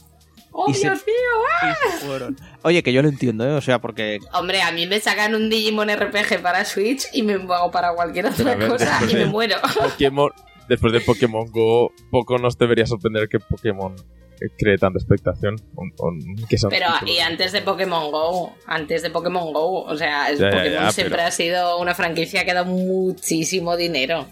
¡Oh, 0.59 0.71
Y 0.71 0.73
se- 0.73 0.87
Dios 0.89 1.03
mío! 1.05 1.99
Fueron. 2.07 2.35
Oye, 2.63 2.81
que 2.81 2.91
yo 2.91 3.03
lo 3.03 3.09
entiendo, 3.09 3.45
¿eh? 3.47 3.51
O 3.53 3.61
sea, 3.61 3.79
porque 3.79 4.17
Hombre, 4.33 4.61
a 4.63 4.71
mí 4.71 4.87
me 4.87 4.99
sacan 4.99 5.35
un 5.35 5.49
Digimon 5.51 5.87
RPG 5.89 6.41
para 6.41 6.65
Switch 6.65 7.03
y 7.13 7.21
me 7.21 7.33
hago 7.33 7.69
para 7.69 7.93
cualquier 7.93 8.25
otra 8.25 8.55
ver, 8.55 8.67
cosa 8.67 8.99
y 9.07 9.13
me 9.13 9.25
muero. 9.27 9.57
Pokémon, 9.79 10.31
después 10.67 10.93
de 10.93 11.01
Pokémon 11.01 11.45
Go, 11.51 11.91
poco 12.09 12.39
nos 12.39 12.57
debería 12.57 12.87
sorprender 12.87 13.27
que 13.29 13.39
Pokémon 13.39 13.93
eh, 14.41 14.45
cree 14.57 14.77
tanta 14.79 14.97
expectación. 14.97 15.55
Un- 15.75 15.93
un- 15.99 16.47
que 16.47 16.57
son 16.57 16.71
Pero 16.71 16.87
títulos. 17.01 17.15
y 17.15 17.19
antes 17.19 17.51
de 17.51 17.61
Pokémon 17.61 18.09
Go, 18.11 18.55
antes 18.65 19.03
de 19.03 19.11
Pokémon 19.11 19.53
Go, 19.53 19.83
o 19.83 19.95
sea, 19.95 20.29
el 20.31 20.39
Ya, 20.39 20.49
ya, 20.49 20.57
Pokémon 20.57 20.83
ya, 20.85 20.91
siempre 20.91 21.17
pero- 21.17 21.27
ha 21.27 21.31
sido 21.31 21.77
una 21.79 21.93
franquicia 21.93 22.43
que 22.45 22.49
ha 22.51 22.55
dado 22.55 22.65
muchísimo 22.71 23.77
dinero. 23.77 24.25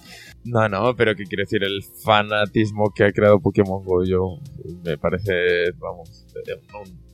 No, 0.45 0.69
no, 0.69 0.95
pero 0.95 1.15
que 1.15 1.25
quiere 1.25 1.43
decir 1.43 1.63
el 1.63 1.83
fanatismo 2.03 2.91
que 2.95 3.05
ha 3.05 3.11
creado 3.11 3.39
Pokémon 3.39 3.83
Go, 3.83 4.03
yo 4.03 4.37
me 4.83 4.97
parece, 4.97 5.71
vamos, 5.79 6.25
un, 6.81 7.05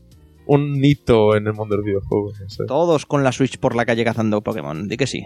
un 0.45 0.83
hito 0.83 1.35
en 1.35 1.47
el 1.47 1.53
mundo 1.53 1.75
de 1.75 1.77
los 1.77 1.85
videojuegos, 1.85 2.39
no 2.41 2.49
sé. 2.49 2.65
todos 2.67 3.05
con 3.05 3.23
la 3.23 3.31
Switch 3.31 3.57
por 3.57 3.75
la 3.75 3.85
calle 3.85 4.03
cazando 4.03 4.41
Pokémon. 4.41 4.87
Di 4.87 4.97
que 4.97 5.07
sí. 5.07 5.25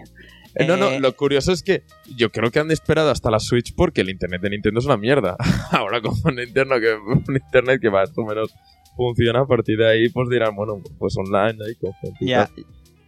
Eh, 0.55 0.65
no, 0.65 0.77
no, 0.77 0.89
Eh, 0.89 0.99
lo 0.99 1.15
curioso 1.15 1.51
es 1.51 1.63
que 1.63 1.83
yo 2.15 2.31
creo 2.31 2.51
que 2.51 2.59
han 2.59 2.71
esperado 2.71 3.09
hasta 3.09 3.31
la 3.31 3.39
Switch 3.39 3.73
porque 3.75 4.01
el 4.01 4.09
internet 4.09 4.41
de 4.41 4.51
Nintendo 4.51 4.79
es 4.79 4.85
una 4.85 4.97
mierda. 4.97 5.35
Ahora 5.71 5.99
como 6.01 6.15
un 6.25 6.39
internet 6.39 6.79
que, 6.81 6.93
un 6.93 7.35
internet 7.35 7.81
que 7.81 7.89
más 7.89 8.11
o 8.15 8.25
menos 8.25 8.53
funciona, 8.95 9.41
a 9.41 9.47
partir 9.47 9.77
de 9.77 9.89
ahí 9.89 10.09
pues 10.09 10.29
dirán, 10.29 10.55
bueno, 10.55 10.81
pues 10.97 11.17
online 11.17 11.57
ahí 11.65 11.75
con 11.75 11.91
gente 11.93 12.17
Ya. 12.21 12.49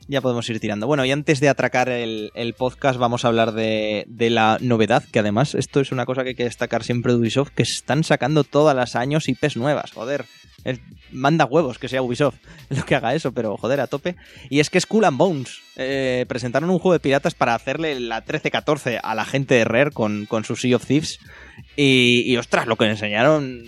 Ya 0.08 0.22
podemos 0.22 0.50
ir 0.50 0.60
tirando. 0.60 0.88
Bueno, 0.88 1.04
y 1.06 1.12
antes 1.12 1.40
de 1.40 1.50
atracar 1.50 1.90
el, 1.90 2.32
el 2.34 2.54
podcast, 2.54 2.98
vamos 3.00 3.26
a 3.26 3.28
hablar 3.30 3.52
de, 3.54 4.06
de 4.08 4.30
la 4.30 4.58
novedad, 4.62 5.04
que 5.12 5.20
además 5.20 5.56
esto 5.56 5.80
es 5.82 5.92
una 5.92 6.06
cosa 6.06 6.24
que 6.24 6.30
hay 6.30 6.36
que 6.36 6.44
destacar 6.46 6.84
siempre 6.84 7.12
de 7.14 7.20
Ubisoft, 7.20 7.50
que 7.56 7.64
están 7.64 8.04
sacando 8.04 8.44
todas 8.44 8.76
las 8.76 8.96
años 8.96 9.28
IPs 9.28 9.58
nuevas, 9.58 9.92
joder. 9.92 10.26
Es- 10.64 10.80
manda 11.12 11.46
huevos 11.46 11.80
que 11.80 11.88
sea 11.88 12.02
Ubisoft 12.02 12.36
lo 12.70 12.84
que 12.86 12.96
haga 12.96 13.16
eso, 13.16 13.32
pero 13.32 13.56
joder, 13.58 13.80
a 13.80 13.88
tope. 13.88 14.16
Y 14.50 14.60
es 14.60 14.70
que 14.70 14.82
Skull 14.82 15.06
and 15.06 15.18
Bones 15.18 15.60
eh, 15.78 16.26
presentaron 16.28 16.70
un 16.70 16.80
juego 16.80 16.94
de 16.94 17.00
piratas 17.00 17.34
para 17.36 17.56
hacerle 17.56 18.00
la 18.00 18.26
13-14 18.26 19.00
a 19.02 19.16
la 19.16 19.24
gente 19.26 19.56
de 19.56 19.64
Rare 19.66 19.92
con, 19.92 20.26
con 20.26 20.44
su 20.44 20.56
Sea 20.56 20.76
of 20.76 20.86
Thieves. 20.86 21.20
Y, 21.76 22.24
y, 22.26 22.36
ostras, 22.38 22.66
lo 22.68 22.76
que 22.76 22.86
enseñaron 22.86 23.64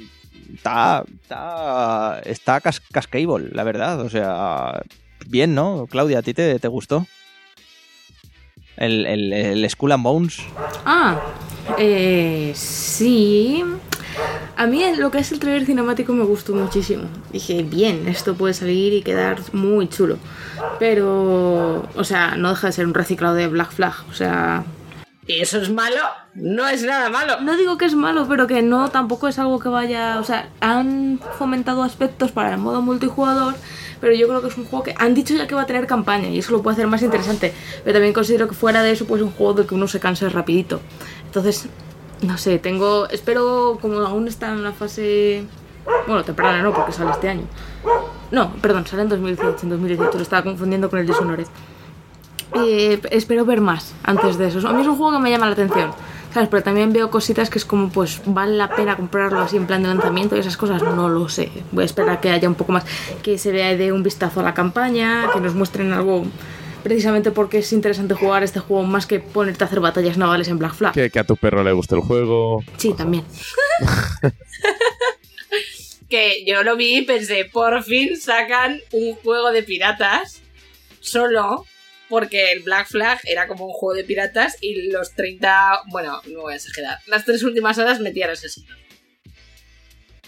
está, 0.53 1.03
está, 1.21 2.21
está 2.25 2.59
cas- 2.59 2.81
cascable, 2.81 3.49
la 3.51 3.63
verdad. 3.63 4.01
O 4.01 4.09
sea, 4.09 4.81
bien, 5.27 5.55
¿no? 5.55 5.87
Claudia, 5.89 6.19
¿a 6.19 6.21
ti 6.21 6.33
te, 6.33 6.59
te 6.59 6.67
gustó? 6.67 7.05
El, 8.77 9.05
el, 9.05 9.33
el 9.33 9.69
Skull 9.69 9.91
and 9.91 10.03
Bones. 10.03 10.39
Ah, 10.85 11.19
eh, 11.77 12.53
sí. 12.55 13.63
A 14.55 14.67
mí 14.67 14.83
lo 14.97 15.11
que 15.11 15.19
es 15.19 15.31
el 15.31 15.39
trailer 15.39 15.65
cinemático 15.65 16.13
me 16.13 16.23
gustó 16.23 16.53
muchísimo. 16.53 17.03
Dije, 17.31 17.63
bien, 17.63 18.07
esto 18.07 18.35
puede 18.35 18.53
salir 18.53 18.93
y 18.93 19.01
quedar 19.01 19.39
muy 19.53 19.87
chulo. 19.87 20.17
Pero, 20.79 21.87
o 21.95 22.03
sea, 22.03 22.35
no 22.35 22.49
deja 22.49 22.67
de 22.67 22.73
ser 22.73 22.85
un 22.85 22.93
reciclado 22.93 23.35
de 23.35 23.47
Black 23.47 23.71
Flag. 23.71 23.93
O 24.09 24.13
sea, 24.13 24.65
¿Y 25.29 25.41
eso 25.41 25.61
es 25.61 25.69
malo? 25.69 26.01
No 26.33 26.67
es 26.67 26.83
nada 26.83 27.09
malo. 27.09 27.39
no 27.41 27.55
digo 27.55 27.77
que 27.77 27.85
es 27.85 27.93
malo, 27.93 28.25
pero 28.27 28.47
que 28.47 28.63
no 28.63 28.89
tampoco 28.89 29.27
es 29.27 29.37
algo 29.37 29.59
que 29.59 29.69
vaya. 29.69 30.19
O 30.19 30.23
sea, 30.23 30.49
han 30.59 31.19
fomentado 31.37 31.83
aspectos 31.83 32.31
para 32.31 32.51
el 32.53 32.57
modo 32.57 32.81
multijugador, 32.81 33.53
pero 34.01 34.13
yo 34.13 34.27
creo 34.27 34.41
que 34.41 34.47
es 34.47 34.57
un 34.57 34.65
juego 34.65 34.83
que 34.83 34.95
han 34.97 35.13
dicho 35.13 35.35
ya 35.35 35.47
que 35.47 35.55
va 35.55 35.61
a 35.61 35.65
tener 35.65 35.87
campaña 35.87 36.29
y 36.29 36.39
eso 36.39 36.51
lo 36.51 36.61
puede 36.61 36.75
hacer 36.75 36.87
más 36.87 37.01
interesante. 37.01 37.53
Pero 37.83 37.93
también 37.93 38.13
considero 38.13 38.47
que 38.47 38.55
fuera 38.55 38.83
de 38.83 38.91
eso, 38.91 39.05
pues 39.05 39.21
es 39.21 39.27
un 39.27 39.33
juego 39.33 39.53
de 39.53 39.65
que 39.65 39.75
uno 39.75 39.87
se 39.87 39.99
canse 39.99 40.27
rapidito. 40.29 40.79
Entonces, 41.25 41.67
no 42.21 42.37
sé, 42.37 42.59
tengo. 42.59 43.07
Espero, 43.09 43.77
como 43.81 43.99
aún 43.99 44.27
está 44.27 44.49
en 44.49 44.63
la 44.63 44.71
fase. 44.71 45.43
Bueno, 46.05 46.23
temprana 46.23 46.61
no, 46.61 46.73
porque 46.73 46.91
sale 46.91 47.11
este 47.11 47.29
año. 47.29 47.43
No, 48.31 48.51
perdón, 48.61 48.85
sale 48.85 49.03
en 49.03 49.09
2018. 49.09 49.59
En 49.63 49.69
2018 49.69 50.17
lo 50.17 50.23
estaba 50.23 50.43
confundiendo 50.43 50.89
con 50.89 50.99
el 50.99 51.07
Dishonored. 51.07 51.47
Eh, 52.55 52.99
espero 53.11 53.45
ver 53.45 53.61
más 53.61 53.93
antes 54.03 54.37
de 54.37 54.47
eso. 54.47 54.67
A 54.67 54.73
mí 54.73 54.81
es 54.81 54.87
un 54.87 54.97
juego 54.97 55.13
que 55.13 55.23
me 55.23 55.29
llama 55.29 55.45
la 55.45 55.53
atención. 55.53 55.91
¿Sabes? 56.33 56.49
Pero 56.49 56.63
también 56.63 56.93
veo 56.93 57.09
cositas 57.09 57.49
que 57.49 57.57
es 57.57 57.65
como, 57.65 57.89
pues, 57.89 58.21
vale 58.25 58.55
la 58.55 58.69
pena 58.75 58.95
comprarlo 58.95 59.39
así 59.39 59.57
en 59.57 59.65
plan 59.65 59.81
de 59.81 59.89
lanzamiento 59.89 60.35
y 60.35 60.39
esas 60.39 60.57
cosas. 60.57 60.83
No 60.83 61.09
lo 61.09 61.27
sé. 61.27 61.51
Voy 61.71 61.83
a 61.83 61.85
esperar 61.85 62.09
a 62.09 62.21
que 62.21 62.29
haya 62.29 62.47
un 62.47 62.55
poco 62.55 62.71
más. 62.71 62.85
Que 63.23 63.37
se 63.37 63.51
vea 63.51 63.75
de 63.75 63.91
un 63.91 64.03
vistazo 64.03 64.39
a 64.41 64.43
la 64.43 64.53
campaña, 64.53 65.29
que 65.33 65.39
nos 65.39 65.55
muestren 65.55 65.91
algo. 65.91 66.25
Precisamente 66.83 67.31
porque 67.31 67.57
es 67.57 67.73
interesante 67.73 68.13
jugar 68.13 68.43
este 68.43 68.59
juego 68.59 68.83
más 68.83 69.05
que 69.05 69.19
ponerte 69.19 69.63
a 69.63 69.67
hacer 69.67 69.79
batallas 69.79 70.17
navales 70.17 70.47
en 70.47 70.59
Black 70.59 70.75
Flag. 70.75 70.93
Que, 70.93 71.09
que 71.09 71.19
a 71.19 71.23
tu 71.23 71.35
perro 71.35 71.63
le 71.63 71.73
guste 71.73 71.95
el 71.95 72.01
juego. 72.01 72.63
Sí, 72.77 72.93
también. 72.93 73.25
Que 76.09 76.43
yo 76.43 76.63
lo 76.63 76.75
vi 76.75 76.97
y 76.97 77.01
pensé, 77.03 77.45
por 77.45 77.83
fin 77.83 78.19
sacan 78.19 78.81
un 78.91 79.13
juego 79.13 79.51
de 79.51 79.61
piratas 79.61 80.41
solo 81.01 81.65
porque 82.09 82.51
el 82.51 82.61
Black 82.63 82.87
Flag 82.87 83.19
era 83.23 83.47
como 83.47 83.65
un 83.65 83.73
juego 83.73 83.95
de 83.95 84.03
piratas 84.03 84.57
y 84.61 84.91
los 84.91 85.13
30, 85.13 85.83
bueno, 85.91 86.21
no 86.27 86.41
voy 86.41 86.53
a 86.53 86.55
exagerar, 86.57 86.97
las 87.07 87.25
tres 87.25 87.43
últimas 87.43 87.77
horas 87.77 87.99
metía 87.99 88.25
al 88.25 88.31
asesino. 88.31 88.75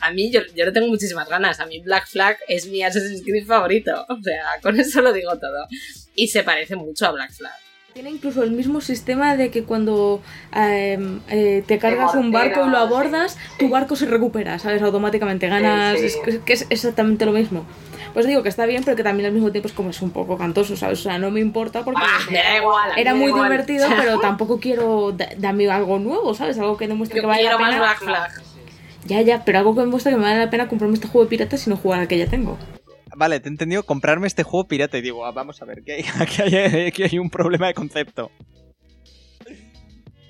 A 0.01 0.11
mí, 0.11 0.31
yo, 0.31 0.41
yo 0.55 0.65
le 0.65 0.71
tengo 0.71 0.87
muchísimas 0.87 1.29
ganas. 1.29 1.59
A 1.59 1.67
mí 1.67 1.79
Black 1.79 2.07
Flag 2.07 2.37
es 2.47 2.65
mi 2.65 2.81
Assassin's 2.81 3.21
Creed 3.23 3.45
favorito. 3.45 4.05
O 4.09 4.21
sea, 4.21 4.45
con 4.61 4.79
eso 4.79 4.99
lo 5.01 5.13
digo 5.13 5.37
todo. 5.37 5.67
Y 6.15 6.27
se 6.29 6.43
parece 6.43 6.75
mucho 6.75 7.05
a 7.05 7.11
Black 7.11 7.31
Flag. 7.31 7.53
Tiene 7.93 8.09
incluso 8.09 8.41
el 8.43 8.51
mismo 8.51 8.79
sistema 8.79 9.35
de 9.35 9.51
que 9.51 9.63
cuando 9.63 10.21
eh, 10.55 10.97
eh, 11.29 11.63
te 11.67 11.77
cargas 11.77 12.15
un 12.15 12.31
barco 12.31 12.65
y 12.65 12.69
lo 12.69 12.77
abordas, 12.77 13.37
tu 13.59 13.67
barco 13.67 13.97
se 13.97 14.05
recupera, 14.05 14.59
¿sabes? 14.59 14.81
Automáticamente 14.81 15.47
ganas. 15.49 15.99
Sí, 15.99 16.05
Es, 16.05 16.39
que 16.45 16.53
es 16.53 16.65
exactamente 16.69 17.25
lo 17.25 17.33
mismo. 17.33 17.65
Pues 18.13 18.25
digo 18.27 18.43
que 18.43 18.49
está 18.49 18.65
bien, 18.65 18.83
pero 18.83 18.97
que 18.97 19.03
también 19.03 19.27
al 19.27 19.33
mismo 19.33 19.51
tiempo 19.51 19.67
es 19.67 19.73
como 19.73 19.89
es 19.91 20.01
un 20.01 20.11
poco 20.11 20.37
cantoso, 20.37 20.75
¿sabes? 20.75 20.99
O 20.99 21.03
sea, 21.03 21.17
no 21.17 21.31
me 21.31 21.39
importa 21.39 21.83
porque 21.85 22.01
Ah, 22.03 22.19
me 22.29 22.37
da 22.37 22.57
igual. 22.57 22.91
a 22.91 22.95
mí 22.95 23.01
era 23.01 23.13
me 23.13 23.19
da 23.19 23.23
muy 23.25 23.29
igual. 23.31 23.49
divertido, 23.51 23.87
pero 23.97 24.19
tampoco 24.19 24.59
quiero 24.59 25.11
da- 25.13 25.29
dame 25.37 25.69
algo 25.69 25.97
nuevo, 25.99 26.33
¿sabes? 26.33 26.57
Algo 26.59 26.75
que 26.77 26.87
demuestre 26.87 27.17
Yo 27.17 27.21
que 27.23 27.27
vale 27.27 27.43
la 27.43 27.49
quiero 27.57 27.59
más 27.59 27.69
pena. 27.69 27.81
Black 27.81 27.99
Flag. 27.99 28.31
Ya, 29.05 29.21
ya, 29.21 29.43
pero 29.45 29.59
algo 29.59 29.73
que 29.75 29.81
demuestre 29.81 30.11
que 30.11 30.17
me 30.17 30.23
vale 30.23 30.39
la 30.39 30.49
pena 30.49 30.67
comprarme 30.67 30.95
este 30.95 31.07
juego 31.07 31.25
de 31.25 31.29
piratas 31.29 31.65
y 31.65 31.69
no 31.69 31.77
jugar 31.77 32.01
al 32.01 32.07
que 32.07 32.17
ya 32.17 32.27
tengo. 32.27 32.57
Vale, 33.15 33.39
te 33.39 33.49
he 33.49 33.51
entendido 33.51 33.83
comprarme 33.83 34.27
este 34.27 34.43
juego 34.43 34.67
pirata 34.67 34.97
y 34.97 35.01
digo, 35.01 35.25
ah, 35.25 35.31
vamos 35.31 35.61
a 35.61 35.65
ver, 35.65 35.83
que 35.83 35.93
hay, 35.93 36.05
aquí, 36.19 36.41
hay, 36.41 36.87
aquí 36.87 37.03
hay 37.03 37.17
un 37.19 37.29
problema 37.29 37.67
de 37.67 37.73
concepto. 37.73 38.29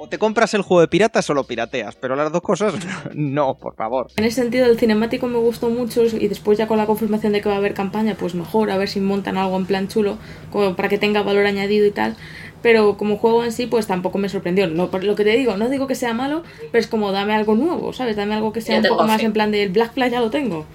O 0.03 0.07
te 0.09 0.17
compras 0.17 0.51
el 0.55 0.63
juego 0.63 0.81
de 0.81 0.87
piratas 0.87 1.29
o 1.29 1.35
lo 1.35 1.43
pirateas, 1.43 1.95
pero 1.95 2.15
las 2.15 2.31
dos 2.31 2.41
cosas 2.41 2.73
no, 3.13 3.55
por 3.59 3.75
favor. 3.75 4.07
En 4.17 4.23
ese 4.23 4.41
sentido, 4.41 4.65
el 4.65 4.79
cinemático 4.79 5.27
me 5.27 5.37
gustó 5.37 5.69
mucho 5.69 6.03
y 6.05 6.27
después 6.27 6.57
ya 6.57 6.67
con 6.67 6.77
la 6.79 6.87
confirmación 6.87 7.33
de 7.33 7.41
que 7.41 7.49
va 7.49 7.55
a 7.55 7.57
haber 7.59 7.75
campaña, 7.75 8.15
pues 8.17 8.33
mejor, 8.33 8.71
a 8.71 8.77
ver 8.77 8.89
si 8.89 8.99
montan 8.99 9.37
algo 9.37 9.55
en 9.57 9.67
plan 9.67 9.87
chulo, 9.87 10.17
como 10.51 10.75
para 10.75 10.89
que 10.89 10.97
tenga 10.97 11.21
valor 11.21 11.45
añadido 11.45 11.85
y 11.85 11.91
tal. 11.91 12.15
Pero 12.63 12.97
como 12.97 13.17
juego 13.17 13.43
en 13.43 13.51
sí, 13.51 13.67
pues 13.67 13.85
tampoco 13.85 14.17
me 14.17 14.27
sorprendió. 14.29 14.67
No, 14.67 14.89
por 14.89 15.03
lo 15.03 15.15
que 15.15 15.23
te 15.23 15.35
digo, 15.37 15.55
no 15.57 15.69
digo 15.69 15.85
que 15.85 15.93
sea 15.95 16.13
malo, 16.15 16.41
pero 16.71 16.79
es 16.79 16.87
como 16.87 17.11
dame 17.11 17.33
algo 17.35 17.53
nuevo, 17.53 17.93
¿sabes? 17.93 18.15
Dame 18.15 18.33
algo 18.33 18.53
que 18.53 18.61
sea 18.61 18.77
un 18.77 18.83
poco 18.87 19.03
más 19.07 19.21
en 19.27 19.33
plan 19.33 19.51
del 19.51 19.69
Black 19.69 19.93
Flag 19.93 20.11
ya 20.11 20.19
lo 20.19 20.31
tengo. 20.31 20.65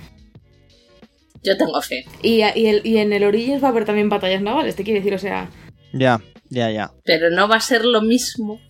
Yo 1.43 1.57
tengo 1.57 1.81
fe. 1.83 2.05
Y, 2.23 2.43
y, 2.55 2.67
el- 2.67 2.81
y 2.85 2.99
en 2.99 3.13
el 3.13 3.25
Origins 3.25 3.63
va 3.63 3.69
a 3.69 3.71
haber 3.71 3.85
también 3.85 4.09
batallas 4.09 4.43
navales, 4.43 4.75
te 4.77 4.85
quiero 4.85 4.99
decir, 5.01 5.15
o 5.15 5.19
sea, 5.19 5.49
Ya, 5.93 6.21
ya, 6.51 6.71
ya. 6.71 6.93
Pero 7.05 7.31
no 7.31 7.49
va 7.49 7.57
a 7.57 7.61
ser 7.61 7.85
lo 7.85 8.03
mismo. 8.03 8.61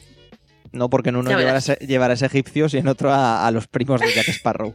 No 0.76 0.90
porque 0.90 1.08
en 1.08 1.16
uno 1.16 1.30
verás. 1.30 1.78
llevarás 1.80 2.22
egipcios 2.22 2.74
y 2.74 2.78
en 2.78 2.88
otro 2.88 3.12
a, 3.12 3.46
a 3.46 3.50
los 3.50 3.66
primos 3.66 4.00
de 4.00 4.12
Jack 4.12 4.28
Sparrow. 4.28 4.74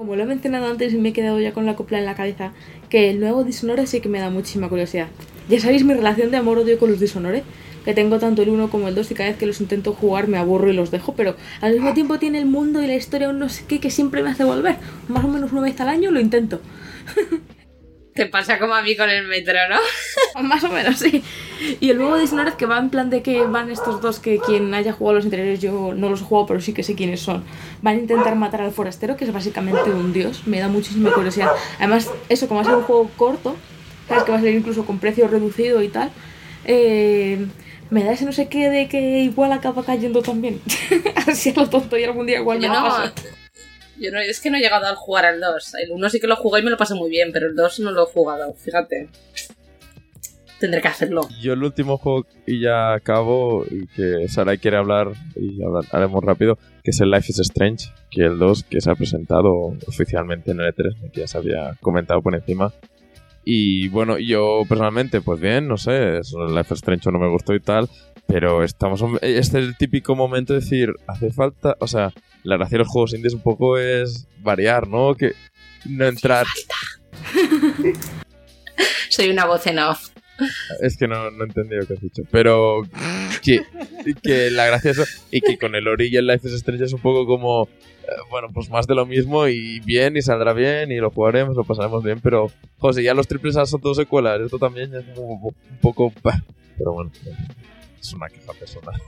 como 0.00 0.16
lo 0.16 0.22
he 0.22 0.26
mencionado 0.26 0.66
antes 0.66 0.94
y 0.94 0.96
me 0.96 1.10
he 1.10 1.12
quedado 1.12 1.38
ya 1.40 1.52
con 1.52 1.66
la 1.66 1.76
copla 1.76 1.98
en 1.98 2.06
la 2.06 2.14
cabeza, 2.14 2.52
que 2.88 3.10
el 3.10 3.20
nuevo 3.20 3.44
Dishonored 3.44 3.84
sí 3.84 4.00
que 4.00 4.08
me 4.08 4.18
da 4.18 4.30
muchísima 4.30 4.70
curiosidad. 4.70 5.08
Ya 5.50 5.60
sabéis 5.60 5.84
mi 5.84 5.92
relación 5.92 6.30
de 6.30 6.38
amor-odio 6.38 6.78
con 6.78 6.90
los 6.90 7.00
Dishonored, 7.00 7.42
que 7.84 7.92
tengo 7.92 8.18
tanto 8.18 8.40
el 8.40 8.48
1 8.48 8.70
como 8.70 8.88
el 8.88 8.94
2 8.94 9.10
y 9.10 9.14
cada 9.14 9.28
vez 9.28 9.38
que 9.38 9.44
los 9.44 9.60
intento 9.60 9.92
jugar 9.92 10.26
me 10.26 10.38
aburro 10.38 10.70
y 10.70 10.72
los 10.72 10.90
dejo, 10.90 11.14
pero 11.14 11.36
al 11.60 11.74
mismo 11.74 11.92
tiempo 11.92 12.18
tiene 12.18 12.38
el 12.38 12.46
mundo 12.46 12.82
y 12.82 12.86
la 12.86 12.94
historia 12.94 13.28
un 13.28 13.38
no 13.38 13.50
sé 13.50 13.64
qué 13.66 13.78
que 13.78 13.90
siempre 13.90 14.22
me 14.22 14.30
hace 14.30 14.44
volver. 14.44 14.76
Más 15.08 15.22
o 15.22 15.28
menos 15.28 15.52
una 15.52 15.60
vez 15.60 15.78
al 15.82 15.88
año 15.88 16.10
lo 16.10 16.18
intento. 16.18 16.62
Te 18.20 18.26
pasa 18.26 18.58
como 18.58 18.74
a 18.74 18.82
mí 18.82 18.94
con 18.96 19.08
el 19.08 19.26
metro, 19.26 19.54
¿no? 19.70 20.42
Más 20.42 20.62
o 20.64 20.68
menos, 20.68 20.98
sí. 20.98 21.24
Y 21.80 21.88
el 21.88 21.96
nuevo 21.96 22.18
Dishonored 22.18 22.52
que 22.52 22.66
va 22.66 22.76
en 22.76 22.90
plan 22.90 23.08
de 23.08 23.22
que 23.22 23.46
van 23.46 23.70
estos 23.70 24.02
dos 24.02 24.18
que 24.18 24.38
quien 24.38 24.74
haya 24.74 24.92
jugado 24.92 25.14
los 25.14 25.24
interiores, 25.24 25.58
yo 25.58 25.94
no 25.96 26.10
los 26.10 26.20
he 26.20 26.24
jugado, 26.24 26.46
pero 26.48 26.60
sí 26.60 26.74
que 26.74 26.82
sé 26.82 26.94
quiénes 26.94 27.22
son. 27.22 27.42
Van 27.80 27.96
a 27.96 27.98
intentar 27.98 28.36
matar 28.36 28.60
al 28.60 28.72
forastero, 28.72 29.16
que 29.16 29.24
es 29.24 29.32
básicamente 29.32 29.88
un 29.88 30.12
dios. 30.12 30.46
Me 30.46 30.60
da 30.60 30.68
muchísima 30.68 31.10
curiosidad. 31.12 31.48
Además, 31.78 32.10
eso, 32.28 32.46
como 32.46 32.60
va 32.60 32.66
a 32.66 32.68
ser 32.68 32.76
un 32.76 32.82
juego 32.82 33.10
corto, 33.16 33.56
sabes 34.06 34.24
que 34.24 34.32
va 34.32 34.36
a 34.36 34.42
ser 34.42 34.54
incluso 34.54 34.84
con 34.84 34.98
precio 34.98 35.26
reducido 35.26 35.80
y 35.80 35.88
tal, 35.88 36.10
eh, 36.66 37.46
me 37.88 38.04
da 38.04 38.12
ese 38.12 38.26
no 38.26 38.32
sé 38.32 38.48
qué 38.48 38.68
de 38.68 38.86
que 38.86 39.20
igual 39.20 39.52
acaba 39.52 39.82
cayendo 39.82 40.20
también. 40.20 40.60
Así 41.26 41.54
a 41.56 41.60
lo 41.60 41.70
tonto 41.70 41.96
y 41.96 42.04
algún 42.04 42.26
día 42.26 42.40
igual 42.40 42.60
me 42.60 42.68
no, 42.68 42.74
paso. 42.74 43.14
Yo 44.00 44.10
no, 44.12 44.18
es 44.20 44.40
que 44.40 44.50
no 44.50 44.56
he 44.56 44.60
llegado 44.60 44.86
a 44.86 44.94
jugar 44.96 45.24
al 45.26 45.40
2. 45.40 45.74
El 45.82 45.92
1 45.92 46.10
sí 46.10 46.20
que 46.20 46.26
lo 46.26 46.36
jugué 46.36 46.60
y 46.60 46.62
me 46.64 46.70
lo 46.70 46.76
pasé 46.76 46.94
muy 46.94 47.10
bien, 47.10 47.30
pero 47.32 47.46
el 47.48 47.54
2 47.54 47.80
no 47.80 47.90
lo 47.92 48.04
he 48.04 48.12
jugado, 48.12 48.54
fíjate. 48.54 49.08
Tendré 50.58 50.82
que 50.82 50.88
hacerlo. 50.88 51.26
Yo 51.40 51.54
el 51.54 51.62
último 51.62 51.96
juego 51.96 52.26
y 52.46 52.60
ya 52.60 52.92
acabo 52.92 53.64
y 53.70 53.86
que 53.86 54.28
Sarai 54.28 54.58
quiere 54.58 54.76
hablar 54.76 55.12
y 55.34 55.62
hablar- 55.62 55.84
haremos 55.90 56.22
rápido, 56.22 56.58
que 56.84 56.90
es 56.90 57.00
el 57.00 57.10
Life 57.10 57.26
is 57.30 57.38
Strange, 57.38 57.86
que 58.10 58.22
el 58.24 58.38
2 58.38 58.64
que 58.64 58.80
se 58.82 58.90
ha 58.90 58.94
presentado 58.94 59.52
oficialmente 59.86 60.50
en 60.50 60.60
el 60.60 60.74
E3, 60.74 61.10
que 61.12 61.20
ya 61.20 61.26
se 61.26 61.38
había 61.38 61.76
comentado 61.80 62.20
por 62.20 62.34
encima. 62.34 62.74
Y 63.42 63.88
bueno, 63.88 64.18
yo 64.18 64.60
personalmente, 64.68 65.22
pues 65.22 65.40
bien, 65.40 65.66
no 65.66 65.78
sé, 65.78 66.18
el 66.18 66.54
Life 66.54 66.74
is 66.74 66.80
Strange 66.80 67.10
no 67.10 67.18
me 67.18 67.30
gustó 67.30 67.54
y 67.54 67.60
tal, 67.60 67.88
pero 68.26 68.62
estamos 68.62 69.02
este 69.22 69.38
es 69.38 69.54
el 69.64 69.78
típico 69.78 70.14
momento 70.14 70.52
de 70.52 70.60
decir, 70.60 70.90
hace 71.06 71.30
falta, 71.32 71.74
o 71.80 71.86
sea, 71.86 72.12
la 72.42 72.56
gracia 72.56 72.76
de 72.76 72.84
los 72.84 72.88
juegos 72.88 73.14
indies 73.14 73.34
un 73.34 73.42
poco 73.42 73.78
es 73.78 74.26
variar, 74.38 74.88
¿no? 74.88 75.14
Que 75.14 75.32
no 75.86 76.06
entrar 76.06 76.46
Soy 79.08 79.30
una 79.30 79.46
voz 79.46 79.66
en 79.66 79.78
off. 79.78 80.08
Es 80.80 80.96
que 80.96 81.06
no, 81.06 81.30
no 81.30 81.44
he 81.44 81.46
entendido 81.46 81.86
qué 81.86 81.94
has 81.94 82.00
dicho. 82.00 82.22
Pero 82.30 82.82
que, 83.42 83.60
que 84.22 84.50
la 84.50 84.66
gracia 84.66 84.92
es. 84.92 85.26
Y 85.30 85.40
que 85.40 85.58
con 85.58 85.74
el 85.74 85.86
Ori 85.86 86.08
y 86.08 86.16
el 86.16 86.26
Life 86.26 86.48
is 86.48 86.54
Strange 86.54 86.84
es 86.84 86.92
un 86.92 87.00
poco 87.00 87.26
como. 87.26 87.68
eh, 88.04 88.12
bueno, 88.30 88.48
pues 88.52 88.70
más 88.70 88.86
de 88.86 88.94
lo 88.94 89.04
mismo 89.04 89.48
y 89.48 89.80
bien, 89.80 90.16
y 90.16 90.22
saldrá 90.22 90.52
bien, 90.52 90.92
y 90.92 90.96
lo 90.96 91.10
jugaremos, 91.10 91.56
lo 91.56 91.64
pasaremos 91.64 92.02
bien. 92.02 92.20
Pero, 92.20 92.50
José, 92.78 93.02
ya 93.02 93.12
los 93.12 93.28
triples 93.28 93.56
A 93.56 93.66
son 93.66 93.80
dos 93.80 93.96
secuelas. 93.96 94.40
Esto 94.40 94.58
también 94.58 94.94
es 94.94 95.04
como 95.14 95.34
un 95.34 95.54
poco. 95.82 96.12
Pero 96.78 96.92
bueno, 96.92 97.10
es 98.00 98.12
una 98.12 98.28
queja 98.28 98.52
personal. 98.52 99.00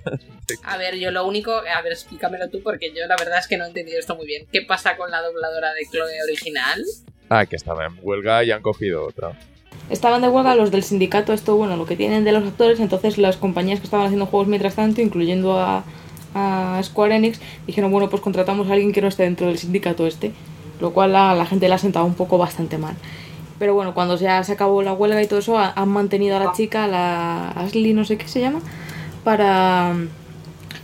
A 0.64 0.76
ver, 0.76 0.96
yo 0.96 1.10
lo 1.10 1.26
único. 1.26 1.52
A 1.52 1.82
ver, 1.82 1.92
explícamelo 1.92 2.48
tú, 2.50 2.62
porque 2.62 2.92
yo 2.94 3.06
la 3.06 3.16
verdad 3.16 3.38
es 3.38 3.48
que 3.48 3.56
no 3.56 3.64
he 3.64 3.68
entendido 3.68 3.98
esto 3.98 4.16
muy 4.16 4.26
bien. 4.26 4.46
¿Qué 4.52 4.62
pasa 4.62 4.96
con 4.96 5.10
la 5.10 5.22
dobladora 5.22 5.72
de 5.72 5.86
Chloe 5.90 6.22
original? 6.24 6.84
Ah, 7.28 7.46
que 7.46 7.56
estaba 7.56 7.86
en 7.86 7.98
huelga 8.02 8.44
y 8.44 8.50
han 8.50 8.62
cogido 8.62 9.06
otra. 9.06 9.38
Estaban 9.88 10.22
de 10.22 10.28
huelga 10.28 10.54
los 10.54 10.70
del 10.70 10.82
sindicato, 10.82 11.32
esto, 11.32 11.56
bueno, 11.56 11.76
lo 11.76 11.86
que 11.86 11.96
tienen 11.96 12.24
de 12.24 12.32
los 12.32 12.44
actores, 12.44 12.78
entonces 12.78 13.18
las 13.18 13.36
compañías 13.36 13.80
que 13.80 13.86
estaban 13.86 14.06
haciendo 14.06 14.26
juegos 14.26 14.48
mientras 14.48 14.74
tanto, 14.74 15.00
incluyendo 15.00 15.58
a, 15.58 15.84
a 16.34 16.80
Square 16.82 17.16
Enix, 17.16 17.40
dijeron, 17.66 17.90
bueno, 17.90 18.08
pues 18.08 18.22
contratamos 18.22 18.68
a 18.68 18.74
alguien 18.74 18.92
que 18.92 19.00
no 19.00 19.08
esté 19.08 19.24
dentro 19.24 19.48
del 19.48 19.58
sindicato 19.58 20.06
este, 20.06 20.32
lo 20.80 20.92
cual 20.92 21.16
a 21.16 21.34
la 21.34 21.46
gente 21.46 21.68
le 21.68 21.74
ha 21.74 21.78
sentado 21.78 22.04
un 22.04 22.14
poco 22.14 22.38
bastante 22.38 22.78
mal. 22.78 22.94
Pero 23.62 23.74
bueno, 23.74 23.94
cuando 23.94 24.16
ya 24.16 24.42
se 24.42 24.50
acabó 24.54 24.82
la 24.82 24.92
huelga 24.92 25.22
y 25.22 25.28
todo 25.28 25.38
eso, 25.38 25.56
ha- 25.56 25.72
han 25.76 25.88
mantenido 25.88 26.36
a 26.36 26.40
la 26.40 26.50
chica, 26.50 26.88
la 26.88 27.50
Ashley, 27.50 27.92
no 27.92 28.04
sé 28.04 28.18
qué 28.18 28.26
se 28.26 28.40
llama, 28.40 28.58
para 29.22 29.94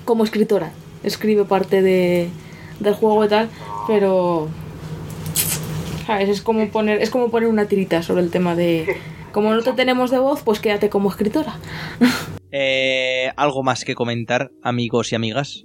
como 0.04 0.22
escritora. 0.22 0.70
Escribe 1.02 1.44
parte 1.44 1.82
de, 1.82 2.28
del 2.78 2.94
juego 2.94 3.24
y 3.24 3.28
tal, 3.28 3.48
pero 3.88 4.46
¿Sabes? 6.06 6.28
Es 6.28 6.40
como 6.40 6.68
poner, 6.68 7.02
es 7.02 7.10
como 7.10 7.32
poner 7.32 7.48
una 7.48 7.64
tirita 7.66 8.04
sobre 8.04 8.22
el 8.22 8.30
tema 8.30 8.54
de. 8.54 8.96
Como 9.32 9.52
no 9.52 9.60
te 9.62 9.72
tenemos 9.72 10.12
de 10.12 10.20
voz, 10.20 10.42
pues 10.44 10.60
quédate 10.60 10.88
como 10.88 11.10
escritora. 11.10 11.56
Eh, 12.52 13.30
¿Algo 13.36 13.62
más 13.64 13.84
que 13.84 13.94
comentar, 13.94 14.50
amigos 14.62 15.12
y 15.12 15.16
amigas? 15.16 15.64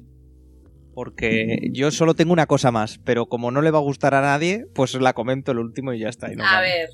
Porque 0.93 1.69
yo 1.71 1.89
solo 1.91 2.13
tengo 2.13 2.33
una 2.33 2.45
cosa 2.45 2.71
más, 2.71 2.99
pero 3.03 3.25
como 3.27 3.49
no 3.51 3.61
le 3.61 3.71
va 3.71 3.79
a 3.79 3.81
gustar 3.81 4.13
a 4.13 4.21
nadie, 4.21 4.65
pues 4.75 4.93
la 4.95 5.13
comento 5.13 5.51
el 5.51 5.59
último 5.59 5.93
y 5.93 5.99
ya 5.99 6.09
está. 6.09 6.31
y 6.31 6.35
nos 6.35 6.45
A 6.47 6.61
ver, 6.61 6.89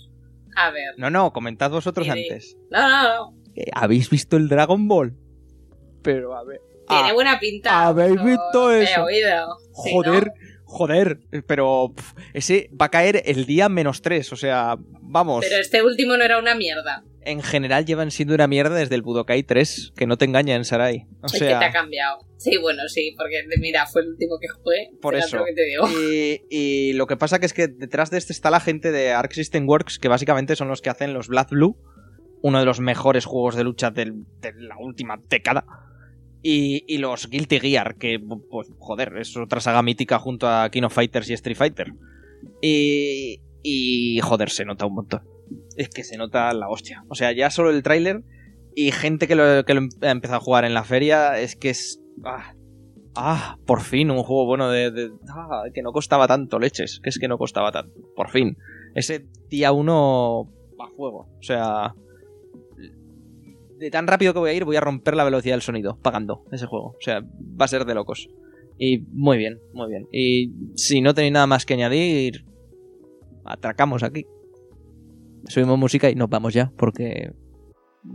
a 0.56 0.72
ver. 0.72 0.94
No, 0.98 1.10
no, 1.10 1.34
comentad 1.34 1.70
vosotros 1.72 2.08
antes. 2.10 2.56
No, 2.72 2.88
no, 2.88 3.04
no. 3.04 3.34
Eh, 3.56 3.66
¿Habéis 3.74 4.10
visto 4.10 4.38
el 4.38 4.48
Dragon 4.48 4.88
Ball? 4.88 5.16
Pero 6.02 6.36
a 6.36 6.44
ver. 6.46 6.62
Tiene 6.88 7.10
Ah, 7.10 7.14
buena 7.14 7.40
pinta. 7.40 7.88
¿habéis 7.88 8.24
visto 8.24 8.72
He 8.72 8.84
eso? 8.84 9.04
oído. 9.04 9.58
Sí, 9.84 9.92
joder, 9.92 10.28
¿no? 10.28 10.34
joder. 10.64 11.20
Pero 11.46 11.94
ese 12.34 12.70
va 12.80 12.86
a 12.88 12.90
caer 12.92 13.22
el 13.26 13.46
día 13.46 13.70
menos 13.70 14.02
3. 14.02 14.32
O 14.34 14.36
sea, 14.36 14.76
vamos. 15.02 15.46
Pero 15.48 15.60
este 15.62 15.84
último 15.84 16.16
no 16.18 16.24
era 16.24 16.40
una 16.40 16.56
mierda. 16.56 17.04
En 17.22 17.42
general 17.44 17.86
llevan 17.86 18.12
siendo 18.12 18.34
una 18.34 18.48
mierda 18.48 18.76
desde 18.76 18.96
el 18.96 19.02
Budokai 19.02 19.44
3. 19.44 19.94
Que 19.96 20.08
no 20.08 20.18
te 20.18 20.26
engañen, 20.26 20.64
Sarai. 20.66 21.06
O 21.22 21.28
es 21.28 21.34
que 21.34 21.40
te 21.40 21.54
ha 21.54 21.72
cambiado. 21.72 22.20
Sí, 22.38 22.58
bueno, 22.58 22.84
sí, 22.88 23.14
porque 23.18 23.44
mira, 23.60 23.86
fue 23.86 24.02
el 24.02 24.10
último 24.10 24.38
que 24.40 24.48
jugué. 24.48 24.92
Por 25.02 25.16
eso. 25.16 25.38
lo 25.38 25.46
que 25.46 25.54
te 25.54 25.66
digo. 25.66 25.88
Y, 25.90 26.42
y 26.50 26.94
lo 26.94 27.08
que 27.08 27.18
pasa 27.18 27.40
que 27.40 27.46
es 27.46 27.54
que 27.54 27.68
detrás 27.68 28.10
de 28.12 28.18
este 28.18 28.32
está 28.32 28.50
la 28.50 28.62
gente 28.62 28.92
de 28.92 29.12
Arc 29.12 29.34
System 29.34 29.68
Works, 29.68 30.00
que 30.00 30.08
básicamente 30.08 30.56
son 30.56 30.70
los 30.70 30.82
que 30.82 30.90
hacen 30.90 31.14
los 31.14 31.28
Black 31.28 31.50
Blue, 31.50 31.78
uno 32.42 32.60
de 32.60 32.66
los 32.66 32.80
mejores 32.80 33.26
juegos 33.26 33.56
de 33.56 33.66
lucha 33.66 33.92
de 33.92 34.14
la 34.56 34.78
última 34.80 35.22
década. 35.30 35.66
Y, 36.42 36.86
y 36.88 37.00
los 37.00 37.30
Guilty 37.30 37.60
Gear, 37.60 37.96
que, 37.96 38.18
pues, 38.50 38.70
joder, 38.78 39.18
es 39.18 39.36
otra 39.36 39.60
saga 39.60 39.82
mítica 39.82 40.20
junto 40.20 40.48
a 40.48 40.70
King 40.70 40.84
of 40.84 40.94
Fighters 40.94 41.30
y 41.30 41.34
Street 41.34 41.58
Fighter. 41.58 41.94
Y, 42.62 43.42
y, 43.62 44.20
joder, 44.22 44.50
se 44.50 44.64
nota 44.64 44.86
un 44.86 44.96
montón. 44.96 45.22
Es 45.80 45.88
que 45.90 46.04
se 46.04 46.18
nota 46.18 46.52
la 46.54 46.68
hostia. 46.68 47.06
O 47.08 47.16
sea, 47.16 47.32
ya 47.32 47.50
solo 47.50 47.70
el 47.70 47.84
tráiler 47.84 48.22
y 48.76 48.92
gente 48.92 49.28
que 49.28 49.36
lo, 49.36 49.64
que 49.64 49.74
ha 50.02 50.12
empezado 50.12 50.38
a 50.38 50.44
jugar 50.44 50.66
en 50.66 50.74
la 50.74 50.84
feria, 50.84 51.40
es 51.40 51.56
que 51.56 51.70
es... 51.70 52.02
ah, 52.26 52.54
Ah, 53.16 53.58
por 53.66 53.82
fin, 53.82 54.12
un 54.12 54.22
juego 54.24 54.46
bueno 54.46 54.70
de... 54.70 54.92
de- 54.92 55.12
ah, 55.30 55.64
que 55.74 55.82
no 55.82 55.92
costaba 55.94 56.28
tanto, 56.28 56.60
leches. 56.60 57.00
Que 57.02 57.10
es 57.10 57.18
que 57.18 57.28
no 57.30 57.38
costaba 57.38 57.72
tanto. 57.72 57.94
Por 58.16 58.30
fin. 58.30 58.58
Ese 58.94 59.26
día 59.50 59.72
uno 59.72 60.52
va 60.80 60.86
a 60.88 60.90
fuego. 60.96 61.28
O 61.40 61.44
sea... 61.44 61.94
De 63.78 63.90
tan 63.90 64.06
rápido 64.08 64.34
que 64.34 64.40
voy 64.40 64.50
a 64.50 64.54
ir, 64.54 64.66
voy 64.66 64.76
a 64.76 64.82
romper 64.82 65.16
la 65.16 65.24
velocidad 65.24 65.54
del 65.54 65.62
sonido, 65.62 65.98
pagando 66.02 66.44
ese 66.52 66.66
juego. 66.66 66.88
O 66.90 67.02
sea, 67.02 67.22
va 67.22 67.64
a 67.66 67.68
ser 67.70 67.86
de 67.86 67.96
locos. 67.96 68.28
Y 68.78 69.00
muy 69.14 69.38
bien, 69.38 69.60
muy 69.74 69.90
bien. 69.90 70.08
Y 70.12 70.52
si 70.76 71.00
no 71.00 71.14
tenéis 71.14 71.32
nada 71.34 71.48
más 71.48 71.66
que 71.66 71.76
añadir, 71.76 72.44
atracamos 73.46 74.04
aquí. 74.04 74.26
Subimos 75.48 75.78
música 75.78 76.10
y 76.10 76.16
nos 76.16 76.30
vamos 76.30 76.54
ya, 76.54 76.72
porque 76.78 77.34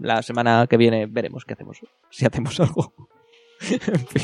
la 0.01 0.23
semana 0.23 0.67
que 0.69 0.77
viene 0.77 1.07
veremos 1.07 1.45
qué 1.45 1.55
hacemos. 1.55 1.81
Si 2.11 2.27
hacemos 2.27 2.59
algo. 2.61 2.95
en 3.71 4.07
fin. 4.07 4.23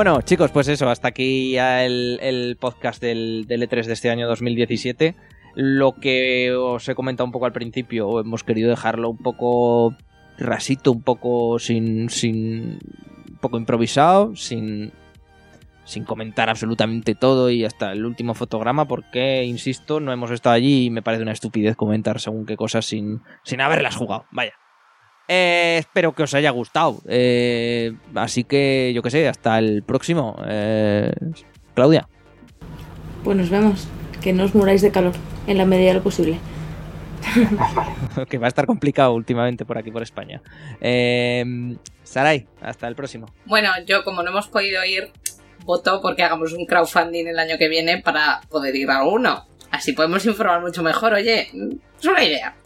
Bueno, 0.00 0.22
chicos, 0.22 0.50
pues 0.50 0.66
eso, 0.68 0.88
hasta 0.88 1.08
aquí 1.08 1.58
el, 1.58 2.56
podcast 2.58 3.02
del, 3.02 3.44
del 3.46 3.68
E3 3.68 3.84
de 3.84 3.92
este 3.92 4.08
año 4.08 4.26
2017. 4.28 5.14
Lo 5.54 5.96
que 5.96 6.54
os 6.54 6.88
he 6.88 6.94
comentado 6.94 7.26
un 7.26 7.32
poco 7.32 7.44
al 7.44 7.52
principio, 7.52 8.18
hemos 8.18 8.42
querido 8.42 8.70
dejarlo 8.70 9.10
un 9.10 9.18
poco 9.18 9.94
rasito, 10.38 10.90
un 10.90 11.02
poco 11.02 11.58
sin. 11.58 12.08
sin 12.08 12.78
un 13.28 13.38
poco 13.42 13.58
improvisado, 13.58 14.34
sin. 14.36 14.90
sin 15.84 16.04
comentar 16.04 16.48
absolutamente 16.48 17.14
todo 17.14 17.50
y 17.50 17.66
hasta 17.66 17.92
el 17.92 18.06
último 18.06 18.32
fotograma, 18.32 18.86
porque, 18.86 19.44
insisto, 19.44 20.00
no 20.00 20.14
hemos 20.14 20.30
estado 20.30 20.54
allí 20.54 20.86
y 20.86 20.90
me 20.90 21.02
parece 21.02 21.24
una 21.24 21.32
estupidez 21.32 21.76
comentar 21.76 22.20
según 22.20 22.46
qué 22.46 22.56
cosas 22.56 22.86
sin, 22.86 23.20
sin 23.44 23.60
haberlas 23.60 23.96
jugado. 23.96 24.24
Vaya. 24.30 24.54
Eh, 25.32 25.76
espero 25.78 26.12
que 26.12 26.24
os 26.24 26.34
haya 26.34 26.50
gustado. 26.50 27.00
Eh, 27.06 27.92
así 28.16 28.42
que, 28.42 28.90
yo 28.92 29.00
qué 29.00 29.10
sé, 29.12 29.28
hasta 29.28 29.60
el 29.60 29.84
próximo. 29.84 30.36
Eh, 30.44 31.12
Claudia. 31.72 32.08
Pues 33.22 33.36
nos 33.36 33.48
vemos. 33.48 33.86
Que 34.20 34.32
no 34.32 34.42
os 34.42 34.56
muráis 34.56 34.82
de 34.82 34.90
calor, 34.90 35.12
en 35.46 35.56
la 35.56 35.64
medida 35.66 35.90
de 35.90 35.94
lo 35.94 36.02
posible. 36.02 36.40
que 38.28 38.38
va 38.38 38.46
a 38.46 38.48
estar 38.48 38.66
complicado 38.66 39.14
últimamente 39.14 39.64
por 39.64 39.78
aquí, 39.78 39.92
por 39.92 40.02
España. 40.02 40.42
Eh, 40.80 41.76
Sarai, 42.02 42.48
hasta 42.60 42.88
el 42.88 42.96
próximo. 42.96 43.26
Bueno, 43.46 43.70
yo 43.86 44.02
como 44.02 44.24
no 44.24 44.30
hemos 44.30 44.48
podido 44.48 44.84
ir, 44.84 45.12
voto 45.64 46.00
porque 46.02 46.24
hagamos 46.24 46.52
un 46.54 46.66
crowdfunding 46.66 47.28
el 47.28 47.38
año 47.38 47.56
que 47.56 47.68
viene 47.68 48.02
para 48.02 48.40
poder 48.48 48.74
ir 48.74 48.90
a 48.90 49.04
uno. 49.04 49.46
Así 49.70 49.92
podemos 49.92 50.26
informar 50.26 50.60
mucho 50.60 50.82
mejor. 50.82 51.12
Oye, 51.14 51.42
es 52.00 52.04
una 52.04 52.24
idea. 52.24 52.56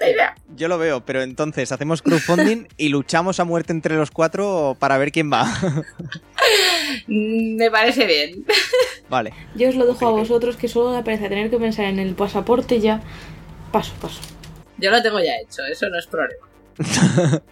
Idea. 0.00 0.34
Yo 0.56 0.68
lo 0.68 0.78
veo, 0.78 1.04
pero 1.04 1.22
entonces 1.22 1.72
hacemos 1.72 2.02
crowdfunding 2.02 2.66
y 2.76 2.88
luchamos 2.90 3.40
a 3.40 3.44
muerte 3.44 3.72
entre 3.72 3.96
los 3.96 4.10
cuatro 4.10 4.76
para 4.78 4.96
ver 4.98 5.10
quién 5.12 5.30
va. 5.32 5.46
Me 7.06 7.70
parece 7.70 8.06
bien. 8.06 8.44
vale. 9.08 9.32
Yo 9.54 9.68
os 9.68 9.74
lo 9.74 9.86
dejo 9.86 10.06
a 10.06 10.10
vosotros, 10.10 10.56
que 10.56 10.68
solo 10.68 10.96
me 10.96 11.02
parece 11.02 11.28
tener 11.28 11.50
que 11.50 11.58
pensar 11.58 11.86
en 11.86 11.98
el 11.98 12.14
pasaporte 12.14 12.76
y 12.76 12.80
ya. 12.80 13.00
Paso, 13.72 13.92
paso. 14.00 14.20
Yo 14.78 14.90
lo 14.90 15.02
tengo 15.02 15.18
ya 15.20 15.32
hecho, 15.42 15.64
eso 15.64 15.88
no 15.88 15.98
es 15.98 16.06
problema. 16.06 16.46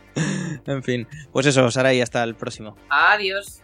en 0.66 0.82
fin. 0.82 1.08
Pues 1.32 1.46
eso, 1.46 1.70
Sarai, 1.70 2.00
hasta 2.00 2.22
el 2.22 2.34
próximo. 2.36 2.76
Adiós. 2.88 3.60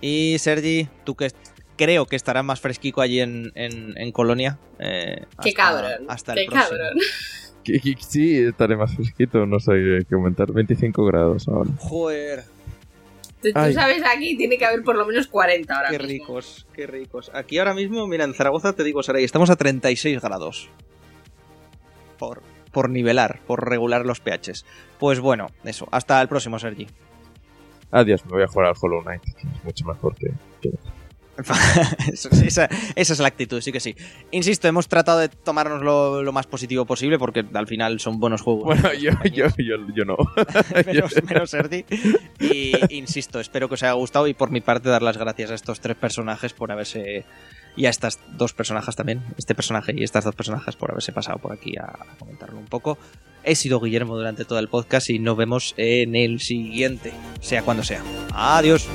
Y 0.00 0.36
Sergi, 0.38 0.88
tú 1.04 1.16
que 1.16 1.30
creo 1.76 2.06
que 2.06 2.16
estarás 2.16 2.44
más 2.44 2.60
fresquico 2.60 3.00
allí 3.00 3.20
en, 3.20 3.52
en- 3.54 3.96
en 3.98 4.12
Colonia. 4.12 4.58
eh, 4.78 5.24
Qué 5.42 5.50
hasta- 5.50 5.62
cabrón. 5.62 6.06
Hasta 6.08 6.34
Qué 6.34 6.42
el 6.42 6.46
próximo. 6.46 6.78
cabrón. 6.78 6.98
Sí, 7.64 8.38
estaré 8.38 8.76
más 8.76 8.94
fresquito, 8.94 9.46
no 9.46 9.58
sé 9.60 9.72
qué 10.08 10.14
comentar. 10.14 10.52
25 10.52 11.04
grados 11.04 11.48
ahora. 11.48 11.70
Joder, 11.78 12.44
Tú, 13.42 13.48
sabes, 13.52 14.02
aquí 14.06 14.36
tiene 14.36 14.56
que 14.56 14.64
haber 14.64 14.82
por 14.84 14.94
lo 14.96 15.04
menos 15.04 15.26
40 15.26 15.74
ahora 15.74 15.90
qué 15.90 15.98
mismo. 15.98 16.08
ricos, 16.12 16.66
qué 16.72 16.86
ricos. 16.86 17.30
Aquí 17.34 17.58
ahora 17.58 17.74
mismo, 17.74 18.06
mira, 18.06 18.24
en 18.24 18.34
Zaragoza 18.34 18.72
te 18.72 18.84
digo, 18.84 19.02
Sarai, 19.02 19.24
estamos 19.24 19.50
a 19.50 19.56
36 19.56 20.20
grados. 20.20 20.68
Por, 22.18 22.42
por 22.70 22.88
nivelar, 22.88 23.40
por 23.48 23.68
regular 23.68 24.06
los 24.06 24.20
pHs. 24.20 24.64
Pues 25.00 25.18
bueno, 25.18 25.48
eso. 25.64 25.88
Hasta 25.90 26.22
el 26.22 26.28
próximo, 26.28 26.58
Sergi. 26.60 26.86
Adiós, 27.90 28.24
me 28.26 28.30
voy 28.32 28.42
a 28.44 28.46
jugar 28.46 28.68
al 28.68 28.74
Hollow 28.80 29.02
Knight, 29.02 29.22
que 29.22 29.46
es 29.48 29.64
mucho 29.64 29.84
mejor 29.86 30.14
que... 30.14 30.30
que- 30.60 30.68
Eso- 30.68 30.92
esa, 32.12 32.68
esa 32.94 33.12
es 33.12 33.18
la 33.18 33.28
actitud, 33.28 33.60
sí 33.60 33.72
que 33.72 33.80
sí. 33.80 33.94
Insisto, 34.30 34.68
hemos 34.68 34.86
tratado 34.88 35.18
de 35.18 35.28
tomárnoslo 35.28 36.22
lo 36.22 36.32
más 36.32 36.46
positivo 36.46 36.84
posible 36.84 37.18
porque 37.18 37.44
al 37.54 37.66
final 37.66 38.00
son 38.00 38.20
buenos 38.20 38.42
juegos. 38.42 38.64
Bueno, 38.64 38.92
yo, 38.92 39.12
yo, 39.32 39.46
yo, 39.56 39.76
yo 39.94 40.04
no. 40.04 40.16
menos, 40.86 41.12
menos 41.24 41.50
Sergi. 41.50 41.84
Y 42.38 42.72
insisto, 42.94 43.40
espero 43.40 43.68
que 43.68 43.74
os 43.74 43.82
haya 43.82 43.92
gustado 43.92 44.26
y 44.26 44.34
por 44.34 44.50
mi 44.50 44.60
parte 44.60 44.88
dar 44.88 45.02
las 45.02 45.16
gracias 45.16 45.50
a 45.50 45.54
estos 45.54 45.80
tres 45.80 45.96
personajes 45.96 46.52
por 46.52 46.70
haberse. 46.70 47.24
Y 47.74 47.86
a 47.86 47.90
estas 47.90 48.20
dos 48.36 48.52
personajes 48.52 48.94
también, 48.94 49.22
este 49.38 49.54
personaje 49.54 49.94
y 49.96 50.04
estas 50.04 50.24
dos 50.24 50.34
personajes 50.34 50.76
por 50.76 50.90
haberse 50.90 51.10
pasado 51.10 51.38
por 51.38 51.54
aquí 51.54 51.74
a, 51.78 51.84
a 51.84 52.18
comentarlo 52.18 52.58
un 52.58 52.66
poco. 52.66 52.98
He 53.44 53.54
sido 53.54 53.80
Guillermo 53.80 54.14
durante 54.14 54.44
todo 54.44 54.58
el 54.58 54.68
podcast 54.68 55.08
y 55.08 55.18
nos 55.18 55.38
vemos 55.38 55.72
en 55.78 56.14
el 56.14 56.40
siguiente, 56.40 57.14
sea 57.40 57.62
cuando 57.62 57.82
sea. 57.82 58.02
Adiós. 58.34 58.86